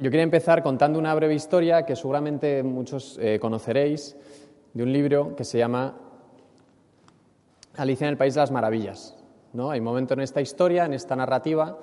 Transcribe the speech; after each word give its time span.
Yo 0.00 0.12
quería 0.12 0.22
empezar 0.22 0.62
contando 0.62 0.96
una 0.96 1.12
breve 1.12 1.34
historia 1.34 1.84
que 1.84 1.96
seguramente 1.96 2.62
muchos 2.62 3.18
eh, 3.20 3.40
conoceréis 3.40 4.14
de 4.72 4.84
un 4.84 4.92
libro 4.92 5.34
que 5.34 5.42
se 5.42 5.58
llama 5.58 5.96
Alicia 7.76 8.06
en 8.06 8.12
el 8.12 8.16
País 8.16 8.34
de 8.34 8.40
las 8.40 8.52
Maravillas. 8.52 9.16
Hay 9.58 9.80
un 9.80 9.84
momento 9.84 10.14
en 10.14 10.20
esta 10.20 10.40
historia, 10.40 10.84
en 10.84 10.94
esta 10.94 11.16
narrativa, 11.16 11.78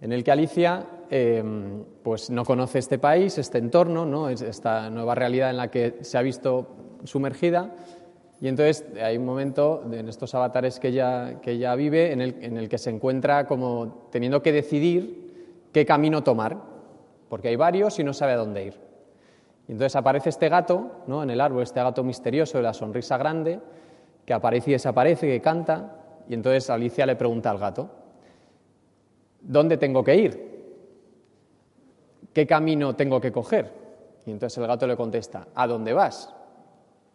en 0.00 0.10
el 0.10 0.24
que 0.24 0.32
Alicia 0.32 0.84
em, 1.10 1.84
pues 2.02 2.28
no 2.28 2.44
conoce 2.44 2.80
este 2.80 2.98
país, 2.98 3.38
este 3.38 3.58
entorno, 3.58 4.04
¿no? 4.04 4.28
esta 4.28 4.90
nueva 4.90 5.14
realidad 5.14 5.50
en 5.50 5.58
la 5.58 5.70
que 5.70 5.98
se 6.00 6.18
ha 6.18 6.22
visto 6.22 6.74
sumergida. 7.04 7.72
Y 8.40 8.48
entonces 8.48 8.84
hay 9.00 9.16
un 9.16 9.26
momento 9.26 9.84
en 9.92 10.08
estos 10.08 10.34
avatares 10.34 10.80
que 10.80 10.88
ella, 10.88 11.40
que 11.40 11.52
ella 11.52 11.76
vive 11.76 12.10
en 12.10 12.20
el, 12.20 12.36
en 12.42 12.56
el 12.56 12.68
que 12.68 12.78
se 12.78 12.90
encuentra 12.90 13.46
como 13.46 14.08
teniendo 14.10 14.42
que 14.42 14.50
decidir 14.50 15.68
qué 15.72 15.86
camino 15.86 16.24
tomar, 16.24 16.71
porque 17.32 17.48
hay 17.48 17.56
varios 17.56 17.98
y 17.98 18.04
no 18.04 18.12
sabe 18.12 18.32
a 18.32 18.36
dónde 18.36 18.62
ir. 18.62 18.74
Y 19.66 19.72
entonces 19.72 19.96
aparece 19.96 20.28
este 20.28 20.50
gato 20.50 21.02
¿no? 21.06 21.22
en 21.22 21.30
el 21.30 21.40
árbol, 21.40 21.62
este 21.62 21.82
gato 21.82 22.04
misterioso 22.04 22.58
de 22.58 22.64
la 22.64 22.74
sonrisa 22.74 23.16
grande, 23.16 23.58
que 24.26 24.34
aparece 24.34 24.68
y 24.68 24.72
desaparece, 24.74 25.26
que 25.26 25.40
canta, 25.40 25.96
y 26.28 26.34
entonces 26.34 26.68
Alicia 26.68 27.06
le 27.06 27.16
pregunta 27.16 27.50
al 27.50 27.56
gato, 27.56 27.88
¿dónde 29.40 29.78
tengo 29.78 30.04
que 30.04 30.14
ir? 30.14 30.74
¿Qué 32.34 32.46
camino 32.46 32.94
tengo 32.96 33.18
que 33.18 33.32
coger? 33.32 33.72
Y 34.26 34.30
entonces 34.30 34.58
el 34.58 34.66
gato 34.66 34.86
le 34.86 34.94
contesta, 34.94 35.46
¿a 35.54 35.66
dónde 35.66 35.94
vas? 35.94 36.34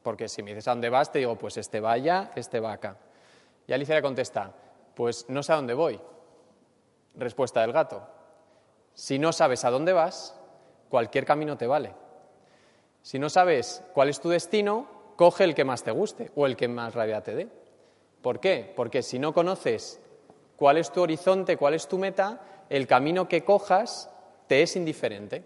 Porque 0.02 0.28
si 0.28 0.42
me 0.42 0.50
dices 0.50 0.68
a 0.68 0.72
dónde 0.72 0.90
vas, 0.90 1.12
te 1.12 1.20
digo, 1.20 1.36
pues 1.36 1.58
este 1.58 1.80
va 1.80 1.92
allá, 1.92 2.32
este 2.36 2.60
va 2.60 2.72
acá. 2.72 2.98
Y 3.68 3.74
Alicia 3.74 3.94
le 3.94 4.02
contesta, 4.02 4.52
pues 4.96 5.28
no 5.30 5.44
sé 5.44 5.54
a 5.54 5.58
dónde 5.58 5.76
voy. 5.76 6.00
Respuesta 7.14 7.62
del 7.62 7.72
gato, 7.72 8.17
si 8.98 9.20
no 9.20 9.32
sabes 9.32 9.64
a 9.64 9.70
dónde 9.70 9.94
vas, 9.94 10.36
cualquier 10.90 11.24
camino 11.24 11.56
te 11.56 11.68
vale. 11.68 11.94
Si 13.04 13.20
no 13.20 13.30
sabes 13.30 13.84
cuál 13.94 14.10
es 14.10 14.20
tu 14.20 14.30
destino, 14.30 14.88
coge 15.16 15.44
el 15.44 15.54
que 15.54 15.64
más 15.64 15.84
te 15.84 15.92
guste 15.92 16.32
o 16.36 16.48
el 16.48 16.58
que 16.58 16.68
más 16.68 16.96
rabia 16.96 17.22
te 17.22 17.36
dé. 17.36 17.48
¿Por 18.24 18.40
qué? 18.40 18.74
Porque 18.76 19.04
si 19.04 19.20
no 19.20 19.36
conoces 19.36 20.02
cuál 20.56 20.78
es 20.78 20.92
tu 20.92 21.04
horizonte, 21.04 21.58
cuál 21.58 21.76
es 21.76 21.88
tu 21.88 22.00
meta, 22.00 22.42
el 22.72 22.88
camino 22.88 23.28
que 23.28 23.46
cojas 23.46 24.10
te 24.48 24.64
es 24.64 24.76
indiferente. 24.76 25.46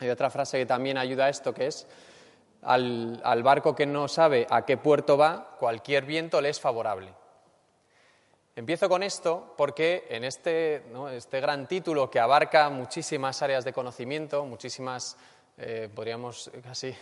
Hay 0.00 0.10
otra 0.10 0.28
frase 0.28 0.58
que 0.58 0.66
también 0.66 0.98
ayuda 0.98 1.26
a 1.26 1.28
esto, 1.28 1.54
que 1.54 1.68
es, 1.68 1.86
al, 2.62 3.42
barco 3.44 3.76
que 3.76 3.86
no 3.86 4.08
sabe 4.08 4.48
a 4.50 4.66
qué 4.66 4.76
puerto 4.76 5.16
va, 5.16 5.56
cualquier 5.60 6.04
viento 6.06 6.40
le 6.40 6.48
es 6.48 6.60
favorable. 6.60 7.14
Empiezo 8.58 8.88
con 8.88 9.04
esto 9.04 9.54
porque 9.56 10.08
en 10.10 10.24
este, 10.24 10.82
este 11.12 11.40
gran 11.40 11.68
título 11.68 12.10
que 12.10 12.18
abarca 12.18 12.68
muchísimas 12.70 13.40
áreas 13.40 13.64
de 13.64 13.72
conocimiento, 13.72 14.44
muchísimas, 14.44 15.16
eh, 15.56 15.88
podríamos 15.94 16.50
casi 16.64 16.92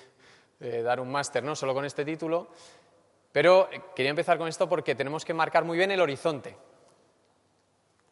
eh, 0.61 0.83
dar 0.83 1.01
un 1.01 1.11
máster, 1.11 1.43
¿no? 1.43 1.57
Solo 1.57 1.73
con 1.73 1.87
este 1.87 2.05
título. 2.05 2.49
Pero 3.33 3.71
eh, 3.73 3.81
quería 3.95 4.11
empezar 4.11 4.37
con 4.37 4.49
esto 4.49 4.69
porque 4.69 4.95
tenemos 4.95 5.25
que 5.25 5.33
marcar 5.33 5.65
muy 5.65 5.79
bien 5.79 5.91
el 5.91 6.03
horizonte. 6.03 6.55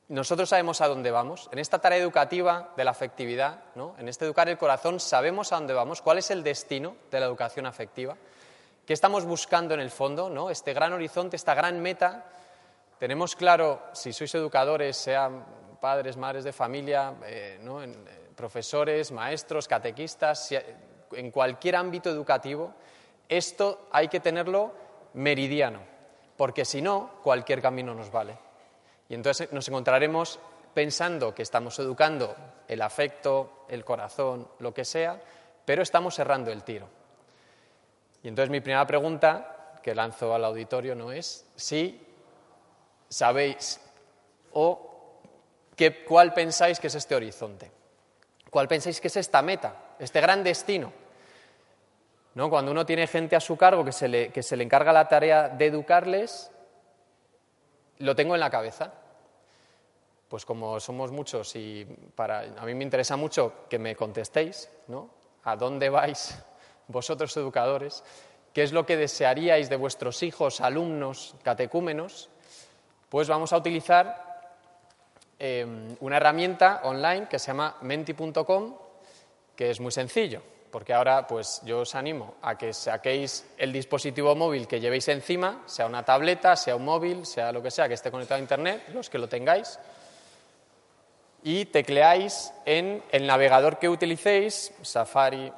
Nosotros 0.09 0.49
sabemos 0.49 0.81
a 0.81 0.89
dónde 0.89 1.11
vamos. 1.11 1.51
En 1.53 1.59
esta 1.59 1.79
tarea 1.79 1.99
educativa 1.99 2.73
de 2.79 2.85
la 2.85 2.93
afectividad, 2.93 3.65
¿no? 3.75 3.95
en 3.99 4.09
este 4.09 4.25
educar 4.25 4.49
el 4.49 4.57
corazón, 4.57 5.01
sabemos 5.01 5.53
a 5.53 5.57
dónde 5.57 5.75
vamos, 5.75 6.01
cuál 6.01 6.17
es 6.17 6.31
el 6.31 6.43
destino 6.43 6.97
de 7.11 7.21
la 7.21 7.27
educación 7.27 7.67
afectiva, 7.67 8.17
qué 8.87 8.95
estamos 8.95 9.27
buscando 9.27 9.75
en 9.75 9.81
el 9.81 9.91
fondo, 9.91 10.31
¿no? 10.31 10.49
este 10.49 10.73
gran 10.73 10.95
horizonte, 10.95 11.37
esta 11.37 11.53
gran 11.53 11.83
meta. 11.83 12.25
Tenemos 12.99 13.35
claro, 13.37 13.83
si 13.93 14.13
sois 14.13 14.35
educadores, 14.35 14.97
sean 14.97 15.45
padres, 15.81 16.17
madres 16.17 16.45
de 16.45 16.53
familia, 16.53 17.15
eh, 17.27 17.59
profesores, 18.35 19.13
maestros, 19.13 19.69
catequistas, 19.69 20.51
en 21.13 21.31
cualquier 21.31 21.77
ámbito 21.77 22.11
educativo, 22.11 22.73
esto 23.29 23.89
hay 23.93 24.09
que 24.09 24.21
tenerlo 24.21 24.73
meridiano, 25.15 25.81
porque 26.37 26.65
si 26.65 26.83
no, 26.83 27.21
cualquier 27.23 27.61
camino 27.61 27.95
nos 27.95 28.11
vale. 28.11 28.37
Y 29.09 29.15
entonces 29.15 29.53
nos 29.53 29.69
encontraremos 29.69 30.39
pensando 30.73 31.35
que 31.35 31.43
estamos 31.43 31.79
educando 31.79 32.35
el 32.67 32.83
afecto, 32.83 33.67
el 33.69 33.85
corazón, 33.85 34.49
lo 34.59 34.75
que 34.75 34.85
sea, 34.85 35.21
pero 35.65 35.83
estamos 35.83 36.15
cerrando 36.15 36.51
el 36.51 36.65
tiro. 36.65 36.89
Y 38.23 38.29
entonces 38.29 38.51
mi 38.51 38.61
primera 38.61 38.87
pregunta 38.87 39.79
que 39.83 39.95
lanzo 39.95 40.35
al 40.35 40.45
auditorio 40.45 40.95
no 40.95 41.13
es 41.13 41.47
si 41.55 42.04
sabéis 43.09 43.81
o 44.53 44.91
cuál 46.07 46.33
pensáis 46.33 46.79
que 46.79 46.87
es 46.87 46.95
este 46.95 47.15
horizonte, 47.15 47.71
cuál 48.51 48.69
pensáis 48.69 49.01
que 49.01 49.09
es 49.09 49.17
esta 49.17 49.43
meta, 49.43 49.95
este 49.99 50.21
gran 50.21 50.45
destino 50.45 51.05
cuando 52.51 52.73
uno 52.73 52.85
tiene 52.85 53.07
gente 53.07 53.37
a 53.37 53.41
su 53.41 53.57
cargo 53.57 53.85
que 53.85 53.93
se, 53.93 54.09
le, 54.09 54.31
que 54.31 54.43
se 54.43 54.57
le 54.57 54.65
encarga 54.65 54.93
la 54.93 55.09
tarea 55.09 55.49
de 55.49 55.67
educarles, 55.67 56.51
lo 57.99 58.17
tengo 58.17 58.35
en 58.35 58.41
la 58.41 58.51
cabeza. 58.51 58.93
Pues 60.29 60.45
como 60.45 60.81
somos 60.81 61.13
muchos 61.13 61.55
y 61.55 61.85
para, 62.17 62.41
a 62.41 62.67
mí 62.67 62.75
me 62.75 62.83
interesa 62.83 63.17
mucho 63.17 63.67
que 63.69 63.79
me 63.79 63.95
contestéis, 63.95 64.69
¿no? 64.89 65.11
¿A 65.45 65.55
dónde 65.55 65.91
vais 65.91 66.37
vosotros 66.89 67.37
educadores? 67.37 68.03
¿Qué 68.53 68.63
es 68.63 68.73
lo 68.73 68.85
que 68.85 68.97
desearíais 68.97 69.69
de 69.69 69.77
vuestros 69.77 70.23
hijos, 70.23 70.61
alumnos, 70.61 71.37
catecúmenos? 71.45 72.31
Pues 73.15 73.29
vamos 73.29 73.53
a 73.53 73.59
utilizar 73.59 74.51
em, 75.39 75.97
una 76.01 76.17
herramienta 76.17 76.81
online 76.83 77.29
que 77.29 77.39
se 77.39 77.47
llama 77.47 77.77
menti.com, 77.83 78.75
que 79.55 79.71
es 79.71 79.79
muy 79.79 79.93
sencillo 79.93 80.43
porque 80.73 80.93
ahora 80.93 81.25
pues 81.25 81.63
yo 81.65 81.79
os 81.79 81.95
animo 81.95 82.35
a 82.43 82.59
que 82.59 82.73
saquéis 82.73 83.47
el 83.57 83.73
dispositivo 83.73 84.35
móvil 84.35 84.67
que 84.67 84.81
llevéis 84.81 85.07
encima, 85.07 85.63
sea 85.67 85.87
una 85.87 86.05
tableta, 86.05 86.57
sea 86.57 86.75
un 86.75 86.85
móvil, 86.85 87.25
sea 87.25 87.53
lo 87.53 87.63
que 87.63 87.71
sea 87.71 87.87
que 87.87 87.95
esté 87.95 88.11
conectado 88.11 88.39
a 88.39 88.43
Internet, 88.43 88.83
los 88.93 89.09
que 89.09 89.19
lo 89.19 89.29
tengáis, 89.29 89.79
y 91.45 91.67
tecleáis 91.67 92.53
en 92.65 93.01
el 93.13 93.29
navegador 93.29 93.79
que 93.79 93.89
utilicéis, 93.89 94.75
Safari, 94.83 95.53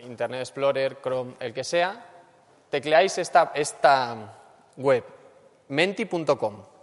Internet 0.00 0.40
Explorer, 0.40 0.98
Chrome, 1.00 1.36
el 1.40 1.54
que 1.54 1.64
sea, 1.64 2.04
tecleáis 2.68 3.16
esta, 3.16 3.52
esta 3.54 4.14
web, 4.76 5.04
menti.com. 5.68 6.76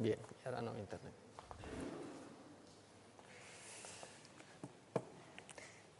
Bien, 0.00 0.18
y 0.39 0.39
no 0.60 0.76
Internet. 0.76 1.14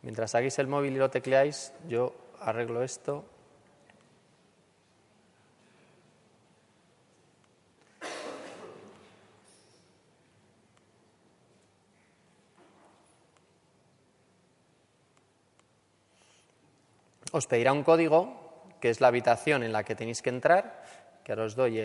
Mientras 0.02 0.32
saquéis 0.32 0.58
el 0.58 0.66
móvil 0.66 0.94
y 0.94 0.98
lo 0.98 1.10
tecleáis, 1.10 1.72
yo 1.86 2.14
arreglo 2.40 2.82
esto. 2.82 3.24
Os 17.32 17.46
pedirá 17.46 17.72
un 17.72 17.84
código, 17.84 18.74
que 18.80 18.90
es 18.90 19.00
la 19.00 19.06
habitación 19.06 19.62
en 19.62 19.72
la 19.72 19.84
que 19.84 19.94
tenéis 19.94 20.20
que 20.20 20.30
entrar, 20.30 20.82
que 21.22 21.30
ahora 21.30 21.44
os 21.44 21.54
doy 21.54 21.78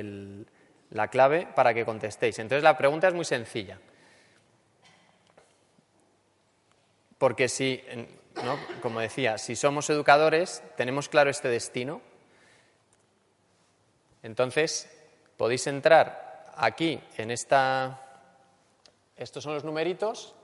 la 0.91 1.09
clave 1.09 1.47
para 1.55 1.73
que 1.73 1.85
contestéis. 1.85 2.37
Entonces 2.39 2.63
la 2.63 2.77
pregunta 2.77 3.07
es 3.07 3.13
muy 3.13 3.23
sencilla. 3.25 3.79
Porque 7.17 7.47
si, 7.47 7.81
como 8.81 8.99
decía, 8.99 9.37
si 9.37 9.55
somos 9.55 9.89
educadores, 9.89 10.61
tenemos 10.75 11.07
claro 11.09 11.29
este 11.29 11.47
destino, 11.47 12.01
entonces 14.21 14.91
podéis 15.37 15.65
entrar 15.67 16.51
aquí 16.55 17.01
en 17.17 17.31
esta... 17.31 18.01
Estos 19.15 19.43
son 19.43 19.53
los 19.53 19.63
numeritos 19.63 20.35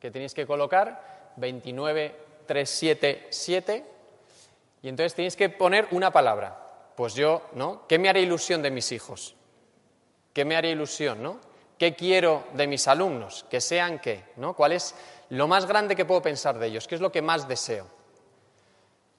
que 0.00 0.10
tenéis 0.10 0.32
que 0.34 0.46
colocar, 0.46 1.32
29377, 1.36 3.84
y 4.82 4.88
entonces 4.88 5.14
tenéis 5.14 5.36
que 5.36 5.50
poner 5.50 5.86
una 5.90 6.10
palabra. 6.10 6.58
Pues 6.96 7.14
yo, 7.14 7.50
¿no? 7.54 7.86
¿Qué 7.86 7.98
me 7.98 8.08
haré 8.08 8.20
ilusión 8.20 8.62
de 8.62 8.70
mis 8.70 8.92
hijos? 8.92 9.36
¿Qué 10.34 10.44
me 10.44 10.56
haré 10.56 10.70
ilusión, 10.70 11.22
no? 11.22 11.38
¿Qué 11.78 11.94
quiero 11.94 12.44
de 12.52 12.66
mis 12.66 12.86
alumnos? 12.86 13.46
Que 13.48 13.62
sean 13.62 13.98
qué, 13.98 14.24
¿no? 14.36 14.54
¿Cuál 14.54 14.72
es 14.72 14.94
lo 15.30 15.48
más 15.48 15.66
grande 15.66 15.96
que 15.96 16.04
puedo 16.04 16.22
pensar 16.22 16.58
de 16.58 16.66
ellos, 16.66 16.86
qué 16.86 16.94
es 16.94 17.00
lo 17.00 17.10
que 17.10 17.22
más 17.22 17.48
deseo. 17.48 17.86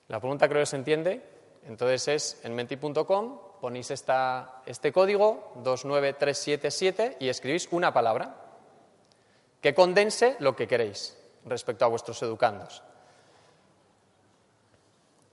La 0.08 0.20
pregunta 0.20 0.48
creo 0.48 0.62
que 0.62 0.68
se 0.68 0.76
entiende. 0.76 1.22
Entonces 1.68 2.08
es 2.08 2.46
en 2.46 2.54
menti.com, 2.54 3.40
ponéis 3.60 3.90
este 3.90 4.92
código 4.92 5.52
29377 5.64 7.18
y 7.20 7.30
escribís 7.30 7.68
una 7.72 7.92
palabra 7.92 8.36
que 9.62 9.74
condense 9.74 10.36
lo 10.40 10.56
que 10.56 10.68
queréis 10.68 11.18
respecto 11.44 11.84
a 11.84 11.88
vuestros 11.88 12.22
educandos. 12.22 12.84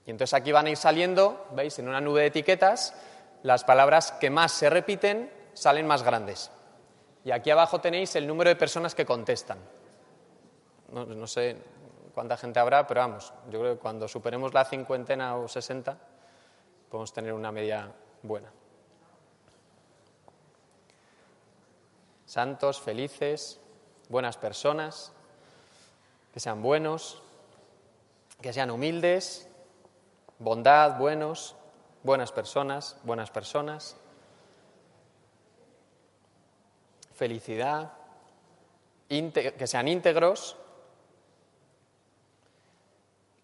Y 0.07 0.11
entonces 0.11 0.33
aquí 0.33 0.51
van 0.51 0.65
a 0.65 0.71
ir 0.71 0.77
saliendo, 0.77 1.45
veis, 1.51 1.77
en 1.77 1.87
una 1.87 2.01
nube 2.01 2.21
de 2.21 2.27
etiquetas, 2.27 2.95
las 3.43 3.63
palabras 3.63 4.11
que 4.13 4.31
más 4.31 4.51
se 4.51 4.71
repiten 4.71 5.31
salen 5.53 5.87
más 5.87 6.03
grandes. 6.03 6.51
Y 7.25 7.31
aquí 7.31 7.49
abajo 7.51 7.79
tenéis 7.79 8.15
el 8.15 8.27
número 8.27 8.49
de 8.49 8.55
personas 8.55 8.95
que 8.95 9.05
contestan. 9.05 9.59
No, 10.91 11.25
sé 11.25 11.57
cuánta 12.13 12.37
gente 12.37 12.59
habrá, 12.59 12.85
pero 12.85 13.01
vamos, 13.01 13.33
yo 13.49 13.59
creo 13.59 13.73
que 13.73 13.79
cuando 13.79 14.07
superemos 14.07 14.53
la 14.53 14.65
cincuentena 14.65 15.37
o 15.37 15.47
sesenta 15.47 15.97
podemos 16.89 17.11
tener 17.11 17.33
una 17.33 17.51
media 17.51 17.91
buena. 18.21 18.51
Santos, 22.25 22.79
felices, 22.79 23.59
buenas 24.09 24.37
personas, 24.37 25.11
que 26.33 26.39
sean 26.39 26.61
buenos, 26.61 27.21
que 28.41 28.53
sean 28.53 28.69
humildes, 28.69 29.47
bondad, 30.37 30.97
buenos, 30.97 31.55
buenas 32.03 32.31
personas, 32.31 32.97
buenas 33.03 33.31
personas, 33.31 33.97
felicidad, 37.13 37.93
que 39.07 39.67
sean 39.67 39.87
íntegros, 39.87 40.57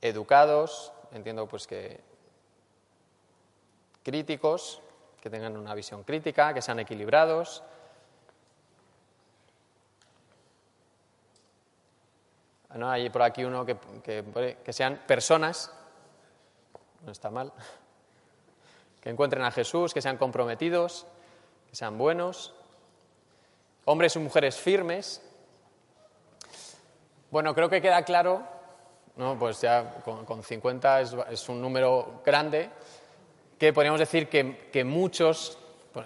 educados, 0.02 0.92
entiendo 1.12 1.48
pues 1.48 1.68
que 1.68 2.02
críticos, 4.04 4.82
que 5.22 5.30
tengan 5.30 5.58
una 5.58 5.74
visión 5.74 6.04
crítica, 6.04 6.54
que 6.54 6.62
sean 6.62 6.80
equilibrados. 6.80 7.64
¿No? 12.76 12.90
Hay 12.90 13.10
por 13.10 13.24
aquí 13.24 13.44
uno 13.44 13.66
que, 13.66 13.78
que 14.64 14.74
sean 14.74 14.98
personas, 15.06 15.74
no 17.06 17.12
está 17.12 17.30
mal, 17.30 17.52
que 19.02 19.10
encuentren 19.10 19.44
a 19.44 19.52
Jesús, 19.52 19.94
que 19.94 20.02
sean 20.02 20.18
comprometidos, 20.18 21.06
que 21.70 21.76
sean 21.76 21.98
buenos, 21.98 22.54
hombres 23.90 24.16
y 24.16 24.20
mujeres 24.20 24.56
firmes. 24.56 25.20
Bueno, 27.32 27.56
creo 27.56 27.70
que 27.70 27.82
queda 27.82 28.04
claro, 28.04 28.44
¿no? 29.16 29.38
pues 29.40 29.62
ya 29.62 29.96
con, 30.04 30.44
50 30.44 31.02
es, 31.02 31.50
un 31.50 31.60
número 31.60 32.22
grande, 32.24 32.70
que 33.58 33.74
podríamos 33.74 34.00
decir 34.00 34.30
que, 34.30 34.84
muchos, 34.84 35.58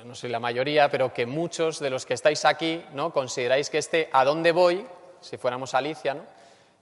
no 0.06 0.16
soy 0.16 0.30
la 0.30 0.40
mayoría, 0.40 0.90
pero 0.90 1.14
que 1.14 1.26
muchos 1.26 1.80
de 1.80 1.90
los 1.90 2.06
que 2.06 2.14
estáis 2.14 2.46
aquí 2.46 2.86
¿no? 2.94 3.12
consideráis 3.12 3.70
que 3.70 3.80
este 3.80 4.10
a 4.14 4.24
dónde 4.24 4.54
voy, 4.54 4.88
si 5.20 5.36
fuéramos 5.36 5.74
Alicia, 5.74 6.14
¿no? 6.14 6.24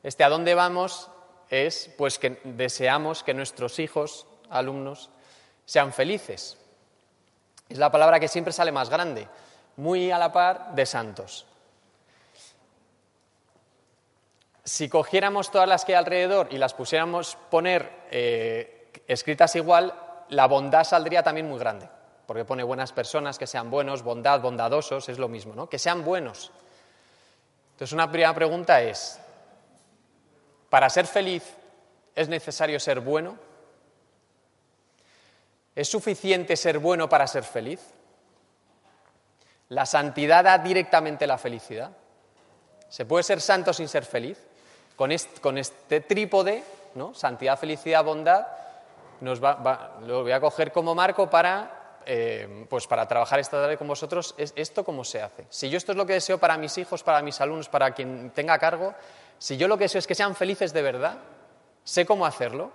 este 0.04 0.24
a 0.24 0.30
dónde 0.30 0.54
vamos 0.54 1.09
es 1.50 1.89
pues 1.97 2.19
que 2.19 2.39
deseamos 2.44 3.24
que 3.24 3.33
nuestros 3.33 3.80
hijos, 3.80 4.27
alumnos, 4.51 5.09
sean 5.65 5.94
felices. 5.94 6.59
Es 7.69 7.80
la 7.80 7.92
palabra 7.92 8.19
que 8.19 8.27
siempre 8.27 8.54
sale 8.54 8.71
más 8.71 8.92
grande 8.92 9.27
muy 9.77 10.12
a 10.12 10.18
la 10.18 10.31
par 10.31 10.75
de 10.75 10.85
santos. 10.85 11.45
Si 14.63 14.89
cogiéramos 14.89 15.51
todas 15.51 15.68
las 15.68 15.85
que 15.85 15.94
hay 15.94 16.00
alrededor 16.00 16.47
y 16.51 16.57
las 16.57 16.73
pusiéramos 16.73 17.38
poner 17.50 17.89
eh, 18.12 18.91
escritas 19.07 19.56
igual, 19.56 19.94
la 20.29 20.47
bondad 20.47 20.83
saldría 20.83 21.23
también 21.23 21.50
muy 21.50 21.59
grande, 21.59 21.89
porque 22.25 22.45
pone 22.45 22.63
buenas 22.63 22.91
personas, 22.91 23.38
que 23.38 23.47
sean 23.47 23.69
buenos, 23.69 24.03
bondad, 24.03 24.39
bondadosos, 24.39 25.09
es 25.09 25.18
lo 25.18 25.27
mismo, 25.27 25.56
¿no? 25.56 25.68
Que 25.68 25.79
sean 25.79 26.03
buenos. 26.03 26.51
Entonces, 27.73 27.94
una 27.94 28.09
primera 28.09 28.33
pregunta 28.33 28.81
es, 28.81 29.19
¿para 30.69 30.89
ser 30.89 31.07
feliz 31.07 31.44
es 32.15 32.29
necesario 32.29 32.79
ser 32.79 33.00
bueno? 33.00 33.38
¿Es 35.75 35.89
suficiente 35.89 36.56
ser 36.56 36.79
bueno 36.79 37.09
para 37.09 37.25
ser 37.27 37.44
feliz? 37.44 37.79
¿La 39.71 39.85
santidad 39.85 40.44
da 40.44 40.57
directamente 40.57 41.25
la 41.25 41.38
felicidad? 41.38 41.91
¿Se 42.89 43.06
puede 43.06 43.23
ser 43.23 43.39
santo 43.39 43.71
sin 43.71 43.88
ser 43.88 44.03
feliz? 44.03 44.38
Con 44.97 45.13
este, 45.13 46.01
trípode, 46.01 46.62
¿no? 46.95 47.13
santidad, 47.13 47.57
felicidad, 47.57 48.03
bondad, 48.03 48.45
nos 49.21 49.41
va, 49.41 49.97
lo 50.06 50.23
voy 50.23 50.33
a 50.33 50.41
coger 50.41 50.73
como 50.73 50.94
marco 50.94 51.29
para, 51.29 52.01
eh, 52.06 52.65
pues 52.69 52.85
para 52.85 53.07
trabajar 53.07 53.39
esta 53.39 53.62
tarde 53.62 53.77
con 53.77 53.88
vosotros. 53.88 54.35
¿Esto 54.38 54.83
cómo 54.83 55.06
se 55.06 55.21
hace? 55.21 55.45
Si 55.50 55.69
yo 55.69 55.77
esto 55.77 55.94
es 55.94 55.97
lo 55.97 56.06
que 56.06 56.13
deseo 56.13 56.38
para 56.38 56.57
mis 56.57 56.77
hijos, 56.77 57.01
para 57.01 57.21
mis 57.21 57.39
alumnos, 57.39 57.69
para 57.69 57.91
quien 57.91 58.31
tenga 58.31 58.59
cargo, 58.59 58.94
si 59.38 59.56
yo 59.56 59.69
lo 59.69 59.77
que 59.77 59.85
deseo 59.85 60.00
es 60.00 60.07
que 60.07 60.15
sean 60.15 60.35
felices 60.35 60.73
de 60.73 60.81
verdad, 60.81 61.15
sé 61.85 62.06
cómo 62.06 62.25
hacerlo. 62.25 62.71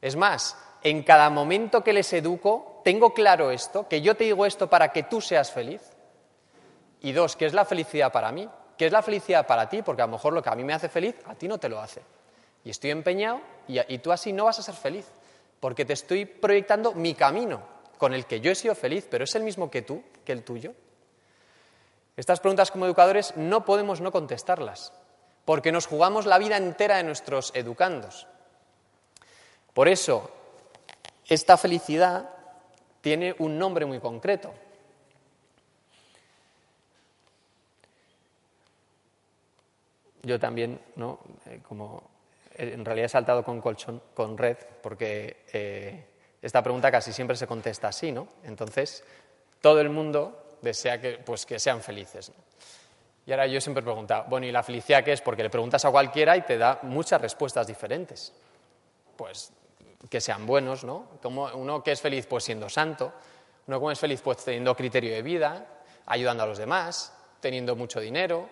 Es 0.00 0.16
más, 0.16 0.56
en 0.82 1.02
cada 1.02 1.28
momento 1.28 1.84
que 1.84 1.92
les 1.92 2.10
educo, 2.14 2.80
tengo 2.82 3.12
claro 3.12 3.50
esto, 3.50 3.86
que 3.88 4.00
yo 4.00 4.16
te 4.16 4.24
digo 4.24 4.46
esto 4.46 4.70
para 4.70 4.90
que 4.90 5.02
tú 5.02 5.20
seas 5.20 5.52
feliz. 5.52 5.97
Y 7.00 7.12
dos, 7.12 7.36
¿qué 7.36 7.46
es 7.46 7.54
la 7.54 7.64
felicidad 7.64 8.12
para 8.12 8.32
mí? 8.32 8.48
¿Qué 8.76 8.86
es 8.86 8.92
la 8.92 9.02
felicidad 9.02 9.46
para 9.46 9.68
ti? 9.68 9.82
Porque 9.82 10.02
a 10.02 10.06
lo 10.06 10.12
mejor 10.12 10.32
lo 10.32 10.42
que 10.42 10.48
a 10.48 10.54
mí 10.54 10.64
me 10.64 10.72
hace 10.72 10.88
feliz, 10.88 11.16
a 11.26 11.34
ti 11.34 11.48
no 11.48 11.58
te 11.58 11.68
lo 11.68 11.80
hace. 11.80 12.02
Y 12.64 12.70
estoy 12.70 12.90
empeñado 12.90 13.40
y, 13.66 13.98
tú 13.98 14.12
así 14.12 14.32
no 14.32 14.44
vas 14.44 14.58
a 14.58 14.62
ser 14.62 14.74
feliz, 14.74 15.06
porque 15.60 15.84
te 15.84 15.92
estoy 15.92 16.24
proyectando 16.24 16.92
mi 16.92 17.14
camino, 17.14 17.62
con 17.98 18.14
el 18.14 18.26
que 18.26 18.40
yo 18.40 18.50
he 18.50 18.54
sido 18.54 18.74
feliz, 18.74 19.06
pero 19.10 19.24
es 19.24 19.34
el 19.34 19.42
mismo 19.42 19.70
que 19.70 19.82
tú, 19.82 20.02
que 20.24 20.32
el 20.32 20.44
tuyo. 20.44 20.74
Estas 22.16 22.40
preguntas 22.40 22.70
como 22.70 22.86
educadores 22.86 23.36
no 23.36 23.64
podemos 23.64 24.00
no 24.00 24.12
contestarlas, 24.12 24.92
porque 25.44 25.72
nos 25.72 25.86
jugamos 25.86 26.26
la 26.26 26.38
vida 26.38 26.56
entera 26.56 26.96
de 26.96 27.04
nuestros 27.04 27.52
educandos. 27.54 28.26
Por 29.72 29.88
eso, 29.88 30.30
esta 31.26 31.56
felicidad 31.56 32.28
tiene 33.00 33.34
un 33.38 33.58
nombre 33.58 33.86
muy 33.86 34.00
concreto, 34.00 34.52
yo 40.28 40.38
también, 40.38 40.80
¿no? 40.96 41.18
Eh, 41.46 41.60
como 41.66 42.10
eh, 42.54 42.72
en 42.74 42.84
realidad 42.84 43.06
he 43.06 43.08
saltado 43.08 43.42
con 43.42 43.60
colchón, 43.60 44.00
con 44.14 44.38
red, 44.38 44.56
porque 44.82 45.44
eh, 45.52 46.04
esta 46.40 46.62
pregunta 46.62 46.90
casi 46.90 47.12
siempre 47.12 47.36
se 47.36 47.46
contesta 47.46 47.88
así, 47.88 48.12
¿no? 48.12 48.28
Entonces, 48.44 49.02
todo 49.60 49.80
el 49.80 49.90
mundo 49.90 50.58
desea 50.62 51.00
que, 51.00 51.18
pues, 51.18 51.46
que 51.46 51.58
sean 51.58 51.80
felices. 51.80 52.30
Y 53.26 53.32
ahora 53.32 53.46
yo 53.46 53.60
siempre 53.60 53.82
pregunto, 53.82 54.24
bueno, 54.28 54.46
¿y 54.46 54.52
la 54.52 54.62
felicidad 54.62 55.04
qué 55.04 55.12
es? 55.12 55.20
Porque 55.20 55.42
le 55.42 55.50
preguntas 55.50 55.84
a 55.84 55.90
cualquiera 55.90 56.36
y 56.36 56.42
te 56.42 56.56
da 56.56 56.78
muchas 56.82 57.20
respuestas 57.20 57.66
diferentes. 57.66 58.32
Pues 59.16 59.52
que 60.08 60.20
sean 60.20 60.46
buenos, 60.46 60.84
¿no? 60.84 61.08
Como 61.22 61.46
uno 61.54 61.82
que 61.82 61.92
es 61.92 62.00
feliz 62.00 62.26
pues 62.26 62.44
siendo 62.44 62.68
santo, 62.68 63.12
uno 63.66 63.80
que 63.80 63.92
es 63.92 63.98
feliz 63.98 64.20
pues 64.22 64.38
teniendo 64.44 64.74
criterio 64.74 65.12
de 65.12 65.22
vida, 65.22 65.66
ayudando 66.06 66.44
a 66.44 66.46
los 66.46 66.58
demás, 66.58 67.12
teniendo 67.40 67.76
mucho 67.76 68.00
dinero, 68.00 68.48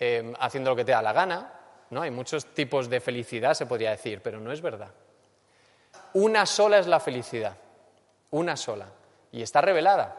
Em, 0.00 0.32
haciendo 0.38 0.70
lo 0.70 0.76
que 0.76 0.84
te 0.84 0.92
da 0.92 1.02
la 1.02 1.12
gana. 1.12 1.52
¿no? 1.90 2.02
Hay 2.02 2.10
muchos 2.10 2.46
tipos 2.46 2.88
de 2.88 3.00
felicidad, 3.00 3.54
se 3.54 3.66
podría 3.66 3.90
decir, 3.90 4.20
pero 4.22 4.38
no 4.38 4.52
es 4.52 4.60
verdad. 4.60 4.90
Una 6.14 6.46
sola 6.46 6.78
es 6.78 6.86
la 6.86 7.00
felicidad, 7.00 7.56
una 8.30 8.56
sola, 8.56 8.86
y 9.32 9.42
está 9.42 9.60
revelada. 9.60 10.14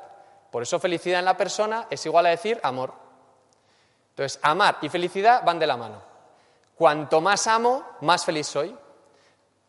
Por 0.52 0.64
eso 0.64 0.80
felicidad 0.80 1.20
en 1.20 1.26
la 1.26 1.38
persona 1.38 1.88
es 1.90 2.06
igual 2.06 2.26
a 2.26 2.30
decir 2.30 2.60
amor. 2.64 2.94
Entonces, 4.10 4.40
amar 4.44 4.80
y 4.82 4.90
felicidad 4.90 5.44
van 5.46 5.60
de 5.60 5.68
la 5.68 5.78
mano. 5.78 6.02
Cuanto 6.76 7.22
más 7.22 7.48
amo, 7.48 7.86
más 8.02 8.26
feliz 8.26 8.48
soy. 8.48 8.76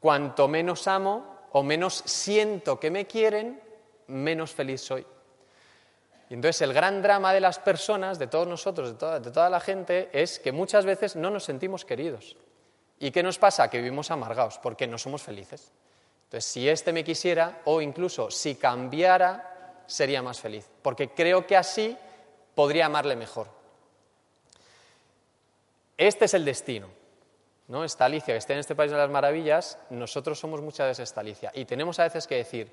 Cuanto 0.01 0.49
menos 0.49 0.89
amo 0.89 1.37
o 1.53 1.63
menos 1.63 2.03
siento 2.07 2.81
que 2.81 2.91
me 2.91 3.07
quieren, 3.07 3.63
menos 4.09 4.53
feliz 4.53 4.81
soy. 4.81 5.07
Y 6.31 6.35
entonces 6.35 6.63
el 6.63 6.73
gran 6.73 7.03
drama 7.03 7.35
de 7.35 7.41
las 7.41 7.59
personas, 7.59 8.21
de 8.21 8.29
todos 8.29 8.47
nosotros, 8.47 8.93
de 8.93 9.31
toda, 9.31 9.51
la 9.51 9.59
gente, 9.59 10.09
es 10.13 10.39
que 10.39 10.53
muchas 10.53 10.87
veces 10.87 11.17
no 11.17 11.29
nos 11.29 11.43
sentimos 11.43 11.85
queridos. 11.85 12.37
¿Y 13.01 13.11
qué 13.11 13.21
nos 13.25 13.37
pasa? 13.37 13.69
Que 13.69 13.79
vivimos 13.79 14.13
amargados, 14.13 14.59
porque 14.59 14.87
no 14.87 14.97
somos 14.97 15.23
felices. 15.23 15.73
Entonces, 16.25 16.45
si 16.45 16.69
este 16.69 16.93
me 16.93 17.03
quisiera, 17.03 17.63
o 17.65 17.81
incluso 17.81 18.31
si 18.31 18.55
cambiara, 18.55 19.83
sería 19.87 20.23
más 20.23 20.41
feliz, 20.41 20.71
porque 20.83 21.11
creo 21.11 21.49
que 21.49 21.57
así 21.57 21.97
podría 22.55 22.87
amarle 22.87 23.17
mejor. 23.17 23.49
Este 25.97 26.27
es 26.27 26.35
el 26.35 26.45
destino. 26.45 26.87
¿no? 27.67 27.83
Esta 27.83 28.05
Alicia 28.05 28.35
que 28.35 28.39
está 28.39 28.53
en 28.53 28.61
este 28.61 28.77
país 28.77 28.93
de 28.93 28.99
las 28.99 29.11
maravillas, 29.11 29.79
nosotros 29.91 30.39
somos 30.39 30.61
muchas 30.61 30.87
veces 30.87 31.09
esta 31.09 31.23
Alicia. 31.23 31.51
Y 31.55 31.65
tenemos 31.65 31.99
a 31.99 32.05
veces 32.05 32.29
que 32.29 32.37
decir, 32.37 32.73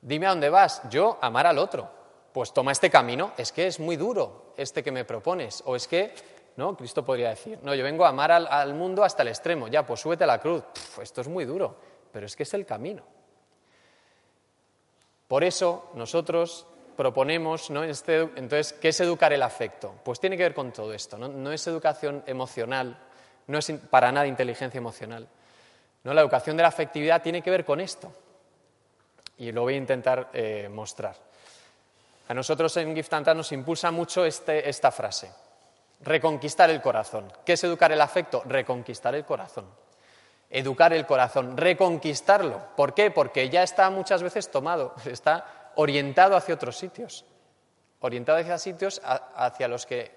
dime 0.00 0.26
a 0.26 0.30
dónde 0.30 0.50
vas, 0.50 0.82
yo 0.90 1.16
amar 1.20 1.46
al 1.46 1.58
otro 1.58 2.01
pues 2.32 2.52
toma 2.52 2.72
este 2.72 2.90
camino, 2.90 3.32
es 3.36 3.52
que 3.52 3.66
es 3.66 3.78
muy 3.78 3.96
duro 3.96 4.54
este 4.56 4.82
que 4.82 4.90
me 4.90 5.04
propones, 5.04 5.62
o 5.66 5.76
es 5.76 5.86
que, 5.86 6.14
¿no? 6.56 6.76
Cristo 6.76 7.04
podría 7.04 7.30
decir, 7.30 7.58
no, 7.62 7.74
yo 7.74 7.84
vengo 7.84 8.04
a 8.04 8.08
amar 8.08 8.32
al, 8.32 8.74
mundo 8.74 9.04
hasta 9.04 9.22
el 9.22 9.28
extremo, 9.28 9.68
ya, 9.68 9.84
pues 9.84 10.00
súbete 10.00 10.24
a 10.24 10.26
la 10.26 10.40
cruz, 10.40 10.64
esto 11.00 11.20
es 11.20 11.28
muy 11.28 11.44
duro, 11.44 11.76
pero 12.10 12.26
es 12.26 12.34
que 12.34 12.44
es 12.44 12.54
el 12.54 12.64
camino. 12.64 13.02
Por 15.28 15.44
eso 15.44 15.90
nosotros 15.94 16.66
proponemos, 16.96 17.70
¿no? 17.70 17.84
Este, 17.84 18.20
entonces, 18.20 18.74
¿qué 18.74 18.88
es 18.88 19.00
educar 19.00 19.32
el 19.32 19.42
afecto? 19.42 19.94
Pues 20.04 20.20
tiene 20.20 20.36
que 20.36 20.42
ver 20.42 20.54
con 20.54 20.72
todo 20.72 20.92
esto, 20.92 21.18
no, 21.18 21.28
no 21.28 21.52
es 21.52 21.66
educación 21.66 22.22
emocional, 22.26 22.98
no 23.46 23.58
es 23.58 23.72
para 23.90 24.12
nada 24.12 24.26
inteligencia 24.26 24.78
emocional. 24.78 25.28
¿no? 26.04 26.14
La 26.14 26.20
educación 26.20 26.56
de 26.56 26.62
la 26.62 26.68
afectividad 26.68 27.22
tiene 27.22 27.42
que 27.42 27.50
ver 27.50 27.64
con 27.64 27.80
esto, 27.80 28.12
y 29.38 29.52
lo 29.52 29.62
voy 29.62 29.74
a 29.74 29.78
intentar 29.78 30.30
eh, 30.32 30.68
mostrar. 30.70 31.31
A 32.32 32.34
nosotros 32.34 32.74
en 32.78 32.94
Gift 32.96 33.12
nos 33.12 33.52
impulsa 33.52 33.90
mucho 33.90 34.24
este, 34.24 34.66
esta 34.66 34.90
frase, 34.90 35.30
reconquistar 36.00 36.70
el 36.70 36.80
corazón. 36.80 37.30
¿Qué 37.44 37.52
es 37.52 37.64
educar 37.64 37.92
el 37.92 38.00
afecto? 38.00 38.42
Reconquistar 38.46 39.14
el 39.14 39.26
corazón. 39.26 39.66
Educar 40.48 40.94
el 40.94 41.04
corazón, 41.04 41.58
reconquistarlo. 41.58 42.68
¿Por 42.74 42.94
qué? 42.94 43.10
Porque 43.10 43.50
ya 43.50 43.62
está 43.62 43.90
muchas 43.90 44.22
veces 44.22 44.50
tomado, 44.50 44.94
está 45.04 45.72
orientado 45.74 46.34
hacia 46.34 46.54
otros 46.54 46.78
sitios, 46.78 47.26
orientado 48.00 48.38
hacia 48.38 48.56
sitios 48.56 49.02
hacia 49.04 49.68
los 49.68 49.84
que 49.84 50.10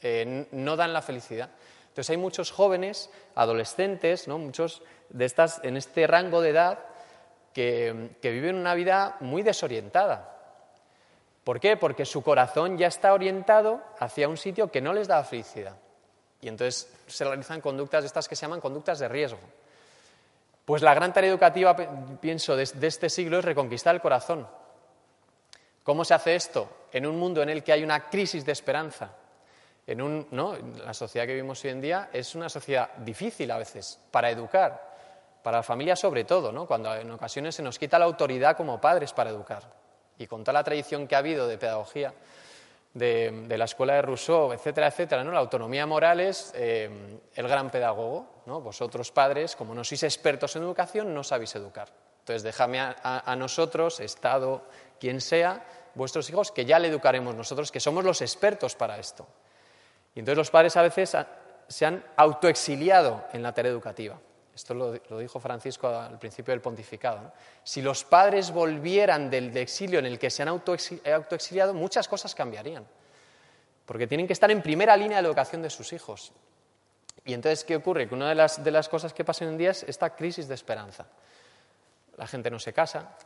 eh, 0.00 0.46
no 0.52 0.76
dan 0.76 0.92
la 0.92 1.02
felicidad. 1.02 1.50
Entonces 1.88 2.10
hay 2.10 2.18
muchos 2.18 2.52
jóvenes, 2.52 3.10
adolescentes, 3.34 4.28
¿no? 4.28 4.38
muchos 4.38 4.80
de 5.08 5.24
estas 5.24 5.60
en 5.64 5.76
este 5.76 6.06
rango 6.06 6.40
de 6.40 6.50
edad 6.50 6.78
que, 7.52 8.16
viven 8.22 8.54
una 8.54 8.74
vida 8.74 9.16
muy 9.18 9.42
desorientada. 9.42 10.37
¿Por 11.48 11.60
qué? 11.60 11.78
Porque 11.78 12.04
su 12.04 12.22
corazón 12.22 12.76
ya 12.76 12.88
está 12.88 13.14
orientado 13.14 13.80
hacia 13.98 14.28
un 14.28 14.36
sitio 14.36 14.70
que 14.70 14.82
no 14.82 14.92
les 14.92 15.08
da 15.08 15.24
felicidad. 15.24 15.76
Y 16.42 16.48
entonces 16.48 16.92
se 17.06 17.24
realizan 17.24 17.62
conductas 17.62 18.04
estas 18.04 18.28
que 18.28 18.36
se 18.36 18.42
llaman 18.42 18.60
conductas 18.60 18.98
de 18.98 19.08
riesgo. 19.08 19.38
Pues 20.66 20.82
la 20.82 20.92
gran 20.92 21.10
tarea 21.10 21.30
educativa, 21.30 21.74
pienso, 22.20 22.54
de, 22.54 22.64
este 22.64 23.08
siglo 23.08 23.38
es 23.38 23.46
reconquistar 23.46 23.94
el 23.94 24.02
corazón. 24.02 24.46
¿Cómo 25.84 26.04
se 26.04 26.12
hace 26.12 26.34
esto? 26.34 26.68
En 26.92 27.06
un 27.06 27.18
mundo 27.18 27.40
en 27.40 27.48
el 27.48 27.64
que 27.64 27.72
hay 27.72 27.82
una 27.82 28.10
crisis 28.10 28.44
de 28.44 28.52
esperanza, 28.52 29.12
en 29.86 30.02
un, 30.02 30.26
la 30.84 30.92
sociedad 30.92 31.26
que 31.26 31.32
vivimos 31.32 31.64
hoy 31.64 31.70
en 31.70 31.80
día 31.80 32.10
es 32.12 32.34
una 32.34 32.50
sociedad 32.50 32.90
difícil 32.98 33.50
a 33.50 33.56
veces 33.56 33.98
para 34.10 34.28
educar, 34.28 34.96
para 35.42 35.56
la 35.56 35.62
familia 35.62 35.96
sobre 35.96 36.24
todo, 36.24 36.66
cuando 36.66 36.94
en 36.94 37.10
ocasiones 37.10 37.54
se 37.54 37.62
nos 37.62 37.78
quita 37.78 37.98
la 37.98 38.04
autoridad 38.04 38.54
como 38.54 38.78
padres 38.78 39.14
para 39.14 39.30
educar. 39.30 39.87
Y 40.18 40.26
con 40.26 40.42
toda 40.42 40.54
la 40.54 40.64
tradición 40.64 41.06
que 41.06 41.14
ha 41.14 41.18
habido 41.18 41.46
de 41.46 41.58
pedagogía, 41.58 42.12
de, 42.94 43.56
la 43.56 43.64
escuela 43.64 43.94
de 43.94 44.02
Rousseau, 44.02 44.52
etcétera, 44.52 44.88
etcétera, 44.88 45.22
¿no? 45.22 45.30
la 45.30 45.38
autonomía 45.38 45.86
moral 45.86 46.20
es 46.20 46.52
eh, 46.54 47.20
el 47.34 47.48
gran 47.48 47.70
pedagogo. 47.70 48.42
¿no? 48.46 48.60
Vosotros 48.60 49.12
padres, 49.12 49.54
como 49.54 49.74
no 49.74 49.84
sois 49.84 50.02
expertos 50.02 50.56
en 50.56 50.62
educación, 50.62 51.14
no 51.14 51.22
sabéis 51.22 51.54
educar. 51.54 51.88
Entonces, 52.20 52.42
déjame 52.42 52.78
a 52.80 53.36
nosotros, 53.38 54.00
Estado, 54.00 54.62
quien 55.00 55.22
sea, 55.22 55.64
vuestros 55.94 56.28
hijos, 56.30 56.50
que 56.52 56.64
ya 56.64 56.78
le 56.78 56.88
educaremos 56.88 57.34
nosotros, 57.34 57.70
que 57.70 57.80
somos 57.80 58.04
los 58.04 58.22
expertos 58.22 58.74
para 58.74 58.98
esto. 58.98 59.26
Y 60.14 60.20
entonces 60.20 60.38
los 60.38 60.50
padres 60.50 60.76
a 60.76 60.82
veces 60.82 61.16
se 61.68 61.86
han 61.86 62.04
autoexiliado 62.16 63.24
en 63.32 63.42
la 63.42 63.52
tarea 63.52 63.70
educativa. 63.70 64.18
Esto 64.58 64.74
lo, 64.74 65.18
dijo 65.20 65.38
Francisco 65.38 65.86
al 65.86 66.18
principio 66.18 66.50
del 66.50 66.60
pontificado. 66.60 67.32
Si 67.62 67.80
los 67.80 68.02
padres 68.02 68.50
volvieran 68.50 69.30
del 69.30 69.56
exilio 69.56 70.00
en 70.00 70.06
el 70.06 70.18
que 70.18 70.30
se 70.30 70.42
han 70.42 70.48
autoexiliado, 70.48 71.74
muchas 71.74 72.08
cosas 72.08 72.34
cambiarían. 72.34 72.84
Porque 73.86 74.08
tienen 74.08 74.26
que 74.26 74.32
estar 74.32 74.50
en 74.50 74.60
primera 74.60 74.96
línea 74.96 75.18
de 75.18 75.22
la 75.22 75.28
educación 75.28 75.62
de 75.62 75.70
sus 75.70 75.92
hijos. 75.92 76.32
Y 77.24 77.34
entonces, 77.34 77.62
¿qué 77.62 77.76
ocurre? 77.76 78.08
Que 78.08 78.16
una 78.16 78.30
de 78.30 78.70
las, 78.72 78.88
cosas 78.88 79.14
que 79.14 79.24
pasan 79.24 79.46
en 79.46 79.58
día 79.58 79.70
es 79.70 79.84
esta 79.84 80.16
crisis 80.16 80.48
de 80.48 80.56
esperanza. 80.56 81.06
La 82.16 82.26
gente 82.26 82.50
no 82.50 82.58
se 82.58 82.72
casa, 82.72 83.16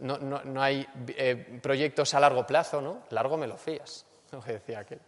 no, 0.00 0.60
hay 0.60 0.84
eh, 1.10 1.60
proyectos 1.62 2.12
a 2.14 2.18
largo 2.18 2.44
plazo, 2.44 2.80
¿no? 2.80 3.04
Largo 3.10 3.36
me 3.36 3.46
lo 3.46 3.56
fías, 3.56 4.04
lo 4.32 4.42
que 4.42 4.54
decía 4.54 4.80
aquel. 4.80 5.00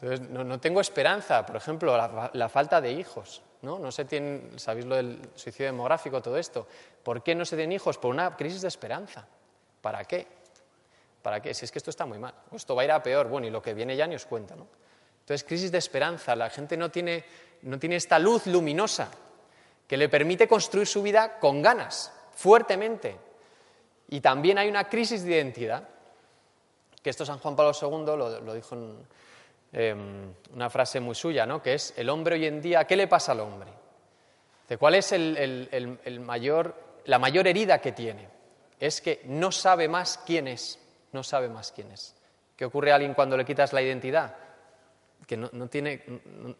Entonces, 0.00 0.28
no, 0.28 0.60
tengo 0.60 0.80
esperanza, 0.80 1.46
por 1.46 1.56
ejemplo, 1.56 1.96
la, 2.32 2.48
falta 2.48 2.80
de 2.80 2.92
hijos. 2.92 3.42
¿no? 3.62 3.78
no 3.78 3.90
se 3.90 4.04
tiene, 4.04 4.58
sabéis 4.58 4.84
lo 4.84 4.96
del 4.96 5.18
suicidio 5.34 5.66
demográfico, 5.66 6.20
todo 6.20 6.36
esto. 6.36 6.66
¿Por 7.02 7.22
qué 7.22 7.34
no 7.34 7.44
se 7.44 7.56
tienen 7.56 7.72
hijos? 7.72 7.96
Por 7.96 8.10
una 8.10 8.36
crisis 8.36 8.60
de 8.60 8.68
esperanza. 8.68 9.26
¿Para 9.80 10.04
qué? 10.04 10.26
¿Para 11.22 11.40
qué? 11.40 11.54
Si 11.54 11.64
es 11.64 11.72
que 11.72 11.78
esto 11.78 11.90
está 11.90 12.04
muy 12.04 12.18
mal. 12.18 12.34
Esto 12.52 12.74
va 12.74 12.82
a 12.82 12.84
ir 12.84 12.92
a 12.92 13.02
peor. 13.02 13.28
Bueno, 13.28 13.46
y 13.46 13.50
lo 13.50 13.62
que 13.62 13.72
viene 13.72 13.96
ya 13.96 14.06
ni 14.06 14.14
os 14.14 14.26
cuenta. 14.26 14.54
¿no? 14.54 14.66
Entonces, 15.20 15.44
crisis 15.44 15.72
de 15.72 15.78
esperanza. 15.78 16.36
La 16.36 16.50
gente 16.50 16.76
no 16.76 16.90
tiene, 16.90 17.24
no 17.62 17.78
tiene 17.78 17.96
esta 17.96 18.18
luz 18.18 18.46
luminosa 18.46 19.08
que 19.86 19.96
le 19.96 20.08
permite 20.08 20.46
construir 20.46 20.86
su 20.86 21.02
vida 21.02 21.38
con 21.38 21.62
ganas, 21.62 22.12
fuertemente. 22.34 23.16
Y 24.08 24.20
también 24.20 24.58
hay 24.58 24.68
una 24.68 24.88
crisis 24.88 25.24
de 25.24 25.36
identidad, 25.36 25.88
que 27.02 27.10
esto 27.10 27.24
San 27.24 27.38
Juan 27.38 27.56
Pablo 27.56 27.72
II 27.80 28.04
lo, 28.16 28.40
lo 28.40 28.54
dijo 28.54 28.74
en 28.74 29.06
Em, 29.72 30.32
una 30.54 30.70
frase 30.70 31.00
muy 31.00 31.14
suya, 31.14 31.44
¿no? 31.44 31.60
que 31.60 31.74
es, 31.74 31.92
el 31.96 32.08
hombre 32.08 32.36
hoy 32.36 32.46
en 32.46 32.62
día, 32.62 32.84
¿qué 32.84 32.96
le 32.96 33.06
pasa 33.08 33.32
al 33.32 33.40
hombre? 33.40 33.70
¿Cuál 34.78 34.94
es 34.94 35.12
el, 35.12 36.20
mayor, 36.20 36.74
la 37.04 37.18
mayor 37.18 37.46
herida 37.46 37.78
que 37.80 37.92
tiene? 37.92 38.28
Es 38.80 39.00
que 39.00 39.22
no 39.24 39.52
sabe 39.52 39.88
más 39.88 40.18
quién 40.26 40.48
es, 40.48 40.78
no 41.12 41.22
sabe 41.22 41.48
más 41.48 41.72
quién 41.72 41.90
es. 41.92 42.14
¿Qué 42.56 42.64
ocurre 42.64 42.90
a 42.90 42.96
alguien 42.96 43.14
cuando 43.14 43.36
le 43.36 43.44
quitas 43.44 43.72
la 43.72 43.82
identidad? 43.82 44.34
Que 45.26 45.36
no, 45.36 45.68
tiene, 45.68 46.02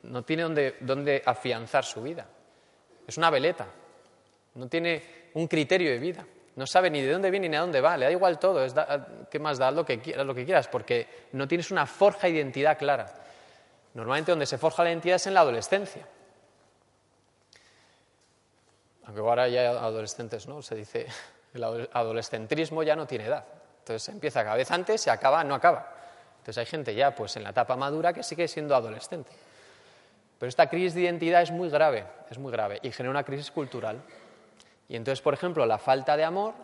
no, 0.03 0.23
tiene 0.23 0.43
dónde, 0.43 0.77
dónde 0.81 1.23
afianzar 1.25 1.85
su 1.85 2.03
vida. 2.03 2.27
Es 3.07 3.17
una 3.17 3.31
veleta, 3.31 3.67
no 4.55 4.69
tiene 4.69 5.31
un 5.35 5.49
criterio 5.49 5.91
de 5.91 5.99
vida. 5.99 6.27
No 6.57 6.67
sabe 6.67 6.91
ni 6.91 7.03
de 7.03 7.13
dónde 7.13 7.31
viene 7.31 7.49
ni 7.51 7.57
a 7.57 7.61
dónde 7.61 7.81
va, 7.83 7.97
le 7.97 8.07
da 8.07 8.11
igual 8.11 8.39
todo, 8.39 8.65
es 8.65 8.75
¿qué 9.31 9.39
más 9.39 9.59
da? 9.59 9.71
lo 9.71 9.85
que, 9.85 10.01
quieras, 10.01 10.27
lo 10.27 10.35
que 10.35 10.45
quieras, 10.47 10.69
porque 10.69 11.07
no 11.33 11.47
tienes 11.47 11.71
una 11.71 11.87
forja 11.87 12.27
de 12.27 12.35
identidad 12.35 12.79
clara. 12.79 13.07
Normalmente 13.93 14.33
donde 14.33 14.47
se 14.47 14.57
forja 14.57 14.83
la 14.83 14.91
identidad 14.91 15.17
es 15.17 15.27
en 15.27 15.35
la 15.35 15.41
adolescencia. 15.41 16.07
Aunque 19.05 19.21
ahora 19.21 19.49
ya 19.49 19.61
hay 19.61 19.67
adolescentes, 19.67 20.49
¿no? 20.49 20.63
Se 20.63 20.75
dice, 20.75 21.07
el 21.55 21.63
adolescentrismo 21.93 22.83
ya 22.83 22.97
no 22.97 23.07
tiene 23.07 23.27
edad. 23.27 23.45
Entonces 23.81 24.09
empieza 24.09 24.43
cada 24.43 24.57
vez 24.57 24.71
antes, 24.71 25.01
se 25.01 25.11
acaba, 25.11 25.45
no 25.45 25.55
acaba. 25.55 25.95
Entonces 26.39 26.59
hay 26.59 26.67
gente 26.67 26.95
ya 26.95 27.15
pues 27.15 27.37
en 27.37 27.43
la 27.43 27.51
etapa 27.51 27.77
madura 27.77 28.13
que 28.13 28.23
sigue 28.23 28.49
siendo 28.49 28.75
adolescente. 28.75 29.31
Pero 30.39 30.49
esta 30.49 30.69
crisis 30.69 30.95
de 30.95 31.03
identidad 31.03 31.43
es 31.43 31.51
muy 31.51 31.69
grave, 31.69 32.05
es 32.31 32.39
muy 32.39 32.51
grave 32.51 32.79
y 32.83 32.93
genera 32.93 33.11
una 33.11 33.25
crisis 33.25 33.51
cultural. 33.51 34.01
Y 34.89 34.97
entonces, 34.97 35.21
por 35.21 35.35
ejemplo, 35.35 35.67
la 35.67 35.79
falta 35.79 36.17
de 36.17 36.25
amor 36.25 36.55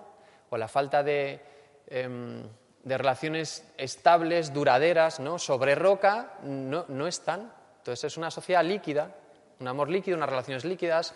o 0.51 0.57
la 0.57 0.69
falta 0.69 1.03
de, 1.03 1.41
em, 1.87 2.43
relaciones 2.85 3.65
estables, 3.77 4.53
duraderas, 4.53 5.21
¿no? 5.21 5.39
sobre 5.39 5.75
roca, 5.75 6.35
no, 6.43 6.85
no 6.89 7.07
están. 7.07 7.53
Entonces 7.79 8.05
es 8.05 8.17
una 8.17 8.31
sociedad 8.31 8.65
líquida, 8.65 9.15
un 9.61 9.69
amor 9.69 9.89
líquido, 9.89 10.17
unas 10.17 10.29
relaciones 10.29 10.65
líquidas. 10.65 11.15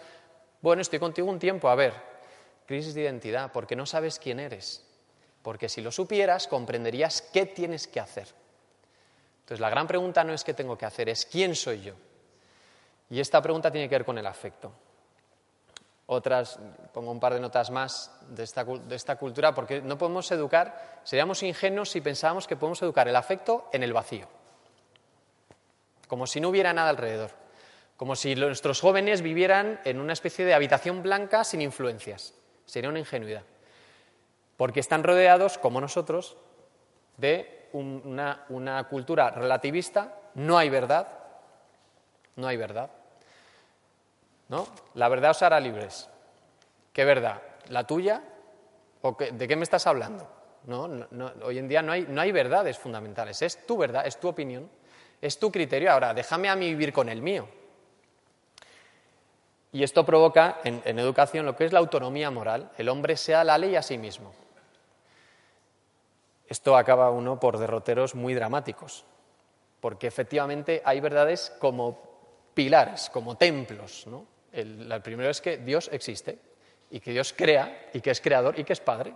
Bueno, 0.61 0.83
estoy 0.83 0.99
contigo 0.99 1.29
un 1.29 1.39
tiempo, 1.39 1.69
a 1.69 1.75
ver, 1.75 1.93
crisis 2.67 2.95
de 2.95 3.03
identidad, 3.03 3.53
porque 3.53 3.77
no 3.77 3.87
sabes 3.87 4.19
quién 4.19 4.41
eres. 4.41 4.85
Porque 5.43 5.69
si 5.69 5.81
lo 5.81 5.93
supieras, 5.93 6.49
comprenderías 6.49 7.23
qué 7.23 7.47
tienes 7.47 7.87
que 7.87 8.01
hacer. 8.01 8.29
Entonces 9.41 9.61
la 9.61 9.71
gran 9.71 9.87
pregunta 9.87 10.25
no 10.25 10.33
es 10.33 10.43
qué 10.43 10.55
tengo 10.55 10.77
que 10.77 10.87
hacer, 10.87 11.09
es 11.09 11.25
quién 11.25 11.55
soy 11.55 11.83
yo. 11.83 11.95
Y 13.11 13.21
esta 13.21 13.41
pregunta 13.41 13.71
tiene 13.71 13.89
que 13.89 13.95
ver 13.95 14.05
con 14.05 14.19
el 14.19 14.27
afecto 14.27 14.73
otras, 16.07 16.59
pongo 16.93 17.11
un 17.11 17.21
par 17.21 17.35
de 17.35 17.41
notas 17.41 17.71
más 17.71 18.13
de 18.29 18.45
esta, 18.45 18.65
de 18.65 18.95
esta, 18.95 19.17
cultura, 19.17 19.55
porque 19.55 19.83
no 19.83 19.99
podemos 19.99 20.31
educar, 20.31 21.01
seríamos 21.03 21.43
ingenuos 21.43 21.91
si 21.91 22.01
pensábamos 22.01 22.47
que 22.47 22.57
podemos 22.57 22.81
educar 22.83 23.09
el 23.09 23.17
afecto 23.17 23.69
en 23.73 23.83
el 23.83 23.93
vacío, 23.93 24.29
como 26.07 26.27
si 26.27 26.41
no 26.41 26.49
hubiera 26.49 26.73
nada 26.73 26.91
alrededor, 26.91 27.31
como 27.97 28.15
si 28.15 28.37
nuestros 28.37 28.81
jóvenes 28.81 29.23
vivieran 29.23 29.81
en 29.85 30.01
una 30.01 30.13
especie 30.13 30.45
de 30.45 30.55
habitación 30.55 31.03
blanca 31.03 31.43
sin 31.45 31.61
influencias. 31.61 32.35
Sería 32.67 32.91
una 32.91 32.99
ingenuidad, 33.01 33.43
porque 34.57 34.81
están 34.81 35.03
rodeados, 35.03 35.59
como 35.59 35.81
nosotros, 35.81 36.37
de 37.17 37.69
una, 37.73 38.45
una 38.49 38.85
cultura 38.85 39.31
relativista, 39.31 40.15
no 40.35 40.57
hay 40.57 40.69
verdad, 40.69 41.09
no 42.37 42.47
hay 42.47 42.57
verdad. 42.57 42.91
¿No? 44.49 44.67
La 44.95 45.09
verdad 45.09 45.33
os 45.33 45.43
hará 45.43 45.61
libres. 45.61 46.09
¿Qué 46.93 47.05
verdad? 47.05 47.43
¿La 47.69 47.87
tuya? 47.87 48.23
¿O 49.03 49.13
¿De 49.13 49.49
qué 49.49 49.57
me 49.57 49.65
estás 49.65 49.87
hablando? 49.87 50.29
No, 50.65 50.89
hoy 51.45 51.59
en 51.59 51.69
día 51.69 51.83
no 51.83 51.93
hay, 51.93 52.07
no 52.09 52.21
hay 52.21 52.33
verdades 52.33 52.79
fundamentales. 52.79 53.41
Es 53.43 53.67
tu 53.67 53.77
verdad, 53.77 54.07
es 54.07 54.19
tu 54.19 54.29
opinión, 54.29 54.69
es 55.21 55.39
tu 55.39 55.53
criterio. 55.53 55.93
Ahora, 55.93 56.13
déjame 56.13 56.49
a 56.49 56.57
mí 56.57 56.71
vivir 56.71 56.93
con 56.93 57.09
el 57.09 57.23
mío. 57.23 57.49
Y 59.77 59.83
esto 59.83 60.07
provoca 60.07 60.61
en, 60.65 60.99
educación 60.99 61.45
lo 61.45 61.55
que 61.55 61.67
es 61.67 61.73
la 61.73 61.81
autonomía 61.81 62.31
moral. 62.31 62.71
El 62.79 62.89
hombre 62.89 63.15
sea 63.15 63.45
la 63.45 63.59
ley 63.59 63.77
a 63.77 63.83
sí 63.83 63.99
mismo. 63.99 64.33
Esto 66.49 66.77
acaba 66.77 67.11
uno 67.11 67.39
por 67.39 67.59
derroteros 67.59 68.15
muy 68.15 68.33
dramáticos, 68.33 69.05
porque 69.81 70.07
efectivamente 70.07 70.81
hay 70.83 71.01
verdades 71.01 71.53
como 71.59 72.01
pilares, 72.55 73.11
como 73.11 73.37
templos. 73.37 74.07
El, 74.57 75.03
primero 75.03 75.29
es 75.29 75.43
que 75.43 75.59
Dios 75.59 75.91
existe 75.93 76.39
y 76.91 77.01
que 77.01 77.13
Dios 77.13 77.35
crea 77.37 77.91
y 77.93 78.01
que 78.01 78.11
es 78.11 78.23
creador 78.23 78.59
y 78.59 78.65
que 78.65 78.73
es 78.73 78.81
Padre. 78.81 79.15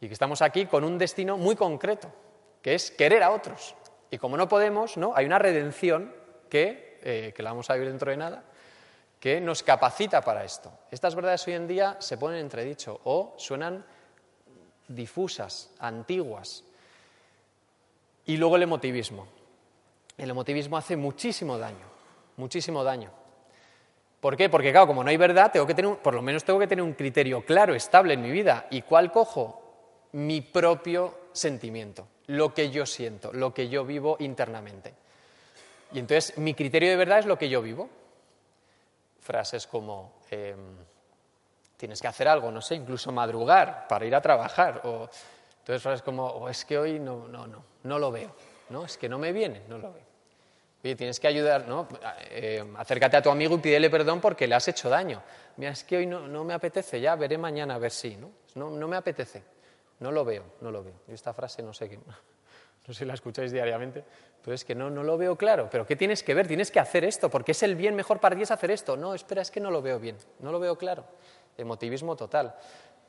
Y 0.00 0.08
que 0.08 0.12
estamos 0.12 0.42
aquí 0.42 0.66
con 0.66 0.82
un 0.82 0.98
destino 0.98 1.38
muy 1.38 1.54
concreto, 1.54 2.12
que 2.60 2.74
es 2.74 2.90
querer 2.90 3.22
a 3.22 3.30
otros. 3.30 3.76
Y 4.10 4.18
como 4.18 4.36
no 4.36 4.48
podemos, 4.48 4.96
¿no? 4.96 5.14
hay 5.14 5.24
una 5.24 5.38
redención 5.38 6.12
que, 6.50 6.98
eh, 7.02 7.32
que 7.34 7.42
la 7.42 7.50
vamos 7.50 7.70
a 7.70 7.74
vivir 7.74 7.88
dentro 7.88 8.10
de 8.10 8.16
nada, 8.16 8.44
que 9.20 9.40
nos 9.40 9.62
capacita 9.62 10.20
para 10.20 10.44
esto. 10.44 10.72
Estas 10.90 11.14
verdades 11.14 11.46
hoy 11.46 11.54
en 11.54 11.68
día 11.68 11.96
se 12.00 12.18
ponen 12.18 12.40
entredicho 12.40 13.00
o 13.04 13.34
suenan 13.38 13.86
difusas, 14.88 15.70
antiguas. 15.78 16.64
Y 18.26 18.36
luego 18.36 18.56
el 18.56 18.64
emotivismo. 18.64 19.28
El 20.18 20.30
emotivismo 20.30 20.76
hace 20.76 20.96
muchísimo 20.96 21.56
daño, 21.56 21.86
muchísimo 22.36 22.82
daño. 22.82 23.25
¿Por 24.20 24.36
qué? 24.36 24.48
Porque, 24.48 24.72
claro, 24.72 24.86
como 24.86 25.04
no 25.04 25.10
hay 25.10 25.16
verdad, 25.16 25.52
tengo 25.52 25.66
que 25.66 25.74
tener, 25.74 25.98
por 25.98 26.14
lo 26.14 26.22
menos 26.22 26.44
tengo 26.44 26.58
que 26.58 26.66
tener 26.66 26.82
un 26.82 26.94
criterio 26.94 27.44
claro, 27.44 27.74
estable 27.74 28.14
en 28.14 28.22
mi 28.22 28.30
vida. 28.30 28.66
¿Y 28.70 28.82
cuál 28.82 29.12
cojo? 29.12 29.62
Mi 30.12 30.40
propio 30.40 31.26
sentimiento, 31.32 32.08
lo 32.28 32.54
que 32.54 32.70
yo 32.70 32.86
siento, 32.86 33.32
lo 33.32 33.52
que 33.52 33.68
yo 33.68 33.84
vivo 33.84 34.16
internamente. 34.20 34.94
Y 35.92 35.98
entonces 35.98 36.36
mi 36.38 36.54
criterio 36.54 36.90
de 36.90 36.96
verdad 36.96 37.18
es 37.18 37.26
lo 37.26 37.38
que 37.38 37.48
yo 37.48 37.60
vivo. 37.60 37.88
Frases 39.20 39.66
como 39.66 40.14
em, 40.30 40.76
tienes 41.76 42.00
que 42.00 42.08
hacer 42.08 42.28
algo, 42.28 42.50
no 42.50 42.60
sé, 42.60 42.74
incluso 42.74 43.12
madrugar 43.12 43.86
para 43.88 44.06
ir 44.06 44.14
a 44.14 44.20
trabajar. 44.20 44.80
O, 44.84 45.08
entonces 45.58 45.82
frases 45.82 46.02
como 46.02 46.26
oh, 46.26 46.48
es 46.48 46.64
que 46.64 46.78
hoy 46.78 46.98
no, 46.98 47.28
no, 47.28 47.46
no, 47.46 47.62
no 47.82 47.98
lo 47.98 48.10
veo, 48.10 48.34
no, 48.70 48.84
es 48.84 48.96
que 48.96 49.08
no 49.08 49.18
me 49.18 49.32
viene, 49.32 49.62
no 49.68 49.78
lo 49.78 49.92
veo. 49.92 50.15
Oye, 50.86 50.94
tienes 50.94 51.18
que 51.18 51.26
ayudar, 51.26 51.66
¿no? 51.66 51.88
Eh, 52.30 52.64
acércate 52.76 53.16
a 53.16 53.22
tu 53.22 53.28
amigo 53.28 53.56
y 53.56 53.58
pídele 53.58 53.90
perdón 53.90 54.20
porque 54.20 54.46
le 54.46 54.54
has 54.54 54.68
hecho 54.68 54.88
daño. 54.88 55.20
Mira, 55.56 55.72
es 55.72 55.82
que 55.82 55.96
hoy 55.96 56.06
no, 56.06 56.44
me 56.44 56.54
apetece, 56.54 57.00
ya 57.00 57.16
veré 57.16 57.36
mañana 57.36 57.74
a 57.74 57.78
ver 57.78 57.90
si, 57.90 58.16
¿no? 58.16 58.30
No, 58.54 58.86
me 58.86 58.96
apetece, 58.96 59.42
no 59.98 60.12
lo 60.12 60.24
veo, 60.24 60.44
no 60.60 60.70
lo 60.70 60.84
veo. 60.84 60.94
Y 61.08 61.14
esta 61.14 61.32
frase 61.34 61.60
no 61.60 61.72
sé 61.72 61.88
qué 61.88 61.96
no 62.86 62.94
sé 62.94 63.00
si 63.00 63.04
la 63.04 63.14
escucháis 63.14 63.50
diariamente, 63.50 64.04
pero 64.44 64.54
es 64.54 64.64
que 64.64 64.76
no, 64.76 64.88
no 64.88 65.02
lo 65.02 65.18
veo 65.18 65.34
claro. 65.34 65.68
¿Pero 65.72 65.84
qué 65.84 65.96
tienes 65.96 66.22
que 66.22 66.34
ver? 66.34 66.46
Tienes 66.46 66.70
que 66.70 66.78
hacer 66.78 67.04
esto, 67.04 67.30
porque 67.30 67.50
es 67.50 67.64
el 67.64 67.74
bien 67.74 67.96
mejor 67.96 68.20
para 68.20 68.36
ti 68.36 68.42
es 68.42 68.52
hacer 68.52 68.70
esto. 68.70 68.96
No, 68.96 69.12
espera, 69.12 69.42
es 69.42 69.50
que 69.50 69.58
no 69.58 69.72
lo 69.72 69.82
veo 69.82 69.98
bien, 69.98 70.16
no 70.38 70.52
lo 70.52 70.60
veo 70.60 70.78
claro. 70.78 71.04
Emotivismo 71.58 72.14
total. 72.14 72.54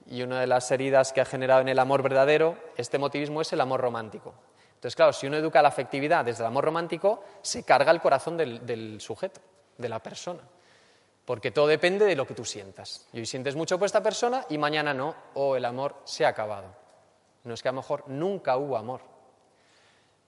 Y 0.08 0.24
una 0.24 0.42
de 0.42 0.48
las 0.48 0.72
heridas 0.72 1.14
que 1.14 1.22
ha 1.22 1.26
generado 1.26 1.62
en 1.62 1.70
el 1.70 1.78
amor 1.78 2.02
verdadero, 2.02 2.58
este 2.76 2.98
emotivismo 2.98 3.42
es 3.42 3.54
el 3.54 3.62
amor 3.62 3.82
romántico. 3.82 4.34
Entonces, 4.78 4.96
claro, 4.96 5.12
si 5.12 5.28
uno 5.28 5.38
educa 5.38 5.62
la 5.62 5.70
afectividad 5.70 6.24
desde 6.24 6.44
el 6.44 6.48
amor 6.48 6.66
romántico, 6.66 7.24
se 7.42 7.64
carga 7.64 7.92
el 7.92 8.00
corazón 8.02 8.38
del, 8.38 8.66
del 8.66 9.02
sujeto, 9.02 9.42
de 9.78 9.90
la 9.90 10.02
persona. 10.02 10.42
Porque 11.26 11.52
todo 11.52 11.68
depende 11.68 12.06
de 12.06 12.16
lo 12.16 12.26
que 12.26 12.34
tú 12.34 12.46
sientas. 12.46 13.08
Y 13.12 13.20
hoy 13.20 13.26
sientes 13.26 13.56
mucho 13.56 13.78
por 13.78 13.86
esta 13.86 14.02
persona 14.02 14.46
y 14.50 14.58
mañana 14.58 14.94
no, 14.94 15.16
o 15.34 15.56
el 15.56 15.66
amor 15.66 15.96
se 16.06 16.26
ha 16.26 16.30
acabado. 16.30 16.74
No 17.44 17.54
es 17.54 17.62
que 17.62 17.70
a 17.70 17.72
lo 17.72 17.82
mejor 17.82 18.04
nunca 18.08 18.58
hubo 18.58 18.78
amor, 18.78 19.02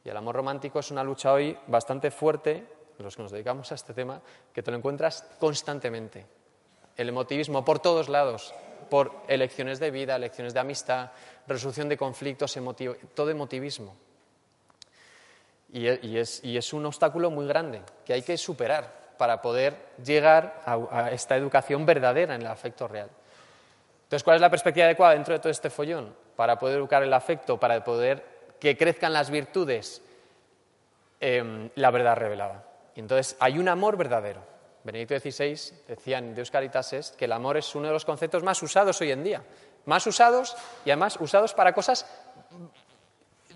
y 0.04 0.10
el 0.10 0.18
amor 0.18 0.36
romántico 0.36 0.80
es 0.80 0.92
una 0.92 1.04
lucha 1.04 1.34
hoy 1.34 1.58
bastante 1.68 2.12
fuerte, 2.12 2.66
los 3.00 3.16
que 3.16 3.24
nos 3.24 3.32
dedicamos 3.32 3.72
a 3.72 3.76
este 3.76 3.94
tema, 3.94 4.22
que 4.54 4.64
te 4.64 4.72
lo 4.72 4.78
encuentras 4.78 5.26
constantemente. 5.40 6.26
El 6.96 7.10
emotivismo 7.10 7.64
por 7.64 7.80
todos 7.80 8.10
lados, 8.10 8.54
por 8.90 9.12
elecciones 9.28 9.80
de 9.80 9.92
vida, 9.92 10.16
elecciones 10.16 10.54
de 10.54 10.60
amistad, 10.60 11.12
resolución 11.48 11.90
de 11.90 11.98
conflictos, 11.98 12.58
todo 13.14 13.30
emotivismo. 13.30 13.96
Y, 15.72 16.18
es, 16.18 16.74
un 16.74 16.86
obstáculo 16.86 17.30
muy 17.30 17.48
grande 17.48 17.82
que 18.04 18.14
hay 18.14 18.22
que 18.24 18.38
superar 18.38 19.14
para 19.18 19.42
poder 19.42 19.76
llegar 20.04 20.62
a, 20.66 21.12
esta 21.12 21.36
educación 21.36 21.86
verdadera 21.86 22.36
en 22.36 22.42
el 22.42 22.48
afecto 22.48 22.88
real. 22.88 23.10
Entonces, 24.04 24.24
¿cuál 24.24 24.36
es 24.36 24.42
la 24.42 24.50
perspectiva 24.50 24.86
adecuada 24.86 25.14
dentro 25.14 25.34
de 25.34 25.40
todo 25.40 25.52
este 25.52 25.70
follón? 25.70 26.16
Para 26.36 26.58
poder 26.58 26.78
educar 26.78 27.04
el 27.04 27.14
afecto, 27.14 27.60
para 27.60 27.84
poder 27.84 28.24
que 28.60 28.76
crezcan 28.76 29.14
las 29.14 29.30
virtudes, 29.30 30.02
em, 31.20 31.70
la 31.76 31.92
verdad 31.92 32.16
revelada. 32.16 32.64
Entonces 32.96 33.38
hay 33.40 33.60
un 33.60 33.68
amor 33.68 33.98
verdadero. 33.98 34.42
Benedicto 34.84 35.20
XVI 35.20 35.76
decía 35.88 36.18
en 36.18 36.34
Deus 36.34 36.50
Caritas 36.50 37.14
que 37.18 37.26
el 37.26 37.32
amor 37.32 37.58
es 37.58 37.76
uno 37.76 37.88
de 37.88 37.94
los 37.94 38.06
conceptos 38.06 38.44
más 38.44 38.62
usados 38.64 39.00
hoy 39.02 39.12
en 39.12 39.24
día. 39.24 39.44
Más 39.86 40.08
usados 40.08 40.56
y 40.86 40.90
además 40.90 41.18
usados 41.20 41.54
para 41.54 41.74
cosas 41.74 42.06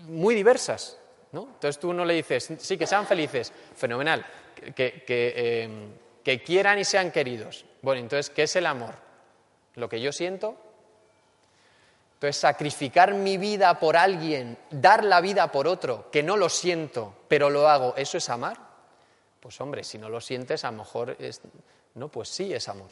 muy 0.02 0.34
diversas. 0.34 0.98
¿No? 1.34 1.42
Entonces 1.42 1.78
tú 1.78 1.92
no 1.92 2.04
le 2.04 2.14
dices, 2.14 2.52
sí, 2.58 2.78
que 2.78 2.86
sean 2.86 3.06
felices, 3.06 3.52
fenomenal, 3.76 4.24
que, 4.74 5.04
em, 5.06 5.90
que 6.22 6.42
quieran 6.42 6.78
y 6.78 6.84
sean 6.84 7.10
queridos. 7.10 7.66
Bueno, 7.82 8.00
entonces, 8.00 8.30
¿qué 8.30 8.44
es 8.44 8.56
el 8.56 8.66
amor? 8.66 8.94
Lo 9.74 9.88
que 9.88 10.00
yo 10.00 10.12
siento 10.12 10.56
entonces, 12.24 12.40
sacrificar 12.40 13.12
mi 13.12 13.36
vida 13.36 13.78
por 13.78 13.98
alguien, 13.98 14.56
dar 14.70 15.04
la 15.04 15.20
vida 15.20 15.52
por 15.52 15.68
otro, 15.68 16.10
que 16.10 16.22
no 16.22 16.38
lo 16.38 16.48
siento, 16.48 17.12
pero 17.28 17.50
lo 17.50 17.68
hago, 17.68 17.94
¿eso 17.96 18.16
es 18.16 18.30
amar? 18.30 18.56
Pues 19.40 19.60
hombre, 19.60 19.84
si 19.84 19.98
no 19.98 20.08
lo 20.08 20.22
sientes, 20.22 20.64
a 20.64 20.70
lo 20.70 20.78
mejor 20.78 21.16
es... 21.18 21.42
No, 21.94 22.08
pues 22.08 22.30
sí 22.30 22.54
es 22.54 22.66
amor. 22.70 22.88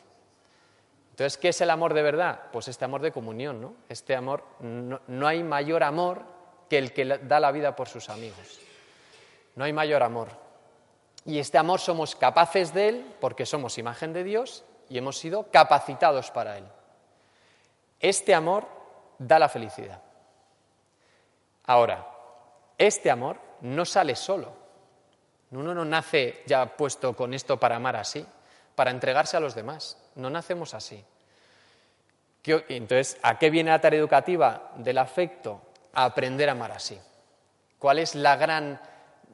Entonces, 1.12 1.38
¿qué 1.38 1.48
es 1.48 1.60
el 1.62 1.70
amor 1.70 1.94
de 1.94 2.02
verdad? 2.02 2.42
Pues 2.52 2.68
este 2.68 2.84
amor 2.84 3.00
de 3.00 3.10
comunión, 3.10 3.58
¿no? 3.58 3.74
Este 3.88 4.14
amor, 4.14 4.44
no, 4.60 5.00
no 5.06 5.26
hay 5.26 5.42
mayor 5.42 5.82
amor 5.82 6.24
que 6.72 6.78
el 6.78 6.94
que 6.94 7.04
da 7.04 7.38
la 7.38 7.52
vida 7.52 7.76
por 7.76 7.86
sus 7.86 8.08
amigos. 8.08 8.58
No 9.56 9.64
hay 9.64 9.74
mayor 9.74 10.02
amor. 10.02 10.28
Y 11.26 11.38
este 11.38 11.58
amor 11.58 11.80
somos 11.80 12.16
capaces 12.16 12.72
de 12.72 12.88
él 12.88 13.14
porque 13.20 13.44
somos 13.44 13.76
imagen 13.76 14.14
de 14.14 14.24
Dios 14.24 14.64
y 14.88 14.96
hemos 14.96 15.18
sido 15.18 15.50
capacitados 15.50 16.30
para 16.30 16.56
él. 16.56 16.64
Este 18.00 18.34
amor 18.34 18.66
da 19.18 19.38
la 19.38 19.50
felicidad. 19.50 20.00
Ahora, 21.66 22.08
este 22.78 23.10
amor 23.10 23.36
no 23.60 23.84
sale 23.84 24.16
solo. 24.16 24.54
Uno 25.50 25.74
no 25.74 25.84
nace 25.84 26.42
ya 26.46 26.74
puesto 26.74 27.14
con 27.14 27.34
esto 27.34 27.60
para 27.60 27.76
amar 27.76 27.96
así, 27.96 28.24
para 28.74 28.90
entregarse 28.90 29.36
a 29.36 29.40
los 29.40 29.54
demás. 29.54 29.98
No 30.14 30.30
nacemos 30.30 30.72
así. 30.72 31.04
Entonces, 32.42 33.18
¿a 33.22 33.38
qué 33.38 33.50
viene 33.50 33.70
la 33.70 33.80
tarea 33.82 34.00
educativa 34.00 34.72
del 34.76 34.96
afecto? 34.96 35.60
A 35.94 36.04
aprender 36.04 36.48
a 36.48 36.52
amar 36.52 36.72
así. 36.72 36.98
¿Cuál 37.78 37.98
es 37.98 38.14
la 38.14 38.36
gran 38.36 38.80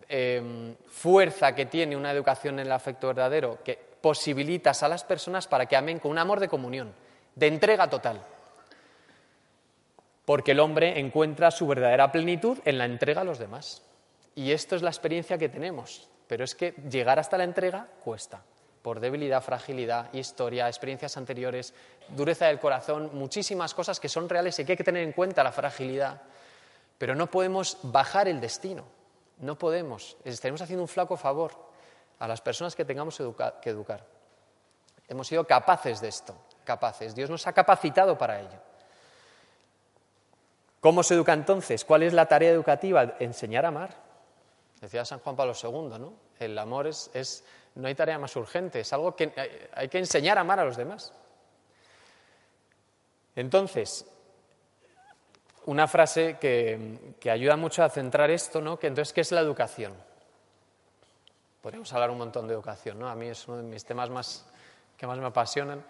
em, 0.09 0.75
fuerza 0.89 1.55
que 1.55 1.67
tiene 1.67 1.97
una 1.97 2.13
educación 2.13 2.59
en 2.59 2.67
el 2.67 2.73
afecto 2.73 3.09
verdadero? 3.09 3.59
Que 3.63 3.79
posibilitas 4.01 4.83
a 4.83 4.89
las 4.89 5.05
personas 5.05 5.47
para 5.47 5.67
que 5.67 5.77
amen 5.77 5.99
con 5.99 6.11
un 6.11 6.19
amor 6.19 6.41
de 6.41 6.49
comunión, 6.49 6.93
de 7.35 7.47
entrega 7.47 7.89
total 7.89 8.21
porque 10.29 10.51
el 10.51 10.61
hombre 10.61 11.01
encuentra 11.01 11.51
su 11.51 11.67
verdadera 11.67 12.13
plenitud 12.13 12.59
en 12.67 12.77
la 12.77 12.85
entrega 12.85 13.23
a 13.23 13.25
los 13.25 13.39
demás. 13.39 13.81
Y 14.35 14.53
esto 14.53 14.77
es 14.77 14.83
la 14.83 14.91
experiencia 14.91 15.39
que 15.39 15.49
tenemos, 15.49 16.07
pero 16.27 16.45
es 16.45 16.55
que 16.55 16.73
llegar 16.91 17.19
hasta 17.19 17.39
la 17.39 17.45
entrega 17.45 17.89
cuesta, 18.05 18.43
por 18.83 19.01
debilidad, 19.01 19.43
fragilidad, 19.43 20.13
historia, 20.13 20.69
experiencias 20.69 21.17
anteriores, 21.17 21.73
dureza 22.11 22.45
del 22.45 22.59
corazón, 22.59 23.09
muchísimas 23.15 23.73
cosas 23.73 23.99
que 24.01 24.11
son 24.11 24.29
reales 24.29 24.59
y 24.59 24.67
que 24.67 24.73
hay 24.73 24.77
que 24.77 24.85
tener 24.85 25.03
en 25.03 25.13
cuenta 25.13 25.43
la 25.43 25.51
fragilidad, 25.51 26.21
pero 26.99 27.15
no 27.15 27.31
podemos 27.31 27.79
bajar 27.83 28.29
el 28.29 28.41
destino, 28.41 28.85
no 29.39 29.57
podemos, 29.57 30.17
estaremos 30.25 30.61
haciendo 30.61 30.83
un 30.83 30.89
flaco 30.89 31.17
favor 31.17 31.53
a 32.19 32.27
las 32.27 32.41
personas 32.41 32.75
que 32.75 32.85
tengamos 32.85 33.17
que 33.63 33.71
educar. 33.71 34.05
Hemos 35.07 35.29
sido 35.29 35.47
capaces 35.47 36.01
de 36.01 36.09
esto, 36.09 36.35
capaces, 36.65 37.15
Dios 37.15 37.31
nos 37.31 37.47
ha 37.47 37.53
capacitado 37.53 38.19
para 38.19 38.41
ello. 38.41 38.59
¿Cómo 40.81 41.03
se 41.03 41.15
educa 41.15 41.33
entonces? 41.33 41.85
¿Cuál 41.85 42.05
es 42.05 42.13
la 42.13 42.27
tarea 42.27 42.51
educativa? 42.51 43.17
Enseñar 43.19 43.65
a 43.65 43.69
amar. 43.69 43.91
Decía 44.81 45.05
San 45.05 45.19
Juan 45.19 45.35
Pablo 45.35 45.53
II, 45.61 45.99
¿no? 45.99 46.13
El 46.39 46.57
amor 46.57 46.87
es, 46.87 47.45
no 47.75 47.89
hay 47.89 47.95
tarea 47.97 48.19
más 48.19 48.37
urgente, 48.37 48.81
es 48.81 48.93
algo 48.93 49.17
que 49.17 49.33
hay 49.75 49.89
que 49.89 49.99
enseñar 49.99 50.39
a 50.39 50.43
amar 50.43 50.61
a 50.61 50.65
los 50.65 50.77
demás. 50.77 51.13
Entonces, 53.35 54.07
una 55.69 55.87
frase 55.87 56.39
que, 56.41 57.15
que, 57.21 57.31
ayuda 57.31 57.57
mucho 57.57 57.85
a 57.85 57.91
centrar 57.91 58.31
esto, 58.31 58.63
¿no? 58.63 58.79
Que 58.79 58.87
entonces, 58.87 59.13
¿qué 59.13 59.21
es 59.21 59.33
la 59.33 59.41
educación? 59.41 59.93
Podríamos 61.61 61.93
hablar 61.93 62.11
un 62.11 62.17
montón 62.17 62.49
de 62.49 62.55
educación, 62.55 62.99
¿no? 62.99 63.07
A 63.07 63.15
mí 63.15 63.27
es 63.29 63.47
uno 63.47 63.59
de 63.59 63.65
mis 63.65 63.85
temas 63.85 64.09
más, 64.09 64.47
que 64.97 65.07
más 65.07 65.19
me 65.19 65.27
apasionan 65.27 65.85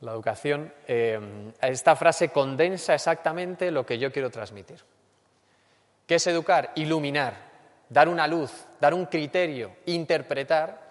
la 0.00 0.12
educación, 0.12 0.72
eh, 0.88 1.52
esta 1.60 1.94
frase 1.94 2.30
condensa 2.30 2.94
exactamente 2.94 3.70
lo 3.70 3.84
que 3.84 3.98
yo 3.98 4.10
quiero 4.10 4.30
transmitir. 4.30 4.82
¿Qué 6.06 6.14
es 6.14 6.26
educar? 6.26 6.72
Iluminar, 6.74 7.34
dar 7.90 8.08
una 8.08 8.26
luz, 8.26 8.50
dar 8.80 8.94
un 8.94 9.06
criterio, 9.06 9.76
interpretar 9.86 10.90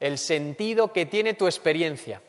el 0.00 0.18
sentido 0.18 0.92
que 0.92 1.06
tiene 1.06 1.34
tu 1.34 1.46
experiencia. 1.46 2.20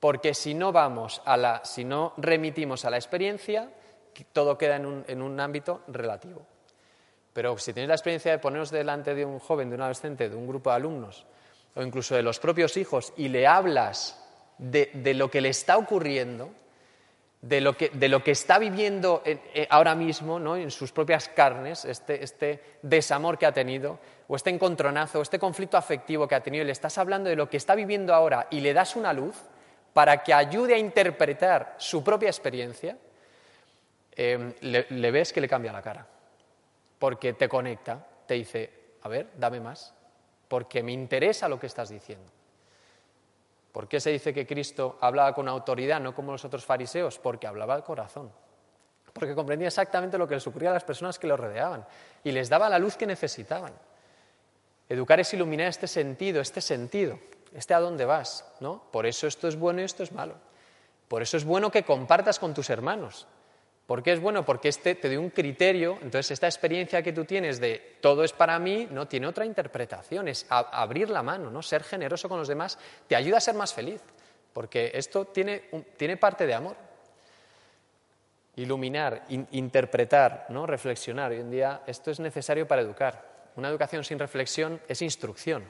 Porque 0.00 0.32
si 0.32 0.54
no 0.54 0.72
vamos 0.72 1.22
a 1.26 1.36
la, 1.36 1.64
si 1.64 1.84
no 1.84 2.14
remitimos 2.16 2.84
a 2.86 2.90
la 2.90 2.96
experiencia, 2.96 3.70
todo 4.32 4.56
queda 4.56 4.76
en 4.76 4.86
un, 4.86 5.04
en 5.08 5.22
un 5.22 5.40
ámbito 5.40 5.82
relativo. 5.88 6.46
Pero 7.34 7.58
si 7.58 7.72
tienes 7.72 7.88
la 7.88 7.96
experiencia 7.96 8.30
de 8.30 8.38
ponernos 8.38 8.70
delante 8.70 9.14
de 9.14 9.24
un 9.24 9.40
joven, 9.40 9.68
de 9.68 9.74
un 9.74 9.82
adolescente, 9.82 10.28
de 10.28 10.36
un 10.36 10.46
grupo 10.46 10.70
de 10.70 10.76
alumnos, 10.76 11.26
o 11.74 11.82
incluso 11.82 12.14
de 12.14 12.22
los 12.22 12.38
propios 12.38 12.76
hijos, 12.76 13.12
y 13.16 13.28
le 13.28 13.46
hablas 13.46 14.24
de, 14.58 15.14
lo 15.14 15.28
que 15.28 15.40
le 15.40 15.48
está 15.48 15.76
ocurriendo, 15.76 16.50
de 17.42 17.60
lo 17.60 17.76
que, 17.76 17.90
de 17.90 18.08
lo 18.08 18.22
que 18.22 18.30
está 18.30 18.58
viviendo 18.58 19.22
eh, 19.24 19.66
ahora 19.68 19.96
mismo 19.96 20.38
¿no? 20.38 20.56
en 20.56 20.70
sus 20.70 20.92
propias 20.92 21.28
carnes, 21.28 21.84
este, 21.84 22.22
este, 22.22 22.78
desamor 22.82 23.36
que 23.36 23.46
ha 23.46 23.52
tenido, 23.52 23.98
o 24.28 24.36
este 24.36 24.50
encontronazo, 24.50 25.18
o 25.18 25.22
este 25.22 25.40
conflicto 25.40 25.76
afectivo 25.76 26.28
que 26.28 26.36
ha 26.36 26.40
tenido, 26.40 26.62
y 26.62 26.66
le 26.66 26.72
estás 26.72 26.96
hablando 26.98 27.28
de 27.28 27.36
lo 27.36 27.50
que 27.50 27.56
está 27.56 27.74
viviendo 27.74 28.14
ahora 28.14 28.46
y 28.50 28.60
le 28.60 28.72
das 28.72 28.94
una 28.94 29.12
luz 29.12 29.36
para 29.92 30.22
que 30.22 30.32
ayude 30.32 30.74
a 30.74 30.78
interpretar 30.78 31.74
su 31.78 32.02
propia 32.02 32.28
experiencia, 32.28 32.96
em, 34.16 34.52
le, 34.60 35.10
ves 35.10 35.32
que 35.32 35.40
le 35.40 35.48
cambia 35.48 35.72
la 35.72 35.82
cara. 35.82 36.06
porque 36.98 37.34
te 37.34 37.48
conecta, 37.48 38.06
te 38.26 38.34
dice, 38.34 38.96
a 39.02 39.08
ver, 39.08 39.32
dame 39.36 39.60
más, 39.60 39.92
porque 40.48 40.82
me 40.82 40.92
interesa 40.92 41.48
lo 41.48 41.60
que 41.60 41.66
estás 41.66 41.90
diciendo. 41.90 42.32
¿Por 43.72 43.88
qué 43.88 44.00
se 44.00 44.10
dice 44.10 44.32
que 44.32 44.46
Cristo 44.46 44.98
hablaba 45.00 45.34
con 45.34 45.48
autoridad, 45.48 46.00
no 46.00 46.14
como 46.14 46.32
los 46.32 46.44
otros 46.44 46.64
fariseos? 46.64 47.18
Porque 47.18 47.46
hablaba 47.46 47.74
al 47.74 47.82
corazón. 47.82 48.32
Porque 49.12 49.34
comprendía 49.34 49.68
exactamente 49.68 50.16
lo 50.16 50.28
que 50.28 50.34
les 50.34 50.46
ocurría 50.46 50.70
a 50.70 50.74
las 50.74 50.84
personas 50.84 51.18
que 51.18 51.26
lo 51.26 51.36
rodeaban 51.36 51.84
y 52.22 52.32
les 52.32 52.48
daba 52.48 52.68
la 52.68 52.78
luz 52.78 52.96
que 52.96 53.06
necesitaban. 53.06 53.72
Educar 54.88 55.20
es 55.20 55.34
iluminar 55.34 55.66
este 55.66 55.88
sentido, 55.88 56.40
este 56.40 56.60
sentido, 56.60 57.18
este 57.52 57.74
a 57.74 57.80
dónde 57.80 58.04
vas, 58.04 58.44
¿no? 58.60 58.84
Por 58.90 59.06
eso 59.06 59.26
esto 59.26 59.48
es 59.48 59.56
bueno 59.56 59.80
y 59.80 59.84
esto 59.84 60.02
es 60.02 60.12
malo. 60.12 60.36
Por 61.08 61.22
eso 61.22 61.36
es 61.36 61.44
bueno 61.44 61.70
que 61.70 61.84
compartas 61.84 62.38
con 62.38 62.54
tus 62.54 62.70
hermanos. 62.70 63.26
¿Por 63.86 64.02
qué 64.02 64.12
es 64.12 64.20
bueno? 64.20 64.46
Porque 64.46 64.68
este 64.68 64.94
te 64.94 65.10
dio 65.10 65.20
un 65.20 65.28
criterio, 65.28 65.98
entonces 66.00 66.30
esta 66.30 66.46
experiencia 66.46 67.02
que 67.02 67.12
tú 67.12 67.26
tienes 67.26 67.60
de 67.60 67.98
todo 68.00 68.24
es 68.24 68.32
para 68.32 68.58
mí, 68.58 68.88
no 68.90 69.06
tiene 69.06 69.26
otra 69.26 69.44
interpretación, 69.44 70.26
es 70.28 70.46
abrir 70.48 71.10
la 71.10 71.22
mano, 71.22 71.50
¿no? 71.50 71.60
ser 71.60 71.84
generoso 71.84 72.28
con 72.28 72.38
los 72.38 72.48
demás, 72.48 72.78
te 73.06 73.14
ayuda 73.14 73.36
a 73.36 73.40
ser 73.40 73.54
más 73.54 73.74
feliz, 73.74 74.00
porque 74.54 74.90
esto 74.94 75.26
tiene, 75.26 75.64
tiene 75.98 76.16
parte 76.16 76.46
de 76.46 76.54
amor. 76.54 76.76
Iluminar, 78.56 79.24
interpretar, 79.28 80.46
¿no? 80.48 80.64
reflexionar. 80.64 81.32
Hoy 81.32 81.40
en 81.40 81.50
día 81.50 81.82
esto 81.86 82.10
es 82.10 82.20
necesario 82.20 82.66
para 82.66 82.80
educar. 82.80 83.50
Una 83.56 83.68
educación 83.68 84.02
sin 84.04 84.18
reflexión 84.18 84.80
es 84.88 85.02
instrucción. 85.02 85.64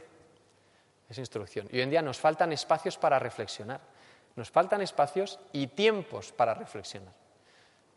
Es 1.09 1.19
instrucción. 1.19 1.67
Y 1.73 1.77
hoy 1.77 1.83
en 1.83 1.91
día 1.91 2.03
nos 2.03 2.19
faltan 2.19 2.53
espacios 2.53 2.97
para 2.99 3.19
reflexionar. 3.19 3.81
Nos 4.37 4.51
faltan 4.51 4.83
espacios 4.83 5.41
y 5.53 5.69
tiempos 5.69 6.31
para 6.33 6.55
reflexionar 6.55 7.24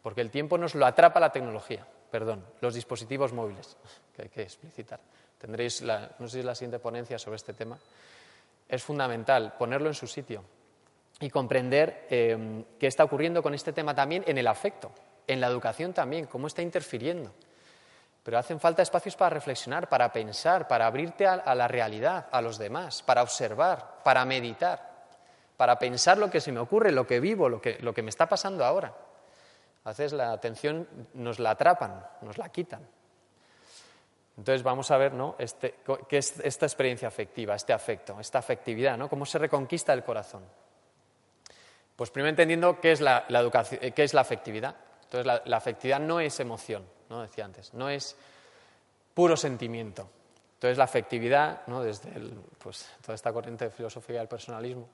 porque 0.07 0.21
el 0.21 0.31
tiempo 0.31 0.57
nos 0.57 0.73
lo 0.73 0.85
atrapa 0.85 1.19
la 1.19 1.33
tecnología, 1.33 1.85
perdón, 2.09 2.41
los 2.61 2.73
dispositivos 2.73 3.33
móviles, 3.33 3.75
que 4.15 4.21
hay 4.21 4.29
que 4.29 4.41
explicitar. 4.43 5.01
Tendréis, 5.37 5.81
la, 5.81 6.11
no 6.19 6.29
sé 6.29 6.35
si 6.35 6.39
es 6.39 6.45
la 6.45 6.55
siguiente 6.55 6.79
ponencia 6.79 7.19
sobre 7.19 7.35
este 7.35 7.51
tema. 7.51 7.77
Es 8.69 8.81
fundamental 8.81 9.55
ponerlo 9.57 9.89
en 9.89 9.93
su 9.93 10.07
sitio 10.07 10.45
y 11.19 11.29
comprender 11.29 12.07
eh, 12.09 12.63
qué 12.79 12.87
está 12.87 13.03
ocurriendo 13.03 13.43
con 13.43 13.53
este 13.53 13.73
tema 13.73 13.93
también 13.93 14.23
en 14.27 14.37
el 14.37 14.47
afecto, 14.47 14.93
en 15.27 15.41
la 15.41 15.47
educación 15.47 15.91
también, 15.91 16.27
cómo 16.27 16.47
está 16.47 16.61
interfiriendo. 16.61 17.29
Pero 18.23 18.37
hacen 18.37 18.61
falta 18.61 18.83
espacios 18.83 19.17
para 19.17 19.31
reflexionar, 19.31 19.89
para 19.89 20.13
pensar, 20.13 20.69
para 20.69 20.87
abrirte 20.87 21.27
a, 21.27 21.53
la 21.53 21.67
realidad, 21.67 22.27
a 22.31 22.39
los 22.39 22.57
demás, 22.57 23.03
para 23.03 23.23
observar, 23.23 24.03
para 24.05 24.23
meditar, 24.23 24.89
para 25.57 25.77
pensar 25.77 26.17
lo 26.17 26.31
que 26.31 26.39
se 26.39 26.53
me 26.53 26.61
ocurre, 26.61 26.93
lo 26.93 27.05
que 27.05 27.19
vivo, 27.19 27.49
lo 27.49 27.59
que 27.59 28.01
me 28.01 28.09
está 28.09 28.29
pasando 28.29 28.63
ahora. 28.63 28.93
A 29.87 29.91
veces 29.91 30.11
la 30.11 30.33
atención 30.33 30.85
nos 31.13 31.39
la 31.39 31.51
atrapan, 31.51 32.05
nos 32.21 32.37
la 32.37 32.49
quitan. 32.49 32.85
Entonces 34.35 34.61
vamos 34.61 34.91
a 34.91 34.97
ver 34.97 35.13
¿no? 35.13 35.37
este, 35.39 35.75
qué 36.09 36.17
es 36.17 36.41
esta 36.41 36.65
experiencia 36.65 37.07
afectiva, 37.07 37.55
este 37.55 37.71
afecto, 37.71 38.19
esta 38.19 38.39
afectividad, 38.39 38.97
¿no? 38.97 39.07
cómo 39.07 39.25
se 39.25 39.37
reconquista 39.37 39.93
el 39.93 40.03
corazón. 40.03 40.43
Pues 41.95 42.11
primero 42.11 42.31
entendiendo 42.31 42.81
qué 42.81 42.91
es 42.91 42.99
la, 42.99 43.27
educación, 43.29 43.79
qué 43.95 44.03
es 44.03 44.13
la 44.13 44.19
afectividad. 44.19 44.75
Entonces 45.05 45.25
la, 45.45 45.55
afectividad 45.55 46.01
no 46.01 46.19
es 46.19 46.37
emoción, 46.41 46.85
¿no? 47.09 47.21
decía 47.21 47.45
antes, 47.45 47.73
no 47.73 47.89
es 47.89 48.17
puro 49.13 49.37
sentimiento. 49.37 50.09
Entonces 50.55 50.77
la 50.77 50.83
afectividad, 50.83 51.65
¿no? 51.67 51.81
desde 51.81 52.11
pues, 52.61 52.89
toda 53.01 53.15
esta 53.15 53.31
corriente 53.31 53.63
de 53.63 53.71
filosofía 53.71 54.19
del 54.19 54.27
personalismo, 54.27 54.89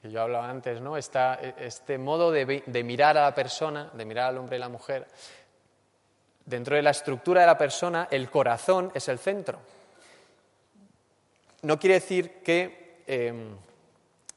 que 0.00 0.10
yo 0.10 0.22
hablaba 0.22 0.48
antes, 0.48 0.80
¿no? 0.80 0.96
este 0.96 1.98
modo 1.98 2.30
de, 2.30 2.84
mirar 2.84 3.18
a 3.18 3.22
la 3.22 3.34
persona, 3.34 3.90
de 3.92 4.04
mirar 4.04 4.28
al 4.28 4.38
hombre 4.38 4.56
y 4.56 4.60
la 4.60 4.68
mujer, 4.68 5.06
dentro 6.44 6.76
de 6.76 6.82
la 6.82 6.90
estructura 6.90 7.40
de 7.40 7.46
la 7.46 7.58
persona, 7.58 8.08
el 8.10 8.30
corazón 8.30 8.92
es 8.94 9.08
el 9.08 9.18
centro. 9.18 9.58
No 11.62 11.78
quiere 11.78 11.94
decir 11.94 12.42
que, 12.42 13.02
em, 13.06 13.56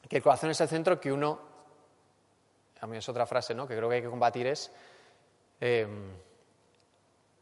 que 0.09 0.17
el 0.17 0.23
corazón 0.23 0.49
es 0.49 0.59
el 0.61 0.67
centro 0.67 0.99
que 0.99 1.11
uno, 1.11 1.39
a 2.79 2.87
mí 2.87 2.97
es 2.97 3.07
otra 3.07 3.27
frase 3.27 3.53
¿no? 3.53 3.67
que 3.67 3.75
creo 3.75 3.87
que 3.87 3.95
hay 3.95 4.01
que 4.01 4.09
combatir, 4.09 4.47
es 4.47 4.71
em, 5.59 6.11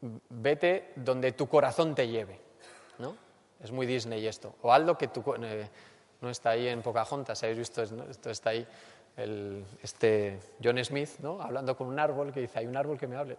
vete 0.01 0.91
donde 0.97 1.31
tu 1.31 1.47
corazón 1.47 1.95
te 1.95 2.07
lleve. 2.07 2.37
¿no? 2.97 3.15
Es 3.63 3.71
muy 3.71 3.85
Disney 3.85 4.27
esto. 4.27 4.55
O 4.61 4.73
algo 4.73 4.97
que 4.97 5.07
tu... 5.07 5.23
Eh, 5.41 5.69
no 6.21 6.29
está 6.29 6.51
ahí 6.51 6.67
en 6.67 6.81
Pocahontas, 6.81 7.41
habéis 7.43 7.59
visto, 7.59 7.81
esto 7.81 8.29
está 8.29 8.51
ahí 8.51 8.67
el, 9.17 9.65
este 9.81 10.39
John 10.63 10.83
Smith, 10.83 11.09
¿no? 11.19 11.41
hablando 11.41 11.75
con 11.75 11.87
un 11.87 11.99
árbol 11.99 12.31
que 12.31 12.41
dice, 12.41 12.59
hay 12.59 12.67
un 12.67 12.77
árbol 12.77 12.97
que 12.97 13.07
me 13.07 13.15
hable. 13.15 13.37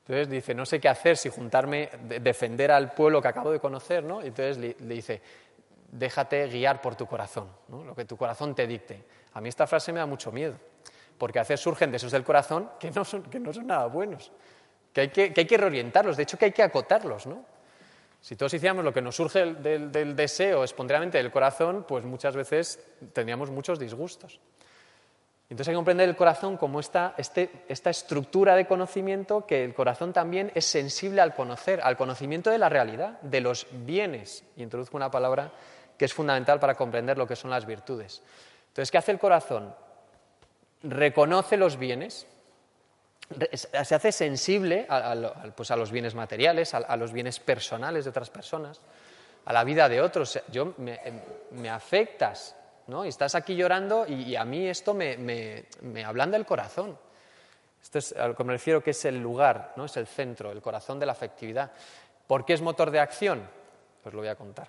Entonces 0.00 0.28
dice, 0.28 0.54
no 0.54 0.66
sé 0.66 0.80
qué 0.80 0.88
hacer, 0.88 1.16
si 1.16 1.28
juntarme, 1.28 1.88
defender 2.20 2.72
al 2.72 2.92
pueblo 2.92 3.22
que 3.22 3.28
acabo 3.28 3.52
de 3.52 3.60
conocer, 3.60 4.02
¿no? 4.02 4.22
Entonces 4.22 4.58
le, 4.58 4.74
dice, 4.74 5.22
déjate 5.92 6.48
guiar 6.48 6.80
por 6.80 6.96
tu 6.96 7.06
corazón, 7.06 7.48
¿no? 7.68 7.84
lo 7.84 7.94
que 7.94 8.04
tu 8.04 8.16
corazón 8.16 8.54
te 8.54 8.66
dicte. 8.66 9.04
A 9.34 9.40
mí 9.40 9.48
esta 9.48 9.66
frase 9.66 9.92
me 9.92 10.00
da 10.00 10.06
mucho 10.06 10.32
miedo, 10.32 10.56
porque 11.16 11.38
a 11.38 11.42
veces 11.42 11.60
surgen 11.60 11.92
deseos 11.92 12.12
del 12.12 12.24
corazón 12.24 12.70
que 12.80 12.90
no 12.90 13.04
son, 13.04 13.22
que 13.24 13.38
no 13.38 13.52
son 13.52 13.68
nada 13.68 13.86
buenos, 13.86 14.32
que 14.92 15.02
hay 15.02 15.08
que, 15.10 15.32
que 15.32 15.42
hay 15.42 15.46
que 15.46 15.56
reorientarlos, 15.56 16.16
de 16.16 16.24
hecho 16.24 16.36
que 16.36 16.46
hay 16.46 16.52
que 16.52 16.62
acotarlos, 16.62 17.26
¿no? 17.26 17.44
Si 18.20 18.36
todos 18.36 18.52
hiciéramos 18.52 18.84
lo 18.84 18.92
que 18.92 19.00
nos 19.00 19.16
surge 19.16 19.54
del, 19.54 20.16
deseo 20.16 20.62
espontáneamente 20.62 21.18
del 21.18 21.30
corazón, 21.30 21.84
pues 21.88 22.04
muchas 22.04 22.36
veces 22.36 22.78
tendríamos 23.12 23.50
muchos 23.50 23.78
disgustos. 23.78 24.40
Entonces 25.48 25.68
hay 25.68 25.72
que 25.72 25.78
comprender 25.78 26.08
el 26.08 26.16
corazón 26.16 26.56
como 26.56 26.78
esta, 26.78 27.14
este, 27.16 27.50
esta 27.68 27.90
estructura 27.90 28.54
de 28.54 28.66
conocimiento 28.66 29.46
que 29.46 29.64
el 29.64 29.74
corazón 29.74 30.12
también 30.12 30.52
es 30.54 30.64
sensible 30.64 31.20
al 31.20 31.34
conocer, 31.34 31.80
al 31.82 31.96
conocimiento 31.96 32.50
de 32.50 32.58
la 32.58 32.68
realidad, 32.68 33.20
de 33.22 33.40
los 33.40 33.66
bienes. 33.72 34.44
Y 34.56 34.62
introduzco 34.62 34.96
una 34.96 35.10
palabra 35.10 35.50
que 35.98 36.04
es 36.04 36.14
fundamental 36.14 36.60
para 36.60 36.76
comprender 36.76 37.18
lo 37.18 37.26
que 37.26 37.34
son 37.34 37.50
las 37.50 37.66
virtudes. 37.66 38.22
Entonces, 38.68 38.90
¿qué 38.92 38.98
hace 38.98 39.12
el 39.12 39.18
corazón? 39.18 39.74
Reconoce 40.82 41.56
los 41.56 41.78
bienes, 41.78 42.28
se 43.52 43.94
hace 43.94 44.12
sensible 44.12 44.86
pues 45.54 45.70
a, 45.70 45.76
los 45.76 45.90
bienes 45.92 46.14
materiales, 46.14 46.74
a, 46.74 46.96
los 46.96 47.12
bienes 47.12 47.38
personales 47.38 48.04
de 48.04 48.10
otras 48.10 48.30
personas, 48.30 48.80
a 49.44 49.52
la 49.52 49.62
vida 49.64 49.88
de 49.88 50.00
otros. 50.00 50.40
Yo 50.48 50.74
me, 50.78 51.00
em, 51.04 51.66
afectas, 51.70 52.56
¿no? 52.88 53.04
Y 53.04 53.08
estás 53.08 53.34
aquí 53.34 53.54
llorando 53.54 54.06
y, 54.06 54.34
a 54.34 54.44
mí 54.44 54.66
esto 54.66 54.94
me, 54.94 55.16
me, 55.16 55.66
me 55.82 56.04
ablanda 56.04 56.36
el 56.36 56.44
corazón. 56.44 56.98
Esto 57.80 57.98
es 57.98 58.12
a 58.12 58.28
lo 58.28 58.34
que 58.34 58.44
me 58.44 58.52
refiero 58.52 58.82
que 58.82 58.90
es 58.90 59.04
el 59.04 59.18
lugar, 59.20 59.74
¿no? 59.76 59.84
Es 59.84 59.96
el 59.96 60.06
centro, 60.06 60.50
el 60.50 60.60
corazón 60.60 60.98
de 60.98 61.06
la 61.06 61.12
afectividad. 61.12 61.70
¿Por 62.26 62.44
qué 62.44 62.54
es 62.54 62.60
motor 62.60 62.90
de 62.90 63.00
acción? 63.00 63.48
Pues 64.02 64.14
lo 64.14 64.20
voy 64.20 64.28
a 64.28 64.34
contar. 64.34 64.68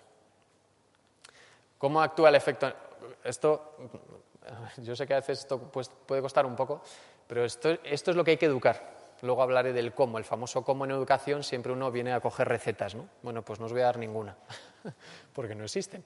¿Cómo 1.77 2.01
actúa 2.01 2.29
el 2.29 2.35
efecto? 2.35 2.71
Esto, 3.23 3.75
yo 4.77 4.95
sé 4.95 5.07
que 5.07 5.13
a 5.13 5.17
veces 5.17 5.39
esto 5.39 5.59
pues, 5.59 5.89
puede 5.89 6.21
costar 6.21 6.45
un 6.45 6.55
poco, 6.55 6.81
pero 7.27 7.45
esto, 7.45 7.69
es 7.83 8.07
lo 8.07 8.23
que 8.23 8.31
hay 8.31 8.37
que 8.37 8.45
educar. 8.45 8.99
Luego 9.21 9.43
hablaré 9.43 9.71
del 9.71 9.93
cómo, 9.93 10.17
el 10.17 10.23
famoso 10.23 10.63
cómo 10.63 10.85
en 10.85 10.91
educación, 10.91 11.43
siempre 11.43 11.71
uno 11.71 11.91
viene 11.91 12.11
a 12.11 12.19
coger 12.19 12.47
recetas, 12.47 12.95
¿no? 12.95 13.07
Bueno, 13.21 13.43
pues 13.43 13.59
no 13.59 13.67
os 13.67 13.71
voy 13.71 13.81
a 13.81 13.85
dar 13.85 13.97
ninguna, 13.97 14.35
porque 15.33 15.53
no 15.53 15.63
existen. 15.63 16.03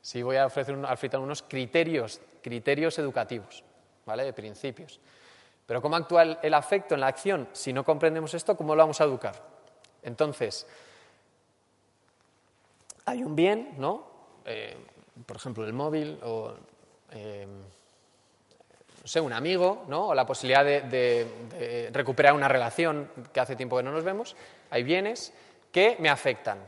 Sí 0.00 0.22
voy 0.22 0.36
a 0.36 0.46
ofrecer 0.46 0.74
al 0.74 1.20
unos 1.20 1.42
criterios, 1.42 2.20
criterios 2.40 2.98
educativos, 2.98 3.64
¿vale? 4.06 4.24
De 4.24 4.32
principios. 4.32 5.00
Pero 5.66 5.80
¿cómo 5.80 5.96
actúa 5.96 6.22
el, 6.22 6.54
afecto 6.54 6.94
en 6.94 7.00
la 7.00 7.06
acción? 7.06 7.48
Si 7.52 7.72
no 7.72 7.84
comprendemos 7.84 8.34
esto, 8.34 8.56
¿cómo 8.56 8.74
lo 8.74 8.82
vamos 8.82 9.00
a 9.00 9.04
educar? 9.04 9.34
Entonces, 10.02 10.66
hay 13.04 13.22
un 13.22 13.36
bien, 13.36 13.74
¿no? 13.78 14.06
Eh, 14.44 14.76
por 15.26 15.36
ejemplo, 15.36 15.64
el 15.64 15.72
móvil 15.72 16.18
o... 16.22 16.54
Eh, 17.12 17.46
no 19.02 19.08
sé, 19.08 19.20
un 19.20 19.32
amigo, 19.32 19.84
¿no? 19.88 20.08
o 20.08 20.14
la 20.14 20.24
posibilidad 20.24 20.64
de, 20.64 21.90
recuperar 21.92 22.34
una 22.34 22.46
relación 22.46 23.10
que 23.32 23.40
hace 23.40 23.56
tiempo 23.56 23.76
que 23.76 23.82
no 23.82 23.90
nos 23.90 24.04
vemos, 24.04 24.36
hay 24.70 24.84
bienes 24.84 25.32
que 25.72 25.96
me 25.98 26.08
afectan. 26.08 26.58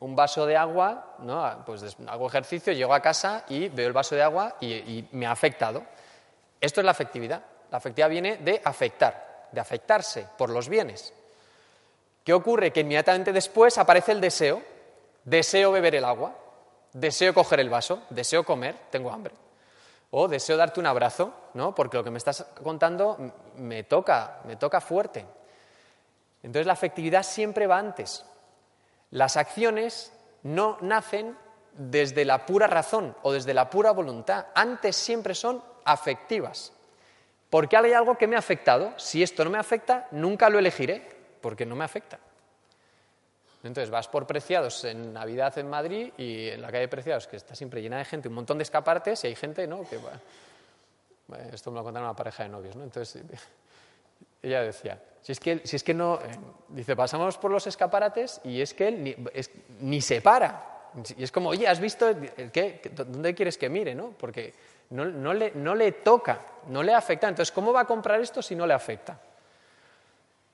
Un 0.00 0.16
vaso 0.16 0.46
de 0.46 0.56
agua, 0.56 1.14
¿no? 1.20 1.44
Ah, 1.44 1.62
pues 1.64 1.96
hago 2.08 2.26
ejercicio, 2.26 2.72
llego 2.72 2.94
a 2.94 3.00
casa 3.00 3.44
y 3.48 3.68
veo 3.68 3.86
el 3.86 3.92
vaso 3.92 4.16
de 4.16 4.22
agua 4.22 4.56
y, 4.58 4.72
y 4.72 5.08
me 5.12 5.26
ha 5.26 5.30
afectado. 5.30 5.84
Esto 6.60 6.80
es 6.80 6.84
la 6.84 6.90
afectividad. 6.90 7.44
La 7.70 7.78
afectividad 7.78 8.08
viene 8.08 8.38
de 8.38 8.60
afectar, 8.64 9.48
de 9.52 9.60
afectarse 9.60 10.26
por 10.38 10.50
los 10.50 10.68
bienes. 10.68 11.12
¿Qué 12.24 12.32
ocurre? 12.32 12.72
Que 12.72 12.80
inmediatamente 12.80 13.32
después 13.32 13.76
aparece 13.78 14.12
el 14.12 14.20
deseo. 14.20 14.62
Deseo 15.22 15.70
beber 15.70 15.94
el 15.94 16.04
agua, 16.04 16.34
deseo 16.92 17.34
coger 17.34 17.60
el 17.60 17.70
vaso, 17.70 18.02
deseo 18.10 18.44
comer, 18.44 18.76
tengo 18.90 19.10
hambre. 19.10 19.34
O 20.10 20.26
deseo 20.26 20.56
darte 20.56 20.80
un 20.80 20.86
abrazo, 20.86 21.32
¿no? 21.54 21.74
Porque 21.74 21.96
lo 21.96 22.04
que 22.04 22.10
me 22.10 22.18
estás 22.18 22.44
contando 22.62 23.16
me 23.56 23.84
toca, 23.84 24.40
me 24.44 24.56
toca 24.56 24.80
fuerte. 24.80 25.24
Entonces 26.42 26.66
la 26.66 26.72
afectividad 26.72 27.22
siempre 27.22 27.66
va 27.66 27.78
antes. 27.78 28.24
Las 29.10 29.36
acciones 29.36 30.12
no 30.42 30.78
nacen 30.80 31.36
desde 31.74 32.24
la 32.24 32.44
pura 32.46 32.66
razón 32.66 33.14
o 33.22 33.32
desde 33.32 33.54
la 33.54 33.70
pura 33.70 33.92
voluntad. 33.92 34.46
Antes 34.54 34.96
siempre 34.96 35.34
son 35.34 35.62
afectivas. 35.84 36.72
Porque 37.48 37.76
hay 37.76 37.92
algo 37.92 38.16
que 38.16 38.26
me 38.26 38.36
ha 38.36 38.40
afectado. 38.40 38.92
Si 38.96 39.22
esto 39.22 39.44
no 39.44 39.50
me 39.50 39.58
afecta, 39.58 40.06
nunca 40.12 40.48
lo 40.48 40.58
elegiré, 40.58 41.08
porque 41.40 41.66
no 41.66 41.76
me 41.76 41.84
afecta. 41.84 42.18
Entonces 43.62 43.90
vas 43.90 44.08
por 44.08 44.26
Preciados 44.26 44.84
en 44.84 45.12
Navidad 45.12 45.56
en 45.58 45.68
Madrid 45.68 46.12
y 46.16 46.48
en 46.48 46.62
la 46.62 46.72
calle 46.72 46.88
Preciados, 46.88 47.26
que 47.26 47.36
está 47.36 47.54
siempre 47.54 47.82
llena 47.82 47.98
de 47.98 48.04
gente, 48.04 48.28
un 48.28 48.34
montón 48.34 48.58
de 48.58 48.62
escaparates 48.62 49.24
y 49.24 49.28
hay 49.28 49.34
gente, 49.34 49.66
¿no? 49.66 49.82
Que, 49.88 49.98
esto 51.52 51.70
me 51.70 51.78
lo 51.78 51.84
contaron 51.84 52.08
una 52.08 52.16
pareja 52.16 52.44
de 52.44 52.48
novios, 52.48 52.74
¿no? 52.74 52.84
Entonces 52.84 53.22
ella 54.42 54.62
decía, 54.62 55.00
si 55.20 55.32
es 55.32 55.40
que, 55.40 55.60
si 55.64 55.76
es 55.76 55.84
que 55.84 55.92
no, 55.92 56.16
eh, 56.16 56.38
dice, 56.68 56.96
pasamos 56.96 57.36
por 57.36 57.50
los 57.50 57.66
escaparates 57.66 58.40
y 58.44 58.62
es 58.62 58.72
que 58.72 58.88
él 58.88 59.30
ni, 59.80 60.00
se 60.00 60.22
para. 60.22 60.66
Y 61.16 61.22
es 61.22 61.30
como, 61.30 61.50
oye, 61.50 61.68
¿has 61.68 61.78
visto 61.78 62.06
qué? 62.52 62.80
¿Dónde 62.94 63.34
quieres 63.34 63.58
que 63.58 63.68
mire? 63.68 63.94
¿no? 63.94 64.12
Porque 64.18 64.54
no, 64.90 65.34
le, 65.34 65.52
no 65.54 65.74
le 65.74 65.92
toca, 65.92 66.40
no 66.68 66.82
le 66.82 66.94
afecta. 66.94 67.28
Entonces, 67.28 67.52
¿cómo 67.52 67.72
va 67.72 67.82
a 67.82 67.86
comprar 67.86 68.20
esto 68.20 68.42
si 68.42 68.56
no 68.56 68.66
le 68.66 68.74
afecta? 68.74 69.20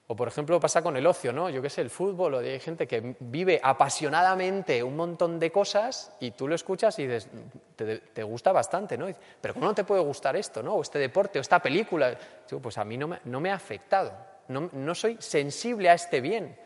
O, 0.08 0.14
por 0.14 0.28
ejemplo, 0.28 0.60
pasa 0.60 0.82
con 0.82 0.96
el 0.96 1.04
ocio, 1.04 1.32
¿no? 1.32 1.50
Yo 1.50 1.60
qué 1.60 1.68
sé, 1.68 1.80
el 1.80 1.90
fútbol, 1.90 2.34
o 2.34 2.38
hay 2.38 2.60
gente 2.60 2.86
que 2.86 3.16
vive 3.18 3.58
apasionadamente 3.60 4.80
un 4.80 4.94
montón 4.94 5.40
de 5.40 5.50
cosas 5.50 6.12
y 6.20 6.30
tú 6.30 6.46
lo 6.46 6.54
escuchas 6.54 6.96
y 7.00 7.08
dices, 7.08 7.28
te, 7.74 8.22
gusta 8.22 8.52
bastante, 8.52 8.96
¿no? 8.96 9.08
Pero 9.40 9.54
¿cómo 9.54 9.66
no 9.66 9.74
te 9.74 9.82
puede 9.82 10.02
gustar 10.02 10.36
esto, 10.36 10.62
¿no? 10.62 10.74
O 10.74 10.82
este 10.82 11.00
deporte, 11.00 11.40
o 11.40 11.42
esta 11.42 11.58
película. 11.60 12.16
Digo, 12.48 12.62
pues 12.62 12.78
a 12.78 12.84
mí 12.84 12.96
no 12.96 13.08
me, 13.08 13.18
no 13.24 13.40
me 13.40 13.50
ha 13.50 13.54
afectado, 13.54 14.12
no, 14.48 14.94
soy 14.94 15.16
sensible 15.18 15.90
a 15.90 15.94
este 15.94 16.20
bien, 16.20 16.56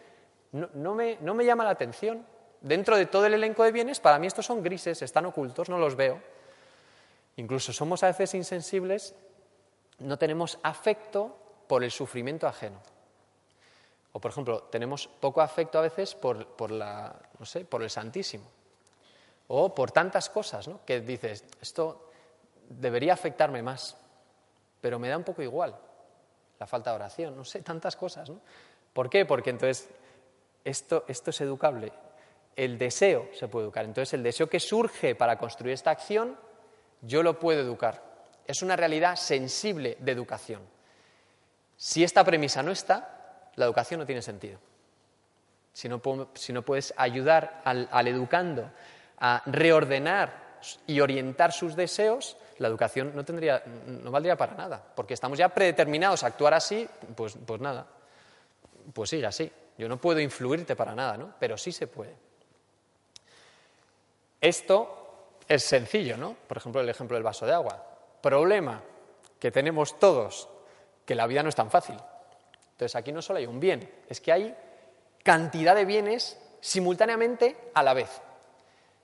no, 0.53 0.69
no, 0.75 0.95
me, 0.95 1.17
no 1.23 1.33
me 1.33 1.45
llama 1.47 1.65
la 1.65 1.71
atención. 1.71 2.27
Dentro 2.61 2.99
de 2.99 3.07
todo 3.07 3.25
el 3.25 3.33
elenco 3.33 3.65
de 3.65 3.73
bienes, 3.73 4.01
para 4.01 4.19
mí 4.19 4.27
estos 4.27 4.45
son 4.45 4.63
grises, 4.63 5.01
están 5.01 5.25
ocultos, 5.25 5.71
no 5.71 5.79
los 5.79 5.97
veo. 5.97 6.21
Incluso 7.37 7.73
somos 7.73 8.03
a 8.03 8.09
veces 8.09 8.35
insensibles, 8.35 9.15
no 9.99 10.19
tenemos 10.19 10.59
afecto 10.63 11.35
por 11.67 11.83
el 11.83 11.91
sufrimiento 11.91 12.47
ajeno. 12.47 12.83
O, 14.13 14.21
por 14.21 14.31
ejemplo, 14.31 14.65
tenemos 14.65 15.07
poco 15.07 15.41
afecto 15.41 15.79
a 15.79 15.83
veces 15.83 16.15
por, 16.15 16.71
la, 16.71 17.15
no 17.39 17.47
sé, 17.47 17.65
por 17.65 17.83
el 17.83 17.91
Santísimo. 17.91 18.45
O 19.49 19.75
por 19.75 19.93
tantas 19.93 20.29
cosas, 20.29 20.67
¿no? 20.69 20.81
Que 20.85 21.01
dices, 21.01 21.45
esto 21.61 22.11
debería 22.69 23.13
afectarme 23.13 23.63
más, 23.63 23.97
pero 24.81 24.99
me 24.99 25.09
da 25.09 25.17
un 25.17 25.25
poco 25.25 25.43
igual. 25.43 25.77
La 26.59 26.67
falta 26.67 26.91
de 26.91 26.97
oración, 26.97 27.37
no 27.37 27.45
sé, 27.45 27.63
tantas 27.63 27.97
cosas, 27.97 28.29
¿no? 28.29 28.41
¿Por 28.93 29.09
qué? 29.09 29.25
Porque 29.25 29.51
entonces 29.51 29.89
esto, 30.65 31.05
esto 31.09 31.31
es 31.31 31.41
educable. 31.41 31.93
El 32.57 32.79
deseo 32.79 33.29
se 33.33 33.49
puede 33.49 33.67
educar. 33.67 33.85
Entonces, 33.85 34.13
el 34.15 34.23
deseo 34.23 34.49
que 34.49 34.61
surge 34.61 35.15
para 35.15 35.39
construir 35.39 35.75
esta 35.75 35.91
acción, 35.91 36.37
yo 37.01 37.23
lo 37.23 37.39
puedo 37.39 37.61
educar. 37.61 38.03
Es 38.47 38.63
una 38.63 38.77
realidad 38.77 39.17
sensible 39.17 39.97
de 40.01 40.13
educación. 40.13 40.63
Si 41.77 42.05
esta 42.05 42.25
premisa 42.25 42.63
no 42.63 42.73
está, 42.73 43.20
la 43.57 43.65
educación 43.65 44.01
no 44.01 44.07
tiene 44.07 44.23
sentido. 44.23 44.59
Si 45.73 45.89
no, 45.89 46.01
puedes 46.01 46.95
ayudar 46.97 47.63
al, 47.65 48.07
educando 48.09 48.71
a 49.19 49.43
reordenar 49.47 50.59
y 50.87 51.01
orientar 51.01 51.53
sus 51.53 51.77
deseos, 51.77 52.37
la 52.59 52.69
educación 52.69 53.13
no, 53.15 53.25
tendría, 53.25 53.63
no 53.87 54.11
valdría 54.11 54.37
para 54.37 54.55
nada, 54.55 54.83
porque 54.95 55.15
estamos 55.15 55.39
ya 55.39 55.49
predeterminados 55.49 56.23
a 56.23 56.27
actuar 56.27 56.55
así, 56.55 56.89
pues, 57.15 57.37
pues 57.47 57.61
nada, 57.61 57.87
pues 58.93 59.11
sigue 59.11 59.27
así. 59.27 59.51
Yo 59.79 59.89
no 59.89 59.97
puedo 59.97 60.21
influirte 60.21 60.77
para 60.77 60.95
nada, 60.95 61.17
¿no? 61.17 61.33
Pero 61.39 61.57
sí 61.57 61.73
se 61.73 61.87
puede. 61.87 62.15
Esto 64.41 65.31
es 65.49 65.65
sencillo, 65.65 66.17
¿no? 66.17 66.37
Por 66.47 66.59
ejemplo, 66.59 66.81
el 66.81 66.89
ejemplo 66.89 67.17
del 67.17 67.25
vaso 67.25 67.47
de 67.47 67.53
agua. 67.53 67.83
Problema 68.21 68.83
que 69.39 69.51
tenemos 69.51 69.99
todos, 69.99 70.49
que 71.07 71.15
la 71.15 71.27
vida 71.27 71.43
no 71.43 71.49
es 71.49 71.57
tan 71.57 71.71
fácil. 71.71 71.97
Entonces 72.81 72.97
aquí 72.97 73.13
no 73.13 73.21
solo 73.21 73.39
hay 73.39 73.45
un 73.45 73.61
bien, 73.61 73.87
es 74.09 74.23
que 74.23 74.33
hay 74.33 74.57
cantidad 75.23 75.75
de 75.75 75.85
bienes 75.85 76.39
simultáneamente 76.63 77.55
a 77.75 77.83
la 77.83 77.93
vez. 77.93 78.23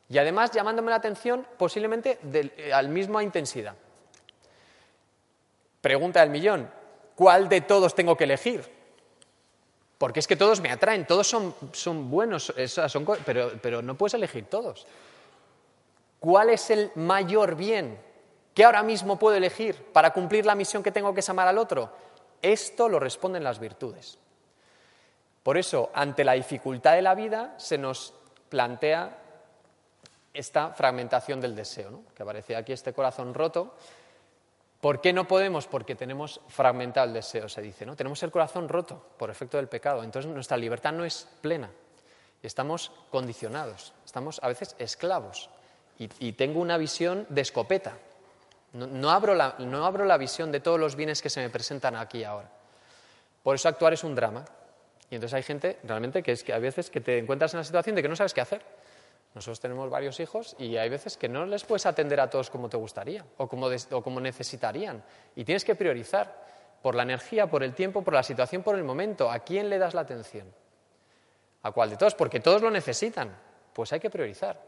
Y 0.09 0.17
además 0.17 0.51
llamándome 0.51 0.89
la 0.89 0.97
atención 0.97 1.47
posiblemente 1.59 2.19
eh, 2.33 2.73
al 2.73 2.89
misma 2.89 3.23
intensidad. 3.23 3.75
Pregunta 5.83 6.21
del 6.21 6.31
millón, 6.31 6.71
¿cuál 7.15 7.51
de 7.51 7.61
todos 7.61 7.95
tengo 7.95 8.17
que 8.17 8.25
elegir? 8.25 8.65
Porque 9.99 10.21
es 10.21 10.27
que 10.27 10.37
todos 10.37 10.63
me 10.63 10.71
atraen, 10.71 11.07
todos 11.07 11.29
son, 11.29 11.55
son 11.73 12.11
buenos, 12.11 12.55
son, 12.89 13.07
pero, 13.27 13.53
pero 13.61 13.83
no 13.83 13.95
puedes 13.95 14.15
elegir 14.15 14.47
todos. 14.47 14.87
¿Cuál 16.19 16.49
es 16.49 16.71
el 16.71 16.93
mayor 16.95 17.57
bien 17.57 17.99
que 18.55 18.65
ahora 18.65 18.83
mismo 18.83 19.19
puedo 19.19 19.37
elegir 19.37 19.77
para 19.93 20.15
cumplir 20.15 20.47
la 20.47 20.55
misión 20.55 20.83
que 20.83 20.93
tengo 20.93 21.13
que 21.13 21.21
es 21.21 21.29
al 21.29 21.59
otro? 21.59 22.06
Esto 22.47 22.89
lo 22.89 23.01
responden 23.01 23.43
las 23.43 23.59
virtudes. 23.59 24.21
Por 25.43 25.59
eso, 25.59 25.91
ante 25.93 26.23
la 26.23 26.35
dificultad 26.35 26.95
de 26.95 27.03
la 27.03 27.17
vida, 27.17 27.55
se 27.57 27.77
nos 27.77 28.15
plantea 28.49 29.19
esta 30.33 30.71
fragmentación 30.71 31.41
del 31.41 31.57
deseo, 31.57 32.05
que 32.15 32.23
aparece 32.23 32.55
aquí 32.55 32.73
este 32.73 32.93
corazón 32.93 33.35
roto. 33.35 33.75
¿Por 34.81 35.01
qué 35.01 35.13
no 35.13 35.27
podemos? 35.27 35.67
Porque 35.67 35.97
tenemos 35.97 36.41
fragmentado 36.47 37.09
el 37.09 37.15
deseo, 37.15 37.49
se 37.49 37.63
dice, 37.63 37.85
¿no? 37.85 37.97
Tenemos 37.97 38.23
el 38.23 38.31
corazón 38.31 38.69
roto 38.69 39.05
por 39.17 39.29
efecto 39.29 39.57
del 39.57 39.67
pecado. 39.67 40.05
Entonces 40.05 40.31
nuestra 40.31 40.57
libertad 40.57 40.93
no 40.93 41.05
es 41.05 41.27
plena. 41.41 41.69
Estamos 42.45 42.93
condicionados, 43.11 43.93
estamos 44.05 44.39
a 44.41 44.47
veces 44.47 44.77
esclavos. 44.79 45.51
y 45.99 46.33
tengo 46.35 46.61
una 46.61 46.79
visión 46.79 47.27
de 47.29 47.41
escopeta. 47.41 47.99
No, 48.77 49.11
abro 49.11 49.35
la, 49.35 50.19
visión 50.19 50.53
de 50.53 50.61
todos 50.61 50.79
los 50.79 50.97
bienes 50.97 51.23
que 51.23 51.31
se 51.31 51.41
me 51.41 51.49
presentan 51.49 51.97
aquí 51.97 52.25
ahora. 52.25 52.51
Por 53.43 53.55
eso 53.55 53.69
actuar 53.69 53.95
es 53.95 54.05
un 54.05 54.15
drama. 54.15 54.45
Y 55.09 55.15
entonces 55.15 55.35
hay 55.35 55.43
gente 55.43 55.79
realmente 55.85 56.23
que 56.23 56.33
es 56.33 56.45
que 56.45 56.53
hay 56.53 56.61
veces 56.61 56.91
que 56.91 57.01
te 57.01 57.19
encuentras 57.19 57.55
en 57.55 57.59
la 57.59 57.65
situación 57.65 57.97
de 57.97 58.03
que 58.03 58.09
no 58.09 58.17
sabes 58.17 58.35
qué 58.35 58.43
hacer. 58.43 58.61
Nosotros 59.35 59.61
tenemos 59.61 59.89
varios 59.89 60.21
hijos 60.21 60.57
y 60.59 60.77
hay 60.77 60.89
veces 60.89 61.17
que 61.17 61.29
no 61.29 61.47
les 61.47 61.65
puedes 61.65 61.87
atender 61.87 62.21
a 62.21 62.29
todos 62.29 62.51
como 62.51 62.69
te 62.69 62.77
gustaría 62.77 63.25
o 63.39 63.49
como, 63.49 63.69
o 63.69 64.03
como 64.03 64.21
necesitarían. 64.21 65.03
Y 65.37 65.45
tienes 65.45 65.65
que 65.65 65.75
priorizar 65.75 66.45
por 66.83 66.95
la 66.95 67.03
energía, 67.03 67.47
por 67.47 67.63
el 67.63 67.73
tiempo, 67.73 68.03
por 68.03 68.15
la 68.15 68.23
situación, 68.23 68.63
por 68.63 68.77
el 68.77 68.85
momento. 68.85 69.31
¿A 69.31 69.39
quién 69.39 69.71
le 69.71 69.79
das 69.79 69.95
la 69.95 70.03
atención? 70.03 70.53
¿A 71.63 71.71
cuál 71.71 71.91
de 71.91 71.97
todos? 71.97 72.15
Porque 72.15 72.41
todos 72.41 72.61
lo 72.61 72.71
necesitan. 72.71 73.35
Pues 73.73 73.93
hay 73.93 74.01
que 74.01 74.11
priorizar. 74.11 74.61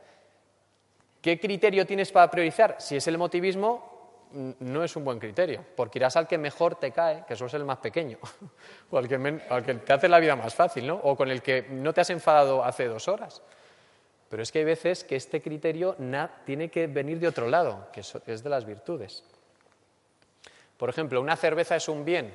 ¿Qué 1.21 1.40
criterio 1.40 1.87
tienes 1.87 2.12
para 2.12 2.31
priorizar? 2.31 2.77
Si 2.79 2.97
es 2.97 3.07
el 3.09 3.16
emotivismo, 3.16 3.98
no 4.33 4.85
es 4.85 4.97
un 4.97 5.05
buen 5.05 5.19
criterio, 5.19 5.64
porque 5.77 5.99
irás 5.99 6.17
al 6.17 6.27
que 6.27 6.38
mejor 6.38 6.77
te 6.77 6.93
cae, 6.93 7.25
que 7.27 7.35
es 7.35 7.55
el 7.55 7.64
más 7.64 7.79
pequeño, 7.79 8.19
o 8.91 8.99
al 8.99 9.09
que, 9.09 9.75
te 9.75 9.93
hace 9.93 10.09
la 10.09 10.19
vida 10.19 10.37
más 10.37 10.55
fácil, 10.55 10.87
¿no? 10.87 10.97
o 10.97 11.17
con 11.17 11.31
el 11.31 11.43
que 11.43 11.67
no 11.71 11.93
te 11.93 12.01
has 12.01 12.11
enfadado 12.11 12.64
hace 12.64 12.87
dos 12.87 13.09
horas. 13.09 13.43
Pero 14.29 14.43
es 14.43 14.53
que 14.53 14.59
hay 14.59 14.64
veces 14.64 15.05
que 15.05 15.17
este 15.17 15.41
criterio 15.41 15.97
tiene 16.45 16.71
que 16.71 16.87
venir 16.87 17.19
de 17.19 17.29
otro 17.29 17.49
lado, 17.49 17.88
que 17.93 18.01
es 18.01 18.43
de 18.43 18.51
las 18.51 18.67
virtudes. 18.67 19.25
Por 20.77 20.88
ejemplo, 20.88 21.21
¿una 21.21 21.37
cerveza 21.37 21.77
es 21.77 21.88
un 21.88 22.05
bien? 22.05 22.33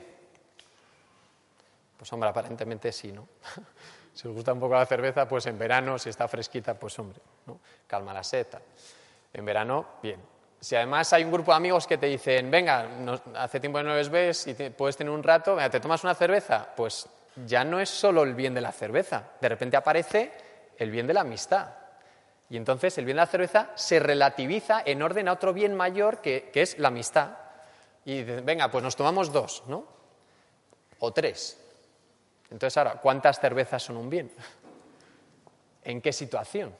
Pues 1.97 2.11
hombre, 2.11 2.29
aparentemente 2.29 2.91
sí, 2.91 3.11
¿no? 3.11 3.27
si 4.13 4.27
os 4.27 4.33
gusta 4.33 4.51
un 4.51 4.59
poco 4.59 4.73
la 4.73 4.85
cerveza, 4.85 5.27
pues 5.27 5.45
en 5.45 5.57
verano, 5.57 5.97
si 5.97 6.09
está 6.09 6.27
fresquita, 6.27 6.73
pues 6.77 6.97
hombre, 6.99 7.19
¿no? 7.45 7.59
calma 7.87 8.13
la 8.13 8.23
seta. 8.23 8.61
En 9.31 9.45
verano, 9.45 9.85
bien. 10.01 10.32
Si 10.63 10.77
además 10.77 11.11
hay 11.11 11.25
un 11.25 11.31
grupo 11.33 11.51
de 11.51 11.57
amigos 11.57 11.85
que 11.85 11.97
te 11.97 12.05
dicen, 12.05 12.49
venga, 12.49 12.87
hace 13.35 13.59
tiempo 13.59 13.79
que 13.79 13.83
no 13.83 13.95
les 13.95 14.07
ves 14.07 14.47
y 14.47 14.53
puedes 14.69 14.95
tener 14.95 15.11
un 15.11 15.21
rato, 15.21 15.57
venga, 15.57 15.69
¿te 15.69 15.81
tomas 15.81 16.05
una 16.05 16.15
cerveza? 16.15 16.69
Pues 16.73 17.05
ya 17.45 17.65
no 17.65 17.81
es 17.81 17.89
solo 17.89 18.23
el 18.23 18.33
bien 18.33 18.53
de 18.53 18.61
la 18.61 18.71
cerveza, 18.71 19.31
de 19.41 19.49
repente 19.49 19.75
aparece 19.75 20.31
el 20.77 20.89
bien 20.89 21.05
de 21.05 21.15
la 21.15 21.19
amistad. 21.19 21.67
Y 22.49 22.55
entonces 22.55 22.97
el 22.97 23.03
bien 23.03 23.17
de 23.17 23.23
la 23.23 23.27
cerveza 23.27 23.71
se 23.75 23.99
relativiza 23.99 24.81
en 24.85 25.01
orden 25.01 25.27
a 25.27 25.33
otro 25.33 25.51
bien 25.51 25.75
mayor 25.75 26.21
que, 26.21 26.49
que 26.53 26.61
es 26.61 26.79
la 26.79 26.87
amistad. 26.87 27.31
Y 28.05 28.19
dices, 28.19 28.45
venga, 28.45 28.71
pues 28.71 28.85
nos 28.85 28.95
tomamos 28.95 29.33
dos, 29.33 29.63
¿no? 29.67 29.85
O 30.99 31.11
tres. 31.11 31.59
Entonces 32.49 32.77
ahora, 32.77 33.01
¿cuántas 33.01 33.37
cervezas 33.37 33.83
son 33.83 33.97
un 33.97 34.09
bien? 34.09 34.31
¿En 35.83 35.99
qué 35.99 36.13
situación? 36.13 36.73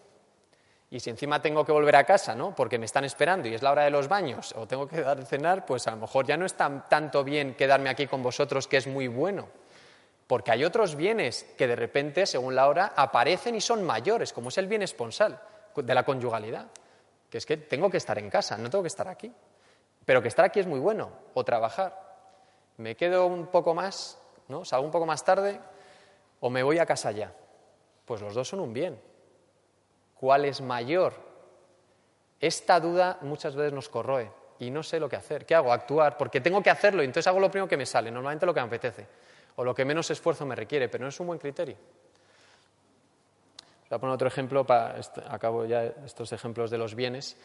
Y 0.93 0.99
si 0.99 1.09
encima 1.09 1.41
tengo 1.41 1.65
que 1.65 1.71
volver 1.71 1.95
a 1.95 2.03
casa, 2.03 2.35
¿no? 2.35 2.53
Porque 2.53 2.77
me 2.77 2.85
están 2.85 3.03
esperando 3.03 3.47
y 3.47 3.55
es 3.55 3.63
la 3.63 3.71
hora 3.71 3.83
de 3.83 3.89
los 3.89 4.07
baños 4.07 4.53
o 4.55 4.67
tengo 4.67 4.87
que 4.87 5.01
dar 5.01 5.17
de 5.17 5.25
cenar, 5.25 5.65
pues 5.65 5.87
a 5.87 5.91
lo 5.91 5.97
mejor 5.97 6.27
ya 6.27 6.37
no 6.37 6.45
es 6.45 6.53
tan, 6.53 6.87
tanto 6.87 7.23
bien 7.23 7.55
quedarme 7.55 7.89
aquí 7.89 8.05
con 8.05 8.21
vosotros, 8.21 8.67
que 8.67 8.77
es 8.77 8.85
muy 8.85 9.07
bueno. 9.07 9.47
Porque 10.27 10.51
hay 10.51 10.63
otros 10.63 10.95
bienes 10.95 11.45
que 11.57 11.65
de 11.65 11.75
repente, 11.75 12.27
según 12.27 12.53
la 12.53 12.67
hora, 12.67 12.93
aparecen 12.95 13.55
y 13.55 13.61
son 13.61 13.83
mayores, 13.83 14.33
como 14.33 14.49
es 14.49 14.57
el 14.59 14.67
bien 14.67 14.83
esponsal 14.83 15.41
de 15.75 15.95
la 15.95 16.05
conyugalidad. 16.05 16.67
Que 17.27 17.39
es 17.39 17.47
que 17.47 17.57
tengo 17.57 17.89
que 17.89 17.97
estar 17.97 18.19
en 18.19 18.29
casa, 18.29 18.55
no 18.59 18.69
tengo 18.69 18.83
que 18.83 18.89
estar 18.89 19.07
aquí. 19.07 19.33
Pero 20.05 20.21
que 20.21 20.27
estar 20.27 20.45
aquí 20.45 20.59
es 20.59 20.67
muy 20.67 20.79
bueno, 20.79 21.09
o 21.33 21.43
trabajar. 21.43 21.99
Me 22.77 22.95
quedo 22.95 23.25
un 23.25 23.47
poco 23.47 23.73
más, 23.73 24.19
¿no? 24.47 24.63
Salgo 24.63 24.85
un 24.85 24.91
poco 24.91 25.07
más 25.07 25.25
tarde, 25.25 25.59
o 26.39 26.51
me 26.51 26.61
voy 26.61 26.77
a 26.77 26.85
casa 26.85 27.09
ya. 27.09 27.33
Pues 28.05 28.21
los 28.21 28.35
dos 28.35 28.47
son 28.47 28.59
un 28.59 28.73
bien 28.73 29.12
¿Cuál 30.23 30.45
es 30.45 30.61
mayor? 30.61 31.15
Esta 32.39 32.79
duda 32.79 33.17
muchas 33.23 33.57
veces 33.57 33.73
nos 33.73 33.89
corroe 33.89 34.31
y 34.57 34.71
no 34.71 34.81
sé 34.81 34.97
lo 34.97 35.09
que 35.09 35.17
hacer. 35.17 35.45
¿Qué 35.45 35.53
hago? 35.53 35.73
Actuar, 35.73 36.15
porque 36.15 36.39
tengo 36.39 36.63
que 36.63 36.69
hacerlo 36.69 37.03
y 37.03 37.05
entonces 37.07 37.27
hago 37.27 37.41
lo 37.41 37.51
primero 37.51 37.67
que 37.67 37.75
me 37.75 37.85
sale, 37.85 38.09
normalmente 38.09 38.45
lo 38.45 38.53
que 38.53 38.61
me 38.61 38.67
apetece, 38.67 39.05
o 39.57 39.65
lo 39.65 39.75
que 39.75 39.83
menos 39.83 40.09
esfuerzo 40.11 40.45
me 40.45 40.55
requiere, 40.55 40.87
pero 40.87 41.03
no 41.03 41.09
es 41.09 41.19
un 41.19 41.27
buen 41.27 41.39
criterio. 41.39 41.75
voy 43.89 43.97
a 43.97 43.99
poner 43.99 44.13
otro 44.15 44.29
ejemplo, 44.29 44.65
para, 44.65 44.95
acabo 45.27 45.65
ya 45.65 45.83
estos 46.05 46.31
ejemplos 46.31 46.71
de 46.71 46.77
los 46.77 46.95
bienes. 46.95 47.35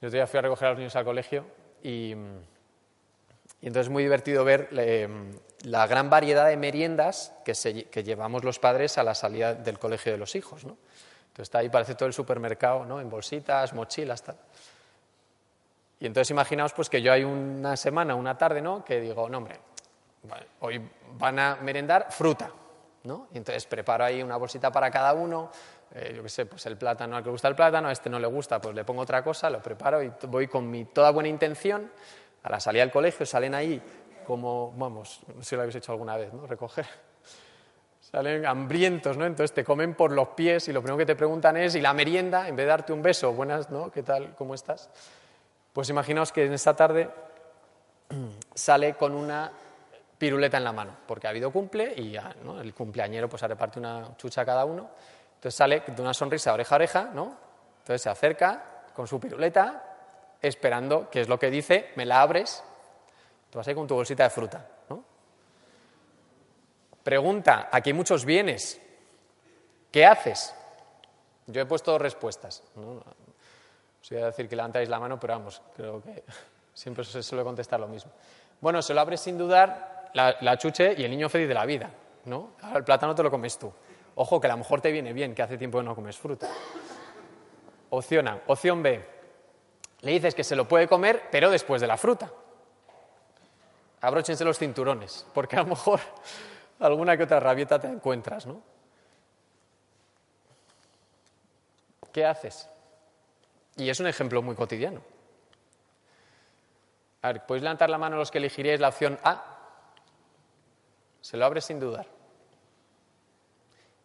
Yo 0.00 0.06
otro 0.06 0.18
día 0.18 0.28
fui 0.28 0.38
a 0.38 0.42
recoger 0.42 0.68
a 0.68 0.70
los 0.70 0.78
niños 0.78 0.94
al 0.94 1.04
colegio 1.04 1.46
y, 1.82 2.12
y 2.12 3.66
entonces 3.66 3.86
es 3.86 3.90
muy 3.90 4.04
divertido 4.04 4.44
ver 4.44 4.68
eh, 4.70 5.08
la 5.62 5.88
gran 5.88 6.10
variedad 6.10 6.46
de 6.46 6.56
meriendas 6.56 7.32
que, 7.44 7.54
que, 7.90 8.04
llevamos 8.04 8.44
los 8.44 8.60
padres 8.60 8.98
a 8.98 9.02
la 9.02 9.16
salida 9.16 9.54
del 9.54 9.80
colegio 9.80 10.12
de 10.12 10.18
los 10.18 10.36
hijos. 10.36 10.64
¿no? 10.64 10.76
Entonces 11.36 11.48
está 11.48 11.58
ahí, 11.58 11.68
parece 11.68 11.94
todo 11.94 12.06
el 12.06 12.14
supermercado, 12.14 12.86
¿no? 12.86 12.98
en 12.98 13.10
bolsitas, 13.10 13.74
mochilas, 13.74 14.22
tal. 14.22 14.38
Y 16.00 16.06
entonces 16.06 16.30
imaginaos 16.30 16.72
pues, 16.72 16.88
que 16.88 17.02
yo 17.02 17.12
hay 17.12 17.24
una 17.24 17.76
semana, 17.76 18.14
una 18.14 18.38
tarde, 18.38 18.62
¿no? 18.62 18.82
que 18.82 19.02
digo, 19.02 19.28
no, 19.28 19.36
hombre, 19.36 19.60
hoy 20.60 20.80
van 21.18 21.38
a 21.38 21.56
merendar 21.56 22.06
fruta. 22.10 22.50
¿no? 23.04 23.28
Y 23.34 23.36
entonces 23.36 23.66
preparo 23.66 24.04
ahí 24.04 24.22
una 24.22 24.38
bolsita 24.38 24.72
para 24.72 24.90
cada 24.90 25.12
uno, 25.12 25.50
eh, 25.94 26.14
yo 26.16 26.22
qué 26.22 26.28
sé, 26.30 26.46
pues 26.46 26.64
el 26.64 26.78
plátano, 26.78 27.18
al 27.18 27.22
que 27.22 27.28
gusta 27.28 27.48
el 27.48 27.54
plátano, 27.54 27.88
a 27.88 27.92
este 27.92 28.08
no 28.08 28.18
le 28.18 28.26
gusta, 28.26 28.58
pues 28.58 28.74
le 28.74 28.84
pongo 28.84 29.02
otra 29.02 29.22
cosa, 29.22 29.50
lo 29.50 29.60
preparo 29.60 30.02
y 30.02 30.10
voy 30.28 30.48
con 30.48 30.70
mi 30.70 30.86
toda 30.86 31.10
buena 31.10 31.28
intención 31.28 31.92
a 32.44 32.50
la 32.50 32.60
salida 32.60 32.82
del 32.82 32.90
colegio, 32.90 33.26
salen 33.26 33.54
ahí 33.54 33.82
como, 34.26 34.72
vamos, 34.72 35.20
no 35.28 35.42
sé 35.42 35.50
si 35.50 35.54
lo 35.54 35.60
habéis 35.60 35.76
hecho 35.76 35.92
alguna 35.92 36.16
vez, 36.16 36.32
¿no? 36.32 36.46
Recoger. 36.46 36.86
Salen 38.10 38.46
hambrientos, 38.46 39.16
¿no? 39.16 39.26
Entonces 39.26 39.52
te 39.52 39.64
comen 39.64 39.94
por 39.94 40.12
los 40.12 40.28
pies 40.28 40.68
y 40.68 40.72
lo 40.72 40.80
primero 40.80 40.96
que 40.96 41.06
te 41.06 41.16
preguntan 41.16 41.56
es, 41.56 41.74
¿y 41.74 41.80
la 41.80 41.92
merienda? 41.92 42.46
En 42.46 42.54
vez 42.54 42.64
de 42.66 42.68
darte 42.68 42.92
un 42.92 43.02
beso, 43.02 43.32
buenas, 43.32 43.68
¿no? 43.68 43.90
¿Qué 43.90 44.04
tal? 44.04 44.32
¿Cómo 44.36 44.54
estás? 44.54 44.88
Pues 45.72 45.90
imaginaos 45.90 46.30
que 46.30 46.44
en 46.44 46.52
esta 46.52 46.76
tarde 46.76 47.10
sale 48.54 48.94
con 48.94 49.12
una 49.12 49.50
piruleta 50.18 50.56
en 50.56 50.62
la 50.62 50.72
mano, 50.72 50.92
porque 51.04 51.26
ha 51.26 51.30
habido 51.30 51.50
cumple 51.50 51.94
y 51.96 52.16
el 52.16 52.74
cumpleañero 52.74 53.28
pues 53.28 53.42
ha 53.42 53.48
repartido 53.48 53.80
una 53.80 54.16
chucha 54.16 54.42
a 54.42 54.46
cada 54.46 54.64
uno. 54.64 54.88
Entonces 55.34 55.56
sale 55.56 55.82
de 55.84 56.00
una 56.00 56.14
sonrisa 56.14 56.52
oreja 56.52 56.76
a 56.76 56.76
oreja, 56.76 57.10
¿no? 57.12 57.36
Entonces 57.80 58.02
se 58.02 58.08
acerca 58.08 58.84
con 58.94 59.08
su 59.08 59.18
piruleta, 59.18 59.82
esperando, 60.40 61.10
que 61.10 61.22
es 61.22 61.28
lo 61.28 61.40
que 61.40 61.50
dice, 61.50 61.90
me 61.96 62.06
la 62.06 62.22
abres, 62.22 62.62
tú 63.50 63.58
vas 63.58 63.66
ahí 63.66 63.74
con 63.74 63.88
tu 63.88 63.96
bolsita 63.96 64.22
de 64.22 64.30
fruta. 64.30 64.75
Pregunta, 67.06 67.68
aquí 67.70 67.90
hay 67.90 67.94
muchos 67.94 68.24
bienes, 68.24 68.80
¿qué 69.92 70.04
haces? 70.04 70.52
Yo 71.46 71.62
he 71.62 71.64
puesto 71.64 71.92
dos 71.92 72.00
respuestas, 72.02 72.64
¿no? 72.74 73.00
Os 74.02 74.10
voy 74.10 74.18
a 74.18 74.26
decir 74.26 74.48
que 74.48 74.56
levantáis 74.56 74.88
la 74.88 74.98
mano, 74.98 75.16
pero 75.20 75.34
vamos, 75.34 75.62
creo 75.76 76.02
que 76.02 76.24
siempre 76.74 77.04
se 77.04 77.22
suele 77.22 77.44
contestar 77.44 77.78
lo 77.78 77.86
mismo. 77.86 78.10
Bueno, 78.60 78.82
se 78.82 78.92
lo 78.92 79.00
abres 79.00 79.20
sin 79.20 79.38
dudar 79.38 80.10
la, 80.14 80.58
chuche 80.58 80.96
y 80.98 81.04
el 81.04 81.10
niño 81.12 81.28
feliz 81.28 81.46
de 81.46 81.54
la 81.54 81.64
vida, 81.64 81.90
¿no? 82.24 82.54
el 82.74 82.82
plátano 82.82 83.14
te 83.14 83.22
lo 83.22 83.30
comes 83.30 83.56
tú. 83.56 83.72
Ojo, 84.16 84.40
que 84.40 84.48
a 84.48 84.50
lo 84.50 84.56
mejor 84.56 84.80
te 84.80 84.90
viene 84.90 85.12
bien, 85.12 85.32
que 85.32 85.42
hace 85.42 85.56
tiempo 85.56 85.78
que 85.78 85.84
no 85.84 85.94
comes 85.94 86.16
fruta. 86.16 86.48
Opción 87.90 88.26
A. 88.26 88.40
Opción 88.48 88.82
B. 88.82 89.06
Le 90.00 90.10
dices 90.10 90.34
que 90.34 90.42
se 90.42 90.56
lo 90.56 90.66
puede 90.66 90.88
comer, 90.88 91.22
pero 91.30 91.50
después 91.50 91.80
de 91.80 91.86
la 91.86 91.98
fruta. 91.98 92.32
Abróchense 94.00 94.44
los 94.44 94.58
cinturones, 94.58 95.24
porque 95.32 95.54
a 95.54 95.60
lo 95.60 95.66
mejor 95.66 96.00
alguna 96.80 97.16
que 97.16 97.24
otra 97.24 97.40
rabieta 97.40 97.78
te 97.78 97.88
encuentras, 97.88 98.46
¿no? 98.46 98.62
¿Qué 102.12 102.24
haces? 102.24 102.68
Y 103.76 103.90
es 103.90 104.00
un 104.00 104.06
ejemplo 104.06 104.40
muy 104.42 104.54
cotidiano. 104.54 105.02
A 107.22 107.32
ver, 107.32 107.44
¿podéis 107.44 107.62
levantar 107.62 107.90
la 107.90 107.98
mano 107.98 108.16
los 108.16 108.30
que 108.30 108.38
elegiríais 108.38 108.80
la 108.80 108.88
opción 108.88 109.18
A? 109.22 109.58
Se 111.20 111.36
lo 111.36 111.44
abre 111.44 111.60
sin 111.60 111.80
dudar. 111.80 112.06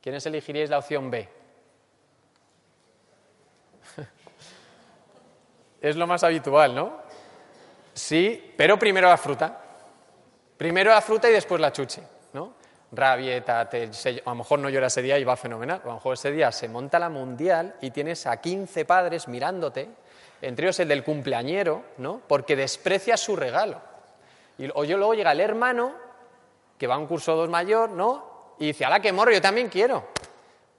¿Quiénes 0.01 0.25
elegiríais 0.25 0.69
la 0.69 0.79
opción 0.79 1.11
B? 1.11 1.29
es 5.81 5.95
lo 5.95 6.07
más 6.07 6.23
habitual, 6.23 6.73
¿no? 6.73 6.99
Sí, 7.93 8.53
pero 8.57 8.79
primero 8.79 9.07
la 9.07 9.17
fruta. 9.17 9.61
Primero 10.57 10.91
la 10.91 11.01
fruta 11.01 11.29
y 11.29 11.33
después 11.33 11.61
la 11.61 11.71
chuche, 11.71 12.01
Rabieta, 12.91 13.61
a 13.61 13.69
lo 14.25 14.35
mejor 14.35 14.59
no 14.59 14.69
llora 14.69 14.87
ese 14.87 15.01
día 15.01 15.17
y 15.17 15.23
va 15.23 15.37
fenomenal. 15.37 15.81
A 15.83 15.87
lo 15.87 15.93
mejor 15.93 16.13
ese 16.13 16.31
día 16.31 16.51
se 16.51 16.67
monta 16.67 16.99
la 16.99 17.09
mundial 17.09 17.75
y 17.81 17.91
tienes 17.91 18.27
a 18.27 18.41
15 18.41 18.83
padres 18.85 19.27
mirándote, 19.27 19.89
entre 20.41 20.65
ellos 20.65 20.79
el 20.81 20.89
del 20.89 21.03
cumpleañero, 21.03 21.83
¿no? 21.97 22.21
Porque 22.27 22.55
desprecia 22.55 23.15
su 23.15 23.35
regalo. 23.35 23.81
Y, 24.57 24.69
o 24.73 24.83
yo 24.83 24.97
luego 24.97 25.13
llega 25.13 25.31
el 25.31 25.39
hermano 25.39 25.93
que 26.77 26.87
va 26.87 26.95
a 26.95 26.97
un 26.97 27.07
curso 27.07 27.35
dos 27.35 27.47
mayor, 27.47 27.91
¿no? 27.91 28.55
Y 28.59 28.67
dice, 28.67 28.83
ala, 28.83 28.99
qué 28.99 29.13
morro, 29.13 29.31
yo 29.31 29.41
también 29.41 29.69
quiero. 29.69 30.09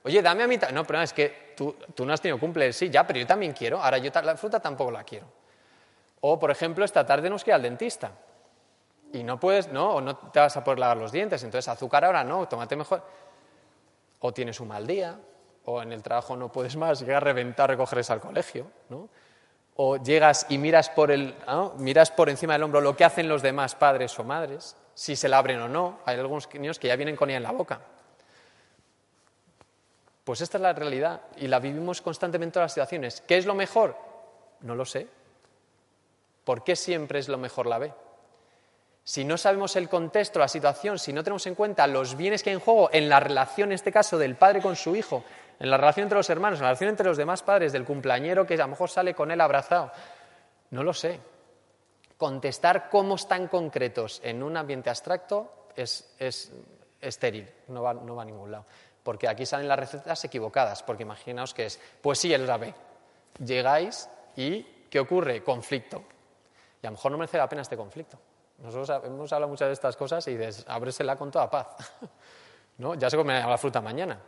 Oye, 0.05 0.21
dame 0.21 0.43
a 0.43 0.47
mí. 0.47 0.59
No, 0.73 0.85
pero 0.85 1.01
es 1.01 1.13
que 1.13 1.55
tú, 1.57 1.77
tú, 1.95 2.05
no 2.05 2.13
has 2.13 2.21
tenido 2.21 2.39
cumple, 2.39 2.73
sí, 2.73 2.91
ya, 2.91 3.07
pero 3.07 3.21
yo 3.21 3.27
también 3.27 3.53
quiero. 3.53 3.83
Ahora 3.83 3.99
yo 3.99 4.11
la 4.23 4.37
fruta 4.37 4.61
tampoco 4.61 4.91
la 4.91 5.05
quiero. 5.05 5.27
O, 6.21 6.39
por 6.39 6.51
ejemplo, 6.51 6.85
esta 6.85 7.07
tarde 7.07 7.31
nos 7.31 7.43
queda 7.43 7.55
al 7.55 7.63
dentista. 7.63 8.13
Y 9.13 9.23
no 9.23 9.39
puedes, 9.39 9.69
¿no? 9.69 9.95
O 9.95 10.01
no 10.01 10.17
te 10.17 10.41
vas 10.41 10.57
a 10.57 10.65
poder 10.65 10.79
lavar 10.79 10.97
los 10.97 11.13
dientes. 11.13 11.43
Entonces, 11.43 11.69
azúcar 11.69 12.05
ahora 12.05 12.25
no, 12.25 12.49
tómate 12.49 12.77
mejor. 12.77 13.03
O 14.21 14.33
tienes 14.33 14.59
un 14.61 14.69
mal 14.69 14.87
día, 14.87 15.19
o 15.65 15.83
en 15.83 15.93
el 15.93 16.03
trabajo 16.03 16.37
no 16.37 16.51
puedes 16.51 16.77
más, 16.77 17.01
llega 17.01 17.19
a 17.19 17.21
reventar 17.21 17.71
recogerles 17.71 18.11
al 18.11 18.21
colegio, 18.21 18.67
¿no? 18.89 19.09
O 19.77 19.97
llegas 19.97 20.47
y 20.49 20.59
miras 20.59 20.91
por, 20.91 21.11
el, 21.11 21.35
miras 21.79 22.11
por 22.11 22.29
encima 22.29 22.55
del 22.55 22.63
hombro 22.63 22.81
lo 22.81 22.97
que 22.97 23.05
hacen 23.05 23.29
los 23.29 23.43
demás 23.43 23.75
padres 23.75 24.19
o 24.19 24.25
madres 24.25 24.77
si 24.95 25.17
se 25.17 25.29
la 25.29 25.39
abren 25.39 25.61
o 25.61 25.69
no. 25.69 26.01
Hay 26.05 26.19
algunos 26.19 26.53
niños 26.55 26.79
que 26.79 26.89
ya 26.89 26.97
vienen 26.97 27.17
con 27.17 27.31
ella 27.31 27.39
en 27.39 27.43
la 27.43 27.53
boca. 27.53 27.81
Pues 30.25 30.41
esta 30.41 30.59
es 30.59 30.63
la 30.63 30.73
realidad 30.73 31.23
y 31.37 31.49
la 31.49 31.59
vivimos 31.59 32.01
constantemente 32.01 32.51
en 32.51 32.53
todas 32.53 32.65
las 32.65 32.73
situaciones. 32.75 33.23
¿Qué 33.23 33.39
es 33.39 33.47
lo 33.47 33.55
mejor? 33.55 33.97
No 34.61 34.75
lo 34.75 34.85
sé. 34.85 35.09
¿Por 36.45 36.63
qué 36.65 36.77
siempre 36.77 37.19
es 37.19 37.29
lo 37.29 37.39
mejor 37.39 37.67
la 37.67 37.79
B? 37.79 37.93
Si 39.05 39.25
no 39.25 39.37
sabemos 39.37 39.75
el 39.77 39.89
contexto, 39.89 40.39
la 40.39 40.49
situación, 40.49 40.99
si 40.99 41.13
no 41.13 41.25
tenemos 41.25 41.47
en 41.47 41.55
cuenta 41.55 41.87
los 41.87 42.17
bienes 42.17 42.43
que 42.43 42.51
hay 42.51 42.55
en 42.55 42.61
juego 42.61 42.89
en 42.93 43.09
la 43.09 43.19
relación, 43.19 43.71
en 43.71 43.75
este 43.75 43.91
caso, 43.91 44.17
del 44.17 44.37
padre 44.37 44.61
con 44.61 44.77
su 44.77 44.95
hijo, 44.95 45.25
en 45.59 45.71
la 45.71 45.77
relación 45.77 46.05
entre 46.05 46.19
los 46.19 46.31
hermanos, 46.31 46.59
en 46.59 46.65
la 46.65 46.69
relación 46.71 46.91
entre 46.91 47.07
los 47.07 47.17
demás 47.17 47.43
padres, 47.43 47.73
del 47.73 47.85
cumpleañero 47.85 48.47
que 48.47 48.55
a 48.55 48.59
lo 48.59 48.69
mejor 48.69 48.91
sale 48.91 49.15
con 49.15 49.31
él 49.31 49.41
abrazado, 49.41 49.91
no 50.71 50.83
lo 50.83 50.95
sé 50.95 51.21
contestar 52.23 52.89
cómo 52.89 53.17
están 53.17 53.49
concretos 53.49 54.21
en 54.23 54.45
un 54.45 54.57
ambiente 54.57 54.89
abstracto 54.89 55.67
es, 55.75 56.15
estéril, 57.01 57.51
no 57.67 57.83
va, 57.83 57.91
a 57.91 58.25
ningún 58.25 58.49
lado. 58.49 58.65
Porque 59.03 59.27
aquí 59.27 59.45
salen 59.45 59.67
las 59.67 59.77
recetas 59.77 60.25
equivocadas, 60.25 60.85
porque 60.85 61.03
imaginaos 61.03 61.53
que 61.53 61.67
es, 61.67 61.81
pues 62.01 62.21
sí, 62.21 62.33
es 62.33 62.41
la. 62.41 62.61
Llegáis 63.45 64.09
y, 64.37 64.63
¿qué 64.89 65.01
ocurre? 65.01 65.43
Conflicto. 65.43 66.05
Y 66.81 66.87
a 66.87 66.91
lo 66.91 66.93
mejor 66.93 67.11
no 67.11 67.19
merece 67.19 67.39
la 67.39 67.49
pena 67.49 67.63
este 67.63 67.77
conflicto. 67.77 68.17
Nosotros 68.63 69.03
hemos 69.05 69.33
hablado 69.33 69.51
muchas 69.51 69.69
de 69.69 69.75
estas 69.75 69.97
cosas 69.97 70.27
y 70.29 70.37
dices, 70.37 70.65
ábresela 70.69 71.17
con 71.17 71.31
toda 71.31 71.51
paz. 71.51 71.67
¿No? 72.79 72.95
Ya 72.95 73.11
se 73.11 73.17
comerá 73.17 73.47
la 73.47 73.59
fruta 73.59 73.81
mañana. 73.81 74.19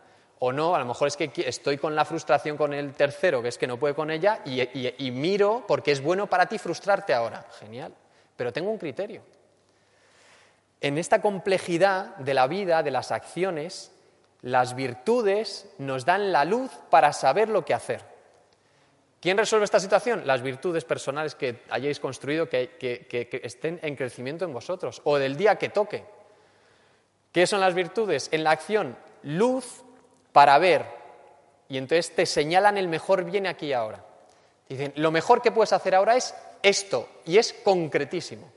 O 0.41 0.53
no, 0.53 0.75
a 0.75 0.79
lo 0.81 0.85
mejor 0.85 1.09
es 1.09 1.17
que 1.17 1.31
estoy 1.47 1.79
con 1.79 1.95
la 1.95 2.05
frustración 2.05 2.57
con 2.57 2.75
el 2.75 2.95
tercero, 2.95 3.41
que 3.41 3.49
es 3.49 3.57
que 3.57 3.67
no 3.67 3.79
puede 3.79 3.95
con 3.95 4.11
ella, 4.11 4.41
y, 4.45 5.11
miro 5.13 5.65
porque 5.67 5.93
es 5.93 6.03
bueno 6.03 6.27
para 6.27 6.47
ti 6.47 6.59
frustrarte 6.59 7.15
ahora. 7.15 7.47
Genial. 7.61 7.95
Pero 8.37 8.53
tengo 8.53 8.71
un 8.71 8.79
criterio. 8.79 9.23
En 10.81 10.99
esta 10.99 11.23
complejidad 11.23 12.17
de 12.17 12.35
la 12.35 12.49
vida, 12.49 12.83
de 12.83 12.91
las 12.91 13.13
acciones, 13.13 13.93
las 14.43 14.75
virtudes 14.75 15.71
nos 15.79 16.05
dan 16.05 16.33
la 16.33 16.45
luz 16.45 16.73
para 16.91 17.13
saber 17.13 17.49
lo 17.49 17.65
que 17.65 17.73
hacer. 17.73 18.14
¿Quién 19.25 19.39
resuelve 19.39 19.65
esta 19.65 19.81
situación? 19.81 20.27
Las 20.27 20.43
virtudes 20.43 20.85
personales 20.85 21.35
que 21.35 21.63
hayáis 21.71 21.99
construido, 21.99 22.47
que, 22.47 23.41
estén 23.43 23.81
en 23.83 23.97
crecimiento 23.97 24.45
en 24.45 24.53
vosotros, 24.53 25.01
o 25.05 25.17
del 25.17 25.35
día 25.35 25.57
que 25.57 25.71
toque. 25.71 26.05
¿Qué 27.33 27.47
son 27.47 27.61
las 27.61 27.73
virtudes? 27.73 28.29
En 28.33 28.45
la 28.45 28.51
acción, 28.51 28.99
luz 29.23 29.83
para 30.31 30.59
ver. 30.59 30.85
Y 31.71 31.79
entonces 31.79 32.15
te 32.15 32.27
señalan 32.27 32.77
el 32.77 32.87
mejor 32.87 33.25
bien 33.25 33.47
aquí 33.47 33.69
y 33.69 33.73
ahora. 33.73 34.05
Dicen, 34.69 34.93
lo 34.97 35.11
mejor 35.11 35.41
que 35.41 35.53
puedes 35.53 35.73
hacer 35.73 35.95
ahora 35.95 36.17
es 36.17 36.35
esto, 36.63 37.09
y 37.25 37.39
es 37.39 37.55
concretísimo. 37.55 38.53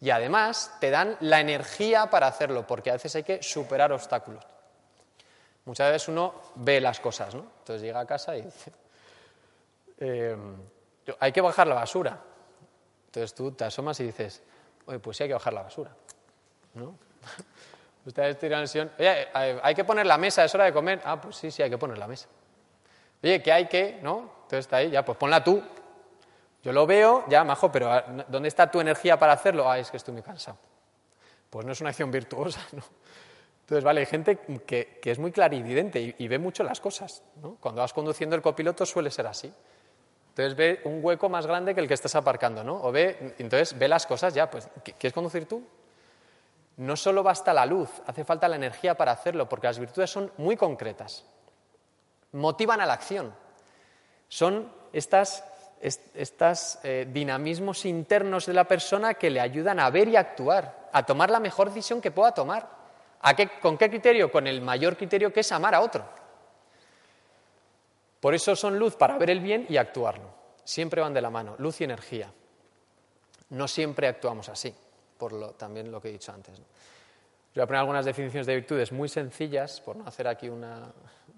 Y 0.00 0.10
además 0.10 0.74
te 0.80 0.90
dan 0.90 1.16
la 1.20 1.38
energía 1.38 2.10
para 2.10 2.26
hacerlo, 2.26 2.66
porque 2.66 2.90
a 2.90 2.94
veces 2.94 3.14
hay 3.14 3.22
que 3.22 3.40
superar 3.40 3.92
obstáculos. 3.92 4.42
Muchas 5.64 5.92
veces 5.92 6.08
uno 6.08 6.34
ve 6.56 6.80
las 6.80 6.98
cosas, 6.98 7.36
¿no? 7.36 7.46
Entonces 7.60 7.82
llega 7.82 8.00
a 8.00 8.06
casa 8.06 8.36
y 8.36 8.42
dice, 8.42 8.72
em, 9.98 10.56
hay 11.20 11.32
que 11.32 11.40
bajar 11.40 11.66
la 11.66 11.74
basura. 11.74 12.20
Entonces 13.06 13.34
tú 13.34 13.52
te 13.52 13.64
asomas 13.64 13.98
y 14.00 14.04
dices, 14.04 14.42
oye, 14.86 14.98
pues 14.98 15.16
sí 15.16 15.22
hay 15.22 15.28
que 15.28 15.34
bajar 15.34 15.52
la 15.52 15.62
basura, 15.62 15.90
¿no? 16.74 16.98
Ustedes 18.06 18.38
tiran 18.38 18.60
el 18.62 18.68
sillón. 18.68 18.92
Oye, 18.98 19.28
hay 19.34 19.74
que 19.74 19.84
poner 19.84 20.06
la 20.06 20.16
mesa, 20.16 20.44
es 20.44 20.54
hora 20.54 20.64
de 20.64 20.72
comer. 20.72 21.00
Ah, 21.04 21.20
pues 21.20 21.36
sí, 21.36 21.50
sí, 21.50 21.62
hay 21.62 21.70
que 21.70 21.78
poner 21.78 21.98
la 21.98 22.06
mesa. 22.06 22.28
Oye, 23.22 23.42
¿qué 23.42 23.52
hay 23.52 23.66
que? 23.66 23.98
¿No? 24.02 24.30
Entonces 24.42 24.60
está 24.60 24.76
ahí, 24.76 24.90
ya, 24.90 25.04
pues 25.04 25.18
ponla 25.18 25.42
tú. 25.42 25.62
Yo 26.62 26.72
lo 26.72 26.86
veo, 26.86 27.24
ya, 27.28 27.42
majo, 27.42 27.70
pero 27.72 27.92
ah, 27.92 28.04
¿dónde 28.28 28.48
está 28.48 28.70
tu 28.70 28.80
energía 28.80 29.18
para 29.18 29.32
hacerlo? 29.32 29.68
Ah, 29.68 29.78
es 29.78 29.90
que 29.90 29.96
estoy 29.96 30.12
muy 30.14 30.22
cansado. 30.22 30.56
Pues 31.50 31.64
no 31.64 31.72
es 31.72 31.80
una 31.80 31.90
acción 31.90 32.10
virtuosa, 32.10 32.60
¿no? 32.72 32.82
Entonces, 33.66 33.82
vale, 33.82 34.00
hay 34.00 34.06
gente 34.06 34.38
que, 34.64 35.00
es 35.02 35.18
muy 35.18 35.32
clarividente 35.32 36.14
y, 36.16 36.28
ve 36.28 36.38
mucho 36.38 36.62
las 36.62 36.80
cosas. 36.80 37.24
¿no? 37.42 37.56
Cuando 37.58 37.80
vas 37.80 37.92
conduciendo 37.92 38.36
el 38.36 38.42
copiloto 38.42 38.86
suele 38.86 39.10
ser 39.10 39.26
así. 39.26 39.52
Entonces 40.36 40.54
ve 40.54 40.82
un 40.84 41.02
hueco 41.02 41.30
más 41.30 41.46
grande 41.46 41.74
que 41.74 41.80
el 41.80 41.88
que 41.88 41.94
estás 41.94 42.14
aparcando, 42.14 42.62
¿no? 42.62 42.74
O 42.82 42.92
ve, 42.92 43.34
entonces 43.38 43.78
ve 43.78 43.88
las 43.88 44.06
cosas 44.06 44.34
ya, 44.34 44.50
pues, 44.50 44.68
¿quieres 44.84 45.14
conducir 45.14 45.48
tú? 45.48 45.62
No 46.76 46.94
solo 46.94 47.22
basta 47.22 47.54
la 47.54 47.64
luz, 47.64 47.88
hace 48.06 48.22
falta 48.22 48.46
la 48.46 48.56
energía 48.56 48.94
para 48.98 49.12
hacerlo, 49.12 49.48
porque 49.48 49.68
las 49.68 49.78
virtudes 49.78 50.10
son 50.10 50.30
muy 50.36 50.54
concretas. 50.54 51.24
Motivan 52.32 52.82
a 52.82 52.86
la 52.86 52.92
acción. 52.92 53.32
Son 54.28 54.70
estas, 54.92 55.42
eh, 56.82 57.08
dinamismos 57.10 57.86
internos 57.86 58.44
de 58.44 58.52
la 58.52 58.64
persona 58.64 59.14
que 59.14 59.30
le 59.30 59.40
ayudan 59.40 59.80
a 59.80 59.88
ver 59.88 60.06
y 60.08 60.16
actuar, 60.16 60.90
a 60.92 61.06
tomar 61.06 61.30
la 61.30 61.40
mejor 61.40 61.68
decisión 61.68 62.02
que 62.02 62.10
pueda 62.10 62.32
tomar. 62.32 62.68
¿Con 63.62 63.78
qué 63.78 63.88
criterio? 63.88 64.30
Con 64.30 64.46
el 64.46 64.60
mayor 64.60 64.98
criterio 64.98 65.32
que 65.32 65.40
es 65.40 65.50
amar 65.50 65.74
a 65.74 65.80
otro. 65.80 66.04
Por 68.20 68.34
eso 68.34 68.56
son 68.56 68.78
luz 68.78 68.96
para 68.96 69.18
ver 69.18 69.30
el 69.30 69.40
bien 69.40 69.66
y 69.68 69.76
actuarlo. 69.76 70.34
Siempre 70.64 71.00
van 71.00 71.14
de 71.14 71.20
la 71.20 71.30
mano, 71.30 71.54
luz 71.58 71.80
y 71.80 71.84
energía. 71.84 72.32
No 73.50 73.68
siempre 73.68 74.08
actuamos 74.08 74.48
así, 74.48 74.74
por 75.16 75.32
lo, 75.32 75.52
también 75.52 75.92
lo 75.92 76.00
que 76.00 76.08
he 76.08 76.12
dicho 76.12 76.32
antes. 76.32 76.58
Voy 77.54 77.62
a 77.62 77.66
poner 77.66 77.80
algunas 77.80 78.04
definiciones 78.04 78.46
de 78.46 78.54
virtudes 78.56 78.92
muy 78.92 79.08
sencillas, 79.08 79.80
por 79.80 79.96
no 79.96 80.06
hacer 80.06 80.26
aquí 80.26 80.50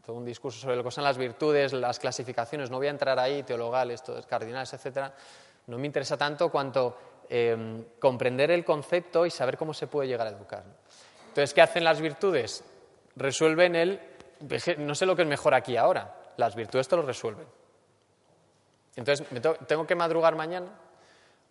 todo 0.05 0.17
un 0.17 0.25
discurso 0.25 0.59
sobre 0.59 0.77
lo 0.77 0.83
que 0.83 0.91
son 0.91 1.05
las 1.05 1.19
virtudes, 1.19 1.73
las 1.73 1.99
clasificaciones. 1.99 2.71
No 2.71 2.79
voy 2.79 2.87
a 2.87 2.91
entrar 2.91 3.19
ahí, 3.19 3.43
teologales, 3.43 4.03
cardinales, 4.27 4.73
etcétera. 4.73 5.15
No 5.67 5.79
me 5.79 5.87
interesa 5.87 6.17
tanto 6.17 6.51
cuanto 6.51 6.97
em, 7.29 7.85
comprender 8.01 8.51
el 8.51 8.65
concepto 8.65 9.27
y 9.27 9.31
saber 9.31 9.59
cómo 9.59 9.75
se 9.75 9.87
puede 9.87 10.09
llegar 10.09 10.27
a 10.27 10.31
educar. 10.31 10.65
Entonces, 11.29 11.53
¿qué 11.53 11.61
hacen 11.61 11.85
las 11.85 12.01
virtudes? 12.01 12.65
Resuelven 13.15 13.77
el. 13.77 14.01
No 14.79 14.95
sé 14.95 15.05
lo 15.05 15.15
que 15.15 15.23
es 15.23 15.29
mejor 15.29 15.55
aquí 15.55 15.77
ahora 15.77 16.18
las 16.39 16.55
virtudes 16.55 16.89
te 16.89 16.97
lo 16.97 17.03
resuelven. 17.03 17.47
Entonces, 18.97 19.27
tengo 19.67 19.87
que 19.87 19.95
madrugar 19.95 20.35
mañana, 20.37 20.69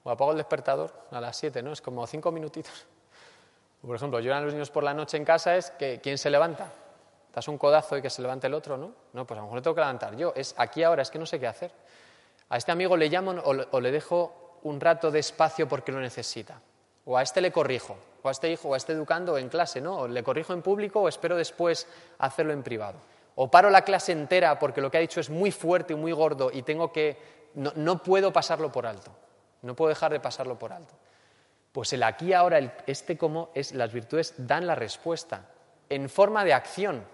o 0.04 0.10
apago 0.10 0.32
el 0.32 0.38
despertador 0.38 0.94
a 1.12 1.22
las 1.22 1.36
7, 1.38 1.62
¿no? 1.62 1.74
Es 1.74 1.82
como 1.82 2.08
cinco 2.08 2.32
minutitos. 2.32 2.86
Por 3.82 3.96
ejemplo, 3.96 4.20
lloran 4.20 4.46
los 4.46 4.54
niños 4.54 4.72
por 4.72 4.84
la 4.84 4.94
noche 4.94 5.18
en 5.18 5.26
casa, 5.26 5.56
es 5.56 5.72
que 5.72 6.00
¿quién 6.02 6.18
se 6.18 6.30
levanta? 6.30 6.72
Das 7.34 7.48
un 7.48 7.58
codazo 7.58 7.96
y 7.98 8.02
que 8.02 8.10
se 8.10 8.22
levante 8.22 8.48
el 8.48 8.54
otro, 8.54 8.78
¿no? 8.78 8.92
No, 9.14 9.28
pues 9.28 9.38
a 9.38 9.42
lo 9.42 9.48
mejor 9.48 9.62
tengo 9.62 9.76
que 9.76 9.82
levantar 9.82 10.16
yo. 10.16 10.34
Es 10.36 10.56
aquí 10.58 10.82
ahora, 10.84 11.04
es 11.04 11.12
que 11.12 11.20
no 11.20 11.26
sé 11.26 11.40
qué 11.40 11.46
hacer. 11.46 11.72
A 12.50 12.58
este 12.58 12.72
amigo 12.72 12.98
le 12.98 13.10
llamo 13.10 13.32
o 13.32 13.80
le 13.80 13.92
dejo 13.92 14.58
un 14.64 14.82
rato 14.82 15.12
de 15.12 15.20
espacio 15.20 15.68
porque 15.68 15.92
lo 15.92 16.00
necesita. 16.00 16.60
O 17.06 17.16
a 17.16 17.22
este 17.22 17.40
le 17.40 17.52
corrijo, 17.52 17.96
o 18.24 18.28
a 18.28 18.32
este 18.32 18.50
hijo, 18.50 18.70
o 18.70 18.74
a 18.74 18.78
este 18.78 18.94
educando 18.94 19.38
en 19.38 19.50
clase, 19.50 19.80
¿no? 19.80 20.00
O 20.00 20.08
le 20.08 20.24
corrijo 20.24 20.54
en 20.54 20.64
público 20.64 21.02
o 21.02 21.08
espero 21.08 21.36
después 21.36 21.88
hacerlo 22.18 22.54
en 22.54 22.64
privado 22.64 22.98
o 23.40 23.52
paro 23.52 23.70
la 23.70 23.84
clase 23.84 24.12
entera 24.12 24.58
porque 24.58 24.82
lo 24.82 24.90
que 24.90 24.98
ha 24.98 25.02
dicho 25.02 25.20
es 25.20 25.30
muy 25.30 25.52
fuerte 25.52 25.94
y 25.94 25.96
muy 25.96 26.12
gordo 26.12 26.50
y 26.52 26.64
tengo 26.64 26.92
que 26.92 27.18
no, 27.54 28.02
puedo 28.02 28.34
pasarlo 28.34 28.72
por 28.72 28.88
alto, 28.88 29.12
no 29.62 29.76
puedo 29.76 29.90
dejar 29.90 30.12
de 30.12 30.20
pasarlo 30.20 30.58
por 30.58 30.74
alto. 30.74 30.96
Pues 31.72 31.94
el 31.94 32.02
aquí 32.02 32.34
ahora, 32.34 32.58
el, 32.58 32.72
este 32.88 33.16
cómo 33.16 33.52
es, 33.54 33.74
las 33.74 33.94
virtudes 33.94 34.34
dan 34.38 34.66
la 34.66 34.74
respuesta 34.74 35.50
en 35.88 36.10
forma 36.10 36.44
de 36.46 36.54
acción. 36.54 37.06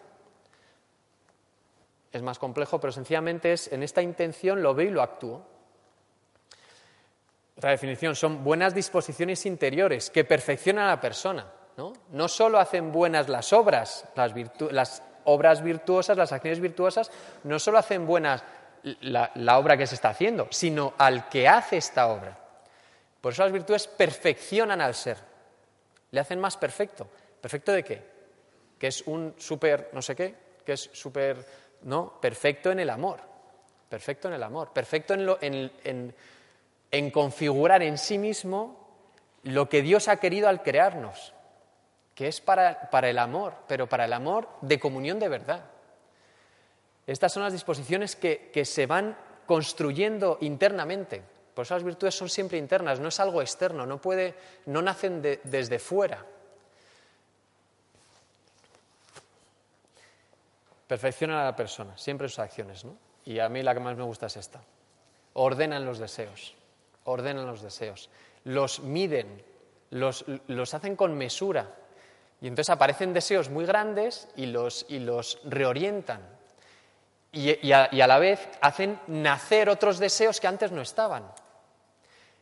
Es 2.12 2.22
más 2.22 2.40
complejo, 2.40 2.80
pero 2.80 2.94
sencillamente 2.94 3.52
es 3.52 3.72
en 3.74 3.84
esta 3.84 4.02
intención 4.02 4.64
lo 4.64 4.74
veo 4.74 4.88
y 4.88 4.92
lo 4.92 5.02
actúo. 5.02 5.46
Otra 7.58 7.72
definición 7.72 8.16
son 8.16 8.46
buenas 8.46 8.74
disposiciones 8.74 9.46
interiores 9.46 10.10
que 10.10 10.24
perfeccionan 10.24 10.86
a 10.86 10.90
la 10.90 11.02
persona. 11.02 11.52
No, 11.76 11.92
no 12.12 12.28
solo 12.30 12.60
hacen 12.60 12.94
buenas 12.94 13.28
las 13.28 13.52
obras, 13.52 14.06
las, 14.16 14.34
las 14.72 15.04
obras 15.26 15.64
virtuosas, 15.64 16.18
las 16.18 16.32
acciones 16.32 16.60
virtuosas, 16.60 17.12
no 17.44 17.60
solo 17.60 17.78
hacen 17.78 18.06
buenas 18.06 18.44
la, 19.02 19.58
obra 19.58 19.78
que 19.78 19.88
se 19.88 19.96
está 19.96 20.10
haciendo, 20.10 20.48
sino 20.52 20.94
al 20.98 21.30
que 21.30 21.48
hace 21.48 21.78
esta 21.78 22.08
obra. 22.08 22.38
Por 23.22 23.34
eso 23.34 23.44
las 23.44 23.52
virtudes 23.52 23.88
perfeccionan 23.88 24.82
al 24.82 24.94
ser, 24.94 25.18
le 26.12 26.20
hacen 26.20 26.40
más 26.40 26.58
perfecto. 26.58 27.08
¿Perfecto 27.40 27.72
de 27.72 27.84
qué? 27.84 28.02
Que 28.78 28.88
es 28.88 29.02
un 29.08 29.36
súper, 29.38 29.90
no 29.94 30.02
sé 30.02 30.16
qué, 30.16 30.36
que 30.66 30.74
es 30.74 30.90
súper, 30.94 31.46
¿no? 31.84 32.20
Perfecto 32.20 32.72
en 32.72 32.80
el 32.80 32.90
amor, 32.90 33.20
perfecto 33.90 34.28
en 34.28 34.34
el 34.36 34.44
amor, 34.44 34.72
perfecto 34.74 35.14
en, 35.14 36.14
en 36.92 37.12
configurar 37.12 37.82
en 37.84 37.98
sí 37.98 38.18
mismo 38.18 38.84
lo 39.44 39.68
que 39.70 39.82
Dios 39.82 40.08
ha 40.08 40.18
querido 40.18 40.48
al 40.48 40.62
crearnos 40.62 41.34
que 42.16 42.28
es 42.28 42.42
para, 42.42 42.90
el 43.10 43.20
amor, 43.20 43.56
pero 43.68 43.88
para 43.88 44.06
el 44.06 44.14
amor 44.14 44.48
de 44.62 44.80
comunión 44.80 45.20
de 45.20 45.30
verdad. 45.30 45.66
Estas 47.08 47.34
son 47.34 47.44
las 47.44 47.54
disposiciones 47.54 48.16
que, 48.16 48.66
se 48.66 48.86
van 48.86 49.18
construyendo 49.46 50.38
internamente. 50.42 51.22
Por 51.54 51.66
eso 51.66 51.74
las 51.74 51.84
virtudes 51.84 52.16
son 52.16 52.30
siempre 52.30 52.58
internas, 52.58 53.00
no 53.00 53.10
es 53.10 53.20
algo 53.20 53.42
externo, 53.42 53.86
no, 53.86 54.82
nacen 54.82 55.22
desde 55.22 55.80
fuera. 55.80 56.24
Perfeccionan 60.88 61.38
a 61.38 61.46
la 61.46 61.56
persona, 61.56 61.98
siempre 61.98 62.30
sus 62.30 62.40
acciones, 62.40 62.86
¿no? 62.86 62.96
Y 63.26 63.40
a 63.40 63.50
mí 63.50 63.64
la 63.64 63.74
que 63.74 63.80
más 63.80 63.96
me 63.96 64.04
gusta 64.04 64.28
es 64.28 64.38
esta. 64.38 64.62
Ordenan 65.34 65.86
los 65.86 65.98
deseos, 65.98 66.54
ordenan 67.06 67.48
los 67.48 67.62
deseos, 67.62 68.10
los 68.44 68.82
miden, 68.82 69.44
los 69.90 70.74
hacen 70.74 70.96
con 70.96 71.18
mesura, 71.18 71.74
y 72.44 72.48
entonces 72.48 72.72
aparecen 72.72 73.14
deseos 73.14 73.50
muy 73.50 73.66
grandes 73.66 74.28
y 74.36 74.48
los, 74.48 74.86
y 74.90 75.00
los 75.00 75.40
reorientan. 75.46 76.20
Y, 77.32 77.72
a, 77.72 77.88
la 77.90 78.20
vez 78.20 78.50
hacen 78.60 79.00
nacer 79.08 79.70
otros 79.70 79.98
deseos 79.98 80.42
que 80.42 80.48
antes 80.48 80.70
no 80.74 80.82
estaban. 80.82 81.24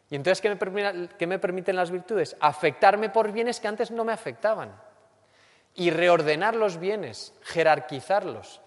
Y 0.09 0.15
entonces, 0.15 0.41
¿qué 0.41 0.49
me, 0.49 1.07
¿qué 1.19 1.27
me 1.27 1.37
permiten 1.37 1.75
las 1.75 1.91
virtudes? 1.91 2.35
Afectarme 2.39 3.09
por 3.09 3.31
bienes 3.31 3.59
que 3.59 3.67
antes 3.67 3.91
no 3.91 4.03
me 4.03 4.11
afectaban. 4.11 4.73
Y 5.75 5.91
reordenar 5.91 6.55
los 6.55 6.79
bienes, 6.79 7.35
jerarquizarlos. 7.43 8.59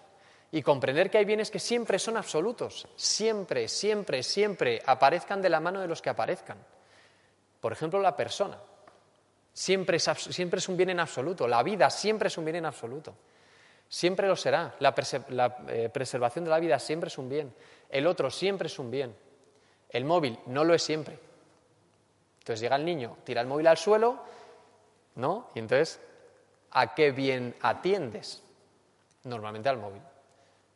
Y 0.53 0.61
comprender 0.61 1.11
que 1.11 1.17
hay 1.17 1.25
bienes 1.25 1.51
que 1.51 1.59
siempre 1.59 1.99
son 1.99 2.15
absolutos. 2.15 2.87
Siempre, 2.95 3.67
siempre, 3.67 4.23
siempre 4.23 4.81
aparezcan 4.85 5.41
de 5.41 5.49
la 5.49 5.59
mano 5.59 5.81
de 5.81 5.89
los 5.89 6.01
que 6.01 6.11
aparezcan. 6.11 6.59
Por 7.59 7.73
ejemplo, 7.73 7.99
la 7.99 8.15
persona. 8.15 8.57
Siempre 9.55 9.95
es, 9.95 10.67
un 10.67 10.75
bien 10.75 10.89
en 10.89 10.99
absoluto. 10.99 11.47
La 11.47 11.63
vida 11.63 11.89
siempre 11.89 12.27
es 12.27 12.37
un 12.37 12.43
bien 12.43 12.57
en 12.57 12.65
absoluto. 12.65 13.15
Siempre 13.87 14.27
lo 14.27 14.35
será. 14.35 14.75
La, 14.79 14.93
eh, 15.69 15.89
preservación 15.93 16.43
de 16.43 16.51
la 16.51 16.59
vida 16.59 16.77
siempre 16.77 17.07
es 17.07 17.17
un 17.17 17.29
bien. 17.29 17.55
El 17.89 18.05
otro 18.05 18.29
siempre 18.29 18.67
es 18.67 18.77
un 18.79 18.91
bien. 18.91 19.15
El 19.87 20.03
móvil 20.03 20.37
no 20.47 20.65
lo 20.65 20.73
es 20.73 20.83
siempre. 20.83 21.17
Entonces 22.39 22.59
llega 22.59 22.75
el 22.75 22.83
niño, 22.83 23.19
tira 23.23 23.39
el 23.39 23.47
móvil 23.47 23.67
al 23.67 23.77
suelo, 23.77 24.19
¿no? 25.15 25.51
Y 25.55 25.59
entonces, 25.59 26.01
¿a 26.71 26.93
qué 26.93 27.11
bien 27.11 27.55
atiendes? 27.61 28.43
Normalmente 29.23 29.69
al 29.69 29.77
móvil. 29.77 30.01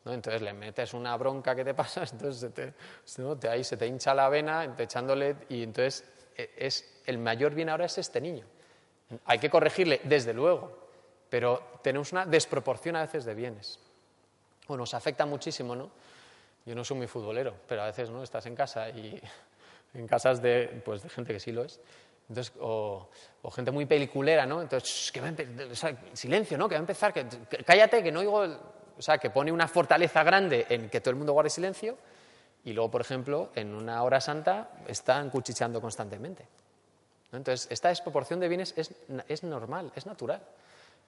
¿no? 0.05 0.13
Entonces 0.13 0.41
le 0.41 0.53
metes 0.53 0.93
una 0.93 1.17
bronca 1.17 1.53
que 1.53 1.65
te 1.65 1.73
pasa, 1.75 2.05
entonces 2.09 2.53
te, 2.53 3.49
ahí 3.49 3.65
se 3.65 3.75
te 3.75 3.87
hincha 3.87 4.13
la 4.13 4.29
vena 4.29 4.73
echándole 4.77 5.35
y 5.49 5.63
entonces 5.63 6.05
e, 6.37 6.49
es, 6.57 7.01
el 7.05 7.17
mayor 7.17 7.53
bien 7.53 7.67
ahora 7.67 7.83
es 7.83 7.97
este 7.97 8.21
niño. 8.21 8.45
Hay 9.25 9.39
que 9.39 9.49
corregirle, 9.49 10.01
desde 10.03 10.33
luego, 10.33 10.71
pero 11.29 11.79
tenemos 11.81 12.11
una 12.11 12.25
desproporción 12.25 12.95
a 12.95 13.01
veces 13.01 13.25
de 13.25 13.33
bienes. 13.33 13.79
O 14.67 14.77
nos 14.77 14.93
afecta 14.93 15.25
muchísimo, 15.25 15.75
¿no? 15.75 15.89
Yo 16.65 16.75
no 16.75 16.83
soy 16.83 16.97
muy 16.97 17.07
futbolero, 17.07 17.55
pero 17.67 17.81
a 17.81 17.85
veces 17.85 18.09
no 18.09 18.21
estás 18.21 18.45
en 18.45 18.55
casa 18.55 18.89
y 18.89 19.19
en 19.93 20.07
casas 20.07 20.41
de, 20.41 20.81
pues, 20.85 21.01
de 21.01 21.09
gente 21.09 21.33
que 21.33 21.39
sí 21.39 21.51
lo 21.51 21.63
es. 21.63 21.79
Entonces, 22.29 22.53
o, 22.59 23.09
gente 23.51 23.71
muy 23.71 23.87
peliculera, 23.87 24.45
¿no? 24.45 24.61
Entonces, 24.61 25.11
va 25.17 25.91
silencio, 26.13 26.57
¿no? 26.59 26.69
Que 26.69 26.75
va 26.75 26.79
a 26.79 26.81
empezar, 26.81 27.11
cállate, 27.65 28.03
que 28.03 28.11
no 28.11 28.19
oigo. 28.19 28.45
o 28.97 29.01
sea, 29.01 29.17
que 29.17 29.31
pone 29.31 29.51
una 29.51 29.67
fortaleza 29.67 30.23
grande 30.23 30.67
en 30.69 30.89
que 30.89 31.01
todo 31.01 31.09
el 31.09 31.15
mundo 31.15 31.33
guarde 31.33 31.49
silencio 31.49 31.97
y 32.65 32.73
luego, 32.73 32.91
por 32.91 33.01
ejemplo, 33.01 33.49
en 33.55 33.73
una 33.73 34.03
hora 34.03 34.21
santa 34.21 34.69
están 34.87 35.31
cuchicheando 35.31 35.81
constantemente. 35.81 36.45
Entonces, 37.31 37.67
esta 37.69 37.89
desproporción 37.89 38.39
de 38.39 38.47
bienes 38.47 38.73
es, 38.75 39.43
normal, 39.43 39.91
es 39.95 40.05
natural, 40.05 40.41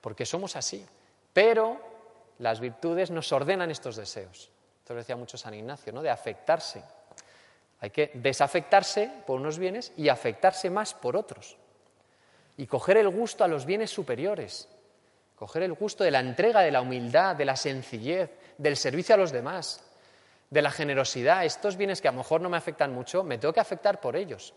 porque 0.02 0.26
somos 0.26 0.56
así. 0.56 0.86
Pero 1.34 1.80
las 2.40 2.60
virtudes 2.60 3.10
nos 3.10 3.32
ordenan 3.32 3.72
estos 3.72 3.96
deseos. 3.96 4.50
Esto 4.80 4.94
lo 4.94 5.00
decía 5.00 5.16
mucho 5.16 5.38
San 5.38 5.54
Ignacio, 5.54 5.92
¿no? 5.92 6.02
de 6.02 6.10
afectarse. 6.10 6.84
Hay 7.80 7.90
que 7.90 8.12
desafectarse 8.14 9.12
por 9.26 9.40
unos 9.40 9.58
bienes 9.58 9.92
y 9.98 10.10
afectarse 10.10 10.70
más 10.70 10.94
por 10.94 11.16
otros. 11.16 11.58
Y 12.58 12.68
coger 12.68 12.98
el 12.98 13.10
gusto 13.10 13.44
a 13.44 13.48
los 13.48 13.66
bienes 13.66 13.90
superiores. 13.90 14.68
Coger 15.36 15.64
el 15.64 15.74
gusto 15.74 16.04
de 16.04 16.12
la 16.12 16.20
entrega, 16.20 16.62
de 16.62 16.70
la 16.70 16.82
humildad, 16.82 17.36
de 17.36 17.46
la 17.46 17.56
sencillez, 17.56 18.30
del 18.60 18.78
servicio 18.78 19.16
a 19.16 19.18
los 19.18 19.32
demás, 19.32 19.84
de 20.52 20.62
la 20.62 20.70
generosidad. 20.70 21.46
Estos 21.46 21.78
bienes 21.78 22.00
que 22.00 22.10
a 22.10 22.12
lo 22.12 22.20
mejor 22.20 22.42
no 22.42 22.50
me 22.50 22.58
afectan 22.58 22.94
mucho, 22.94 23.24
me 23.24 23.40
tengo 23.40 23.54
que 23.54 23.60
afectar 23.60 24.00
por 24.00 24.16
ellos 24.16 24.54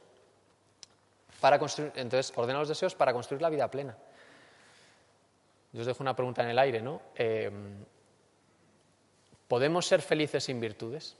para 1.40 1.58
construir, 1.58 1.92
entonces 1.96 2.32
ordena 2.36 2.58
los 2.58 2.68
deseos 2.68 2.94
para 2.94 3.12
construir 3.12 3.42
la 3.42 3.50
vida 3.50 3.70
plena. 3.70 3.96
Yo 5.72 5.80
os 5.80 5.86
dejo 5.86 6.02
una 6.02 6.14
pregunta 6.14 6.42
en 6.42 6.50
el 6.50 6.58
aire, 6.58 6.80
¿no? 6.80 7.02
Eh, 7.16 7.50
¿Podemos 9.48 9.86
ser 9.86 10.00
felices 10.00 10.44
sin 10.44 10.60
virtudes? 10.60 11.16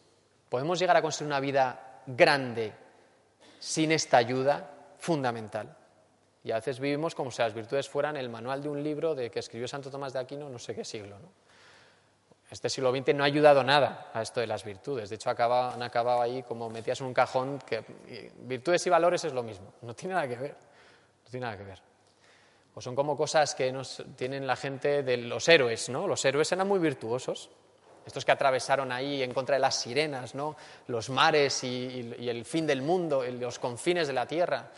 ¿Podemos 0.49 0.79
llegar 0.79 0.97
a 0.97 1.03
construir 1.03 1.27
una 1.27 1.41
vida 1.41 2.03
grande 2.07 2.73
sin 3.59 3.93
esta 3.93 4.17
ayuda 4.17 4.71
fundamental? 4.99 5.77
Y 6.45 6.53
a 6.53 6.57
veces 6.57 6.79
vivimos 6.79 7.15
como 7.15 7.31
si 7.31 7.43
las 7.43 7.55
virtudes 7.55 7.89
fueran 7.89 8.17
el 8.17 8.29
manual 8.29 8.63
de 8.63 8.69
un 8.69 8.83
libro 8.83 9.15
de 9.15 9.31
que 9.31 9.39
escribió 9.39 9.67
Santo 9.67 9.91
Tomás 9.91 10.13
de 10.13 10.21
Aquino 10.21 10.49
no 10.49 10.59
sé 10.59 10.75
qué 10.75 10.85
siglo. 10.85 11.19
¿no? 11.19 11.29
Este 12.51 12.69
siglo 12.69 12.93
XX 12.95 13.15
no 13.15 13.25
ha 13.25 13.27
ayudado 13.27 13.65
nada 13.65 14.11
a 14.13 14.23
esto 14.23 14.41
de 14.41 14.47
las 14.47 14.65
virtudes. 14.65 15.09
De 15.09 15.17
hecho, 15.17 15.31
han 15.31 15.83
acabado 15.83 16.23
ahí 16.23 16.43
como 16.43 16.71
metías 16.71 17.01
en 17.01 17.07
un 17.07 17.15
cajón 17.15 17.59
que 17.67 17.85
virtudes 18.39 18.87
y 18.87 18.91
valores 18.91 19.25
es 19.25 19.33
lo 19.33 19.43
mismo. 19.43 19.73
No 19.83 19.95
tiene 19.95 20.15
nada 20.15 20.29
que 20.29 20.37
ver. 20.37 20.53
No 21.25 21.31
tiene 21.31 21.47
nada 21.47 21.57
que 21.57 21.65
ver. 21.65 21.81
O 22.75 22.81
son 22.81 22.95
como 22.95 23.17
cosas 23.17 23.55
que 23.55 23.73
nos 23.73 24.03
tienen 24.17 24.47
la 24.47 24.57
gente 24.57 25.03
de 25.03 25.17
los 25.17 25.49
héroes, 25.49 25.89
¿no? 25.89 26.07
Los 26.07 26.25
héroes 26.25 26.51
eran 26.53 26.69
muy 26.69 26.79
virtuosos. 26.79 27.51
Estos 28.07 28.25
que 28.25 28.33
atravesaron 28.33 28.93
ahí 28.93 29.23
en 29.23 29.33
contra 29.33 29.57
de 29.57 29.61
las 29.61 29.77
sirenas, 29.77 30.35
¿no? 30.35 30.57
Los 30.89 31.09
mares 31.09 31.65
y 31.65 32.29
el 32.29 32.45
fin 32.45 32.67
del 32.67 32.83
mundo, 32.83 33.25
los 33.25 33.59
confines 33.59 34.07
de 34.07 34.13
la 34.13 34.27
tierra. 34.27 34.71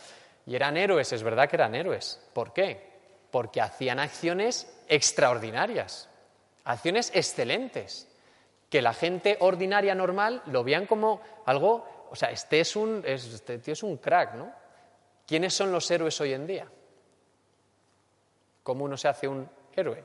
Y 0.46 0.54
eran 0.54 0.76
héroes, 0.76 1.12
es 1.12 1.22
verdad 1.24 1.48
que 1.48 1.56
eran 1.56 1.74
héroes. 1.74 2.20
¿Por 2.32 2.52
qué? 2.52 2.94
Porque 3.30 3.60
hacían 3.60 3.98
acciones 3.98 4.72
extraordinarias, 4.88 6.08
acciones 6.66 7.10
excelentes, 7.14 8.08
que 8.68 8.82
la 8.82 8.92
gente 8.92 9.36
ordinaria 9.40 9.94
normal 9.94 10.42
lo 10.46 10.64
veían 10.64 10.86
como 10.86 11.20
algo, 11.46 12.06
o 12.10 12.16
sea, 12.16 12.30
este 12.30 12.60
es 12.60 12.76
un, 12.76 13.02
este 13.06 13.58
tío 13.58 13.72
es 13.72 13.82
un 13.82 13.96
crack, 13.96 14.34
¿no? 14.34 14.52
¿Quiénes 15.26 15.54
son 15.54 15.72
los 15.72 15.90
héroes 15.90 16.20
hoy 16.20 16.34
en 16.34 16.46
día? 16.46 16.66
¿Cómo 18.62 18.84
uno 18.84 18.96
se 18.96 19.08
hace 19.08 19.28
un 19.28 19.48
héroe? 19.74 20.04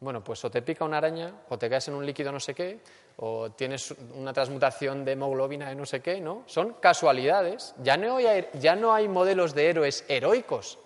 Bueno, 0.00 0.22
pues 0.22 0.44
o 0.44 0.50
te 0.50 0.62
pica 0.62 0.84
una 0.84 0.98
araña, 0.98 1.32
o 1.48 1.56
te 1.56 1.70
caes 1.70 1.88
en 1.88 1.94
un 1.94 2.04
líquido 2.04 2.30
no 2.30 2.40
sé 2.40 2.54
qué, 2.54 2.80
o 3.16 3.52
tienes 3.52 3.94
una 4.14 4.32
transmutación 4.32 5.04
de 5.04 5.12
hemoglobina 5.12 5.68
de 5.68 5.76
no 5.76 5.86
sé 5.86 6.00
qué, 6.00 6.20
¿no? 6.20 6.42
Son 6.46 6.74
casualidades. 6.74 7.74
Ya 7.82 7.96
no 7.96 8.16
hay, 8.16 8.48
ya 8.54 8.74
no 8.74 8.92
hay 8.92 9.08
modelos 9.08 9.54
de 9.54 9.70
héroes 9.70 10.04
heroicos. 10.08 10.78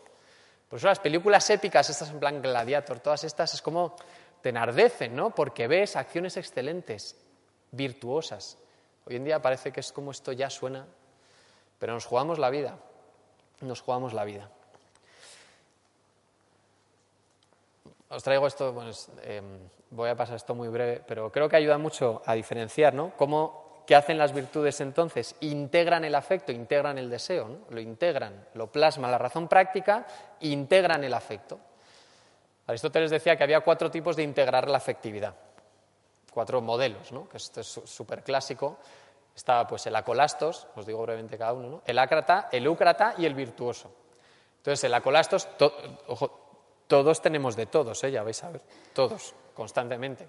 Por 0.69 0.79
eso 0.79 0.87
las 0.87 1.01
películas 1.01 1.49
épicas, 1.49 1.89
estas 1.89 2.11
en 2.11 2.21
plan 2.21 2.43
Gladiator, 2.43 3.01
todas 3.01 3.25
estas, 3.25 3.55
es 3.55 3.63
como 3.63 3.97
te 4.43 4.51
enardecen, 4.51 5.15
¿no? 5.15 5.35
Porque 5.35 5.67
ves 5.67 5.97
acciones 5.97 6.37
excelentes, 6.37 7.17
virtuosas. 7.71 8.59
Hoy 9.07 9.17
en 9.17 9.25
día 9.25 9.41
parece 9.41 9.73
que 9.73 9.81
es 9.81 9.93
como 9.93 10.11
esto 10.11 10.33
ya 10.33 10.51
suena, 10.51 10.87
pero 11.79 11.95
nos 11.95 12.05
jugamos 12.05 12.39
la 12.39 12.51
vida, 12.51 12.79
nos 13.61 13.81
jugamos 13.81 14.13
la 14.13 14.25
vida. 14.25 14.51
Os 18.11 18.23
traigo 18.23 18.47
esto, 18.47 18.73
bueno, 18.73 18.91
em, 19.23 19.59
voy 19.91 20.09
a 20.09 20.17
pasar 20.17 20.37
esto 20.37 20.55
muy 20.55 20.69
breve, 20.69 21.03
pero 21.07 21.31
creo 21.31 21.49
que 21.49 21.57
ayuda 21.57 21.77
mucho 21.77 22.23
a 22.25 22.35
diferenciar, 22.35 22.95
¿no? 22.95 23.13
Cómo, 23.17 23.69
¿Qué 23.89 23.95
hacen 23.95 24.19
las 24.19 24.35
virtudes 24.35 24.83
entonces? 24.83 25.35
Integran 25.41 26.05
el 26.05 26.15
afecto, 26.15 26.53
integran 26.53 26.99
el 26.99 27.09
deseo, 27.09 27.49
¿no? 27.49 27.59
lo 27.71 27.81
integran, 27.81 28.47
lo 28.53 28.71
plasman 28.71 29.11
la 29.11 29.17
razón 29.17 29.49
práctica, 29.49 30.07
integran 30.41 31.05
el 31.05 31.15
afecto. 31.15 31.59
Aristóteles 32.69 33.11
decía 33.11 33.35
que 33.35 33.43
había 33.43 33.61
cuatro 33.63 33.91
tipos 33.91 34.15
de 34.15 34.23
integrar 34.23 34.69
la 34.69 34.77
afectividad, 34.77 35.35
cuatro 36.31 36.61
modelos, 36.61 37.11
¿no? 37.13 37.27
que 37.27 37.39
esto 37.39 37.63
es 37.63 37.67
súper 37.67 38.23
clásico. 38.23 38.77
Está 39.35 39.67
pues 39.67 39.87
el 39.87 39.97
acolastos, 39.97 40.67
os 40.77 40.85
digo 40.85 41.01
brevemente 41.03 41.39
cada 41.39 41.55
uno, 41.55 41.69
¿no? 41.69 41.83
el 41.87 41.99
ácrata, 41.99 42.49
el 42.53 42.69
úcrata 42.69 43.15
y 43.17 43.25
el 43.25 43.35
virtuoso. 43.35 43.91
Entonces, 44.59 44.85
el 44.85 44.93
acolastos, 44.93 45.49
ojo, 46.09 46.85
todos 46.87 47.23
tenemos 47.23 47.57
de 47.57 47.67
todos, 47.67 48.05
¿eh? 48.05 48.11
ya 48.11 48.23
vais 48.23 48.43
a 48.45 48.51
ver, 48.51 48.61
todos, 48.93 49.35
constantemente. 49.55 50.29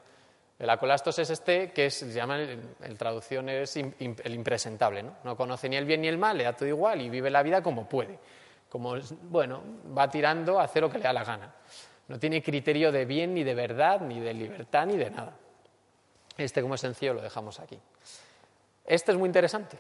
El 0.60 0.70
acolastos 0.70 1.20
es 1.20 1.30
este 1.32 1.72
que 1.72 1.90
se 1.90 2.10
llama, 2.12 2.38
el, 2.38 2.98
traducción 2.98 3.50
es 3.50 3.76
el 3.76 4.34
impresentable, 4.34 5.04
¿no? 5.04 5.16
No 5.24 5.36
conoce 5.36 5.68
ni 5.68 5.76
el 5.76 5.86
bien 5.86 6.02
ni 6.02 6.08
el 6.08 6.18
mal, 6.18 6.38
le 6.38 6.46
da 6.46 6.54
todo 6.54 6.70
igual 6.70 7.02
y 7.02 7.10
vive 7.10 7.30
la 7.30 7.44
vida 7.44 7.62
como 7.62 7.90
puede. 7.90 8.20
Como, 8.70 8.96
bueno, 9.24 9.62
va 9.98 10.10
tirando 10.10 10.60
a 10.60 10.64
hacer 10.64 10.84
lo 10.84 10.90
que 10.90 11.00
le 11.00 11.06
da 11.06 11.14
la 11.14 11.24
gana. 11.24 11.54
No 12.10 12.20
tiene 12.20 12.44
criterio 12.44 12.92
de 12.92 13.06
bien, 13.06 13.34
ni 13.34 13.44
de 13.44 13.54
verdad, 13.54 14.02
ni 14.02 14.20
de 14.20 14.34
libertad, 14.34 14.86
ni 14.86 14.98
de 14.98 15.10
nada. 15.10 15.38
Este, 16.38 16.62
como 16.62 16.76
es 16.76 16.82
sencillo, 16.82 17.14
lo 17.14 17.22
dejamos 17.22 17.60
aquí. 17.60 17.80
Este 18.86 19.12
es 19.12 19.18
muy 19.18 19.28
interesante, 19.28 19.78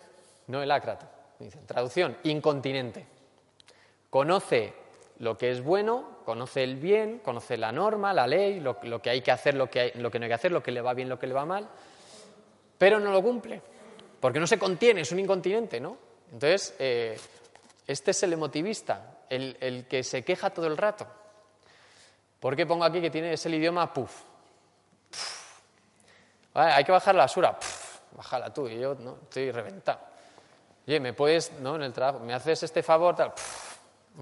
no 0.47 0.61
el 0.61 0.71
ácrata. 0.71 1.11
Dice, 1.39 1.59
traducción, 1.65 2.17
incontinente. 2.23 3.05
Conoce 4.09 4.73
lo 5.19 5.38
que 5.38 5.51
es 5.51 5.61
bueno, 5.61 6.19
conoce 6.25 6.63
el 6.63 6.77
bien, 6.77 7.19
conoce 7.19 7.57
la 7.57 7.71
norma, 7.71 8.13
la 8.13 8.27
ley, 8.27 8.59
lo, 8.59 8.80
que 8.80 9.09
hay 9.09 9.21
que 9.21 9.32
hacer, 9.32 9.55
lo 9.55 9.69
que, 9.69 9.91
lo 9.95 10.09
que 10.09 10.19
no 10.19 10.25
hay 10.25 10.30
que 10.30 10.36
hacer, 10.36 10.51
lo 10.51 10.63
que 10.63 10.71
le 10.71 10.82
va 10.82 10.93
bien, 10.93 11.09
lo 11.09 11.19
que 11.19 11.27
le 11.27 11.34
va 11.34 11.45
mal, 11.45 11.67
pero 12.77 12.99
no 12.99 13.11
lo 13.11 13.21
cumple, 13.21 13.61
porque 14.19 14.39
no 14.39 14.47
se 14.47 14.57
contiene, 14.57 15.01
es 15.01 15.11
un 15.11 15.19
incontinente, 15.19 15.80
¿no? 15.80 15.97
Entonces, 16.32 16.75
eh, 16.80 17.17
este 17.86 18.11
es 18.11 18.23
el 18.23 18.34
emotivista, 18.34 19.19
el, 19.30 19.86
que 19.89 20.03
se 20.03 20.23
queja 20.23 20.51
todo 20.51 20.67
el 20.67 20.77
rato. 20.77 21.07
¿Por 22.39 22.55
qué 22.55 22.65
pongo 22.65 22.85
aquí 22.85 23.01
que 23.01 23.09
tiene 23.09 23.33
ese 23.33 23.49
idioma 23.49 23.93
puf? 23.93 24.23
hay 26.53 26.83
que 26.83 26.91
bajar 26.91 27.15
la 27.15 27.23
basura, 27.23 27.57
bájala 28.11 28.53
tú, 28.53 28.67
y 28.67 28.79
yo 28.79 28.95
¿no? 28.95 29.17
estoy 29.23 29.51
reventado. 29.51 29.99
Oye, 30.85 30.99
¿me 30.99 31.13
puedes, 31.13 31.53
no, 31.59 31.75
en 31.75 31.83
el 31.83 31.93
trabajo, 31.93 32.19
me 32.19 32.33
haces 32.33 32.63
este 32.63 32.83
favor, 32.83 33.15
tal, 33.15 33.33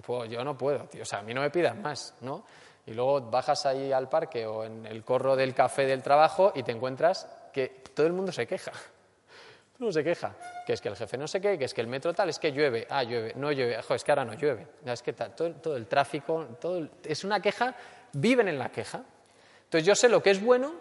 pues 0.05 0.29
yo 0.29 0.43
no 0.43 0.57
puedo, 0.57 0.85
tío. 0.85 1.03
O 1.03 1.05
sea, 1.05 1.19
a 1.19 1.21
mí 1.21 1.33
no 1.33 1.41
me 1.41 1.49
pidas 1.49 1.75
más, 1.75 2.13
¿no? 2.21 2.43
Y 2.85 2.93
luego 2.93 3.21
bajas 3.21 3.65
ahí 3.65 3.91
al 3.91 4.09
parque 4.09 4.45
o 4.45 4.63
en 4.63 4.85
el 4.85 5.03
corro 5.03 5.35
del 5.35 5.53
café 5.53 5.85
del 5.85 6.01
trabajo 6.01 6.51
y 6.55 6.63
te 6.63 6.71
encuentras 6.71 7.27
que 7.51 7.83
todo 7.93 8.07
el 8.07 8.13
mundo 8.13 8.31
se 8.31 8.47
queja. 8.47 8.71
El 9.77 9.81
mundo 9.81 9.93
se 9.93 10.03
queja. 10.03 10.33
Que 10.65 10.73
es 10.73 10.81
que 10.81 10.89
el 10.89 10.95
jefe 10.95 11.19
no 11.19 11.27
sé 11.27 11.39
qué, 11.39 11.55
que 11.55 11.65
es 11.65 11.73
que 11.75 11.81
el 11.81 11.87
metro 11.87 12.11
tal, 12.11 12.29
es 12.29 12.39
que 12.39 12.51
llueve. 12.51 12.87
Ah, 12.89 13.03
llueve. 13.03 13.33
No 13.35 13.51
llueve. 13.51 13.77
es 13.77 14.03
que 14.03 14.11
ahora 14.11 14.25
no 14.25 14.33
llueve. 14.33 14.65
Es 14.83 15.03
que 15.03 15.13
tal, 15.13 15.35
todo, 15.35 15.77
el 15.77 15.85
tráfico, 15.85 16.47
todo 16.59 16.87
es 17.03 17.23
una 17.23 17.39
queja, 17.39 17.75
viven 18.13 18.47
en 18.47 18.59
la 18.59 18.69
queja. 18.69 19.03
Entonces 19.63 19.85
yo 19.85 19.95
sé 19.95 20.09
lo 20.09 20.21
que 20.23 20.31
es 20.31 20.41
bueno, 20.41 20.73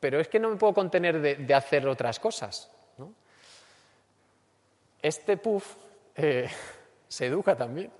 pero 0.00 0.20
es 0.20 0.28
que 0.28 0.38
no 0.38 0.48
me 0.48 0.56
puedo 0.56 0.74
contener 0.74 1.20
de, 1.20 1.54
hacer 1.54 1.86
otras 1.86 2.18
cosas. 2.18 2.70
Este 5.02 5.36
puff 5.36 5.76
eh, 6.16 6.48
se 7.08 7.26
educa 7.26 7.56
también. 7.56 7.90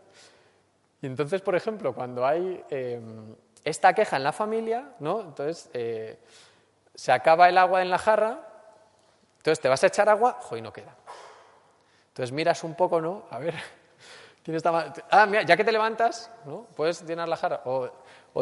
Y 1.03 1.07
entonces, 1.07 1.41
por 1.41 1.55
ejemplo, 1.55 1.95
cuando 1.95 2.27
hay 2.27 2.63
em, 2.69 3.35
esta 3.65 3.95
queja 3.95 4.17
en 4.17 4.25
la 4.25 4.33
familia, 4.33 4.93
¿no? 4.99 5.21
Entonces, 5.23 5.71
eh, 5.73 6.19
se 6.95 7.13
acaba 7.13 7.49
el 7.49 7.57
agua 7.57 7.81
en 7.81 7.91
la 7.91 7.99
jarra, 7.99 8.47
entonces 9.39 9.61
te 9.61 9.69
vas 9.69 9.83
a 9.83 9.87
echar 9.87 10.09
agua, 10.09 10.39
y 10.55 10.61
no 10.61 10.73
queda. 10.73 10.95
Entonces 12.09 12.33
miras 12.33 12.63
un 12.65 12.75
poco, 12.75 13.01
¿no? 13.01 13.25
A 13.31 13.39
ver, 13.39 13.55
¿quién 14.45 14.57
está 14.57 14.93
Ah, 15.11 15.25
mira, 15.25 15.43
ya 15.43 15.57
que 15.57 15.65
te 15.65 15.73
levantas, 15.73 16.31
¿no? 16.45 16.67
Puedes 16.77 17.03
llenar 17.07 17.29
la 17.29 17.37
jarra. 17.37 17.63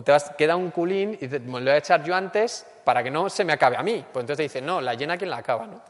Te 0.05 0.12
vas, 0.12 0.30
queda 0.36 0.57
un 0.57 0.70
culín 0.70 1.18
y 1.20 1.28
te, 1.28 1.41
me 1.41 1.61
lo 1.61 1.66
voy 1.66 1.70
a 1.70 1.76
echar 1.78 2.05
yo 2.05 2.14
antes 2.14 2.66
para 2.84 3.03
que 3.03 3.11
no 3.11 3.28
se 3.30 3.45
me 3.45 3.53
acabe 3.53 3.76
a 3.76 3.82
mí. 3.82 4.05
Pues 4.12 4.22
entonces 4.22 4.36
te 4.36 4.43
dicen, 4.45 4.66
no, 4.66 4.80
la 4.80 4.95
llena 4.95 5.16
quien 5.16 5.30
la 5.30 5.39
acaba, 5.39 5.66
¿no? 5.66 5.80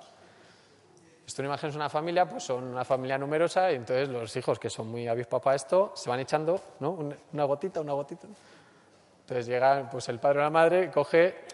Esto 1.27 1.43
no 1.43 1.49
imaginas 1.49 1.77
una 1.77 1.91
familia, 1.91 2.27
pues 2.27 2.45
son 2.45 2.65
una 2.65 2.87
familia 2.87 3.19
numerosa 3.19 3.71
y 3.71 3.75
entonces 3.75 4.09
los 4.09 4.35
hijos 4.37 4.59
que 4.59 4.71
son 4.71 4.91
muy 4.91 5.07
avispados 5.07 5.43
para 5.43 5.57
esto 5.57 5.93
se 5.95 6.09
van 6.09 6.21
echando 6.21 6.59
¿no? 6.81 6.99
una 7.33 7.45
gotita, 7.45 7.83
una 7.83 7.93
gotita. 7.93 8.27
Entonces 9.21 9.47
llega 9.47 9.91
pues 9.91 10.09
el 10.09 10.19
padre 10.19 10.39
o 10.39 10.43
la 10.45 10.49
madre, 10.49 10.91
coge, 10.91 11.45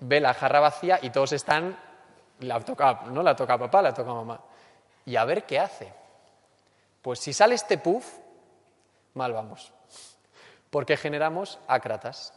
ve 0.00 0.20
la 0.20 0.34
jarra 0.34 0.60
vacía 0.60 0.98
y 1.00 1.08
todos 1.08 1.32
están, 1.32 1.74
la 2.40 2.60
toca, 2.60 3.04
no 3.06 3.22
la 3.22 3.34
toca 3.34 3.56
papá, 3.56 3.80
la 3.80 3.94
toca 3.94 4.12
mamá. 4.12 4.38
Y 5.06 5.16
a 5.16 5.24
ver 5.24 5.44
qué 5.44 5.58
hace. 5.58 5.90
Pues 7.00 7.18
si 7.18 7.32
sale 7.32 7.54
este 7.54 7.78
puff, 7.78 8.06
mal 9.14 9.32
vamos. 9.32 9.72
Porque 10.72 10.96
generamos 10.96 11.58
ácratas. 11.68 12.32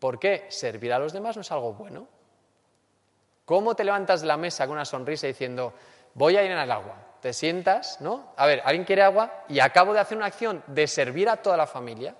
¿Por 0.00 0.18
qué? 0.18 0.46
Servir 0.48 0.92
a 0.92 0.98
los 0.98 1.12
demás 1.12 1.36
no 1.36 1.42
es 1.42 1.52
algo 1.52 1.74
bueno. 1.74 2.08
¿Cómo 3.44 3.76
te 3.76 3.84
levantas 3.84 4.22
de 4.22 4.26
la 4.26 4.36
mesa 4.36 4.66
con 4.66 4.74
una 4.74 4.84
sonrisa 4.84 5.28
diciendo, 5.28 5.72
voy 6.14 6.36
a 6.36 6.42
ir 6.42 6.50
el 6.50 6.70
agua. 6.72 6.96
Te 7.20 7.32
sientas, 7.32 8.00
¿no? 8.00 8.32
A 8.36 8.46
ver, 8.46 8.62
alguien 8.64 8.84
quiere 8.84 9.02
agua 9.04 9.44
y 9.48 9.60
acabo 9.60 9.94
de 9.94 10.00
hacer 10.00 10.16
una 10.18 10.26
acción 10.26 10.64
de 10.66 10.88
servir 10.88 11.28
a 11.28 11.36
toda 11.36 11.56
la 11.56 11.68
familia 11.68 12.16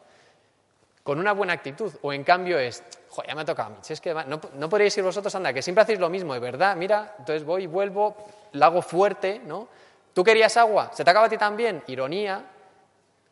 con 1.03 1.19
una 1.19 1.33
buena 1.33 1.55
actitud. 1.55 1.93
O 2.03 2.13
en 2.13 2.23
cambio 2.23 2.57
es, 2.61 2.85
joder, 3.09 3.29
ya 3.29 3.35
me 3.35 3.41
ha 3.41 3.45
tocado 3.45 3.71
a 3.71 3.71
mí. 3.73 3.79
es 3.89 4.01
que 4.01 4.15
no, 4.15 4.41
no 4.55 4.69
podréis 4.69 4.97
ir 4.97 5.03
vosotros, 5.03 5.35
anda, 5.35 5.53
que 5.53 5.61
siempre 5.61 5.83
hacéis 5.83 5.99
lo 5.99 6.09
mismo, 6.09 6.35
de 6.35 6.41
verdad. 6.41 6.77
Mira, 6.77 7.17
entonces 7.19 7.43
voy 7.43 7.67
vuelvo, 7.67 8.15
la 8.53 8.67
hago 8.67 8.81
fuerte, 8.81 9.41
¿no? 9.45 9.67
¿Tú 10.15 10.23
querías 10.23 10.57
agua? 10.57 10.93
¿Se 10.95 11.03
te 11.05 11.11
acaba 11.11 11.27
a 11.27 11.29
ti 11.29 11.37
también? 11.37 11.83
Ironía. 11.89 12.45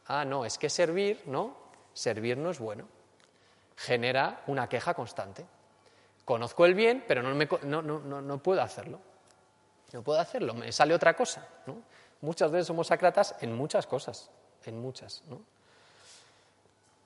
Ah, 0.08 0.24
no, 0.24 0.44
es 0.44 0.58
que 0.58 0.68
servir, 0.68 1.22
¿no? 1.26 1.63
Servir 1.94 2.36
no 2.36 2.50
es 2.50 2.58
bueno. 2.58 2.86
Genera 3.76 4.42
una 4.48 4.68
queja 4.68 4.92
constante. 4.92 5.46
Conozco 6.26 6.66
el 6.66 6.74
bien, 6.74 7.04
pero 7.08 7.22
no, 7.22 7.34
me, 7.34 7.48
no, 7.62 7.80
no, 7.80 8.00
no 8.20 8.38
puedo 8.38 8.60
hacerlo. 8.60 9.00
No 9.92 10.02
puedo 10.02 10.18
hacerlo, 10.18 10.54
me 10.54 10.72
sale 10.72 10.92
otra 10.92 11.14
cosa. 11.14 11.46
Muchas 12.20 12.50
veces 12.50 12.66
somos 12.66 12.88
sacratas 12.88 13.36
en 13.40 13.54
muchas 13.54 13.86
cosas, 13.86 14.28
en 14.64 14.80
muchas. 14.80 15.22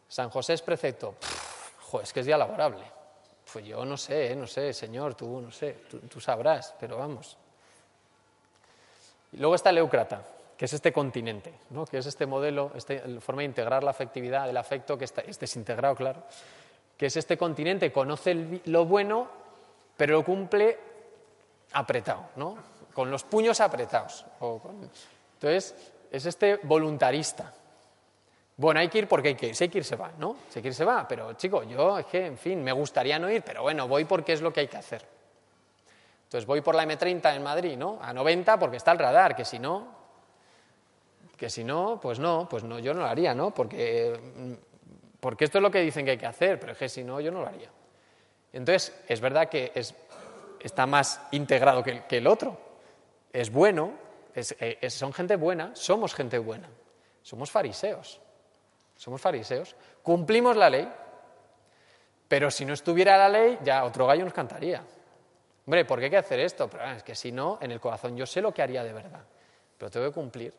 San 0.08 0.30
José 0.30 0.54
es 0.54 0.62
precepto. 0.62 1.16
es 2.02 2.12
que 2.12 2.20
es 2.20 2.26
día 2.26 2.38
laborable. 2.38 2.84
Pues 3.52 3.64
yo 3.64 3.84
no 3.84 3.96
sé, 3.96 4.34
no 4.36 4.46
sé, 4.46 4.72
Señor, 4.72 5.14
tú 5.14 5.40
no 5.40 5.50
sé, 5.50 5.84
tú, 6.08 6.20
sabrás, 6.20 6.74
pero 6.80 6.96
vamos. 6.96 7.36
Y 9.32 9.36
luego 9.36 9.54
está 9.54 9.70
el 9.70 9.78
Éucrata, 9.78 10.22
que 10.58 10.64
es 10.64 10.72
este 10.72 10.92
continente, 10.92 11.54
¿no? 11.70 11.86
que 11.86 11.98
es 11.98 12.06
este 12.06 12.26
modelo, 12.26 12.72
esta 12.74 12.94
forma 13.20 13.42
de 13.42 13.46
integrar 13.46 13.84
la 13.84 13.92
afectividad, 13.92 14.50
el 14.50 14.56
afecto, 14.56 14.98
que 14.98 15.04
está, 15.04 15.20
es 15.20 15.38
desintegrado, 15.38 15.94
claro, 15.94 16.24
que 16.96 17.06
es 17.06 17.16
este 17.16 17.38
continente, 17.38 17.92
conoce 17.92 18.60
lo 18.64 18.84
bueno, 18.84 19.28
pero 19.96 20.14
lo 20.14 20.24
cumple 20.24 20.76
apretado, 21.72 22.30
¿no? 22.34 22.58
con 22.92 23.08
los 23.08 23.22
puños 23.22 23.60
apretados. 23.60 24.26
Entonces, 25.34 25.92
es 26.10 26.26
este 26.26 26.56
voluntarista. 26.64 27.52
Bueno, 28.56 28.80
hay 28.80 28.88
que 28.88 28.98
ir 28.98 29.06
porque 29.06 29.28
hay 29.28 29.34
que 29.36 29.46
ir. 29.46 29.54
Si 29.54 29.62
hay 29.62 29.70
que 29.70 29.78
ir, 29.78 29.84
se 29.84 29.94
va, 29.94 30.10
¿no? 30.18 30.34
Si 30.48 30.58
hay 30.58 30.62
que 30.62 30.68
ir, 30.68 30.74
se 30.74 30.84
va. 30.84 31.06
Pero, 31.06 31.34
chico, 31.34 31.62
yo 31.62 31.96
es 32.00 32.06
que, 32.06 32.26
en 32.26 32.36
fin, 32.36 32.60
me 32.64 32.72
gustaría 32.72 33.16
no 33.20 33.30
ir, 33.30 33.42
pero 33.42 33.62
bueno, 33.62 33.86
voy 33.86 34.04
porque 34.04 34.32
es 34.32 34.40
lo 34.40 34.52
que 34.52 34.60
hay 34.60 34.66
que 34.66 34.78
hacer. 34.78 35.06
Entonces 36.24 36.44
voy 36.44 36.60
por 36.60 36.74
la 36.74 36.84
M30 36.84 37.36
en 37.36 37.42
Madrid, 37.44 37.76
¿no? 37.76 38.00
A 38.02 38.12
90 38.12 38.58
porque 38.58 38.78
está 38.78 38.90
el 38.90 38.98
radar, 38.98 39.36
que 39.36 39.44
si 39.44 39.60
no, 39.60 39.97
que 41.38 41.48
si 41.48 41.64
no, 41.64 41.98
pues 42.02 42.18
no, 42.18 42.48
pues 42.48 42.64
no, 42.64 42.78
yo 42.78 42.92
no 42.92 43.00
lo 43.00 43.06
haría, 43.06 43.34
¿no? 43.34 43.54
Porque, 43.54 44.58
porque 45.20 45.44
esto 45.44 45.58
es 45.58 45.62
lo 45.62 45.70
que 45.70 45.80
dicen 45.80 46.04
que 46.04 46.10
hay 46.12 46.18
que 46.18 46.26
hacer, 46.26 46.58
pero 46.58 46.72
es 46.72 46.78
que 46.78 46.88
si 46.88 47.04
no, 47.04 47.20
yo 47.20 47.30
no 47.30 47.42
lo 47.42 47.48
haría. 47.48 47.70
Entonces, 48.52 49.00
es 49.06 49.20
verdad 49.20 49.48
que 49.48 49.72
es, 49.74 49.94
está 50.60 50.86
más 50.86 51.22
integrado 51.30 51.82
que, 51.82 52.02
el 52.10 52.26
otro. 52.26 52.58
Es 53.32 53.52
bueno, 53.52 53.92
eh, 54.34 54.90
son 54.90 55.12
gente 55.12 55.36
buena, 55.36 55.74
somos 55.74 56.14
gente 56.14 56.38
buena, 56.38 56.68
somos 57.22 57.50
fariseos. 57.50 58.20
Somos 58.98 59.20
fariseos, 59.20 59.76
cumplimos 60.02 60.56
la 60.56 60.68
ley, 60.68 60.92
pero 62.26 62.50
si 62.50 62.64
no 62.64 62.74
estuviera 62.74 63.16
la 63.16 63.28
ley, 63.28 63.56
ya 63.62 63.84
otro 63.84 64.08
gallo 64.08 64.24
nos 64.24 64.34
cantaría. 64.34 64.82
Hombre, 65.64 65.84
¿por 65.84 66.00
qué 66.00 66.06
hay 66.06 66.10
que 66.10 66.16
hacer 66.16 66.40
esto? 66.40 66.68
Pero 66.68 66.84
es 66.90 67.04
que 67.04 67.14
si 67.14 67.30
no, 67.30 67.58
en 67.62 67.70
el 67.70 67.78
corazón 67.78 68.16
yo 68.16 68.26
sé 68.26 68.42
lo 68.42 68.52
que 68.52 68.60
haría 68.60 68.82
de 68.82 68.92
verdad, 68.92 69.22
pero 69.78 69.88
tengo 69.88 70.06
que 70.06 70.12
cumplir. 70.12 70.52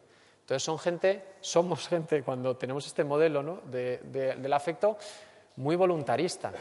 Entonces 0.50 0.64
son 0.64 0.80
gente, 0.80 1.24
somos 1.42 1.88
gente, 1.88 2.24
cuando 2.24 2.58
tenemos 2.58 2.84
este 2.88 3.04
modelo 3.04 3.44
¿no? 3.44 3.62
del 3.68 4.52
afecto, 4.52 4.98
muy 5.58 5.76
voluntarista. 5.76 6.52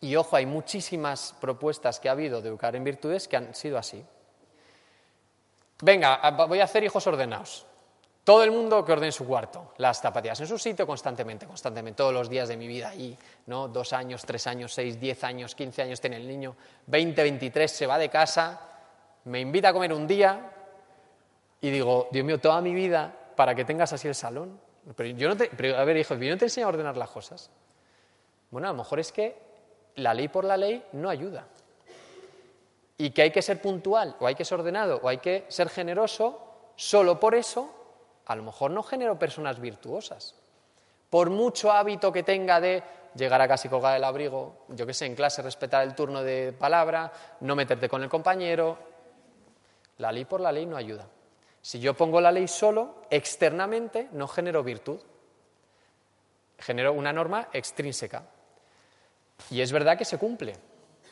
Y 0.00 0.16
ojo, 0.16 0.34
hay 0.34 0.46
muchísimas 0.46 1.34
propuestas 1.38 2.00
que 2.00 2.08
ha 2.08 2.12
habido 2.12 2.40
de 2.40 2.48
educar 2.48 2.74
en 2.74 2.84
virtudes 2.84 3.28
que 3.28 3.36
han 3.36 3.54
sido 3.54 3.76
así. 3.76 4.02
Venga, 5.82 6.30
voy 6.48 6.60
a 6.60 6.64
hacer 6.64 6.84
hijos 6.84 7.06
ordenados. 7.06 7.66
Todo 8.24 8.42
el 8.42 8.50
mundo 8.50 8.82
que 8.82 8.92
ordene 8.92 9.12
su 9.12 9.26
cuarto, 9.26 9.74
las 9.76 10.00
zapatillas 10.00 10.40
en 10.40 10.46
su 10.46 10.58
sitio 10.58 10.86
constantemente, 10.86 11.46
constantemente, 11.46 11.98
todos 11.98 12.14
los 12.14 12.30
días 12.30 12.48
de 12.48 12.56
mi 12.56 12.66
vida 12.66 12.88
ahí, 12.88 13.14
¿no? 13.44 13.68
Dos 13.68 13.92
años, 13.92 14.24
tres 14.24 14.46
años, 14.46 14.72
seis, 14.72 14.98
diez 14.98 15.22
años, 15.22 15.54
quince 15.54 15.82
años 15.82 16.00
tiene 16.00 16.16
el 16.16 16.26
niño, 16.26 16.56
veinte, 16.86 17.22
veintitrés, 17.22 17.72
se 17.72 17.86
va 17.86 17.98
de 17.98 18.08
casa, 18.08 18.58
me 19.24 19.38
invita 19.38 19.68
a 19.68 19.72
comer 19.74 19.92
un 19.92 20.06
día 20.06 20.52
y 21.60 21.70
digo, 21.70 22.08
Dios 22.10 22.24
mío, 22.24 22.38
toda 22.38 22.60
mi 22.60 22.74
vida 22.74 23.14
para 23.34 23.54
que 23.54 23.64
tengas 23.64 23.92
así 23.92 24.08
el 24.08 24.14
salón. 24.14 24.60
Pero 24.94 25.10
yo 25.10 25.28
no 25.28 25.36
te, 25.36 25.50
a 25.74 25.84
ver, 25.84 25.96
hijo, 25.96 26.14
yo 26.14 26.30
no 26.30 26.38
te 26.38 26.44
enseño 26.44 26.66
a 26.66 26.68
ordenar 26.68 26.96
las 26.96 27.10
cosas. 27.10 27.50
Bueno, 28.50 28.68
a 28.68 28.72
lo 28.72 28.78
mejor 28.78 29.00
es 29.00 29.10
que 29.10 29.36
la 29.96 30.14
ley 30.14 30.28
por 30.28 30.44
la 30.44 30.56
ley 30.56 30.84
no 30.92 31.08
ayuda. 31.08 31.46
Y 32.98 33.10
que 33.10 33.22
hay 33.22 33.30
que 33.30 33.42
ser 33.42 33.60
puntual, 33.60 34.16
o 34.20 34.26
hay 34.26 34.34
que 34.34 34.44
ser 34.44 34.60
ordenado, 34.60 35.00
o 35.02 35.08
hay 35.08 35.18
que 35.18 35.44
ser 35.48 35.68
generoso, 35.68 36.40
solo 36.76 37.18
por 37.18 37.34
eso 37.34 37.74
a 38.26 38.34
lo 38.36 38.42
mejor 38.42 38.70
no 38.70 38.82
genero 38.82 39.18
personas 39.18 39.60
virtuosas. 39.60 40.34
Por 41.10 41.30
mucho 41.30 41.70
hábito 41.70 42.12
que 42.12 42.22
tenga 42.22 42.60
de 42.60 42.82
llegar 43.14 43.40
a 43.40 43.48
casa 43.48 43.66
y 43.66 43.70
colgar 43.70 43.96
el 43.96 44.04
abrigo, 44.04 44.64
yo 44.68 44.86
que 44.86 44.94
sé, 44.94 45.06
en 45.06 45.14
clase 45.14 45.42
respetar 45.42 45.82
el 45.84 45.94
turno 45.94 46.22
de 46.22 46.52
palabra, 46.52 47.12
no 47.40 47.54
meterte 47.54 47.88
con 47.88 48.02
el 48.02 48.08
compañero, 48.08 48.78
la 49.98 50.12
ley 50.12 50.24
por 50.24 50.40
la 50.40 50.52
ley 50.52 50.66
no 50.66 50.76
ayuda. 50.76 51.06
Si 51.66 51.80
yo 51.80 51.94
pongo 51.94 52.20
la 52.20 52.30
ley 52.30 52.46
solo, 52.46 53.02
externamente 53.10 54.08
no 54.12 54.28
genero 54.28 54.62
virtud, 54.62 55.00
genero 56.60 56.92
una 56.92 57.12
norma 57.12 57.48
extrínseca. 57.52 58.22
Y 59.50 59.60
es 59.60 59.72
verdad 59.72 59.98
que 59.98 60.04
se 60.04 60.16
cumple, 60.16 60.56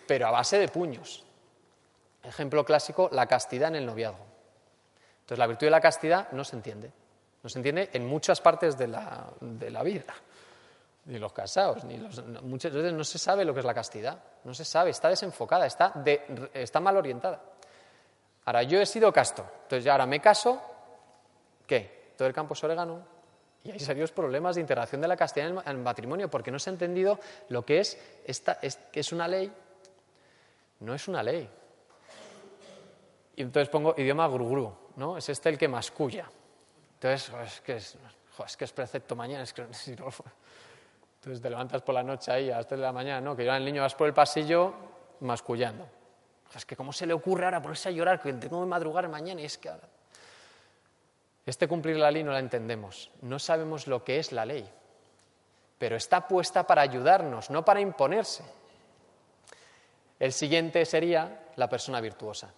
pero 0.07 0.29
a 0.29 0.31
base 0.31 0.57
de 0.61 0.69
puños. 0.69 1.25
Ejemplo 2.23 2.65
clásico, 2.65 3.09
la 3.11 3.27
castidad 3.27 3.71
en 3.71 3.75
el 3.75 3.87
noviazgo. 3.87 4.25
Entonces 5.23 5.39
la 5.41 5.49
virtud 5.49 5.67
de 5.67 5.73
la 5.73 5.81
castidad 5.81 6.31
no 6.31 6.45
se 6.45 6.55
entiende. 6.55 6.93
No 7.43 7.51
se 7.51 7.59
entiende 7.59 7.91
en 7.93 8.07
muchas 8.07 8.41
partes 8.41 8.79
de 8.79 8.87
la, 8.87 9.83
vida. 9.83 10.15
Ni 11.07 11.19
los 11.19 11.33
casados, 11.33 11.83
ni 11.83 11.97
los, 11.97 12.25
muchas 12.45 12.73
veces 12.73 12.93
no 12.93 13.03
se 13.03 13.19
sabe 13.19 13.45
lo 13.45 13.55
que 13.55 13.59
es 13.59 13.67
la 13.67 13.75
castidad. 13.75 14.23
No 14.45 14.55
se 14.55 14.65
sabe, 14.65 14.91
está 14.91 15.09
desenfocada, 15.09 15.67
está, 15.67 15.95
está 16.55 16.79
mal 16.79 16.97
orientada. 16.97 17.43
Ahora, 18.47 18.63
yo 18.63 18.81
he 18.81 18.87
sido 18.87 19.13
casto, 19.13 19.47
entonces 19.63 19.91
ahora 19.91 20.07
me 20.07 20.21
caso, 20.21 20.61
¿qué? 21.67 22.13
Todo 22.17 22.29
el 22.29 22.35
campo 22.35 22.55
es 22.55 22.63
orégano. 22.63 23.15
Y 23.65 23.71
hay 23.71 23.81
serios 23.81 24.13
problemas 24.13 24.57
de 24.57 24.61
integración 24.61 25.01
de 25.01 25.09
la 25.09 25.17
castidad 25.17 25.49
en 25.49 25.59
el 25.67 25.79
matrimonio, 25.79 26.29
porque 26.31 26.51
no 26.51 26.59
se 26.59 26.69
ha 26.69 26.73
entendido 26.75 27.19
lo 27.49 27.65
que 27.65 27.81
es, 27.81 27.99
esta, 28.27 28.59
es, 28.61 28.77
que 28.93 29.01
es 29.01 29.11
una 29.11 29.27
ley. 29.27 29.51
No 30.81 30.95
es 30.95 31.09
una 31.09 31.23
ley. 31.23 31.49
Y 33.37 33.43
entonces 33.43 33.71
pongo 33.71 33.95
idioma 33.97 34.29
grugru, 34.29 34.71
¿no? 34.97 35.17
Es 35.17 35.31
este 35.31 35.49
el 35.49 35.57
que 35.57 35.67
masculla. 35.67 36.29
Entonces, 36.95 37.33
es 37.43 37.61
que 37.63 37.77
es, 37.77 37.97
que 38.57 38.65
es 38.65 38.73
precepto 38.73 39.17
mañana, 39.17 39.45
es 39.45 39.55
que 39.55 39.63
Entonces 41.25 41.41
te 41.41 41.49
levantas 41.49 41.81
por 41.81 41.95
la 41.95 42.03
noche 42.03 42.31
ahí 42.31 42.51
a 42.51 42.59
las 42.59 42.67
3 42.67 42.79
de 42.79 42.85
la 42.85 42.93
mañana, 42.93 43.23
¿no? 43.23 43.35
Que 43.35 43.47
ya 43.47 43.57
el 43.57 43.65
niño 43.65 43.81
vas 43.81 43.95
por 43.95 44.07
el 44.07 44.13
pasillo 44.13 44.75
mascullando. 45.21 45.89
Es 46.55 46.65
que 46.65 46.77
cómo 46.77 46.93
se 46.93 47.07
le 47.07 47.13
ocurre 47.13 47.45
ahora 47.45 47.61
ponerse 47.61 47.89
a 47.89 47.93
llorar, 47.93 48.21
que 48.21 48.33
tengo 48.33 48.61
que 48.61 48.67
madrugar 48.67 49.09
mañana 49.09 49.41
y 49.41 49.45
es 49.45 49.59
que 49.59 49.69
ahora... 49.69 49.89
Este 51.47 51.69
cumplir 51.69 51.97
la 51.97 52.11
ley 52.11 52.25
no 52.25 52.33
la 52.33 52.39
entendemos, 52.39 53.11
no 53.21 53.39
sabemos 53.39 53.87
lo 53.87 54.03
que 54.03 54.19
es 54.19 54.33
la 54.33 54.47
ley, 54.47 54.67
pero 55.77 55.95
está 55.95 56.27
puesta 56.27 56.67
para 56.67 56.81
ayudarnos, 56.81 57.51
no 57.51 57.65
para 57.65 57.81
imponerse. 57.81 58.45
El 60.19 60.33
siguiente 60.33 60.87
sería 60.87 61.49
la 61.57 61.69
persona 61.69 62.01
virtuosa, 62.01 62.51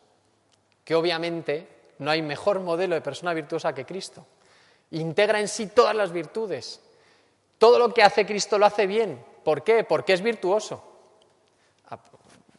que 0.85 0.95
obviamente 0.95 1.67
no 1.99 2.13
hay 2.13 2.23
mejor 2.23 2.61
modelo 2.61 2.95
de 2.95 3.01
persona 3.01 3.35
virtuosa 3.35 3.75
que 3.75 3.85
Cristo. 3.85 4.25
Integra 4.93 5.41
en 5.41 5.49
sí 5.49 5.67
todas 5.67 5.97
las 5.97 6.13
virtudes. 6.13 6.81
Todo 7.59 7.79
lo 7.79 7.93
que 7.93 8.03
hace 8.03 8.25
Cristo 8.25 8.59
lo 8.59 8.67
hace 8.67 8.87
bien. 8.87 9.25
¿Por 9.43 9.65
qué? 9.65 9.83
Porque 9.83 10.13
es 10.13 10.21
virtuoso. 10.21 10.85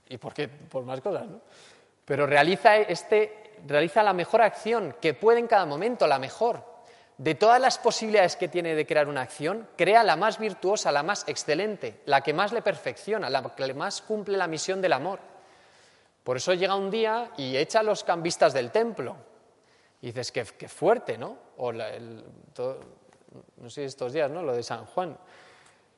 Y 0.10 0.18
porque 0.18 0.48
por 0.48 0.84
más 0.84 1.02
cosas, 1.02 1.28
¿no? 1.28 1.42
Pero 2.06 2.26
realiza, 2.26 2.78
este, 2.78 3.56
realiza 3.68 4.02
la 4.02 4.14
mejor 4.14 4.42
acción 4.42 4.96
que 5.02 5.14
puede 5.14 5.40
en 5.40 5.48
cada 5.48 5.66
momento, 5.66 6.08
la 6.08 6.20
mejor. 6.20 6.64
De 7.18 7.36
todas 7.36 7.60
las 7.60 7.80
posibilidades 7.80 8.36
que 8.36 8.48
tiene 8.48 8.76
de 8.76 8.86
crear 8.86 9.08
una 9.08 9.22
acción, 9.22 9.68
crea 9.76 10.04
la 10.04 10.16
más 10.16 10.38
virtuosa, 10.38 10.92
la 10.92 11.04
más 11.04 11.28
excelente, 11.28 12.02
la 12.06 12.22
que 12.22 12.34
más 12.34 12.54
le 12.54 12.62
perfecciona, 12.62 13.30
la 13.30 13.44
que 13.56 13.74
más 13.74 14.02
cumple 14.04 14.38
la 14.38 14.48
misión 14.48 14.82
del 14.82 14.94
amor. 14.94 15.20
Por 16.24 16.38
eso 16.38 16.54
llega 16.54 16.76
un 16.76 16.92
día 16.92 17.32
y 17.38 17.58
echa 17.58 17.80
a 17.80 17.84
los 17.84 18.04
cambistas 18.04 18.54
del 18.54 18.72
templo. 18.72 19.16
Y 20.02 20.08
dices, 20.08 20.32
qué, 20.32 20.46
fuerte, 20.70 21.18
¿no? 21.18 21.38
O 21.58 21.74
no 21.74 23.70
sé 23.70 23.86
estos 23.86 24.14
días, 24.14 24.30
¿no? 24.30 24.44
Lo 24.44 24.54
de 24.54 24.62
San 24.62 24.86
Juan, 24.86 25.18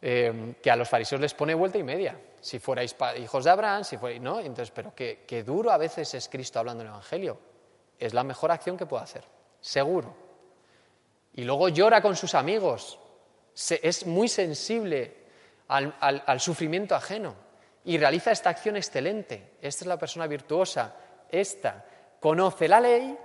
eh, 0.02 0.56
que 0.62 0.72
a 0.72 0.76
los 0.76 0.88
fariseos 0.88 1.22
les 1.22 1.34
pone 1.34 1.54
vuelta 1.54 1.78
y 1.78 1.84
media. 1.84 2.20
Si 2.42 2.60
fuerais 2.60 2.96
hijos 3.18 3.44
de 3.44 3.50
Abraham, 3.50 3.84
si 3.84 3.98
fuerais, 3.98 4.22
¿no? 4.22 4.40
Entonces, 4.40 4.72
pero 4.72 4.94
qué, 4.96 5.44
duro 5.46 5.72
a 5.72 5.78
veces 5.78 6.14
es 6.14 6.30
Cristo 6.30 6.60
hablando 6.60 6.84
en 6.84 6.88
el 6.88 6.94
Evangelio. 6.94 7.40
Es 7.98 8.14
la 8.14 8.24
mejor 8.24 8.52
acción 8.52 8.78
que 8.78 8.86
puedo 8.86 9.04
hacer, 9.04 9.24
seguro. 9.60 10.16
Y 11.34 11.44
luego 11.44 11.70
llora 11.70 12.02
con 12.02 12.16
sus 12.16 12.34
amigos. 12.36 13.00
es 13.54 14.06
muy 14.06 14.28
sensible 14.28 15.18
al 15.68 16.40
sufrimiento 16.40 16.96
ajeno 16.96 17.36
y 17.84 17.98
realiza 17.98 18.32
esta 18.32 18.50
acción 18.50 18.78
excelente. 18.78 19.54
Esta 19.62 19.84
es 19.84 19.88
la 19.88 20.00
persona 20.00 20.28
virtuosa. 20.28 20.96
Esta 21.30 21.86
conoce 22.20 22.68
la 22.68 22.80
ley 22.80 23.18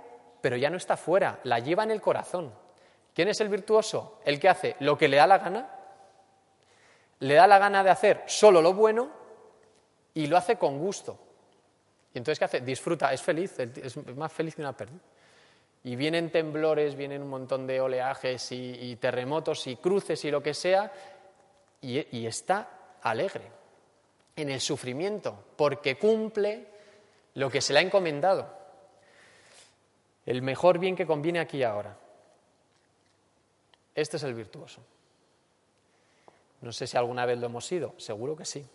pero 0.45 0.57
ya 0.57 0.69
no 0.69 0.77
está 0.77 0.95
fuera, 0.95 1.39
la 1.45 1.57
lleva 1.57 1.85
en 1.85 1.89
el 1.89 1.99
corazón. 1.99 2.53
¿Quién 3.15 3.29
es 3.29 3.41
el 3.41 3.49
virtuoso? 3.49 4.19
El 4.23 4.39
que 4.39 4.47
hace 4.47 4.75
lo 4.79 4.95
que 4.95 5.07
le 5.07 5.17
da 5.17 5.25
la 5.25 5.39
gana, 5.39 5.67
le 7.19 7.33
da 7.33 7.47
la 7.47 7.59
gana 7.59 7.83
de 7.83 7.89
hacer 7.89 8.23
solo 8.27 8.61
lo 8.61 8.73
bueno 8.73 9.09
y 10.13 10.27
lo 10.27 10.37
hace 10.37 10.57
con 10.57 10.79
gusto. 10.79 11.17
Y 12.13 12.17
entonces, 12.17 12.39
¿qué 12.39 12.45
hace? 12.45 12.61
Disfruta, 12.61 13.11
es 13.13 13.21
feliz, 13.21 13.59
es 13.59 13.97
más 14.15 14.31
feliz 14.31 14.55
que 14.55 14.61
una 14.61 14.75
pérdida. 14.75 14.99
Y 15.83 15.95
vienen 15.95 16.31
temblores, 16.31 16.95
vienen 16.95 17.21
un 17.21 17.29
montón 17.29 17.67
de 17.67 17.79
oleajes 17.79 18.51
y, 18.51 18.95
terremotos 18.95 19.67
y 19.67 19.75
cruces 19.75 20.23
y 20.25 20.31
lo 20.31 20.41
que 20.41 20.53
sea, 20.53 20.91
y, 21.81 22.17
y 22.17 22.25
está 22.25 22.97
alegre 23.01 23.51
en 24.35 24.49
el 24.49 24.61
sufrimiento, 24.61 25.37
porque 25.55 25.97
cumple 25.97 26.65
lo 27.35 27.49
que 27.49 27.61
se 27.61 27.73
le 27.73 27.79
ha 27.79 27.81
encomendado 27.83 28.65
el 30.25 30.41
mejor 30.41 30.79
bien 30.79 30.95
que 30.95 31.05
conviene 31.05 31.39
aquí 31.39 31.57
y 31.57 31.63
ahora. 31.63 31.97
Este 33.93 34.17
es 34.17 34.23
el 34.23 34.33
virtuoso. 34.33 34.81
No 36.61 36.71
sé 36.71 36.87
si 36.87 36.97
alguna 36.97 37.25
vez 37.25 37.37
lo 37.37 37.47
hemos 37.47 37.65
sido, 37.65 37.93
seguro 37.97 38.35
que 38.35 38.45
sí. 38.45 38.65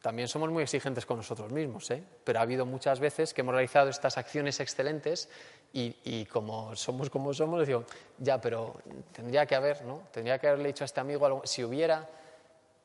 También 0.00 0.28
somos 0.28 0.48
muy 0.50 0.62
exigentes 0.62 1.04
con 1.04 1.16
nosotros 1.16 1.50
mismos, 1.50 1.90
¿eh? 1.90 2.02
pero 2.22 2.38
ha 2.38 2.42
habido 2.42 2.64
muchas 2.64 3.00
veces 3.00 3.34
que 3.34 3.40
hemos 3.40 3.52
realizado 3.52 3.90
estas 3.90 4.16
acciones 4.16 4.60
excelentes 4.60 5.28
y, 5.72 6.24
como 6.26 6.74
somos 6.76 7.10
como 7.10 7.34
somos, 7.34 7.66
digo, 7.66 7.84
ya, 8.18 8.40
pero 8.40 8.76
tendría 9.12 9.44
que 9.44 9.54
haber, 9.54 9.84
¿no? 9.84 10.02
Tendría 10.12 10.38
que 10.38 10.48
haberle 10.48 10.68
dicho 10.68 10.84
a 10.84 10.86
este 10.86 11.00
amigo 11.00 11.26
algo. 11.26 11.42
Si 11.44 11.62
hubiera, 11.62 12.08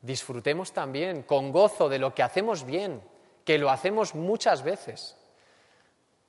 disfrutemos 0.01 0.73
también 0.73 1.23
con 1.23 1.51
gozo 1.51 1.87
de 1.87 1.99
lo 1.99 2.13
que 2.13 2.23
hacemos 2.23 2.65
bien, 2.65 3.01
que 3.45 3.57
lo 3.57 3.69
hacemos 3.69 4.15
muchas 4.15 4.63
veces. 4.63 5.15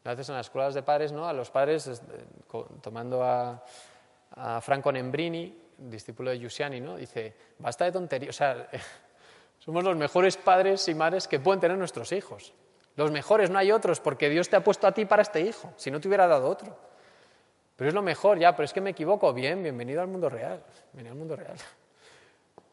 A 0.05 0.11
veces 0.11 0.29
en 0.29 0.37
las 0.37 0.47
escuelas 0.47 0.75
de 0.75 0.83
padres, 0.83 1.13
¿no? 1.13 1.27
A 1.27 1.33
los 1.33 1.51
padres, 1.51 1.89
eh, 1.89 2.01
tomando 2.83 3.25
a 3.25 3.63
Franco 4.61 4.93
Nembrini, 4.93 5.64
discípulo 5.79 6.31
de 6.31 6.39
Giussiani, 6.39 6.81
¿no? 6.81 6.97
Dice, 6.97 7.35
basta 7.59 7.85
de 7.85 7.93
tonterías, 7.93 8.41
o 8.41 8.45
somos 9.59 9.85
los 9.85 9.97
mejores 9.97 10.37
padres 10.37 10.89
y 10.89 10.95
madres 10.95 11.29
que 11.29 11.41
pueden 11.41 11.61
tener 11.61 11.77
nuestros 11.77 12.13
hijos. 12.13 12.53
Los 12.97 13.11
mejores, 13.11 13.51
no 13.51 13.59
hay 13.59 13.73
otros, 13.73 14.01
porque 14.01 14.29
Dios 14.29 14.49
te 14.49 14.57
ha 14.57 14.63
puesto 14.63 14.87
a 14.87 14.93
ti 14.93 15.05
para 15.05 15.23
este 15.23 15.41
hijo, 15.41 15.73
si 15.77 15.91
no 15.91 16.01
te 16.01 16.09
hubiera 16.09 16.27
dado 16.27 16.49
otro. 16.49 16.77
Pero 17.77 17.89
es 17.89 17.95
lo 17.95 18.03
mejor, 18.03 18.39
ya, 18.39 18.53
pero 18.55 18.65
es 18.65 18.73
que 18.73 18.81
me 18.81 18.91
equivoco. 18.91 19.33
Bien, 19.33 19.63
bienvenido 19.63 20.01
al 20.01 20.07
mundo 20.07 20.29
real. 20.29 20.63
Bienvenido 20.93 21.13
al 21.13 21.19
mundo 21.19 21.37
real. 21.37 21.57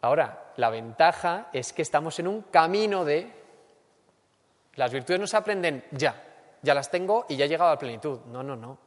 Ahora, 0.02 0.52
la 0.58 0.70
ventaja 0.70 1.50
es 1.54 1.74
que 1.74 1.82
estamos 1.82 2.20
en 2.20 2.28
un 2.28 2.44
camino 2.44 3.04
de... 3.04 3.32
Las 4.76 4.92
virtudes 4.92 5.20
no 5.20 5.28
se 5.28 5.38
aprenden 5.38 5.84
ya, 5.92 6.16
ya 6.62 6.74
las 6.74 6.90
tengo 6.90 7.26
y 7.28 7.36
ya 7.36 7.46
he 7.46 7.50
llegado 7.50 7.70
a 7.72 7.74
la 7.74 7.80
plenitud. 7.80 8.20
No, 8.28 8.44
no, 8.44 8.56
no. 8.56 8.78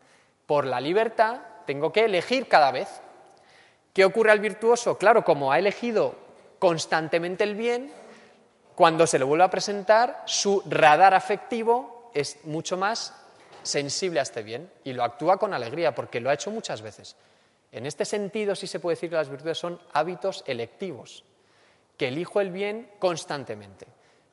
Por 0.47 0.67
la 0.67 0.81
libertad 0.81 1.41
tengo 1.67 1.93
que 1.93 2.05
elegir 2.05 2.49
cada 2.49 2.71
vez. 2.71 3.03
¿Qué 3.95 4.05
ocurre 4.05 4.32
al 4.32 4.40
virtuoso? 4.40 4.99
Claro, 4.99 5.24
como 5.24 5.53
ha 5.53 5.59
elegido 5.59 6.16
constantemente 6.59 7.45
el 7.45 7.55
bien, 7.55 7.92
cuando 8.74 9.07
se 9.07 9.20
le 9.20 9.24
vuelve 9.24 9.45
a 9.45 9.51
presentar, 9.51 10.24
su 10.26 10.62
radar 10.66 11.14
afectivo 11.14 12.11
es 12.12 12.45
mucho 12.45 12.76
más 12.76 13.14
sensible 13.62 14.18
a 14.18 14.24
este 14.24 14.42
bien 14.42 14.68
y 14.82 14.92
lo 14.92 15.05
actúa 15.05 15.36
con 15.38 15.55
alegría 15.55 15.95
porque 15.95 16.20
lo 16.20 16.28
ha 16.28 16.34
hecho 16.34 16.51
muchas 16.51 16.82
veces. 16.82 17.14
En 17.70 17.86
este 17.86 18.05
sentido, 18.05 18.57
sí 18.57 18.66
se 18.66 18.80
puede 18.80 18.97
decir 18.97 19.11
que 19.11 19.16
las 19.16 19.28
virtudes 19.28 19.59
son 19.59 19.80
hábitos 19.92 20.42
electivos, 20.49 21.22
que 21.97 22.09
elijo 22.09 22.40
el 22.40 22.51
bien 22.51 22.90
constantemente. 22.99 23.86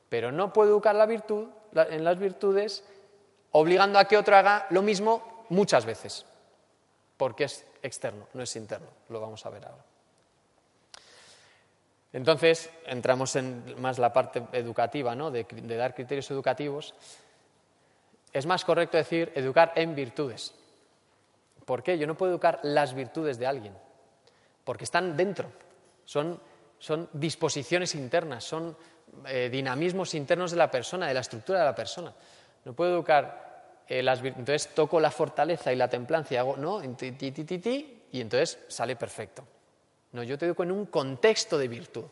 Pero 0.09 0.31
no 0.31 0.51
puedo 0.53 0.71
educar 0.71 0.95
la 0.95 1.05
virtud, 1.05 1.49
en 1.75 2.03
las 2.03 2.17
virtudes 2.17 2.83
obligando 3.51 3.99
a 3.99 4.05
que 4.05 4.17
otro 4.17 4.35
haga 4.35 4.65
lo 4.71 4.81
mismo 4.81 5.45
muchas 5.49 5.85
veces, 5.85 6.25
porque 7.17 7.43
es 7.43 7.65
externo, 7.81 8.27
no 8.33 8.43
es 8.43 8.55
interno. 8.55 8.87
Lo 9.09 9.19
vamos 9.19 9.45
a 9.45 9.49
ver 9.49 9.65
ahora. 9.65 9.83
Entonces, 12.13 12.69
entramos 12.85 13.35
en 13.35 13.79
más 13.81 13.97
la 13.97 14.11
parte 14.11 14.43
educativa, 14.51 15.15
¿no? 15.15 15.31
de, 15.31 15.45
dar 15.77 15.95
criterios 15.95 16.29
educativos. 16.31 16.93
Es 18.33 18.45
más 18.45 18.65
correcto 18.65 18.97
decir 18.97 19.31
educar 19.35 19.71
en 19.75 19.95
virtudes. 19.95 20.53
¿Por 21.65 21.83
qué? 21.83 21.97
Yo 21.97 22.07
no 22.07 22.15
puedo 22.17 22.33
educar 22.33 22.59
las 22.63 22.93
virtudes 22.93 23.37
de 23.37 23.47
alguien, 23.47 23.73
porque 24.63 24.83
están 24.83 25.15
dentro, 25.15 25.51
son, 26.05 26.39
disposiciones 27.13 27.95
internas, 27.95 28.43
son 28.43 28.75
eh, 29.27 29.49
dinamismos 29.49 30.13
internos 30.15 30.51
de 30.51 30.57
la 30.57 30.71
persona, 30.71 31.07
de 31.07 31.13
la 31.13 31.19
estructura 31.21 31.59
de 31.59 31.65
la 31.65 31.75
persona. 31.75 32.13
No 32.65 32.73
puedo 32.73 32.91
educar 32.95 33.50
eh, 33.91 34.01
las 34.01 34.23
entonces 34.23 34.69
toco 34.73 35.01
la 35.01 35.11
fortaleza 35.11 35.73
y 35.73 35.75
la 35.75 35.89
templanza 35.89 36.33
y 36.33 36.37
hago, 36.37 36.55
no, 36.55 36.79
ti, 36.95 37.11
ti, 37.11 37.31
ti, 37.31 38.03
y 38.13 38.21
entonces 38.21 38.57
sale 38.69 38.95
perfecto. 38.95 39.43
No, 40.13 40.23
yo 40.23 40.37
te 40.37 40.45
educo 40.45 40.63
en 40.63 40.71
un 40.71 40.85
contexto 40.85 41.57
de 41.57 41.67
virtud. 41.67 42.05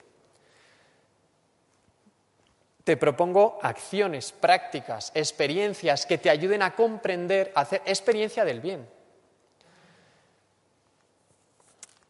Te 2.83 2.97
propongo 2.97 3.59
acciones, 3.61 4.33
prácticas, 4.33 5.13
experiencias 5.15 6.05
que 6.05 6.17
te 6.17 6.29
ayuden 6.29 6.63
a 6.63 6.75
comprender, 6.75 7.53
a 7.55 7.61
hacer 7.61 7.81
experiencia 7.85 8.43
del 8.43 8.59
bien. 8.59 8.85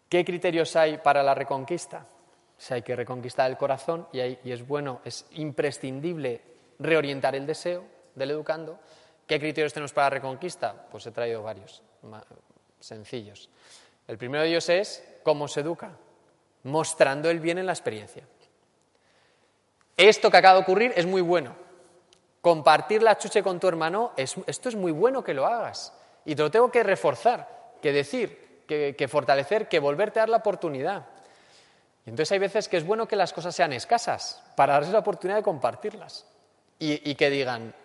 ¿Qué 0.09 0.25
criterios 0.25 0.75
hay 0.75 0.97
para 0.97 1.21
la 1.21 1.35
reconquista? 1.35 2.07
Si 2.57 2.73
hay 2.73 2.81
que 2.81 2.95
reconquistar 2.95 3.47
el 3.51 3.57
corazón 3.57 4.07
y 4.13 4.19
es 4.51 4.67
bueno, 4.67 5.01
es 5.05 5.27
imprescindible 5.33 6.41
reorientar 6.79 7.35
el 7.35 7.45
deseo 7.45 7.83
del 8.15 8.31
educando. 8.31 8.79
¿Qué 9.29 9.39
criterios 9.39 9.71
tenemos 9.71 9.93
para 9.93 10.09
reconquista? 10.09 10.73
Pues 10.89 11.05
he 11.05 11.11
traído 11.11 11.43
varios, 11.43 11.83
sencillos. 12.79 13.47
El 14.07 14.17
primero 14.17 14.41
de 14.41 14.49
ellos 14.49 14.67
es 14.69 15.03
cómo 15.21 15.47
se 15.47 15.59
educa, 15.59 15.91
mostrando 16.63 17.29
el 17.29 17.39
bien 17.39 17.59
en 17.59 17.67
la 17.67 17.73
experiencia. 17.73 18.23
Esto 19.95 20.31
que 20.31 20.37
acaba 20.37 20.55
de 20.55 20.61
ocurrir 20.61 20.93
es 20.95 21.05
muy 21.05 21.21
bueno. 21.21 21.55
Compartir 22.41 23.03
la 23.03 23.19
chuche 23.19 23.43
con 23.43 23.59
tu 23.59 23.67
hermano, 23.67 24.13
esto 24.17 24.69
es 24.69 24.75
muy 24.75 24.91
bueno 24.91 25.23
que 25.23 25.35
lo 25.35 25.45
hagas. 25.45 25.93
Y 26.25 26.33
te 26.33 26.41
lo 26.41 26.49
tengo 26.49 26.71
que 26.71 26.81
reforzar, 26.81 27.75
que 27.83 27.93
decir, 27.93 28.63
que, 28.65 29.07
fortalecer, 29.07 29.67
que 29.67 29.77
volverte 29.77 30.19
a 30.19 30.23
dar 30.23 30.29
la 30.29 30.37
oportunidad. 30.37 31.05
Y 32.03 32.09
entonces 32.09 32.31
hay 32.31 32.39
veces 32.39 32.67
que 32.67 32.77
es 32.77 32.83
bueno 32.83 33.07
que 33.07 33.15
las 33.15 33.31
cosas 33.31 33.55
sean 33.55 33.73
escasas 33.73 34.43
para 34.55 34.73
darles 34.73 34.91
la 34.91 34.99
oportunidad 34.99 35.37
de 35.37 35.43
compartirlas. 35.43 36.25
Y, 36.79 37.13
que 37.13 37.29
digan, 37.29 37.75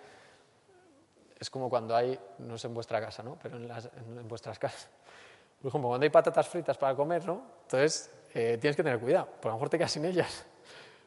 es 1.45 1.51
como 1.51 1.69
cuando 1.69 1.95
hay, 1.95 2.19
no 2.39 2.57
sé 2.57 2.67
en 2.67 2.75
vuestra 2.75 3.01
casa, 3.01 3.23
¿no? 3.23 3.39
Pero 3.43 3.57
en, 3.57 3.71
en 3.71 4.27
vuestras 4.27 4.59
casas 4.59 4.89
por 5.63 5.73
cuando 5.73 6.03
hay 6.03 6.11
patatas 6.11 6.49
fritas 6.49 6.77
para 6.77 6.95
comer, 6.95 7.25
¿no? 7.27 7.43
Entonces 7.63 8.11
eh, 8.35 8.59
tienes 8.61 8.77
que 8.77 8.83
tener 8.83 8.99
cuidado, 8.99 9.27
porque 9.27 9.49
a 9.49 9.51
lo 9.51 9.57
mejor 9.57 9.69
te 9.69 9.79
quedas 9.79 9.93
sin 9.93 10.05
ellas. 10.05 10.45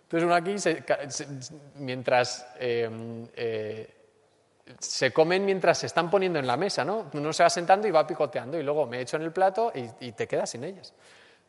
Entonces 0.04 0.26
uno 0.26 0.36
aquí, 0.36 0.56
mientras 1.76 2.48
eh, 2.60 3.28
eh, 3.36 3.94
se 4.80 5.12
comen 5.12 5.46
mientras 5.46 5.80
se 5.80 5.88
están 5.88 6.10
poniendo 6.10 6.40
en 6.40 6.48
la 6.48 6.56
mesa, 6.56 6.86
¿no? 6.86 7.10
Uno 7.14 7.34
se 7.34 7.44
va 7.44 7.50
sentando 7.50 7.88
y 7.88 7.92
va 7.92 8.06
picoteando 8.08 8.58
y 8.60 8.64
luego 8.64 8.86
me 8.86 9.02
echo 9.02 9.18
en 9.18 9.24
el 9.24 9.32
plato 9.32 9.72
y, 9.74 10.12
te 10.12 10.28
quedas 10.28 10.52
sin 10.52 10.64
ellas. 10.64 10.94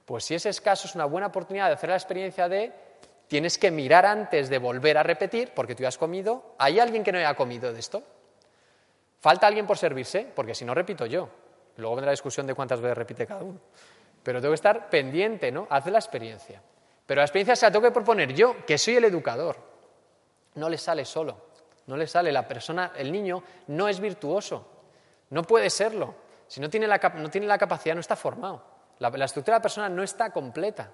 Pues 0.04 0.24
si 0.24 0.34
ese 0.34 0.48
es 0.48 0.60
caso, 0.60 0.88
es 0.88 0.94
una 0.94 1.04
buena 1.04 1.28
oportunidad 1.28 1.68
de 1.68 1.74
hacer 1.74 1.90
la 1.90 1.96
experiencia 1.96 2.48
de 2.48 2.72
tienes 3.26 3.58
que 3.58 3.70
mirar 3.70 4.06
antes 4.06 4.48
de 4.48 4.58
volver 4.58 4.98
a 4.98 5.02
repetir, 5.02 5.52
porque 5.54 5.74
tú 5.74 5.86
has 5.86 5.98
comido, 5.98 6.54
¿hay 6.58 6.80
alguien 6.80 7.04
que 7.04 7.12
no 7.12 7.18
haya 7.18 7.34
comido 7.34 7.72
de 7.72 7.78
esto? 7.78 8.02
¿Falta 9.20 9.46
alguien 9.46 9.66
por 9.66 9.78
servirse? 9.78 10.26
Porque 10.34 10.54
si 10.54 10.64
no, 10.64 10.74
repito 10.74 11.06
yo. 11.06 11.28
Luego 11.76 11.96
vendrá 11.96 12.06
la 12.06 12.12
discusión 12.12 12.46
de 12.46 12.54
cuántas 12.54 12.80
veces 12.80 12.96
repite 12.96 13.26
cada 13.26 13.42
uno. 13.42 13.60
Pero 14.22 14.40
tengo 14.40 14.52
que 14.52 14.56
estar 14.56 14.90
pendiente, 14.90 15.50
¿no? 15.50 15.66
Hace 15.70 15.90
la 15.90 15.98
experiencia. 15.98 16.60
Pero 17.06 17.20
la 17.20 17.24
experiencia 17.24 17.56
se 17.56 17.66
la 17.66 17.72
tengo 17.72 17.84
que 17.84 17.92
proponer 17.92 18.34
yo, 18.34 18.66
que 18.66 18.76
soy 18.76 18.96
el 18.96 19.04
educador. 19.04 19.56
No 20.54 20.68
le 20.68 20.76
sale 20.76 21.04
solo. 21.04 21.48
No 21.86 21.96
le 21.96 22.06
sale. 22.06 22.30
La 22.30 22.46
persona, 22.46 22.92
el 22.96 23.10
niño, 23.10 23.42
no 23.68 23.88
es 23.88 24.00
virtuoso. 24.00 24.66
No 25.30 25.42
puede 25.42 25.70
serlo. 25.70 26.14
Si 26.46 26.60
no 26.60 26.68
tiene 26.68 26.86
la, 26.86 26.98
no 27.16 27.30
tiene 27.30 27.46
la 27.46 27.58
capacidad, 27.58 27.94
no 27.94 28.00
está 28.00 28.16
formado. 28.16 28.62
La, 28.98 29.08
estructura 29.24 29.56
de 29.56 29.58
la 29.58 29.62
persona 29.62 29.88
no 29.88 30.02
está 30.02 30.30
completa. 30.30 30.90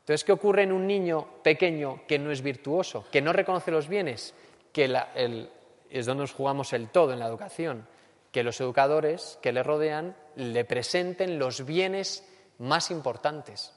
Entonces, 0.00 0.24
¿qué 0.24 0.32
ocurre 0.32 0.64
en 0.64 0.72
un 0.72 0.86
niño 0.86 1.42
pequeño 1.42 2.02
que 2.06 2.18
no 2.18 2.30
es 2.30 2.42
virtuoso, 2.42 3.06
que 3.10 3.22
no 3.22 3.32
reconoce 3.32 3.70
los 3.70 3.88
bienes? 3.88 4.34
Que 4.72 4.88
es 5.90 6.06
donde 6.06 6.22
nos 6.22 6.32
jugamos 6.32 6.72
el 6.72 6.88
todo 6.88 7.12
en 7.12 7.18
la 7.18 7.26
educación 7.26 7.86
que 8.32 8.42
los 8.44 8.60
educadores 8.60 9.38
que 9.42 9.52
le 9.52 9.62
rodean 9.62 10.16
le 10.36 10.64
presenten 10.64 11.38
los 11.38 11.64
bienes 11.64 12.24
más 12.58 12.90
importantes 12.90 13.72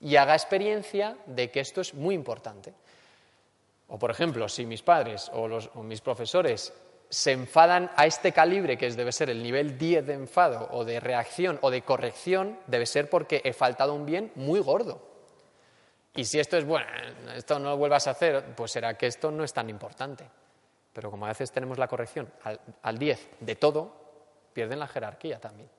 y 0.00 0.16
haga 0.16 0.34
experiencia 0.34 1.16
de 1.26 1.50
que 1.50 1.60
esto 1.60 1.80
es 1.80 1.94
muy 1.94 2.14
importante. 2.14 2.74
O, 3.88 3.98
por 3.98 4.10
ejemplo, 4.10 4.48
si 4.48 4.66
mis 4.66 4.82
padres 4.82 5.30
o, 5.32 5.82
mis 5.82 6.00
profesores 6.00 6.72
se 7.08 7.32
enfadan 7.32 7.90
a 7.94 8.06
este 8.06 8.32
calibre, 8.32 8.76
que 8.76 8.90
debe 8.90 9.12
ser 9.12 9.30
el 9.30 9.42
nivel 9.42 9.78
10 9.78 10.06
de 10.06 10.14
enfado 10.14 10.68
o 10.72 10.84
de 10.84 10.98
reacción 10.98 11.58
o 11.62 11.70
de 11.70 11.82
corrección, 11.82 12.58
debe 12.66 12.86
ser 12.86 13.08
porque 13.10 13.42
he 13.44 13.52
faltado 13.52 13.94
un 13.94 14.06
bien 14.06 14.32
muy 14.34 14.60
gordo. 14.60 15.08
Y 16.14 16.24
si 16.24 16.40
esto 16.40 16.56
es 16.56 16.64
bueno, 16.64 16.88
esto 17.36 17.58
no 17.58 17.70
lo 17.70 17.76
vuelvas 17.76 18.06
a 18.06 18.12
hacer, 18.12 18.54
pues 18.56 18.72
será 18.72 18.94
que 18.94 19.06
esto 19.06 19.30
no 19.30 19.44
es 19.44 19.52
tan 19.52 19.70
importante. 19.70 20.24
Pero 20.92 21.10
como 21.10 21.24
a 21.24 21.28
veces 21.28 21.50
tenemos 21.50 21.78
la 21.78 21.88
corrección 21.88 22.30
al, 22.82 22.98
10 22.98 23.28
de 23.40 23.56
todo, 23.56 23.94
pierden 24.52 24.78
la 24.78 24.86
jerarquía 24.86 25.40
también. 25.40 25.70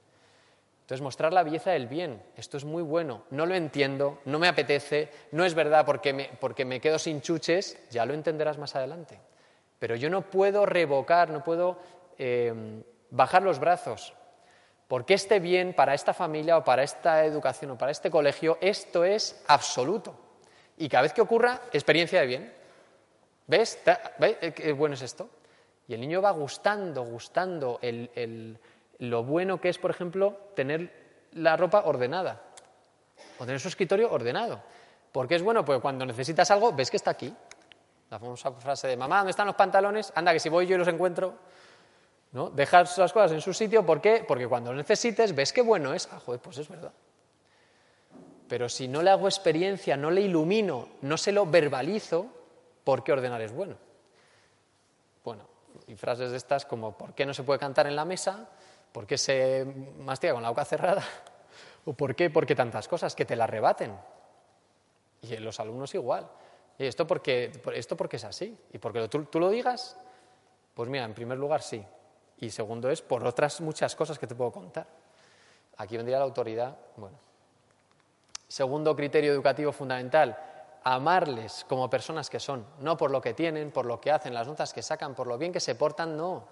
Entonces, 0.82 1.02
mostrar 1.02 1.32
la 1.32 1.44
belleza 1.44 1.72
del 1.72 1.88
bien, 1.88 2.22
esto 2.36 2.58
es 2.58 2.66
muy 2.66 2.84
bueno. 2.84 3.24
No 3.30 3.46
lo 3.46 3.56
entiendo, 3.56 4.20
no 4.26 4.38
me 4.38 4.48
apetece, 4.48 5.10
no 5.32 5.46
es 5.46 5.54
verdad 5.54 5.86
porque 5.86 6.12
me, 6.12 6.30
porque 6.40 6.66
me 6.66 6.82
quedo 6.82 7.00
sin 7.00 7.22
chuches, 7.22 7.78
ya 7.90 8.06
lo 8.06 8.14
entenderás 8.14 8.58
más 8.58 8.76
adelante. 8.76 9.20
Pero 9.80 9.96
yo 9.96 10.10
no 10.10 10.30
puedo 10.30 10.66
revocar, 10.66 11.30
no 11.30 11.44
puedo 11.44 11.78
em, 12.18 12.84
bajar 13.12 13.44
los 13.44 13.60
brazos, 13.60 14.14
porque 14.88 15.14
este 15.14 15.40
bien 15.40 15.74
para 15.74 15.94
esta 15.94 16.14
familia 16.14 16.58
o 16.58 16.64
para 16.64 16.84
esta 16.84 17.24
educación 17.26 17.72
o 17.72 17.78
para 17.78 17.92
este 17.92 18.12
colegio, 18.12 18.58
esto 18.60 19.06
es 19.06 19.42
absoluto. 19.48 20.16
Y 20.78 20.90
cada 20.90 21.04
vez 21.04 21.14
que 21.14 21.22
ocurra, 21.22 21.62
experiencia 21.72 22.20
de 22.22 22.28
bien. 22.28 22.63
¿Ves? 23.48 23.80
¿Ves 24.20 24.38
eh, 24.42 24.54
qué 24.54 24.72
bueno 24.74 24.96
es 24.96 25.02
esto? 25.02 25.30
Y 25.88 25.94
el 25.94 26.02
niño 26.02 26.22
va 26.22 26.32
gustando, 26.32 27.04
gustando 27.04 27.80
lo 29.00 29.24
bueno 29.24 29.60
que 29.60 29.70
es, 29.70 29.78
por 29.78 29.92
ejemplo, 29.92 30.38
tener 30.56 31.28
la 31.34 31.58
ropa 31.58 31.84
ordenada 31.86 32.42
o 33.38 33.46
tener 33.46 33.60
su 33.60 33.68
escritorio 33.68 34.12
ordenado. 34.12 34.62
¿Por 35.12 35.28
qué 35.28 35.36
es 35.36 35.44
bueno? 35.44 35.66
Porque 35.66 35.82
cuando 35.82 36.06
necesitas 36.06 36.50
algo, 36.52 36.74
ves 36.74 36.90
que 36.90 36.98
está 36.98 37.12
aquí. 37.12 37.34
La 38.10 38.20
famosa 38.20 38.52
frase 38.52 38.88
de 38.88 38.98
mamá, 38.98 39.18
¿dónde 39.18 39.32
están 39.32 39.48
los 39.48 39.56
pantalones? 39.56 40.14
Anda, 40.16 40.34
que 40.34 40.40
si 40.40 40.50
voy 40.50 40.66
yo 40.68 40.76
y 40.76 40.80
los 40.80 40.88
encuentro. 40.88 41.36
¿No? 42.32 42.50
Dejas 42.50 42.98
las 42.98 43.14
cosas 43.14 43.32
en 43.32 43.42
su 43.42 43.54
sitio, 43.54 43.86
¿por 43.86 44.02
qué? 44.02 44.26
Porque 44.28 44.48
cuando 44.48 44.72
lo 44.72 44.78
necesites, 44.78 45.36
ves 45.36 45.54
qué 45.54 45.62
bueno 45.62 45.94
es. 45.94 46.10
Ah, 46.12 46.20
joder, 46.20 46.42
pues 46.42 46.58
es 46.58 46.68
verdad. 46.68 46.92
Pero 48.48 48.70
si 48.70 48.88
no 48.88 49.04
le 49.04 49.12
hago 49.12 49.28
experiencia, 49.28 49.96
no 49.98 50.10
le 50.10 50.22
ilumino, 50.22 50.90
no 51.02 51.18
se 51.18 51.32
lo 51.32 51.46
verbalizo, 51.46 52.28
¿por 52.84 53.04
qué 53.04 53.12
ordenar 53.12 53.42
es 53.42 53.52
bueno? 53.52 53.76
Bueno, 55.24 55.48
y 55.88 55.96
frases 55.96 56.32
de 56.32 56.38
estas 56.38 56.66
como 56.66 56.98
¿por 56.98 57.14
qué 57.14 57.26
no 57.26 57.34
se 57.34 57.44
puede 57.44 57.60
cantar 57.60 57.88
en 57.88 57.96
la 57.96 58.06
mesa? 58.06 58.50
¿Por 58.92 59.08
qué 59.08 59.18
se 59.18 59.66
mastiga 60.00 60.34
con 60.34 60.44
la 60.44 60.50
boca 60.50 60.66
cerrada? 60.66 61.04
¿O 61.86 61.94
por 61.94 62.16
qué? 62.16 62.30
Porque 62.30 62.56
tantas 62.56 62.88
cosas 62.88 63.16
que 63.16 63.26
te 63.26 63.36
la 63.36 63.48
rebaten. 63.48 63.98
Y 65.22 65.36
los 65.38 65.60
alumnos 65.60 65.94
igual. 65.96 66.30
¿Y 66.78 66.86
esto 66.86 67.08
porque, 67.08 67.52
esto 67.74 67.98
porque 67.98 68.18
es 68.18 68.24
así? 68.24 68.58
¿Y 68.72 68.78
porque 68.78 69.08
tú, 69.08 69.26
tú 69.26 69.40
lo 69.40 69.50
digas? 69.50 69.98
Pues 70.74 70.90
mira, 70.90 71.06
en 71.06 71.14
primer 71.14 71.38
lugar 71.38 71.62
sí. 71.62 71.84
Y 72.40 72.50
segundo 72.50 72.90
es 72.90 73.02
por 73.02 73.26
otras 73.26 73.62
muchas 73.62 73.96
cosas 73.96 74.20
que 74.20 74.28
te 74.28 74.36
puedo 74.36 74.52
contar. 74.52 74.88
Aquí 75.78 75.98
vendría 75.98 76.18
la 76.18 76.26
autoridad. 76.26 76.78
Bueno. 76.98 77.18
Segundo 78.48 78.96
criterio 78.96 79.32
educativo 79.32 79.72
fundamental, 79.72 80.38
amarles 80.84 81.66
como 81.68 81.90
personas 81.90 82.30
que 82.30 82.40
son, 82.40 82.66
no 82.80 82.98
por 82.98 83.12
lo 83.12 83.22
que 83.22 83.34
tienen, 83.34 83.72
por 83.72 83.86
lo 83.86 84.00
que 84.00 84.12
hacen, 84.12 84.34
las 84.34 84.48
notas 84.48 84.74
que 84.74 84.82
sacan, 84.82 85.16
por 85.16 85.28
lo 85.28 85.38
bien 85.38 85.54
que 85.54 85.60
se 85.60 85.76
portan, 85.76 86.18
no. 86.18 86.44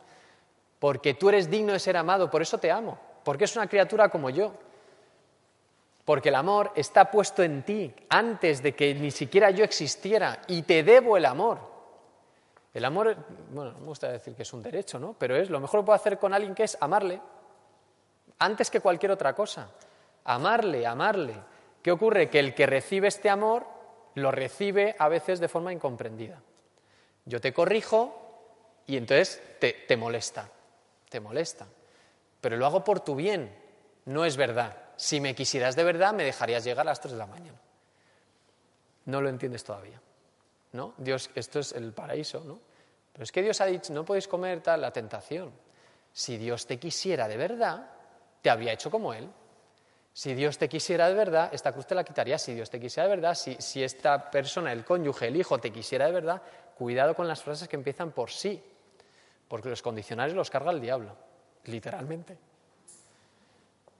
Porque 0.80 1.14
tú 1.14 1.30
eres 1.30 1.50
digno 1.50 1.74
de 1.74 1.80
ser 1.80 1.98
amado, 1.98 2.30
por 2.30 2.42
eso 2.42 2.58
te 2.58 2.72
amo, 2.72 2.98
porque 3.24 3.46
es 3.46 3.56
una 3.56 3.68
criatura 3.68 4.10
como 4.10 4.30
yo. 4.30 4.54
Porque 6.06 6.30
el 6.30 6.36
amor 6.36 6.72
está 6.76 7.12
puesto 7.12 7.44
en 7.44 7.64
ti 7.64 7.94
antes 8.10 8.64
de 8.64 8.74
que 8.74 8.94
ni 8.96 9.12
siquiera 9.12 9.52
yo 9.52 9.64
existiera 9.64 10.42
y 10.48 10.64
te 10.64 10.82
debo 10.82 11.16
el 11.16 11.26
amor. 11.26 11.60
El 12.74 12.86
amor, 12.86 13.16
bueno, 13.52 13.74
no 13.74 13.80
me 13.80 13.86
gusta 13.86 14.12
decir 14.12 14.34
que 14.34 14.42
es 14.44 14.54
un 14.54 14.64
derecho, 14.64 14.98
¿no? 14.98 15.14
Pero 15.18 15.36
es 15.36 15.50
lo 15.50 15.60
mejor 15.60 15.82
que 15.82 15.86
puedo 15.86 15.96
hacer 15.96 16.18
con 16.18 16.34
alguien 16.34 16.56
que 16.56 16.64
es 16.64 16.78
amarle, 16.80 17.22
antes 18.40 18.72
que 18.72 18.80
cualquier 18.80 19.12
otra 19.12 19.36
cosa. 19.36 19.70
Amarle, 20.24 20.88
amarle. 20.88 21.36
¿Qué 21.82 21.92
ocurre? 21.92 22.30
Que 22.30 22.40
el 22.40 22.56
que 22.56 22.66
recibe 22.66 23.08
este 23.08 23.30
amor 23.30 23.66
lo 24.16 24.32
recibe 24.32 24.96
a 24.98 25.08
veces 25.08 25.40
de 25.40 25.48
forma 25.48 25.74
incomprendida. 25.74 26.42
Yo 27.26 27.40
te 27.40 27.54
corrijo 27.54 28.84
y 28.88 28.98
entonces 28.98 29.42
te, 29.60 29.74
te 29.88 29.98
molesta, 29.98 30.50
te 31.10 31.20
molesta. 31.20 31.68
Pero 32.40 32.58
lo 32.58 32.66
hago 32.66 32.84
por 32.84 33.02
tu 33.02 33.16
bien, 33.16 33.56
no 34.06 34.26
es 34.26 34.38
verdad. 34.38 34.78
Si 34.96 35.20
me 35.20 35.36
quisieras 35.36 35.76
de 35.76 35.84
verdad, 35.84 36.14
me 36.14 36.24
dejarías 36.24 36.64
llegar 36.64 36.86
a 36.88 36.92
las 36.92 37.00
3 37.00 37.14
de 37.14 37.18
la 37.18 37.28
mañana. 37.28 37.60
No 39.06 39.22
lo 39.22 39.30
entiendes 39.30 39.64
todavía. 39.64 40.02
¿No? 40.74 40.94
Dios, 40.98 41.30
esto 41.36 41.60
es 41.60 41.74
el 41.74 41.92
paraíso, 41.92 42.44
¿no? 42.46 42.60
Pero 43.12 43.24
es 43.24 43.32
que 43.32 43.42
Dios 43.42 43.60
ha 43.60 43.66
dicho, 43.66 43.92
no 43.94 44.06
podéis 44.06 44.28
comer 44.28 44.62
tal 44.62 44.82
la 44.82 44.92
tentación. 44.92 45.52
Si 46.14 46.38
Dios 46.38 46.66
te 46.66 46.80
quisiera 46.80 47.28
de 47.28 47.38
verdad, 47.38 47.90
te 48.42 48.50
habría 48.50 48.74
hecho 48.74 48.90
como 48.90 49.14
Él. 49.14 49.30
Si 50.14 50.34
Dios 50.34 50.58
te 50.58 50.68
quisiera 50.68 51.08
de 51.08 51.16
verdad, 51.16 51.50
esta 51.54 51.72
cruz 51.72 51.88
te 51.88 51.96
la 51.96 52.04
quitaría. 52.04 52.38
Si 52.38 52.54
Dios 52.54 52.70
te 52.70 52.80
quisiera 52.80 53.08
de 53.08 53.16
verdad, 53.16 53.36
si, 53.36 53.84
esta 53.84 54.30
persona, 54.30 54.74
el 54.74 54.84
cónyuge, 54.84 55.28
el 55.28 55.38
hijo, 55.38 55.60
te 55.60 55.72
quisiera 55.72 56.06
de 56.06 56.12
verdad, 56.12 56.42
cuidado 56.78 57.16
con 57.16 57.28
las 57.28 57.42
frases 57.42 57.68
que 57.68 57.78
empiezan 57.78 58.12
por 58.12 58.30
sí, 58.30 58.62
porque 59.48 59.70
los 59.70 59.82
condicionales 59.82 60.36
los 60.36 60.50
carga 60.50 60.72
el 60.72 60.82
diablo, 60.82 61.16
literalmente. 61.66 62.38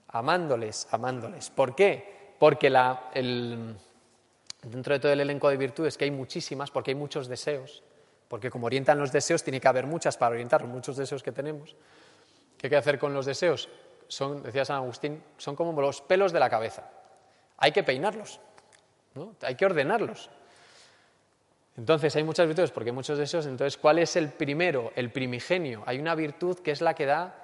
Amándoles, 0.08 0.86
amándoles. 0.90 1.48
¿Por 1.48 1.74
qué? 1.74 2.34
Porque 2.38 2.66
el, 3.14 3.74
dentro 4.62 4.92
de 4.92 5.00
todo 5.00 5.12
el 5.12 5.20
elenco 5.20 5.48
de 5.48 5.56
virtudes, 5.56 5.96
que 5.96 6.04
hay 6.04 6.10
muchísimas, 6.10 6.70
porque 6.70 6.90
hay 6.90 6.94
muchos 6.94 7.26
deseos, 7.26 7.82
porque 8.28 8.50
como 8.50 8.66
orientan 8.66 8.98
los 8.98 9.12
deseos, 9.12 9.42
tiene 9.42 9.60
que 9.60 9.68
haber 9.68 9.86
muchas 9.86 10.18
para 10.18 10.32
orientar 10.32 10.64
muchos 10.66 10.96
deseos 10.96 11.22
que 11.22 11.32
tenemos. 11.32 11.74
¿Qué 12.58 12.66
hay 12.66 12.70
que 12.70 12.76
hacer 12.76 12.98
con 12.98 13.14
los 13.14 13.24
deseos? 13.24 13.70
Son, 14.12 14.42
decía 14.42 14.66
San 14.66 14.76
Agustín, 14.76 15.22
son 15.38 15.56
como 15.56 15.80
los 15.80 16.02
pelos 16.02 16.32
de 16.32 16.38
la 16.38 16.50
cabeza. 16.50 16.84
Hay 17.56 17.72
que 17.72 17.82
peinarlos, 17.82 18.40
¿no? 19.14 19.34
hay 19.40 19.54
que 19.54 19.64
ordenarlos. 19.64 20.28
Entonces 21.78 22.14
hay 22.14 22.22
muchas 22.22 22.46
virtudes 22.46 22.72
porque 22.72 22.90
hay 22.90 22.94
muchos 22.94 23.16
deseos. 23.16 23.46
Entonces, 23.46 23.78
¿cuál 23.78 23.98
es 23.98 24.14
el 24.16 24.28
primero, 24.28 24.92
el 24.96 25.10
primigenio? 25.10 25.82
Hay 25.86 25.98
una 25.98 26.14
virtud 26.14 26.58
que 26.58 26.72
es 26.72 26.82
la 26.82 26.92
que 26.92 27.06
da, 27.06 27.34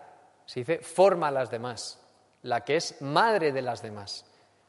se 0.44 0.60
dice, 0.60 0.80
forma 0.80 1.28
a 1.28 1.30
las 1.30 1.50
demás, 1.50 1.98
la 2.42 2.62
que 2.66 2.76
es 2.76 3.00
madre 3.00 3.50
de 3.50 3.62
las 3.62 3.80
demás. 3.80 4.26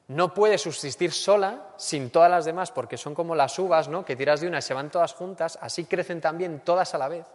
No 0.08 0.34
puede 0.34 0.58
subsistir 0.58 1.12
sola 1.12 1.74
sin 1.76 2.12
todas 2.12 2.32
las 2.32 2.46
demás 2.46 2.72
porque 2.72 2.96
son 2.96 3.14
como 3.14 3.36
las 3.36 3.60
uvas, 3.60 3.90
¿no? 3.90 4.06
Que 4.06 4.16
tiras 4.16 4.40
de 4.40 4.48
una 4.48 4.60
y 4.60 4.62
se 4.62 4.74
van 4.74 4.90
todas 4.90 5.14
juntas, 5.14 5.60
así 5.62 5.84
crecen 5.84 6.22
también 6.22 6.62
todas 6.62 6.96
a 6.96 6.98
la 6.98 7.10
vez. 7.10 7.26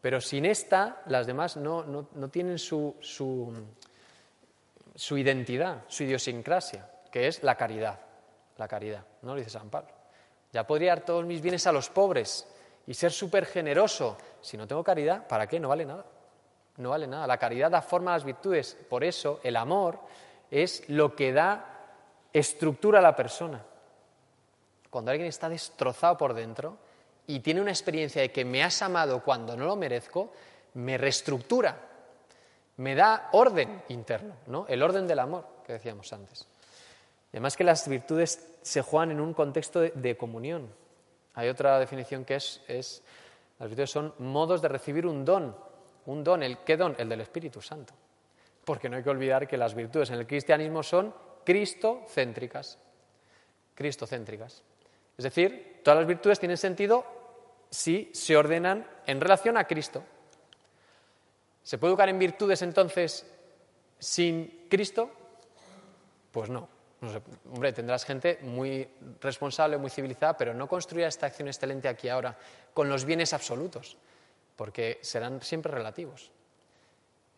Pero 0.00 0.20
sin 0.20 0.46
esta, 0.46 1.02
las 1.06 1.26
demás 1.26 1.56
no, 1.56 2.06
tienen 2.30 2.58
su, 2.58 2.96
su, 3.00 3.54
identidad, 5.18 5.84
su 5.88 6.04
idiosincrasia, 6.04 6.88
que 7.10 7.26
es 7.26 7.42
la 7.42 7.56
caridad. 7.56 8.00
La 8.56 8.66
caridad, 8.68 9.04
¿no? 9.22 9.34
Lo 9.34 9.38
dice 9.38 9.50
San 9.50 9.70
Pablo. 9.70 9.90
Ya 10.52 10.66
podría 10.66 10.90
dar 10.90 11.04
todos 11.04 11.24
mis 11.24 11.40
bienes 11.40 11.66
a 11.66 11.72
los 11.72 11.88
pobres 11.90 12.46
y 12.86 12.94
ser 12.94 13.12
súper 13.12 13.46
generoso. 13.46 14.16
Si 14.40 14.56
no 14.56 14.66
tengo 14.66 14.82
caridad, 14.82 15.26
¿para 15.26 15.46
qué? 15.46 15.60
No 15.60 15.68
vale 15.68 15.84
nada. 15.84 16.04
No 16.78 16.90
vale 16.90 17.06
nada. 17.06 17.26
La 17.26 17.38
caridad 17.38 17.70
da 17.70 17.82
forma 17.82 18.12
a 18.12 18.14
las 18.16 18.24
virtudes. 18.24 18.76
Por 18.88 19.04
eso 19.04 19.40
el 19.42 19.56
amor 19.56 20.00
es 20.50 20.88
lo 20.88 21.14
que 21.14 21.32
da 21.32 21.70
estructura 22.32 22.98
a 22.98 23.02
la 23.02 23.14
persona. 23.14 23.62
Cuando 24.88 25.10
alguien 25.10 25.28
está 25.28 25.48
destrozado 25.48 26.16
por 26.16 26.34
dentro, 26.34 26.78
y 27.30 27.40
tiene 27.40 27.60
una 27.60 27.70
experiencia 27.70 28.22
de 28.22 28.32
que 28.32 28.44
me 28.44 28.64
has 28.64 28.82
amado 28.82 29.22
cuando 29.22 29.56
no 29.56 29.64
lo 29.64 29.76
merezco, 29.76 30.32
me 30.74 30.98
reestructura, 30.98 31.78
me 32.78 32.96
da 32.96 33.28
orden 33.32 33.84
interno, 33.88 34.34
¿no? 34.48 34.66
el 34.68 34.82
orden 34.82 35.06
del 35.06 35.20
amor 35.20 35.46
que 35.64 35.74
decíamos 35.74 36.12
antes. 36.12 36.48
Además 37.30 37.56
que 37.56 37.62
las 37.62 37.86
virtudes 37.86 38.56
se 38.62 38.82
juegan 38.82 39.12
en 39.12 39.20
un 39.20 39.32
contexto 39.32 39.80
de, 39.80 40.16
comunión. 40.16 40.68
Hay 41.34 41.48
otra 41.48 41.78
definición 41.78 42.24
que 42.24 42.34
es, 42.34 42.60
es, 42.66 43.00
las 43.60 43.68
virtudes 43.68 43.90
son 43.90 44.12
modos 44.18 44.60
de 44.60 44.68
recibir 44.68 45.06
un 45.06 45.24
don. 45.24 45.54
Un 46.06 46.24
don, 46.24 46.42
¿el 46.42 46.58
qué 46.58 46.76
don? 46.76 46.96
El 46.98 47.08
del 47.08 47.20
Espíritu 47.20 47.62
Santo. 47.62 47.94
Porque 48.64 48.88
no 48.88 48.96
hay 48.96 49.04
que 49.04 49.10
olvidar 49.10 49.46
que 49.46 49.56
las 49.56 49.74
virtudes 49.74 50.10
en 50.10 50.16
el 50.18 50.26
cristianismo 50.26 50.82
son 50.82 51.14
cristocéntricas. 51.44 52.76
Cristocéntricas. 53.76 54.64
Es 55.16 55.22
decir, 55.22 55.80
todas 55.84 56.00
las 56.00 56.08
virtudes 56.08 56.40
tienen 56.40 56.56
sentido 56.56 57.19
si 57.70 58.10
se 58.12 58.36
ordenan 58.36 58.86
en 59.06 59.20
relación 59.20 59.56
a 59.56 59.64
Cristo. 59.64 60.02
¿Se 61.62 61.78
puede 61.78 61.92
educar 61.92 62.08
en 62.08 62.18
virtudes 62.18 62.62
entonces 62.62 63.24
sin 63.98 64.66
Cristo? 64.68 65.10
Pues 66.32 66.50
no. 66.50 66.68
Hombre, 67.52 67.72
tendrás 67.72 68.04
gente 68.04 68.38
muy 68.42 68.86
responsable, 69.20 69.78
muy 69.78 69.88
civilizada, 69.88 70.36
pero 70.36 70.52
no 70.52 70.68
construirá 70.68 71.08
esta 71.08 71.26
acción 71.26 71.48
excelente 71.48 71.88
aquí 71.88 72.08
ahora 72.08 72.36
con 72.74 72.88
los 72.88 73.04
bienes 73.04 73.32
absolutos, 73.32 73.96
porque 74.56 74.98
serán 75.00 75.40
siempre 75.40 75.72
relativos. 75.72 76.30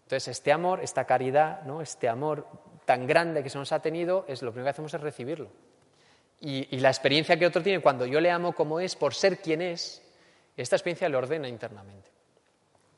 Entonces, 0.05 0.29
este 0.29 0.51
amor, 0.51 0.81
esta 0.83 1.05
caridad, 1.05 1.63
¿no? 1.63 1.81
este 1.81 2.09
amor 2.09 2.47
tan 2.85 3.07
grande 3.07 3.43
que 3.43 3.51
se 3.51 3.59
nos 3.59 3.71
ha 3.71 3.81
tenido, 3.81 4.25
es 4.27 4.43
lo 4.43 4.51
primero 4.51 4.67
que 4.67 4.71
hacemos 4.71 4.95
es 4.95 5.01
recibirlo. 5.01 5.49
y 6.41 6.77
la 6.81 6.89
experiencia 6.89 7.39
que 7.39 7.47
otro 7.47 7.63
tiene 7.63 7.81
cuando 7.81 8.05
yo 8.05 8.21
le 8.21 8.31
amo 8.31 8.53
como 8.53 8.81
es, 8.81 8.97
por 8.97 9.15
ser 9.15 9.39
quien 9.39 9.63
es, 9.63 10.03
esta 10.57 10.77
experiencia 10.77 11.09
le 11.09 11.17
ordena 11.17 11.49
internamente 11.49 12.11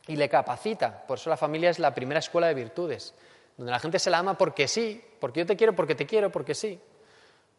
y 0.07 0.17
le 0.17 0.29
capacita. 0.29 1.07
Por 1.07 1.19
eso 1.19 1.31
la 1.31 1.37
familia 1.37 1.71
es 1.71 1.79
la 1.79 1.95
primera 1.95 2.19
escuela 2.19 2.49
de 2.49 2.55
virtudes, 2.55 3.15
donde 3.57 3.73
la 3.73 3.79
gente 3.79 3.99
se 3.99 4.11
la 4.11 4.19
ama 4.19 4.37
porque 4.37 4.69
sí, 4.69 5.03
porque 5.21 5.41
yo 5.41 5.47
te 5.47 5.57
quiero, 5.57 5.75
porque 5.75 5.95
te 5.95 6.07
quiero, 6.07 6.31
porque 6.31 6.55
sí, 6.55 6.81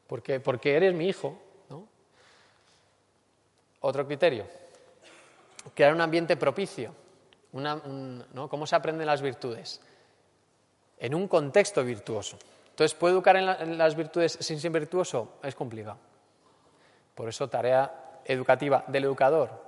porque, 0.07 0.39
porque 0.39 0.75
eres 0.75 0.93
mi 0.93 1.07
hijo. 1.07 1.39
Otro 3.81 4.07
criterio, 4.07 4.47
crear 5.75 5.93
un 5.93 6.01
ambiente 6.01 6.37
propicio. 6.37 6.93
¿Cómo 7.51 8.65
se 8.65 8.75
aprenden 8.75 9.05
las 9.05 9.21
virtudes? 9.21 9.79
En 10.97 11.13
un 11.13 11.27
contexto 11.27 11.83
virtuoso. 11.83 12.39
Entonces, 12.71 12.95
¿puedo 12.95 13.13
educar 13.13 13.37
en 13.37 13.77
las 13.77 13.95
virtudes 13.95 14.37
sin 14.41 14.59
ser 14.59 14.71
virtuoso? 14.71 15.35
Es 15.43 15.53
complicado. 15.55 15.97
Por 17.13 17.29
eso, 17.29 17.47
tarea 17.47 18.21
educativa 18.25 18.83
del 18.87 19.03
educador, 19.03 19.64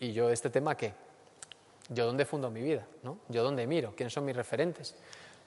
¿Y 0.00 0.12
yo 0.12 0.30
este 0.30 0.50
tema 0.50 0.76
qué? 0.76 0.92
¿Yo 1.88 2.06
dónde 2.06 2.24
fundo 2.24 2.50
mi 2.50 2.62
vida? 2.62 2.86
¿no? 3.02 3.18
¿Yo 3.28 3.42
dónde 3.42 3.66
miro? 3.66 3.94
¿Quiénes 3.96 4.12
son 4.12 4.24
mis 4.24 4.36
referentes? 4.36 4.94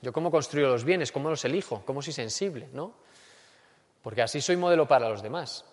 ¿Yo 0.01 0.13
cómo 0.13 0.31
construyo 0.31 0.67
los 0.67 0.83
bienes? 0.83 1.11
¿Cómo 1.11 1.29
los 1.29 1.43
elijo? 1.45 1.83
¿Cómo 1.85 2.01
soy 2.01 2.13
sensible? 2.13 2.69
¿no? 2.73 2.93
Porque 4.01 4.21
así 4.21 4.41
soy 4.41 4.55
modelo 4.57 4.87
para 4.87 5.09
los 5.09 5.21
demás. 5.21 5.65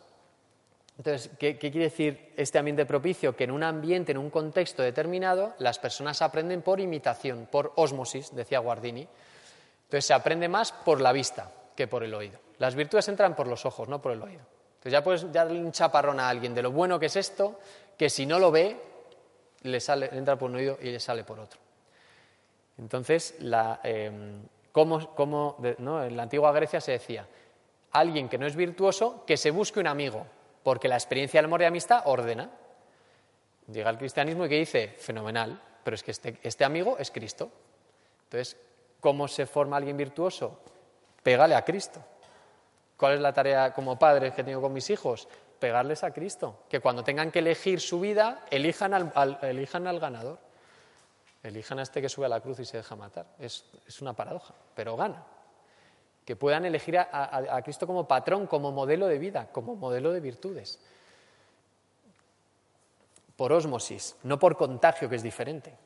Entonces, 0.98 1.30
¿qué, 1.38 1.58
¿qué, 1.58 1.70
quiere 1.70 1.90
decir 1.90 2.32
este 2.36 2.58
ambiente 2.58 2.86
propicio? 2.86 3.36
Que 3.36 3.44
en 3.44 3.50
un 3.50 3.62
ambiente, 3.62 4.12
en 4.12 4.18
un 4.18 4.30
contexto 4.30 4.82
determinado, 4.82 5.54
las 5.58 5.78
personas 5.78 6.22
aprenden 6.22 6.62
por 6.62 6.80
imitación, 6.80 7.48
por 7.50 7.72
ósmosis, 7.76 8.34
decía 8.34 8.60
Guardini. 8.60 9.06
Entonces 9.84 10.06
se 10.06 10.14
aprende 10.14 10.48
más 10.48 10.72
por 10.72 11.00
la 11.00 11.12
vista 11.12 11.52
que 11.76 11.86
por 11.86 12.02
el 12.02 12.14
oído. 12.14 12.40
Las 12.58 12.74
virtudes 12.74 13.06
entran 13.08 13.36
por 13.36 13.46
los 13.46 13.66
ojos, 13.66 13.88
no 13.88 14.00
por 14.00 14.12
el 14.12 14.22
oído. 14.22 14.40
Entonces 14.76 14.92
ya 14.92 15.04
puedes 15.04 15.32
darle 15.32 15.60
un 15.60 15.70
chaparrón 15.70 16.18
a 16.18 16.28
alguien 16.28 16.54
de 16.54 16.62
lo 16.62 16.72
bueno 16.72 16.98
que 16.98 17.06
es 17.06 17.16
esto, 17.16 17.60
que 17.97 18.11
si 18.11 18.26
no 18.26 18.38
lo 18.38 18.51
ve, 18.51 18.76
le 19.62 19.80
sale, 19.80 20.09
entra 20.12 20.36
por 20.36 20.51
un 20.51 20.57
oído 20.57 20.78
y 20.80 20.90
le 20.90 21.01
sale 21.01 21.24
por 21.24 21.40
otro. 21.40 21.61
Entonces, 22.78 23.36
la, 23.40 23.80
em, 23.82 24.42
en 24.74 26.16
la 26.16 26.22
antigua 26.22 26.53
Grecia 26.53 26.80
se 26.80 26.92
decía, 26.92 27.26
alguien 27.92 28.28
que 28.28 28.38
no 28.38 28.47
es 28.47 28.55
virtuoso, 28.55 29.24
que 29.26 29.36
se 29.36 29.51
busque 29.51 29.80
un 29.80 29.86
amigo, 29.86 30.26
porque 30.62 30.88
la 30.88 30.97
experiencia 30.97 31.38
del 31.38 31.47
amor 31.47 31.62
y 31.62 31.64
amistad 31.64 32.03
ordena. 32.05 32.51
Llega 33.72 33.90
el 33.90 33.99
cristianismo 33.99 34.44
y 34.44 34.49
que 34.49 34.59
dice, 34.59 34.88
fenomenal, 34.99 35.61
pero 35.82 35.94
es 35.94 36.03
que 36.03 36.11
este, 36.11 36.38
este 36.42 36.64
amigo 36.64 36.99
es 36.99 37.11
Cristo. 37.11 37.51
Entonces, 38.24 38.57
¿cómo 39.01 39.26
se 39.28 39.47
forma 39.47 39.76
alguien 39.76 39.97
virtuoso? 39.97 40.61
Pégale 41.22 41.55
a 41.55 41.64
Cristo. 41.64 42.01
¿Cuál 42.97 43.14
es 43.14 43.20
la 43.20 43.32
tarea 43.32 43.72
como 43.72 43.99
padre 43.99 44.32
que 44.32 44.44
tengo 44.44 44.61
con 44.61 44.72
mis 44.72 44.88
hijos? 44.90 45.28
Pegarles 45.59 46.04
a 46.04 46.12
Cristo. 46.12 46.64
Que 46.68 46.80
cuando 46.80 47.04
tengan 47.04 47.30
que 47.30 47.40
elegir 47.40 47.80
su 47.80 48.00
vida, 48.00 48.44
elijan 48.50 48.94
al, 48.94 49.38
elijan 49.42 49.86
al 49.86 50.00
ganador. 50.00 50.38
Elijan 51.42 51.78
a 51.78 51.82
este 51.82 52.02
que 52.02 52.09
sube 52.09 52.26
a 52.26 52.28
la 52.28 52.40
cruz 52.40 52.59
y 52.61 52.64
se 52.64 52.76
deja 52.78 52.96
matar. 52.96 53.26
Es, 53.38 53.64
una 54.00 54.14
paradoja, 54.14 54.54
pero 54.74 54.96
gana. 54.96 55.22
Que 56.24 56.34
puedan 56.34 56.64
elegir 56.64 56.98
a 56.98 57.61
Cristo 57.62 57.86
como 57.86 58.09
patrón, 58.09 58.46
como 58.46 58.72
modelo 58.72 59.07
de 59.07 59.18
vida, 59.18 59.48
como 59.52 59.76
modelo 59.76 60.12
de 60.12 60.20
virtudes 60.20 60.80
por 63.36 63.52
ósmosis, 63.52 64.16
no 64.22 64.38
por 64.38 64.57
contagio, 64.57 65.09
que 65.09 65.16
es 65.16 65.22
diferente. 65.22 65.76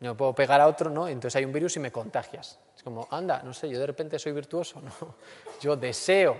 No 0.00 0.16
puedo 0.16 0.34
pegar 0.34 0.60
a 0.60 0.66
otro, 0.66 0.90
¿no? 0.90 1.08
Entonces 1.08 1.36
hay 1.36 1.44
un 1.44 1.52
virus 1.52 1.76
y 1.76 1.80
me 1.80 1.90
contagias. 1.90 2.58
Es 2.76 2.82
como, 2.82 3.08
anda, 3.10 3.42
no 3.42 3.54
sé, 3.54 3.70
yo 3.70 3.78
de 3.78 3.86
repente 3.86 4.18
soy 4.18 4.32
virtuoso. 4.32 4.80
No, 5.00 5.14
yo 5.60 5.76
deseo, 5.76 6.36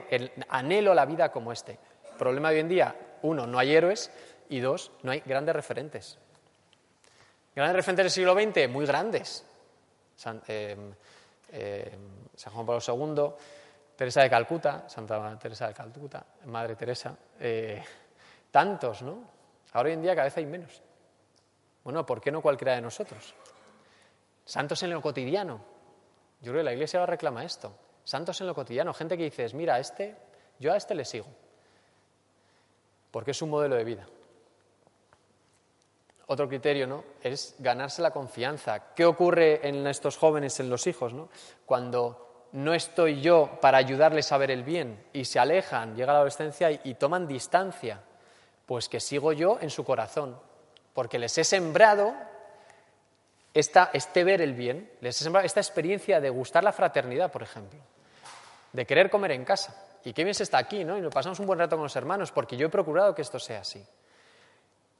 anhelo 0.48 0.92
la 0.92 1.06
vida 1.06 1.32
como 1.32 1.50
este. 1.50 1.78
Problema 2.16 2.50
de 2.50 2.56
hoy 2.56 2.60
en 2.60 2.68
día, 2.68 2.96
uno, 3.22 3.46
no 3.46 3.58
hay 3.58 3.74
héroes 3.74 4.10
y 4.48 4.60
dos, 4.60 4.92
no 5.02 5.12
hay 5.12 5.20
grandes 5.20 5.54
referentes. 5.54 6.18
Grandes 7.54 7.76
referentes 7.76 8.04
del 8.04 8.10
siglo 8.10 8.34
XX, 8.34 8.68
muy 8.68 8.86
grandes. 8.86 9.44
San, 10.16 10.42
eh, 10.48 10.76
eh, 11.52 11.96
Juan 12.52 12.66
Pablo 12.66 12.80
II, 12.86 13.32
Teresa 13.96 14.22
de 14.22 14.30
Calcuta, 14.30 14.88
Santa 14.88 15.38
Teresa 15.38 15.68
de 15.68 15.74
Calcuta, 15.74 16.24
Madre 16.46 16.74
Teresa, 16.74 17.16
eh, 17.38 17.82
tantos, 18.50 19.02
¿no? 19.02 19.34
Ahora 19.72 19.88
hoy 19.88 19.94
en 19.94 20.02
día 20.02 20.14
cada 20.14 20.24
vez 20.24 20.36
hay 20.36 20.46
menos. 20.46 20.82
Bueno, 21.82 22.04
¿por 22.04 22.20
qué 22.20 22.30
no 22.30 22.40
cualquiera 22.40 22.74
de 22.74 22.80
nosotros? 22.80 23.34
Santos 24.44 24.82
en 24.82 24.90
lo 24.90 25.00
cotidiano. 25.00 25.60
Yo 26.40 26.52
creo 26.52 26.60
que 26.60 26.64
la 26.64 26.72
Iglesia 26.72 27.00
ahora 27.00 27.12
reclama 27.12 27.44
esto. 27.44 27.76
Santos 28.04 28.40
en 28.40 28.46
lo 28.46 28.54
cotidiano. 28.54 28.92
Gente 28.92 29.16
que 29.16 29.24
dices, 29.24 29.54
mira, 29.54 29.76
a 29.76 29.80
este, 29.80 30.16
yo 30.58 30.72
a 30.72 30.76
este 30.76 30.94
le 30.94 31.04
sigo. 31.04 31.26
Porque 33.14 33.30
es 33.30 33.40
un 33.42 33.50
modelo 33.50 33.76
de 33.76 33.84
vida. 33.84 34.04
Otro 36.26 36.48
criterio, 36.48 36.88
¿no? 36.88 37.04
Es 37.22 37.54
ganarse 37.60 38.02
la 38.02 38.10
confianza. 38.10 38.92
¿Qué 38.92 39.04
ocurre 39.04 39.68
en 39.68 39.86
estos 39.86 40.16
jóvenes, 40.16 40.58
en 40.58 40.68
los 40.68 40.88
hijos, 40.88 41.14
¿no? 41.14 41.28
Cuando 41.64 42.48
no 42.50 42.74
estoy 42.74 43.20
yo 43.20 43.60
para 43.60 43.78
ayudarles 43.78 44.32
a 44.32 44.38
ver 44.38 44.50
el 44.50 44.64
bien 44.64 45.06
y 45.12 45.26
se 45.26 45.38
alejan, 45.38 45.94
llega 45.94 46.12
la 46.12 46.18
adolescencia 46.18 46.72
y 46.72 46.94
toman 46.94 47.28
distancia 47.28 48.00
pues 48.66 48.88
que 48.88 48.98
sigo 48.98 49.32
yo 49.32 49.58
en 49.60 49.70
su 49.70 49.84
corazón, 49.84 50.36
porque 50.92 51.20
les 51.20 51.38
he 51.38 51.44
sembrado 51.44 52.16
esta, 53.52 53.90
este 53.92 54.24
ver 54.24 54.40
el 54.40 54.54
bien, 54.54 54.90
les 55.00 55.20
he 55.20 55.22
sembrado 55.22 55.46
esta 55.46 55.60
experiencia 55.60 56.20
de 56.20 56.30
gustar 56.30 56.64
la 56.64 56.72
fraternidad, 56.72 57.30
por 57.30 57.44
ejemplo, 57.44 57.78
de 58.72 58.84
querer 58.84 59.08
comer 59.08 59.30
en 59.30 59.44
casa. 59.44 59.93
Y 60.04 60.12
qué 60.12 60.24
bien 60.24 60.34
se 60.34 60.42
está 60.42 60.58
aquí, 60.58 60.84
¿no? 60.84 60.98
Y 60.98 61.00
nos 61.00 61.12
pasamos 61.12 61.38
un 61.40 61.46
buen 61.46 61.58
rato 61.58 61.76
con 61.76 61.84
los 61.84 61.96
hermanos, 61.96 62.30
porque 62.30 62.56
yo 62.56 62.66
he 62.66 62.70
procurado 62.70 63.14
que 63.14 63.22
esto 63.22 63.38
sea 63.38 63.60
así. 63.60 63.84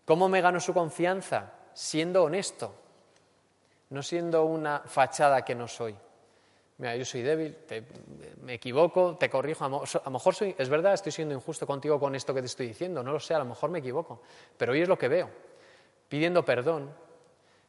¿Cómo 0.05 0.29
me 0.29 0.41
gano 0.41 0.61
su 0.61 0.73
confianza? 0.73 1.53
Siendo 1.73 2.25
honesto, 2.25 2.75
no 3.91 4.03
siendo 4.03 4.45
una 4.45 4.81
fachada 4.81 5.45
que 5.45 5.55
no 5.55 5.69
soy 5.69 5.97
mira, 6.79 6.97
yo 6.97 7.05
soy 7.05 7.23
débil, 7.23 7.57
me 8.43 8.55
equivoco, 8.55 9.17
te 9.19 9.31
corrijo, 9.31 9.65
a 9.65 9.69
lo 9.69 10.11
mejor 10.11 10.35
soy, 10.35 10.55
es 10.59 10.69
verdad, 10.69 10.95
estoy 10.95 11.13
siendo 11.13 11.35
injusto 11.35 11.67
contigo 11.67 12.01
con 12.01 12.15
esto 12.15 12.35
que 12.35 12.41
te 12.41 12.47
estoy 12.47 12.69
diciendo, 12.69 13.03
no 13.03 13.13
lo 13.13 13.21
sé, 13.21 13.35
a 13.35 13.39
lo 13.39 13.45
mejor 13.45 13.71
me 13.71 13.79
equivoco, 13.79 14.23
pero 14.57 14.73
hoy 14.73 14.83
es 14.83 14.89
lo 14.89 14.99
que 14.99 15.09
veo, 15.09 15.31
pidiendo 16.09 16.45
perdón. 16.45 16.91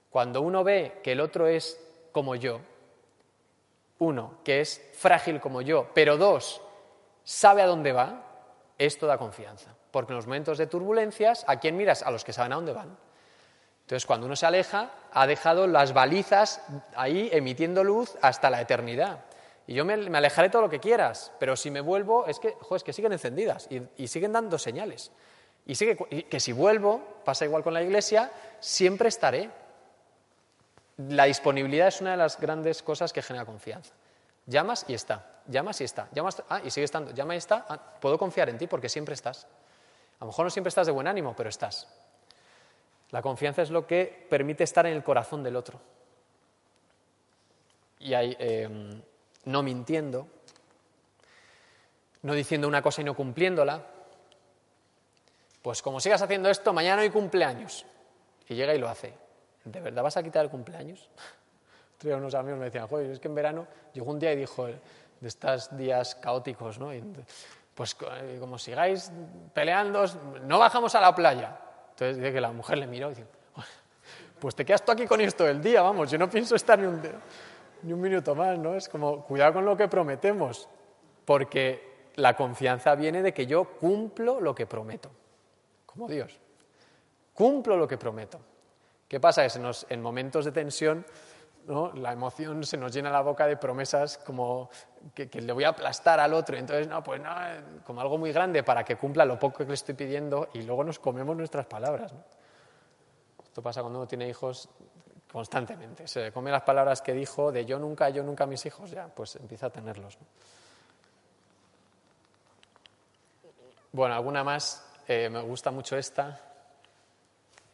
Cuando 0.09 0.41
uno 0.41 0.63
ve 0.63 0.99
que 1.03 1.11
el 1.11 1.19
otro 1.19 1.47
es 1.47 1.79
como 2.11 2.35
yo, 2.35 2.61
uno, 3.99 4.39
que 4.43 4.61
es 4.61 4.91
frágil 4.93 5.39
como 5.39 5.61
yo, 5.61 5.89
pero 5.93 6.17
dos, 6.17 6.61
sabe 7.25 7.61
a 7.61 7.67
dónde 7.67 7.91
va, 7.91 8.23
esto 8.77 9.07
da 9.07 9.17
confianza. 9.17 9.75
Porque 9.91 10.13
en 10.13 10.17
los 10.17 10.27
momentos 10.27 10.57
de 10.57 10.67
turbulencias, 10.67 11.43
¿a 11.47 11.59
quién 11.59 11.75
miras? 11.75 12.03
A 12.03 12.11
los 12.11 12.23
que 12.23 12.31
saben 12.31 12.53
a 12.53 12.55
dónde 12.55 12.71
van. 12.71 12.95
Entonces, 13.81 14.05
cuando 14.05 14.25
uno 14.25 14.35
se 14.35 14.45
aleja, 14.45 14.91
ha 15.11 15.27
dejado 15.27 15.67
las 15.67 15.93
balizas 15.93 16.61
ahí 16.95 17.29
emitiendo 17.31 17.83
luz 17.83 18.15
hasta 18.21 18.49
la 18.49 18.61
eternidad. 18.61 19.19
Y 19.67 19.73
yo 19.73 19.85
me, 19.85 19.93
alejaré 19.93 20.49
todo 20.49 20.63
lo 20.63 20.69
que 20.69 20.79
quieras, 20.79 21.31
pero 21.39 21.55
si 21.55 21.71
me 21.71 21.81
vuelvo, 21.81 22.25
es 22.27 22.39
que, 22.39 22.55
que 22.83 22.93
siguen 22.93 23.11
encendidas 23.11 23.67
y, 23.69 24.07
siguen 24.07 24.33
dando 24.33 24.57
señales. 24.57 25.11
Y 25.65 25.75
que 25.75 26.39
si 26.39 26.51
vuelvo, 26.51 27.21
pasa 27.23 27.45
igual 27.45 27.63
con 27.63 27.73
la 27.73 27.81
iglesia, 27.81 28.31
siempre 28.59 29.09
estaré. 29.09 29.49
La 30.97 31.25
disponibilidad 31.25 31.87
es 31.87 32.01
una 32.01 32.11
de 32.11 32.17
las 32.17 32.39
grandes 32.39 32.83
cosas 32.83 33.11
que 33.11 33.21
genera 33.21 33.45
confianza. 33.45 33.93
Llamas 34.45 34.85
y 34.87 34.93
está, 34.93 35.34
llamas 35.47 35.81
y 35.81 35.83
está, 35.83 36.07
llamas, 36.11 36.43
ah, 36.49 36.61
y 36.63 36.71
sigue 36.71 36.85
estando, 36.85 37.11
llama 37.11 37.35
y 37.35 37.37
está, 37.37 37.65
ah, 37.69 37.77
puedo 37.99 38.17
confiar 38.17 38.49
en 38.49 38.57
ti 38.57 38.67
porque 38.67 38.89
siempre 38.89 39.13
estás. 39.13 39.45
A 40.19 40.25
lo 40.25 40.27
mejor 40.27 40.45
no 40.45 40.49
siempre 40.49 40.69
estás 40.69 40.87
de 40.87 40.93
buen 40.93 41.07
ánimo, 41.07 41.35
pero 41.35 41.49
estás. 41.49 41.87
La 43.11 43.21
confianza 43.21 43.61
es 43.61 43.69
lo 43.69 43.85
que 43.85 44.27
permite 44.29 44.63
estar 44.63 44.85
en 44.85 44.93
el 44.93 45.03
corazón 45.03 45.43
del 45.43 45.55
otro. 45.55 45.79
Y 47.99 48.13
hay, 48.13 48.35
em, 48.39 49.01
no 49.45 49.63
mintiendo, 49.63 50.27
no 52.23 52.33
diciendo 52.33 52.67
una 52.67 52.81
cosa 52.81 53.01
y 53.01 53.03
no 53.03 53.15
cumpliéndola. 53.15 53.85
Pues 55.61 55.81
como 55.81 55.99
sigas 55.99 56.21
haciendo 56.21 56.49
esto, 56.49 56.73
mañana 56.73 57.03
hay 57.03 57.09
cumpleaños. 57.09 57.85
Y 58.47 58.55
llega 58.55 58.73
y 58.73 58.79
lo 58.79 58.89
hace. 58.89 59.13
¿De 59.63 59.79
verdad 59.79 60.03
vas 60.03 60.17
a 60.17 60.23
quitar 60.23 60.43
el 60.43 60.51
cumpleaños? 60.51 61.09
Unos 62.03 62.35
amigos 62.35 62.59
me 62.59 62.65
decían, 62.65 62.87
joder, 62.87 63.09
es 63.09 63.19
que 63.19 63.27
en 63.27 63.35
verano 63.35 63.67
llegó 63.93 64.11
un 64.11 64.19
día 64.19 64.33
y 64.33 64.35
dijo, 64.35 64.67
de 65.19 65.27
estos 65.27 65.75
días 65.75 66.15
caóticos, 66.15 66.79
¿no? 66.79 66.91
pues 67.73 67.95
como 68.39 68.57
sigáis 68.57 69.11
peleando, 69.53 70.05
no 70.43 70.59
bajamos 70.59 70.95
a 70.95 71.01
la 71.01 71.13
playa. 71.13 71.59
Entonces 71.91 72.17
dice 72.17 72.33
que 72.33 72.41
la 72.41 72.51
mujer 72.51 72.77
le 72.77 72.87
miró 72.87 73.07
y 73.07 73.15
dice, 73.15 73.27
pues 74.39 74.55
te 74.55 74.65
quedas 74.65 74.83
tú 74.83 74.91
aquí 74.91 75.05
con 75.05 75.21
esto 75.21 75.47
el 75.47 75.61
día, 75.61 75.81
vamos, 75.81 76.09
yo 76.09 76.17
no 76.17 76.29
pienso 76.29 76.55
estar 76.55 76.79
ni 76.79 76.85
un, 76.85 77.01
ni 77.83 77.93
un 77.93 78.01
minuto 78.01 78.35
más, 78.35 78.57
¿no? 78.57 78.75
Es 78.75 78.89
como, 78.89 79.23
cuidado 79.23 79.53
con 79.53 79.65
lo 79.65 79.75
que 79.75 79.87
prometemos, 79.87 80.69
porque 81.25 82.11
la 82.15 82.35
confianza 82.35 82.95
viene 82.95 83.21
de 83.21 83.33
que 83.33 83.45
yo 83.45 83.65
cumplo 83.77 84.39
lo 84.39 84.55
que 84.55 84.65
prometo, 84.65 85.11
como 85.85 86.07
Dios. 86.07 86.39
Cumplo 87.33 87.75
lo 87.75 87.87
que 87.87 87.97
prometo. 87.97 88.39
¿Qué 89.07 89.19
pasa? 89.19 89.45
Que 89.47 89.59
en 89.89 90.01
momentos 90.01 90.45
de 90.45 90.51
tensión 90.51 91.05
¿no? 91.67 91.91
la 91.93 92.13
emoción 92.13 92.63
se 92.63 92.77
nos 92.77 92.93
llena 92.93 93.09
la 93.09 93.21
boca 93.21 93.47
de 93.47 93.57
promesas 93.57 94.17
como 94.17 94.69
que, 95.13 95.27
le 95.27 95.53
voy 95.53 95.63
a 95.63 95.69
aplastar 95.69 96.19
al 96.19 96.33
otro. 96.33 96.57
Entonces, 96.57 96.87
no, 96.87 97.03
pues 97.03 97.21
no, 97.21 97.29
como 97.83 98.01
algo 98.01 98.17
muy 98.17 98.31
grande 98.31 98.63
para 98.63 98.83
que 98.83 98.95
cumpla 98.95 99.25
lo 99.25 99.37
poco 99.39 99.59
que 99.59 99.65
le 99.65 99.73
estoy 99.73 99.95
pidiendo 99.95 100.49
y 100.53 100.61
luego 100.63 100.83
nos 100.83 100.99
comemos 100.99 101.35
nuestras 101.35 101.65
palabras. 101.65 102.13
Esto 103.43 103.61
pasa 103.61 103.81
cuando 103.81 103.99
uno 103.99 104.07
tiene 104.07 104.27
hijos 104.27 104.69
constantemente. 105.31 106.07
Se 106.07 106.31
come 106.31 106.51
las 106.51 106.63
palabras 106.63 107.01
que 107.01 107.13
dijo 107.13 107.51
de 107.51 107.65
yo 107.65 107.79
nunca, 107.79 108.09
yo 108.09 108.23
nunca 108.23 108.43
a 108.45 108.47
mis 108.47 108.65
hijos, 108.65 108.91
ya, 108.91 109.07
pues 109.07 109.35
empieza 109.35 109.67
a 109.67 109.69
tenerlos. 109.69 110.17
Bueno, 113.91 114.15
alguna 114.15 114.43
más. 114.43 114.85
Eh, 115.07 115.29
me 115.29 115.39
gusta 115.41 115.71
mucho 115.71 115.95
esta. 115.97 116.39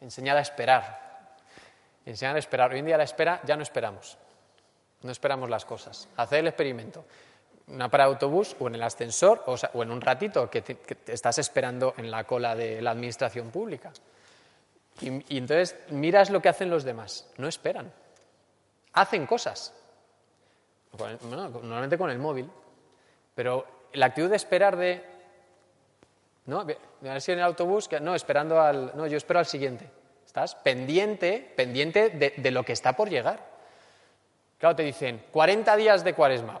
Enseñar 0.00 0.36
a 0.36 0.40
esperar 0.40 1.11
enseñar 2.06 2.36
a 2.36 2.38
esperar. 2.38 2.72
Hoy 2.72 2.80
en 2.80 2.86
día 2.86 2.96
la 2.96 3.04
espera 3.04 3.40
ya 3.44 3.56
no 3.56 3.62
esperamos. 3.62 4.18
No 5.02 5.10
esperamos 5.10 5.50
las 5.50 5.64
cosas. 5.64 6.08
Hacer 6.16 6.40
el 6.40 6.48
experimento. 6.48 7.04
Una 7.68 7.88
parada 7.90 8.10
de 8.10 8.14
autobús 8.14 8.56
o 8.58 8.68
en 8.68 8.74
el 8.74 8.82
ascensor 8.82 9.42
o, 9.46 9.82
en 9.82 9.90
un 9.90 10.00
ratito 10.00 10.50
que, 10.50 10.62
te, 10.62 10.78
estás 11.12 11.38
esperando 11.38 11.94
en 11.96 12.10
la 12.10 12.24
cola 12.24 12.54
de 12.54 12.82
la 12.82 12.90
administración 12.90 13.50
pública. 13.50 13.92
Y, 15.00 15.38
entonces 15.38 15.76
miras 15.90 16.30
lo 16.30 16.40
que 16.42 16.48
hacen 16.48 16.70
los 16.70 16.84
demás. 16.84 17.28
No 17.38 17.48
esperan. 17.48 17.92
Hacen 18.92 19.26
cosas. 19.26 19.74
normalmente 20.98 21.98
con 21.98 22.10
el 22.10 22.18
móvil. 22.18 22.48
Pero 23.34 23.66
la 23.94 24.06
actitud 24.06 24.30
de 24.30 24.36
esperar 24.36 24.76
de... 24.76 25.04
¿No? 26.44 26.60
A 26.60 26.64
ver 26.64 27.20
si 27.20 27.32
en 27.32 27.38
el 27.38 27.44
autobús... 27.44 27.88
No, 28.00 28.14
esperando 28.14 28.60
al... 28.60 28.92
No, 28.94 29.06
yo 29.06 29.16
espero 29.16 29.38
al 29.38 29.46
siguiente. 29.46 29.88
Estás 30.32 30.54
pendiente, 30.54 31.52
pendiente 31.54 32.08
de, 32.08 32.50
lo 32.50 32.64
que 32.64 32.72
está 32.72 32.94
por 32.94 33.10
llegar. 33.10 33.38
Claro, 34.56 34.74
te 34.74 34.82
dicen 34.82 35.26
40 35.30 35.76
días 35.76 36.02
de 36.02 36.14
cuaresma. 36.14 36.58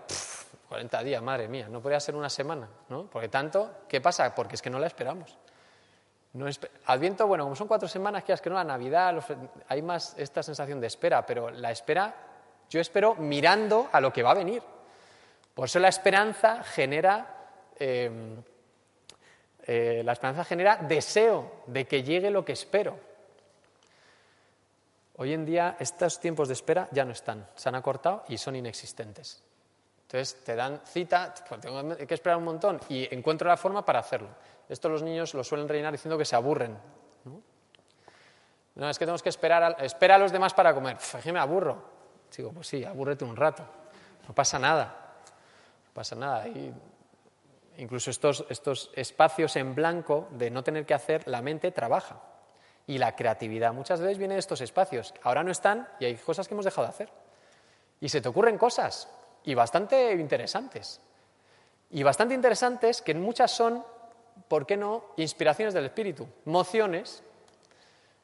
40 0.68 1.02
días, 1.02 1.22
madre 1.22 1.48
mía, 1.48 1.68
no 1.70 1.80
podría 1.80 1.98
ser 1.98 2.14
una 2.14 2.28
semana, 2.28 2.68
¿no? 2.90 3.06
Porque 3.06 3.30
tanto, 3.30 3.76
¿qué 3.88 4.02
pasa? 4.02 4.34
Porque 4.34 4.56
es 4.56 4.60
que 4.60 4.68
no 4.68 4.78
la 4.78 4.88
esperamos. 4.88 5.38
No 6.34 6.44
Adviento, 6.84 7.26
bueno, 7.26 7.44
como 7.44 7.56
son 7.56 7.66
cuatro 7.66 7.88
semanas, 7.88 8.24
que 8.24 8.34
es 8.34 8.42
que 8.42 8.50
no, 8.50 8.56
la 8.56 8.64
Navidad, 8.64 9.24
hay 9.66 9.80
más 9.80 10.16
esta 10.18 10.42
sensación 10.42 10.78
de 10.78 10.88
espera, 10.88 11.24
pero 11.24 11.48
la 11.48 11.70
espera, 11.70 12.14
yo 12.68 12.78
espero 12.78 13.14
mirando 13.14 13.88
a 13.90 14.02
lo 14.02 14.12
que 14.12 14.22
va 14.22 14.32
a 14.32 14.34
venir. 14.34 14.62
Por 15.54 15.64
eso 15.64 15.78
la 15.78 15.88
esperanza 15.88 16.62
genera, 16.62 17.48
em, 17.78 18.36
eh, 19.66 20.02
la 20.04 20.12
esperanza 20.12 20.44
genera 20.44 20.76
deseo 20.76 21.62
de 21.68 21.86
que 21.86 22.02
llegue 22.02 22.28
lo 22.28 22.44
que 22.44 22.52
espero. 22.52 23.11
Hoy 25.16 25.32
en 25.32 25.44
día 25.44 25.76
estos 25.78 26.18
tiempos 26.20 26.48
de 26.48 26.54
espera 26.54 26.88
ya 26.90 27.04
no 27.04 27.12
están, 27.12 27.46
se 27.54 27.68
han 27.68 27.74
acortado 27.74 28.24
y 28.28 28.38
son 28.38 28.56
inexistentes. 28.56 29.42
Entonces 30.02 30.44
te 30.44 30.54
dan 30.54 30.80
cita, 30.84 31.34
pues 31.48 31.60
tengo 31.60 31.96
que 31.96 32.14
esperar 32.14 32.36
un 32.36 32.44
montón 32.44 32.80
y 32.88 33.12
encuentro 33.14 33.48
la 33.48 33.56
forma 33.56 33.84
para 33.84 33.98
hacerlo. 33.98 34.28
Esto 34.68 34.88
los 34.88 35.02
niños 35.02 35.34
lo 35.34 35.44
suelen 35.44 35.68
rellenar 35.68 35.92
diciendo 35.92 36.18
que 36.18 36.24
se 36.24 36.36
aburren. 36.36 36.76
No, 38.74 38.88
es 38.88 38.98
que 38.98 39.04
tenemos 39.04 39.22
que 39.22 39.28
esperar 39.28 39.62
a, 39.62 39.70
espera 39.84 40.14
a 40.14 40.18
los 40.18 40.32
demás 40.32 40.54
para 40.54 40.74
comer. 40.74 40.96
Que 41.22 41.32
me 41.32 41.38
aburro. 41.38 41.82
Digo, 42.34 42.52
pues 42.52 42.66
sí, 42.66 42.84
abúrrete 42.84 43.24
un 43.24 43.36
rato. 43.36 43.64
No 44.26 44.34
pasa 44.34 44.58
nada. 44.58 45.14
No 45.86 45.92
pasa 45.92 46.16
nada. 46.16 46.46
incluso 47.76 48.10
estos, 48.10 48.46
estos 48.48 48.90
espacios 48.94 49.56
en 49.56 49.74
blanco 49.74 50.28
de 50.32 50.50
no 50.50 50.62
tener 50.62 50.86
que 50.86 50.94
hacer, 50.94 51.28
la 51.28 51.42
mente 51.42 51.70
trabaja. 51.70 52.20
Y 52.86 52.98
la 52.98 53.14
creatividad 53.14 53.72
muchas 53.72 54.00
veces 54.00 54.18
viene 54.18 54.34
de 54.34 54.40
estos 54.40 54.60
espacios. 54.60 55.14
Ahora 55.22 55.44
no 55.44 55.50
están 55.50 55.88
y 56.00 56.04
hay 56.04 56.16
cosas 56.16 56.48
que 56.48 56.54
hemos 56.54 56.64
dejado 56.64 56.86
de 56.86 56.90
hacer. 56.90 57.08
Y 58.00 58.08
se 58.08 58.20
te 58.20 58.28
ocurren 58.28 58.58
cosas, 58.58 59.08
y 59.44 59.54
bastante 59.54 60.12
interesantes. 60.12 61.00
Y 61.90 62.02
bastante 62.02 62.34
interesantes 62.34 63.02
que 63.02 63.14
muchas 63.14 63.50
son, 63.50 63.84
¿por 64.48 64.66
qué 64.66 64.76
no?, 64.76 65.04
inspiraciones 65.16 65.74
del 65.74 65.86
espíritu, 65.86 66.26
mociones. 66.46 67.22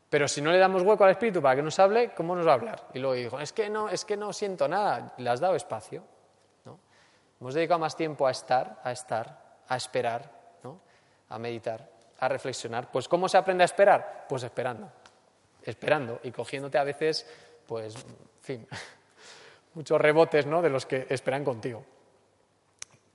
Pero 0.08 0.26
si 0.26 0.40
no 0.40 0.50
le 0.50 0.58
damos 0.58 0.82
hueco 0.82 1.04
al 1.04 1.10
espíritu 1.10 1.42
para 1.42 1.56
que 1.56 1.62
nos 1.62 1.78
hable, 1.78 2.14
¿cómo 2.14 2.34
nos 2.34 2.46
va 2.46 2.52
a 2.52 2.54
hablar? 2.54 2.88
Y 2.94 2.98
luego 2.98 3.14
digo, 3.14 3.40
es 3.40 3.52
que 3.52 3.68
no, 3.68 3.88
es 3.88 4.04
que 4.04 4.16
no 4.16 4.32
siento 4.32 4.66
nada, 4.68 5.14
le 5.18 5.28
has 5.28 5.40
dado 5.40 5.54
espacio. 5.54 6.02
¿no? 6.64 6.78
Hemos 7.40 7.54
dedicado 7.54 7.78
más 7.78 7.94
tiempo 7.94 8.26
a 8.26 8.30
estar, 8.30 8.80
a 8.82 8.92
estar, 8.92 9.58
a 9.68 9.76
esperar, 9.76 10.30
¿no? 10.62 10.80
a 11.28 11.38
meditar, 11.38 11.90
a 12.18 12.28
reflexionar. 12.28 12.90
Pues 12.90 13.08
¿cómo 13.08 13.28
se 13.28 13.36
aprende 13.36 13.64
a 13.64 13.66
esperar? 13.66 14.26
Pues 14.28 14.42
esperando, 14.42 14.90
esperando 15.62 16.20
y 16.22 16.30
cogiéndote 16.30 16.78
a 16.78 16.84
veces, 16.84 17.26
pues, 17.66 17.94
en 17.94 18.42
fin, 18.42 18.68
muchos 19.74 20.00
rebotes 20.00 20.46
¿no? 20.46 20.62
de 20.62 20.70
los 20.70 20.86
que 20.86 21.06
esperan 21.08 21.44
contigo. 21.44 21.84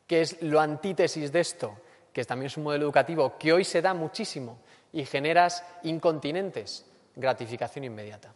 ¿Qué 0.08 0.22
es 0.22 0.42
lo 0.42 0.60
antítesis 0.60 1.32
de 1.32 1.40
esto? 1.40 1.78
Que 2.12 2.24
también 2.26 2.48
es 2.48 2.58
un 2.58 2.64
modelo 2.64 2.86
educativo 2.86 3.38
que 3.38 3.54
hoy 3.54 3.64
se 3.64 3.82
da 3.82 3.94
muchísimo 3.94 4.60
y 4.92 5.06
generas 5.06 5.64
incontinentes, 5.84 6.86
gratificación 7.16 7.86
inmediata. 7.86 8.32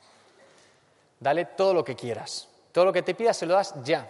Dale 1.20 1.46
todo 1.46 1.74
lo 1.74 1.84
que 1.84 1.96
quieras. 1.96 2.48
Todo 2.72 2.86
lo 2.86 2.94
que 2.94 3.02
te 3.02 3.16
pidas 3.16 3.38
se 3.38 3.46
lo 3.46 3.54
das 3.54 3.74
ya. 3.84 4.10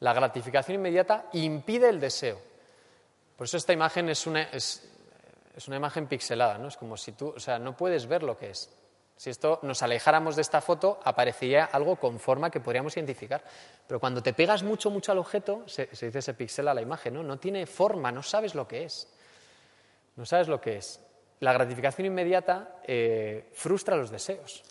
La 0.00 0.12
gratificación 0.12 0.76
inmediata 0.76 1.26
impide 1.32 1.88
el 1.88 2.00
deseo. 2.00 2.38
Por 3.36 3.46
eso 3.46 3.56
esta 3.56 3.72
imagen 3.72 4.08
es 4.08 4.26
una, 4.26 4.42
es, 4.42 4.88
es 5.58 5.66
una 5.66 5.76
imagen 5.76 6.06
pixelada, 6.06 6.56
¿no? 6.56 6.68
Es 6.68 6.76
como 6.76 6.96
si 6.96 7.12
tú, 7.12 7.34
o 7.36 7.40
sea, 7.40 7.58
no 7.58 7.76
puedes 7.76 8.06
ver 8.06 8.22
lo 8.22 8.38
que 8.38 8.50
es. 8.50 8.70
Si 9.16 9.28
esto 9.28 9.58
nos 9.62 9.82
alejáramos 9.82 10.36
de 10.36 10.42
esta 10.42 10.60
foto, 10.60 11.00
aparecería 11.02 11.64
algo 11.64 11.96
con 11.96 12.20
forma 12.20 12.48
que 12.48 12.60
podríamos 12.60 12.96
identificar. 12.96 13.42
Pero 13.84 13.98
cuando 13.98 14.22
te 14.22 14.32
pegas 14.32 14.62
mucho, 14.62 14.88
mucho 14.88 15.10
al 15.10 15.18
objeto, 15.18 15.64
se, 15.66 15.86
dice 15.86 16.22
se 16.22 16.34
pixela 16.34 16.72
la 16.72 16.80
imagen, 16.80 17.14
¿no? 17.14 17.24
No 17.24 17.40
tiene 17.40 17.66
forma, 17.66 18.12
no 18.12 18.22
sabes 18.22 18.54
lo 18.54 18.68
que 18.68 18.84
es. 18.84 19.08
No 20.14 20.24
sabes 20.24 20.46
lo 20.46 20.60
que 20.60 20.76
es. 20.76 21.00
La 21.40 21.52
gratificación 21.52 22.06
inmediata 22.06 22.76
eh, 22.84 23.50
frustra 23.52 23.96
los 23.96 24.10
deseos, 24.10 24.62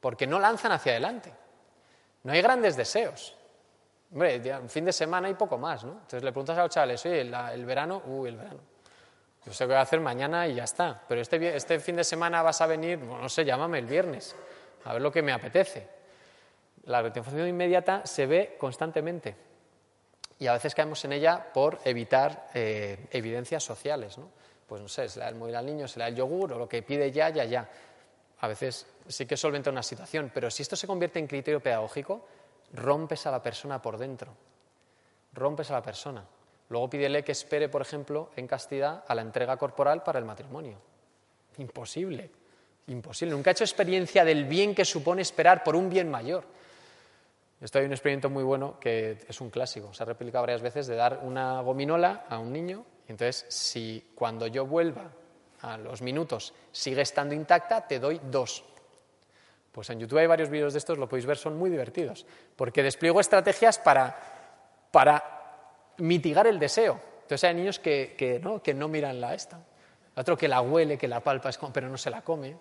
porque 0.00 0.28
no 0.28 0.38
lanzan 0.38 0.70
hacia 0.70 0.92
adelante. 0.92 1.32
No 2.22 2.32
hay 2.32 2.40
grandes 2.40 2.76
deseos. 2.76 3.34
Hombre, 4.12 4.40
un 4.62 4.68
fin 4.68 4.84
de 4.84 4.92
semana 4.92 5.28
y 5.28 5.34
poco 5.34 5.58
más, 5.58 5.82
¿no? 5.82 5.94
Entonces 5.94 6.22
le 6.22 6.30
preguntas 6.30 6.56
a 6.56 6.62
los 6.62 6.70
chavales, 6.70 7.04
oye, 7.04 7.22
el 7.22 7.64
verano, 7.66 8.00
uy, 8.06 8.28
el 8.28 8.36
verano 8.36 8.77
yo 9.48 9.54
sé 9.54 9.64
qué 9.64 9.68
voy 9.68 9.76
a 9.76 9.80
hacer 9.80 10.00
mañana 10.00 10.46
y 10.46 10.54
ya 10.54 10.64
está. 10.64 11.02
Pero 11.08 11.22
este, 11.22 11.56
este 11.56 11.80
fin 11.80 11.96
de 11.96 12.04
semana 12.04 12.42
vas 12.42 12.60
a 12.60 12.66
venir, 12.66 12.98
no 12.98 13.28
sé, 13.28 13.44
llámame 13.44 13.78
el 13.78 13.86
viernes, 13.86 14.36
a 14.84 14.92
ver 14.92 15.00
lo 15.00 15.10
que 15.10 15.22
me 15.22 15.32
apetece. 15.32 15.88
La 16.84 17.00
gratificación 17.00 17.48
inmediata 17.48 18.04
se 18.04 18.26
ve 18.26 18.56
constantemente 18.58 19.34
y 20.38 20.46
a 20.46 20.52
veces 20.52 20.74
caemos 20.74 21.02
en 21.04 21.12
ella 21.12 21.50
por 21.52 21.80
evitar 21.84 22.48
eh, 22.52 23.08
evidencias 23.10 23.64
sociales. 23.64 24.18
¿no? 24.18 24.28
Pues 24.66 24.82
no 24.82 24.88
sé, 24.88 25.08
se 25.08 25.18
le 25.18 25.24
da 25.24 25.30
el 25.30 25.36
móvil 25.36 25.56
al 25.56 25.64
niño, 25.64 25.88
se 25.88 25.98
le 25.98 26.04
da 26.04 26.08
el 26.08 26.14
yogur 26.14 26.52
o 26.52 26.58
lo 26.58 26.68
que 26.68 26.82
pide 26.82 27.10
ya, 27.10 27.30
ya, 27.30 27.44
ya. 27.44 27.68
A 28.40 28.48
veces 28.48 28.86
sí 29.08 29.26
que 29.26 29.36
solventa 29.36 29.70
una 29.70 29.82
situación, 29.82 30.30
pero 30.32 30.50
si 30.50 30.62
esto 30.62 30.76
se 30.76 30.86
convierte 30.86 31.18
en 31.18 31.26
criterio 31.26 31.60
pedagógico, 31.60 32.26
rompes 32.74 33.26
a 33.26 33.30
la 33.30 33.42
persona 33.42 33.80
por 33.80 33.96
dentro. 33.96 34.32
Rompes 35.32 35.70
a 35.70 35.74
la 35.74 35.82
persona. 35.82 36.24
Luego 36.68 36.90
pídele 36.90 37.24
que 37.24 37.32
espere, 37.32 37.68
por 37.68 37.82
ejemplo, 37.82 38.30
en 38.36 38.46
castidad 38.46 39.04
a 39.06 39.14
la 39.14 39.22
entrega 39.22 39.56
corporal 39.56 40.02
para 40.02 40.18
el 40.18 40.24
matrimonio. 40.24 40.78
Imposible, 41.58 42.30
imposible. 42.88 43.34
Nunca 43.34 43.50
ha 43.50 43.52
hecho 43.52 43.64
experiencia 43.64 44.24
del 44.24 44.44
bien 44.44 44.74
que 44.74 44.84
supone 44.84 45.22
esperar 45.22 45.64
por 45.64 45.74
un 45.74 45.88
bien 45.88 46.10
mayor. 46.10 46.44
Esto 47.60 47.78
hay 47.78 47.86
un 47.86 47.92
experimento 47.92 48.30
muy 48.30 48.44
bueno 48.44 48.78
que 48.78 49.18
es 49.26 49.40
un 49.40 49.50
clásico, 49.50 49.92
se 49.92 50.02
ha 50.02 50.06
replicado 50.06 50.42
varias 50.42 50.62
veces, 50.62 50.86
de 50.86 50.94
dar 50.94 51.20
una 51.24 51.60
gominola 51.60 52.24
a 52.28 52.38
un 52.38 52.52
niño 52.52 52.84
y 53.08 53.12
entonces 53.12 53.46
si 53.48 54.12
cuando 54.14 54.46
yo 54.46 54.64
vuelva 54.64 55.10
a 55.62 55.76
los 55.76 56.00
minutos 56.00 56.54
sigue 56.70 57.02
estando 57.02 57.34
intacta, 57.34 57.84
te 57.86 57.98
doy 57.98 58.20
dos. 58.30 58.64
Pues 59.72 59.90
en 59.90 59.98
YouTube 59.98 60.18
hay 60.18 60.26
varios 60.28 60.50
vídeos 60.50 60.72
de 60.72 60.78
estos, 60.78 60.98
lo 60.98 61.08
podéis 61.08 61.26
ver, 61.26 61.36
son 61.36 61.58
muy 61.58 61.68
divertidos, 61.68 62.26
porque 62.54 62.82
despliego 62.82 63.18
estrategias 63.18 63.78
para, 63.78 64.16
para 64.92 65.37
mitigar 65.98 66.46
el 66.46 66.58
deseo. 66.58 67.00
Entonces 67.22 67.44
hay 67.44 67.54
niños 67.54 67.78
que, 67.78 68.40
¿no? 68.42 68.62
que 68.62 68.74
no 68.74 68.88
miran 68.88 69.20
la 69.20 69.34
esta. 69.34 69.60
Otro 70.16 70.36
que 70.36 70.48
la 70.48 70.60
huele, 70.60 70.98
que 70.98 71.06
la 71.06 71.20
palpa, 71.20 71.50
pero 71.72 71.88
no 71.88 71.98
se 71.98 72.10
la 72.10 72.22
come. 72.22 72.56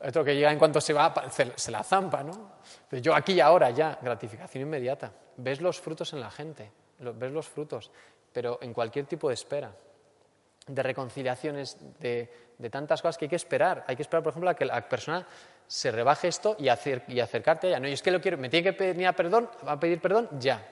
Otro 0.00 0.24
que 0.24 0.34
llega 0.34 0.52
en 0.52 0.58
cuanto 0.58 0.80
se 0.80 0.92
va, 0.92 1.12
se 1.30 1.70
la 1.70 1.82
zampa, 1.82 2.22
¿no? 2.22 2.52
yo 2.90 3.14
aquí 3.14 3.32
y 3.32 3.40
ahora 3.40 3.70
ya, 3.70 3.98
gratificación 4.00 4.62
inmediata. 4.62 5.10
Ves 5.38 5.60
los 5.60 5.80
frutos 5.80 6.12
en 6.12 6.20
la 6.20 6.30
gente, 6.30 6.70
ves 6.98 7.32
los 7.32 7.48
frutos, 7.48 7.90
pero 8.32 8.58
en 8.60 8.72
cualquier 8.72 9.06
tipo 9.06 9.28
de 9.28 9.34
espera, 9.34 9.72
de 10.66 10.82
reconciliaciones, 10.82 11.78
de, 11.98 12.30
tantas 12.70 13.00
cosas 13.00 13.16
que 13.18 13.26
hay 13.26 13.28
que 13.30 13.36
esperar. 13.36 13.84
Hay 13.86 13.96
que 13.96 14.02
esperar, 14.02 14.22
por 14.22 14.32
ejemplo, 14.32 14.50
a 14.50 14.54
que 14.54 14.64
la 14.64 14.88
persona 14.88 15.26
se 15.66 15.90
rebaje 15.90 16.28
esto 16.28 16.56
y, 16.58 16.68
acercarte 16.68 17.66
a 17.66 17.70
ella. 17.70 17.80
No, 17.80 17.88
y 17.88 17.92
es 17.92 18.02
que 18.02 18.10
lo 18.10 18.20
quiero, 18.20 18.38
me 18.38 18.48
tiene 18.48 18.64
que 18.64 18.72
pedir 18.72 19.14
perdón, 19.14 19.48
va 19.66 19.72
a 19.72 19.80
pedir 19.80 20.00
perdón 20.00 20.28
ya. 20.38 20.66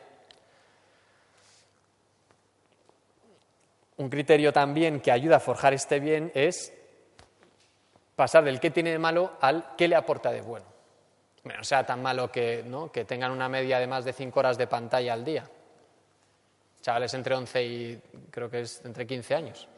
Un 3.96 4.08
criterio 4.08 4.52
también 4.52 5.00
que 5.00 5.12
ayuda 5.12 5.36
a 5.36 5.40
forjar 5.40 5.72
este 5.72 6.00
bien 6.00 6.32
es 6.34 6.72
pasar 8.16 8.44
del 8.44 8.60
qué 8.60 8.70
tiene 8.70 8.90
de 8.90 8.98
malo 8.98 9.32
al 9.40 9.74
qué 9.76 9.88
le 9.88 9.96
aporta 9.96 10.32
de 10.32 10.40
bueno. 10.40 10.66
Bueno, 11.44 11.58
no 11.58 11.64
sea 11.64 11.84
tan 11.84 12.02
malo 12.02 12.30
que, 12.32 12.62
¿no? 12.66 12.90
que 12.90 13.04
tengan 13.04 13.30
una 13.30 13.48
media 13.48 13.78
de 13.78 13.86
más 13.86 14.04
de 14.04 14.12
cinco 14.12 14.40
horas 14.40 14.56
de 14.56 14.66
pantalla 14.66 15.12
al 15.12 15.24
día. 15.24 15.48
Chavales 16.80 17.14
entre 17.14 17.34
11 17.34 17.64
y 17.64 18.02
creo 18.30 18.50
que 18.50 18.60
es 18.60 18.84
entre 18.84 19.06
15 19.06 19.34
años. 19.34 19.68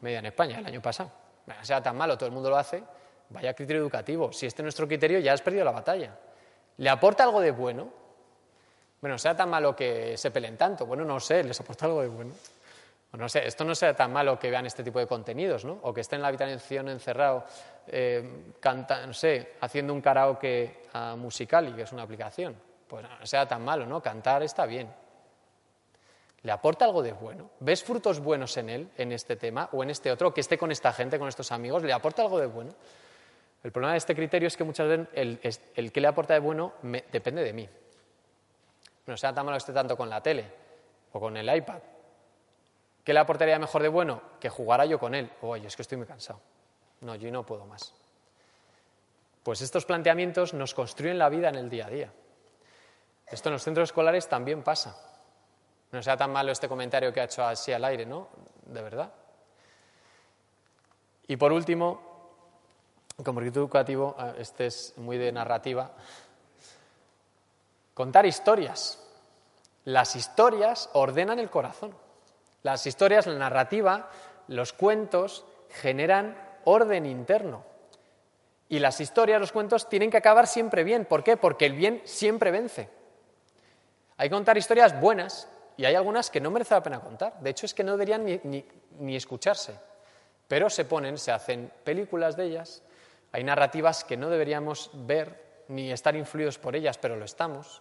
Media 0.00 0.18
en 0.18 0.26
España, 0.26 0.58
el 0.58 0.66
año 0.66 0.82
pasado. 0.82 1.10
Bueno, 1.44 1.60
no 1.60 1.66
sea 1.66 1.82
tan 1.82 1.96
malo, 1.96 2.16
todo 2.16 2.26
el 2.26 2.32
mundo 2.32 2.50
lo 2.50 2.56
hace. 2.56 2.82
Vaya 3.30 3.54
criterio 3.54 3.82
educativo. 3.82 4.32
Si 4.32 4.46
este 4.46 4.62
es 4.62 4.64
nuestro 4.64 4.86
criterio, 4.86 5.18
ya 5.18 5.32
has 5.32 5.42
perdido 5.42 5.64
la 5.64 5.70
batalla. 5.70 6.16
¿Le 6.78 6.90
aporta 6.90 7.24
algo 7.24 7.40
de 7.40 7.50
bueno? 7.50 7.88
Bueno, 9.00 9.18
sea 9.18 9.36
tan 9.36 9.50
malo 9.50 9.74
que 9.74 10.16
se 10.16 10.30
peleen 10.30 10.56
tanto. 10.56 10.86
Bueno, 10.86 11.04
no 11.04 11.20
sé, 11.20 11.42
les 11.44 11.58
aporta 11.60 11.86
algo 11.86 12.02
de 12.02 12.08
bueno. 12.08 12.32
No 13.16 13.28
sé, 13.28 13.46
esto 13.46 13.64
no 13.64 13.74
sea 13.74 13.94
tan 13.94 14.12
malo 14.12 14.38
que 14.38 14.50
vean 14.50 14.66
este 14.66 14.84
tipo 14.84 14.98
de 14.98 15.06
contenidos, 15.06 15.64
¿no? 15.64 15.78
O 15.82 15.94
que 15.94 16.02
estén 16.02 16.18
en 16.18 16.22
la 16.22 16.28
habitación 16.28 16.88
encerrado, 16.88 17.44
eh, 17.86 18.52
no 19.06 19.12
sé, 19.12 19.54
haciendo 19.60 19.94
un 19.94 20.00
karaoke 20.00 20.82
a 20.92 21.16
musical 21.16 21.68
y 21.68 21.72
que 21.72 21.82
es 21.82 21.92
una 21.92 22.02
aplicación. 22.02 22.54
Pues 22.86 23.04
no 23.04 23.26
sea 23.26 23.46
tan 23.46 23.64
malo, 23.64 23.86
¿no? 23.86 24.02
Cantar 24.02 24.42
está 24.42 24.66
bien. 24.66 24.92
¿Le 26.42 26.52
aporta 26.52 26.84
algo 26.84 27.02
de 27.02 27.12
bueno? 27.12 27.50
¿Ves 27.60 27.82
frutos 27.82 28.20
buenos 28.20 28.56
en 28.56 28.70
él, 28.70 28.90
en 28.96 29.10
este 29.12 29.36
tema, 29.36 29.68
o 29.72 29.82
en 29.82 29.90
este 29.90 30.12
otro, 30.12 30.32
que 30.32 30.42
esté 30.42 30.58
con 30.58 30.70
esta 30.70 30.92
gente, 30.92 31.18
con 31.18 31.28
estos 31.28 31.50
amigos? 31.50 31.82
¿Le 31.82 31.92
aporta 31.92 32.22
algo 32.22 32.38
de 32.38 32.46
bueno? 32.46 32.74
El 33.64 33.72
problema 33.72 33.92
de 33.92 33.98
este 33.98 34.14
criterio 34.14 34.46
es 34.46 34.56
que 34.56 34.62
muchas 34.62 34.86
veces 34.86 35.08
el, 35.14 35.40
el 35.74 35.90
que 35.90 36.00
le 36.00 36.06
aporta 36.06 36.34
de 36.34 36.40
bueno 36.40 36.74
depende 37.10 37.42
de 37.42 37.52
mí. 37.52 37.68
No 39.06 39.16
sea 39.16 39.32
tan 39.32 39.44
malo 39.44 39.56
que 39.56 39.60
esté 39.60 39.72
tanto 39.72 39.96
con 39.96 40.08
la 40.08 40.22
tele 40.22 40.44
o 41.12 41.18
con 41.18 41.36
el 41.36 41.56
iPad 41.56 41.80
¿Qué 43.06 43.12
le 43.12 43.20
aportaría 43.20 43.56
mejor 43.60 43.82
de 43.82 43.88
bueno? 43.88 44.20
Que 44.40 44.48
jugara 44.48 44.84
yo 44.84 44.98
con 44.98 45.14
él. 45.14 45.30
Oye, 45.42 45.68
es 45.68 45.76
que 45.76 45.82
estoy 45.82 45.96
muy 45.96 46.08
cansado. 46.08 46.40
No, 47.02 47.14
yo 47.14 47.30
no 47.30 47.46
puedo 47.46 47.64
más. 47.64 47.94
Pues 49.44 49.60
estos 49.60 49.84
planteamientos 49.86 50.52
nos 50.54 50.74
construyen 50.74 51.16
la 51.16 51.28
vida 51.28 51.48
en 51.48 51.54
el 51.54 51.70
día 51.70 51.86
a 51.86 51.90
día. 51.90 52.12
Esto 53.24 53.48
en 53.48 53.52
los 53.52 53.62
centros 53.62 53.90
escolares 53.90 54.28
también 54.28 54.64
pasa. 54.64 54.96
No 55.92 56.02
sea 56.02 56.16
tan 56.16 56.32
malo 56.32 56.50
este 56.50 56.68
comentario 56.68 57.12
que 57.12 57.20
ha 57.20 57.24
hecho 57.26 57.44
así 57.44 57.72
al 57.72 57.84
aire, 57.84 58.04
¿no? 58.04 58.26
De 58.64 58.82
verdad. 58.82 59.12
Y 61.28 61.36
por 61.36 61.52
último, 61.52 62.32
como 63.24 63.38
recurso 63.38 63.60
educativo, 63.60 64.16
ah, 64.18 64.32
este 64.36 64.66
es 64.66 64.94
muy 64.96 65.16
de 65.16 65.30
narrativa, 65.30 65.92
contar 67.94 68.26
historias. 68.26 69.00
Las 69.84 70.16
historias 70.16 70.90
ordenan 70.94 71.38
el 71.38 71.50
corazón. 71.50 72.05
Las 72.66 72.84
historias, 72.84 73.28
la 73.28 73.38
narrativa, 73.38 74.10
los 74.48 74.72
cuentos 74.72 75.44
generan 75.70 76.36
orden 76.64 77.06
interno. 77.06 77.62
Y 78.68 78.80
las 78.80 79.00
historias, 79.00 79.40
los 79.40 79.52
cuentos, 79.52 79.88
tienen 79.88 80.10
que 80.10 80.16
acabar 80.16 80.48
siempre 80.48 80.82
bien. 80.82 81.04
¿Por 81.04 81.22
qué? 81.22 81.36
Porque 81.36 81.66
el 81.66 81.74
bien 81.74 82.02
siempre 82.02 82.50
vence. 82.50 82.88
Hay 84.16 84.28
que 84.28 84.34
contar 84.34 84.58
historias 84.58 85.00
buenas 85.00 85.48
y 85.76 85.84
hay 85.84 85.94
algunas 85.94 86.28
que 86.28 86.40
no 86.40 86.50
merece 86.50 86.74
la 86.74 86.82
pena 86.82 86.98
contar. 86.98 87.38
De 87.38 87.50
hecho, 87.50 87.66
es 87.66 87.72
que 87.72 87.84
no 87.84 87.92
deberían 87.92 88.24
ni, 88.24 88.64
ni 88.98 89.14
escucharse. 89.14 89.78
Pero 90.48 90.68
se 90.68 90.84
ponen, 90.86 91.18
se 91.18 91.30
hacen 91.30 91.70
películas 91.84 92.36
de 92.36 92.46
ellas. 92.46 92.82
Hay 93.30 93.44
narrativas 93.44 94.02
que 94.02 94.16
no 94.16 94.28
deberíamos 94.28 94.90
ver 94.92 95.40
ni 95.68 95.92
estar 95.92 96.16
influidos 96.16 96.58
por 96.58 96.74
ellas, 96.74 96.98
pero 96.98 97.14
lo 97.14 97.26
estamos. 97.26 97.80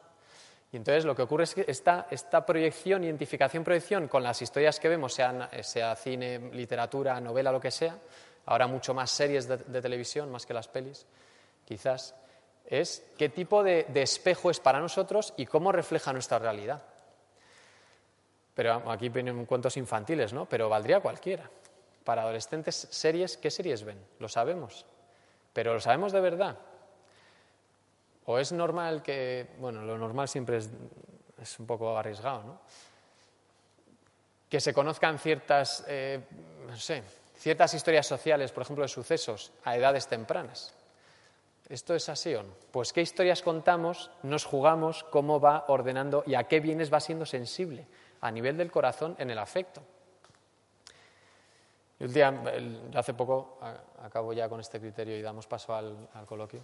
Y 0.71 0.77
entonces 0.77 1.05
lo 1.05 1.15
que 1.15 1.21
ocurre 1.21 1.45
es 1.45 1.55
que 1.55 1.65
esta, 1.67 2.07
esta 2.09 2.45
proyección, 2.45 3.03
identificación, 3.03 3.63
proyección 3.63 4.07
con 4.07 4.23
las 4.23 4.41
historias 4.41 4.79
que 4.79 4.89
vemos, 4.89 5.13
sea 5.13 5.95
cine, 5.95 6.49
literatura, 6.51 7.19
novela, 7.21 7.51
lo 7.51 7.61
que 7.61 7.71
sea, 7.71 7.97
ahora 8.45 8.67
mucho 8.67 8.93
más 8.93 9.11
series 9.11 9.47
de, 9.47 9.81
televisión, 9.81 10.31
más 10.31 10.45
que 10.45 10.53
las 10.53 10.67
pelis, 10.67 11.05
quizás, 11.65 12.15
es 12.65 13.03
qué 13.17 13.29
tipo 13.29 13.63
de, 13.63 13.85
espejo 13.95 14.51
es 14.51 14.59
para 14.59 14.79
nosotros 14.79 15.33
y 15.37 15.45
cómo 15.45 15.71
refleja 15.71 16.13
nuestra 16.13 16.39
realidad. 16.39 16.81
Pero 18.53 18.89
aquí 18.89 19.09
vienen 19.09 19.45
cuentos 19.45 19.75
infantiles, 19.77 20.31
¿no? 20.31 20.45
Pero 20.45 20.69
valdría 20.69 21.01
cualquiera. 21.01 21.49
Para 22.03 22.21
adolescentes, 22.21 22.87
series, 22.89 23.37
¿qué 23.37 23.51
series 23.51 23.83
ven? 23.83 23.99
Lo 24.19 24.29
sabemos. 24.29 24.85
Pero 25.51 25.73
¿lo 25.73 25.79
sabemos 25.79 26.13
de 26.13 26.21
verdad? 26.21 26.57
¿O 28.26 28.39
es 28.39 28.52
normal 28.52 29.03
que, 29.03 29.56
bueno, 29.60 29.81
lo 29.84 29.97
normal 29.97 30.27
siempre 30.27 30.57
es, 30.57 30.69
es 31.41 31.60
un 31.60 31.68
poco 31.68 31.97
arriesgado, 31.97 32.43
¿no? 32.43 32.61
Que 34.49 34.60
se 34.60 34.73
conozcan 34.73 35.19
ciertas, 35.19 35.84
eh, 35.88 36.22
no 36.68 36.76
sé, 36.77 37.03
ciertas 37.38 37.73
historias 37.73 38.07
sociales, 38.07 38.52
por 38.52 38.64
ejemplo, 38.64 38.84
de 38.84 38.89
sucesos 38.89 39.52
a 39.64 39.76
edades 39.76 40.07
tempranas. 40.07 40.73
¿Esto 41.68 41.95
es 41.95 42.10
así 42.10 42.34
o 42.35 42.43
no? 42.43 42.53
Pues 42.72 42.93
qué 42.93 43.02
historias 43.02 43.41
contamos, 43.41 44.11
nos 44.23 44.45
jugamos, 44.45 45.03
cómo 45.03 45.39
va 45.39 45.65
ordenando 45.68 46.23
y 46.26 46.35
a 46.35 46.43
qué 46.43 46.60
bienes 46.60 46.93
va 46.93 46.99
siendo 46.99 47.26
sensible 47.26 47.88
a 48.22 48.31
nivel 48.31 48.57
del 48.57 48.72
corazón 48.72 49.15
en 49.19 49.31
el 49.31 49.39
afecto. 49.39 49.81
Día, 51.97 52.43
hace 52.93 53.14
poco, 53.14 53.57
acabo 54.03 54.34
ya 54.34 54.49
con 54.49 54.60
este 54.60 54.80
criterio 54.80 55.18
y 55.18 55.22
damos 55.22 55.47
paso 55.47 55.73
al, 55.73 56.07
coloquio. 56.27 56.61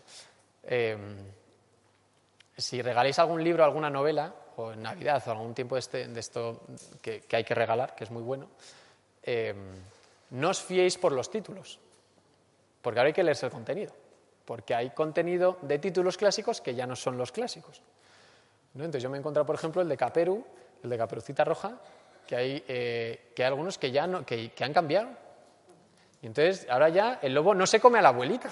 Eh, 0.64 0.98
si 2.58 2.82
regaláis 2.82 3.18
algún 3.20 3.44
libro, 3.44 3.64
alguna 3.64 3.90
novela, 3.90 4.34
o 4.58 4.74
en 4.74 4.84
Navidad 4.84 5.24
o 5.28 5.32
algún 5.32 5.54
tiempo 5.54 5.76
de, 5.76 5.80
este, 5.80 6.20
esto 6.20 6.62
que, 7.02 7.24
hay 7.32 7.44
que 7.44 7.56
regalar, 7.56 7.96
que 7.96 8.04
es 8.04 8.12
muy 8.12 8.22
bueno, 8.22 8.50
eh, 9.24 9.54
no 10.32 10.50
os 10.50 10.62
fiéis 10.62 10.98
por 10.98 11.12
los 11.12 11.30
títulos, 11.30 11.80
porque 12.82 13.00
ahora 13.00 13.08
hay 13.08 13.14
que 13.14 13.24
leerse 13.24 13.46
el 13.46 13.52
contenido, 13.52 13.94
porque 14.46 14.76
hay 14.76 14.92
contenido 14.92 15.58
de 15.62 15.80
títulos 15.80 16.18
clásicos 16.18 16.62
que 16.62 16.76
ya 16.76 16.88
no 16.88 16.96
son 16.96 17.18
los 17.18 17.32
clásicos. 17.32 17.82
Entonces 18.74 19.04
yo 19.04 19.10
me 19.10 19.18
he 19.18 19.20
encontrado, 19.20 19.46
por 19.46 19.56
ejemplo, 19.56 19.82
el 19.82 19.90
de 19.90 19.98
Caperu, 19.98 20.46
el 20.84 20.90
de 20.90 20.98
Caperucita 20.98 21.44
Roja, 21.44 21.78
que 22.26 22.36
hay, 22.36 22.64
eh, 22.68 23.32
que 23.36 23.44
hay 23.44 23.48
algunos 23.48 23.78
que 23.78 23.92
ya 23.92 24.08
no, 24.08 24.26
que, 24.26 24.52
han 24.62 24.74
cambiado. 24.74 25.10
Y 26.22 26.28
entonces 26.28 26.68
ahora 26.70 26.90
ya 26.90 27.20
el 27.22 27.34
lobo 27.34 27.54
no 27.54 27.68
se 27.68 27.80
come 27.80 28.00
a 28.00 28.02
la 28.02 28.10
abuelita, 28.10 28.50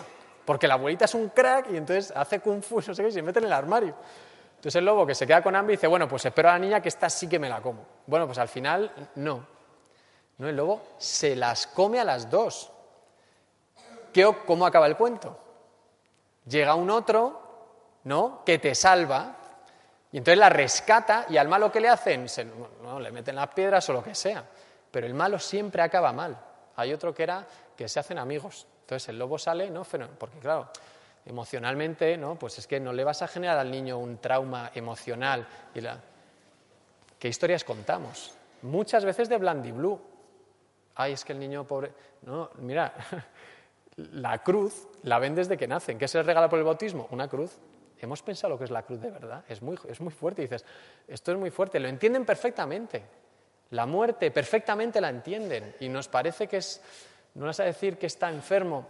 porque 0.49 0.67
la 0.67 0.73
abuelita 0.73 1.05
es 1.05 1.13
un 1.13 1.29
crack 1.29 1.69
y 1.69 1.77
entonces 1.77 2.11
hace 2.15 2.39
kung 2.39 2.63
fu, 2.63 2.81
no 2.81 2.95
sé 2.95 3.07
y 3.07 3.11
se 3.11 3.21
mete 3.21 3.37
en 3.37 3.45
el 3.45 3.53
armario. 3.53 3.93
Entonces 4.49 4.77
el 4.77 4.83
lobo 4.83 5.05
que 5.05 5.13
se 5.13 5.27
queda 5.27 5.43
con 5.43 5.55
hambre 5.55 5.75
dice, 5.75 5.85
bueno, 5.85 6.07
pues 6.07 6.25
espero 6.25 6.49
a 6.49 6.53
la 6.53 6.57
niña 6.57 6.81
que 6.81 6.89
esta 6.89 7.07
sí 7.07 7.29
que 7.29 7.37
me 7.37 7.47
la 7.47 7.61
como. 7.61 7.85
Bueno, 8.07 8.25
pues 8.25 8.39
al 8.39 8.47
final 8.47 8.91
no. 9.13 9.45
No, 10.39 10.49
el 10.49 10.55
lobo 10.55 10.81
se 10.97 11.35
las 11.35 11.67
come 11.67 11.99
a 11.99 12.03
las 12.03 12.31
dos. 12.31 12.71
¿Qué, 14.11 14.27
¿Cómo 14.47 14.65
acaba 14.65 14.87
el 14.87 14.97
cuento? 14.97 15.37
Llega 16.47 16.73
un 16.73 16.89
otro, 16.89 17.99
¿no? 18.05 18.41
Que 18.43 18.57
te 18.57 18.73
salva 18.73 19.35
y 20.11 20.17
entonces 20.17 20.39
la 20.39 20.49
rescata 20.49 21.27
y 21.29 21.37
al 21.37 21.47
malo 21.47 21.71
que 21.71 21.79
le 21.79 21.89
hacen, 21.89 22.25
no, 22.81 22.99
le 22.99 23.11
meten 23.11 23.35
las 23.35 23.49
piedras 23.49 23.87
o 23.89 23.93
lo 23.93 24.03
que 24.03 24.15
sea. 24.15 24.43
Pero 24.89 25.05
el 25.05 25.13
malo 25.13 25.37
siempre 25.37 25.83
acaba 25.83 26.11
mal. 26.11 26.35
Hay 26.75 26.91
otro 26.91 27.13
que 27.13 27.21
era 27.21 27.45
que 27.77 27.87
se 27.87 27.99
hacen 27.99 28.17
amigos. 28.17 28.65
Entonces 28.89 29.09
el 29.09 29.19
lobo 29.19 29.37
sale, 29.37 29.69
¿no? 29.69 29.83
Porque 30.17 30.39
claro, 30.39 30.67
emocionalmente, 31.23 32.17
¿no? 32.17 32.39
Pues 32.39 32.57
es 32.57 32.65
que 32.65 32.79
no 32.79 32.91
le 32.91 33.03
vas 33.03 33.21
a 33.21 33.27
generar 33.27 33.59
al 33.59 33.69
niño 33.69 33.99
un 33.99 34.17
trauma 34.17 34.71
emocional. 34.73 35.45
Y 35.75 35.81
la... 35.81 35.99
¿Qué 37.19 37.27
historias 37.27 37.63
contamos? 37.63 38.33
Muchas 38.63 39.05
veces 39.05 39.29
de 39.29 39.37
Blue 39.37 40.01
Ay, 40.95 41.13
es 41.13 41.23
que 41.23 41.33
el 41.33 41.39
niño 41.39 41.67
pobre. 41.67 41.93
No, 42.23 42.49
mira, 42.55 42.91
la 43.95 44.39
cruz 44.39 44.87
la 45.03 45.19
ven 45.19 45.35
desde 45.35 45.55
que 45.55 45.67
nacen. 45.67 45.99
¿Qué 45.99 46.07
se 46.07 46.17
les 46.17 46.25
regala 46.25 46.49
por 46.49 46.57
el 46.57 46.65
bautismo? 46.65 47.07
Una 47.11 47.27
cruz. 47.27 47.59
¿Hemos 47.99 48.23
pensado 48.23 48.53
lo 48.53 48.57
que 48.57 48.63
es 48.63 48.71
la 48.71 48.81
cruz 48.81 48.99
de 49.01 49.11
verdad? 49.11 49.43
Es 49.47 49.61
muy, 49.61 49.77
es 49.87 50.01
muy 50.01 50.11
fuerte. 50.11 50.41
dices, 50.41 50.65
esto 51.07 51.31
es 51.31 51.37
muy 51.37 51.51
fuerte. 51.51 51.79
Lo 51.79 51.89
entienden 51.89 52.25
perfectamente. 52.25 53.03
La 53.69 53.85
muerte 53.85 54.31
perfectamente 54.31 54.99
la 54.99 55.09
entienden. 55.09 55.75
Y 55.79 55.89
nos 55.89 56.07
parece 56.07 56.47
que 56.47 56.57
es. 56.57 56.81
No 57.35 57.45
vas 57.45 57.59
a 57.59 57.63
decir 57.63 57.97
que 57.97 58.07
está 58.07 58.29
enfermo. 58.29 58.87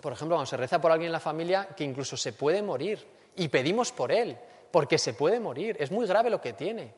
Por 0.00 0.12
ejemplo, 0.12 0.36
cuando 0.36 0.46
se 0.46 0.56
reza 0.56 0.80
por 0.80 0.92
alguien 0.92 1.08
en 1.08 1.12
la 1.12 1.20
familia, 1.20 1.68
que 1.76 1.84
incluso 1.84 2.16
se 2.16 2.32
puede 2.32 2.62
morir. 2.62 3.06
Y 3.36 3.48
pedimos 3.48 3.92
por 3.92 4.12
él, 4.12 4.36
porque 4.70 4.98
se 4.98 5.14
puede 5.14 5.40
morir. 5.40 5.76
Es 5.80 5.90
muy 5.90 6.06
grave 6.06 6.30
lo 6.30 6.40
que 6.40 6.52
tiene. 6.52 6.94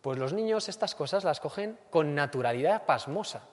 Pues 0.00 0.18
los 0.18 0.32
niños 0.32 0.68
estas 0.68 0.94
cosas 0.94 1.24
las 1.24 1.40
cogen 1.40 1.78
con 1.90 2.14
naturalidad 2.14 2.84
pasmosa 2.84 3.48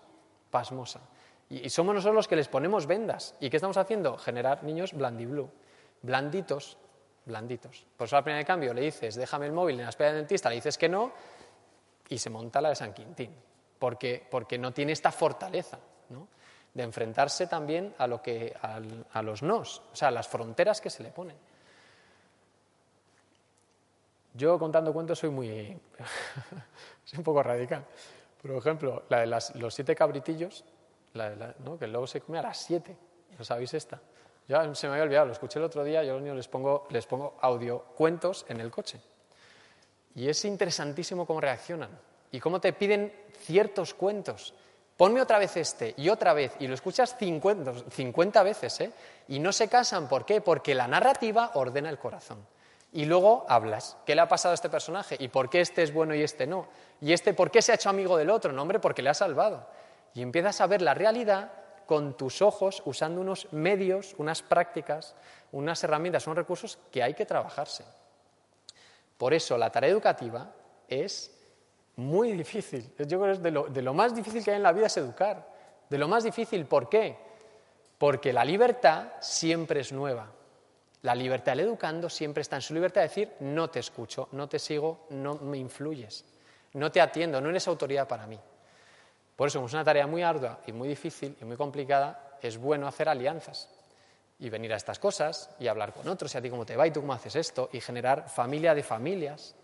pasmosa. 0.49 1.01
Y, 1.49 1.69
somos 1.69 1.95
nosotros 1.95 2.15
los 2.15 2.27
que 2.27 2.35
les 2.35 2.47
ponemos 2.47 2.85
vendas. 2.85 3.35
¿Y 3.39 3.49
qué 3.49 3.57
estamos 3.57 3.77
haciendo? 3.77 4.17
Generar 4.17 4.63
niños 4.63 4.93
blandiblue, 4.93 5.49
blanditos, 6.01 6.77
blanditos. 7.25 7.85
Por 7.97 8.05
eso 8.05 8.17
al 8.17 8.23
primer 8.23 8.45
cambio 8.45 8.73
le 8.73 8.81
dices, 8.81 9.15
déjame 9.15 9.47
el 9.47 9.51
móvil 9.51 9.77
en 9.77 9.83
la 9.83 9.89
espera 9.89 10.11
del 10.11 10.21
dentista, 10.21 10.49
le 10.49 10.55
dices 10.55 10.77
que 10.77 10.89
no, 10.89 11.11
y 12.07 12.17
se 12.17 12.29
monta 12.29 12.61
la 12.61 12.69
de 12.69 12.75
San 12.75 12.93
Quintín, 12.93 13.33
porque, 13.77 14.25
porque 14.29 14.57
no 14.57 14.71
tiene 14.73 14.91
esta 14.91 15.11
fortaleza 15.11 15.79
de 16.73 16.83
enfrentarse 16.83 17.47
también 17.47 17.93
a, 17.97 18.07
lo 18.07 18.21
que, 18.21 18.55
a, 18.61 19.21
los 19.21 19.41
nos, 19.41 19.79
o 19.91 19.95
sea, 19.95 20.09
a 20.09 20.11
las 20.11 20.27
fronteras 20.27 20.81
que 20.81 20.89
se 20.89 21.03
le 21.03 21.09
ponen. 21.09 21.35
Yo 24.33 24.57
contando 24.59 24.93
cuentos 24.93 25.19
soy 25.19 25.29
muy... 25.29 25.79
soy 27.03 27.17
un 27.17 27.23
poco 27.23 27.41
radical. 27.41 27.85
Por 28.41 28.51
ejemplo, 28.51 29.03
la 29.09 29.19
de 29.21 29.27
los 29.27 29.73
siete 29.73 29.95
cabritillos, 29.95 30.63
que 31.13 31.85
el 31.85 31.91
lobo 31.91 32.07
se 32.07 32.21
come 32.21 32.39
a 32.39 32.43
las 32.43 32.57
siete. 32.57 32.95
¿No 33.37 33.43
sabéis 33.43 33.73
esta? 33.73 33.99
Ya 34.47 34.73
se 34.73 34.87
me 34.87 34.93
había 34.93 35.03
olvidado, 35.03 35.27
lo 35.27 35.33
escuché 35.33 35.59
el 35.59 35.65
otro 35.65 35.83
día, 35.83 36.03
yo 36.03 36.11
a 36.11 36.13
los 36.13 36.23
niños 36.23 36.37
les 36.37 36.47
pongo, 36.47 36.87
les 36.89 37.05
pongo 37.05 37.37
audio 37.41 37.83
cuentos 37.95 38.45
en 38.49 38.59
el 38.59 38.71
coche. 38.71 38.99
Y 40.15 40.27
es 40.27 40.43
interesantísimo 40.45 41.25
cómo 41.25 41.39
reaccionan 41.39 41.91
y 42.31 42.39
cómo 42.39 42.59
te 42.59 42.73
piden 42.73 43.13
ciertos 43.37 43.93
cuentos. 43.93 44.53
Ponme 44.99 45.21
otra 45.21 45.39
vez 45.39 45.55
este 45.55 45.93
y 45.95 46.09
otra 46.09 46.33
vez, 46.33 46.51
y 46.59 46.67
lo 46.67 46.73
escuchas 46.73 47.15
50, 47.17 47.89
50 47.89 48.43
veces, 48.43 48.81
¿eh? 48.81 48.91
Y 49.29 49.39
no 49.39 49.53
se 49.53 49.69
casan, 49.69 50.09
¿por 50.09 50.25
qué? 50.25 50.41
Porque 50.41 50.75
la 50.75 50.89
narrativa 50.89 51.51
ordena 51.53 51.89
el 51.89 51.97
corazón. 51.97 52.45
Y 52.91 53.05
luego 53.05 53.45
hablas, 53.47 53.95
¿qué 54.05 54.13
le 54.13 54.19
ha 54.19 54.27
pasado 54.27 54.51
a 54.51 54.55
este 54.55 54.67
personaje? 54.67 55.15
¿Y 55.17 55.29
por 55.29 55.49
qué 55.49 55.61
este 55.61 55.83
es 55.83 55.93
bueno 55.93 56.13
y 56.13 56.21
este 56.21 56.45
no? 56.45 56.67
¿Y 56.99 57.13
este 57.13 57.33
por 57.33 57.49
qué 57.49 57.61
se 57.61 57.71
ha 57.71 57.75
hecho 57.75 57.89
amigo 57.89 58.17
del 58.17 58.29
otro? 58.29 58.51
No, 58.51 58.61
hombre, 58.61 58.79
porque 58.79 59.01
le 59.01 59.09
ha 59.09 59.13
salvado. 59.13 59.65
Y 60.15 60.21
empiezas 60.21 60.59
a 60.59 60.67
ver 60.67 60.81
la 60.81 60.93
realidad 60.93 61.53
con 61.85 62.17
tus 62.17 62.41
ojos 62.41 62.83
usando 62.83 63.21
unos 63.21 63.47
medios, 63.53 64.15
unas 64.17 64.41
prácticas, 64.41 65.15
unas 65.53 65.81
herramientas, 65.81 66.27
unos 66.27 66.39
recursos 66.39 66.77
que 66.91 67.03
hay 67.03 67.13
que 67.13 67.25
trabajarse. 67.25 67.85
Por 69.17 69.33
eso 69.33 69.57
la 69.57 69.71
tarea 69.71 69.91
educativa 69.91 70.51
es 70.89 71.38
muy 71.99 72.31
difícil. 72.33 72.91
Yo 72.97 73.19
creo 73.19 73.25
que 73.25 73.31
es 73.31 73.43
de 73.43 73.51
lo, 73.51 73.67
de 73.67 73.81
lo 73.81 73.93
más 73.93 74.15
difícil 74.15 74.43
que 74.43 74.51
hay 74.51 74.57
en 74.57 74.63
la 74.63 74.71
vida 74.71 74.87
es 74.87 74.97
educar. 74.97 75.47
De 75.89 75.97
lo 75.97 76.07
más 76.07 76.23
difícil, 76.23 76.65
¿por 76.65 76.89
qué? 76.89 77.17
Porque 77.97 78.31
la 78.33 78.45
libertad 78.45 79.09
siempre 79.19 79.81
es 79.81 79.91
nueva. 79.91 80.31
La 81.01 81.15
libertad 81.15 81.53
del 81.53 81.61
educando 81.61 82.09
siempre 82.09 82.41
está 82.41 82.55
en 82.57 82.61
su 82.61 82.73
libertad 82.73 83.01
de 83.01 83.07
decir, 83.07 83.33
no 83.39 83.69
te 83.69 83.79
escucho, 83.79 84.27
no 84.33 84.49
te 84.49 84.59
sigo, 84.59 85.05
no 85.11 85.35
me 85.35 85.57
influyes, 85.57 86.25
no 86.73 86.91
te 86.91 86.99
atiendo, 86.99 87.39
no 87.39 87.49
eres 87.49 87.67
autoridad 87.67 88.07
para 88.07 88.27
mí. 88.27 88.39
Por 89.35 89.47
eso, 89.47 89.59
como 89.59 89.67
es 89.67 89.73
una 89.73 89.85
tarea 89.85 90.07
muy 90.07 90.23
ardua 90.23 90.59
y 90.67 90.73
muy 90.73 90.89
difícil 90.89 91.37
y 91.39 91.45
muy 91.45 91.55
complicada, 91.55 92.37
es 92.41 92.57
bueno 92.57 92.87
hacer 92.87 93.07
alianzas 93.07 93.69
y 94.37 94.49
venir 94.49 94.73
a 94.73 94.77
estas 94.77 94.99
cosas 94.99 95.49
y 95.59 95.67
hablar 95.67 95.93
con 95.93 96.07
otros, 96.07 96.33
y 96.33 96.37
a 96.37 96.41
ti 96.41 96.49
cómo 96.49 96.65
te 96.65 96.75
va 96.75 96.87
y 96.87 96.91
tú 96.91 96.99
cómo 97.01 97.13
haces 97.13 97.35
esto, 97.35 97.69
y 97.71 97.79
generar 97.79 98.29
familia 98.29 98.73
de 98.73 98.83
familias, 98.83 99.55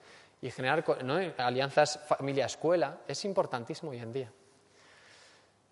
y 0.42 0.52
generar 0.52 0.84
alianzas 1.38 2.00
familia-escuela 2.08 3.00
es 3.08 3.26
importantísimo 3.26 3.92
hoy 3.92 4.00
en 4.00 4.14
día. 4.14 4.32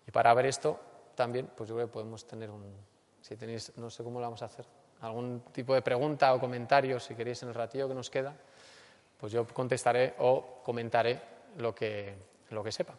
Y 0.06 0.10
para 0.10 0.32
ver 0.34 0.46
esto 0.46 0.80
también, 1.14 1.50
pues 1.56 1.68
yo 1.68 1.76
creo 1.76 1.86
que 1.86 1.92
podemos 1.92 2.26
tener 2.26 2.50
un, 2.50 2.74
si 3.20 3.36
tenéis, 3.36 3.72
no 3.76 3.90
sé 3.90 4.02
cómo 4.02 4.18
lo 4.18 4.26
vamos 4.26 4.42
a 4.42 4.46
hacer, 4.46 4.66
algún 5.00 5.40
tipo 5.52 5.74
de 5.74 5.82
pregunta 5.82 6.34
o 6.34 6.40
comentario, 6.40 6.98
si 6.98 7.14
queréis 7.14 7.42
en 7.42 7.50
el 7.50 7.54
ratillo 7.54 7.88
que 7.88 7.94
nos 7.94 8.10
queda, 8.10 8.34
pues 9.18 9.32
yo 9.32 9.46
contestaré 9.46 10.14
o 10.18 10.60
comentaré 10.62 11.20
lo 11.58 11.74
que, 11.74 12.14
lo 12.50 12.62
que 12.62 12.72
sepa. 12.72 12.94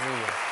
Muy 0.00 0.14
bien. 0.16 0.43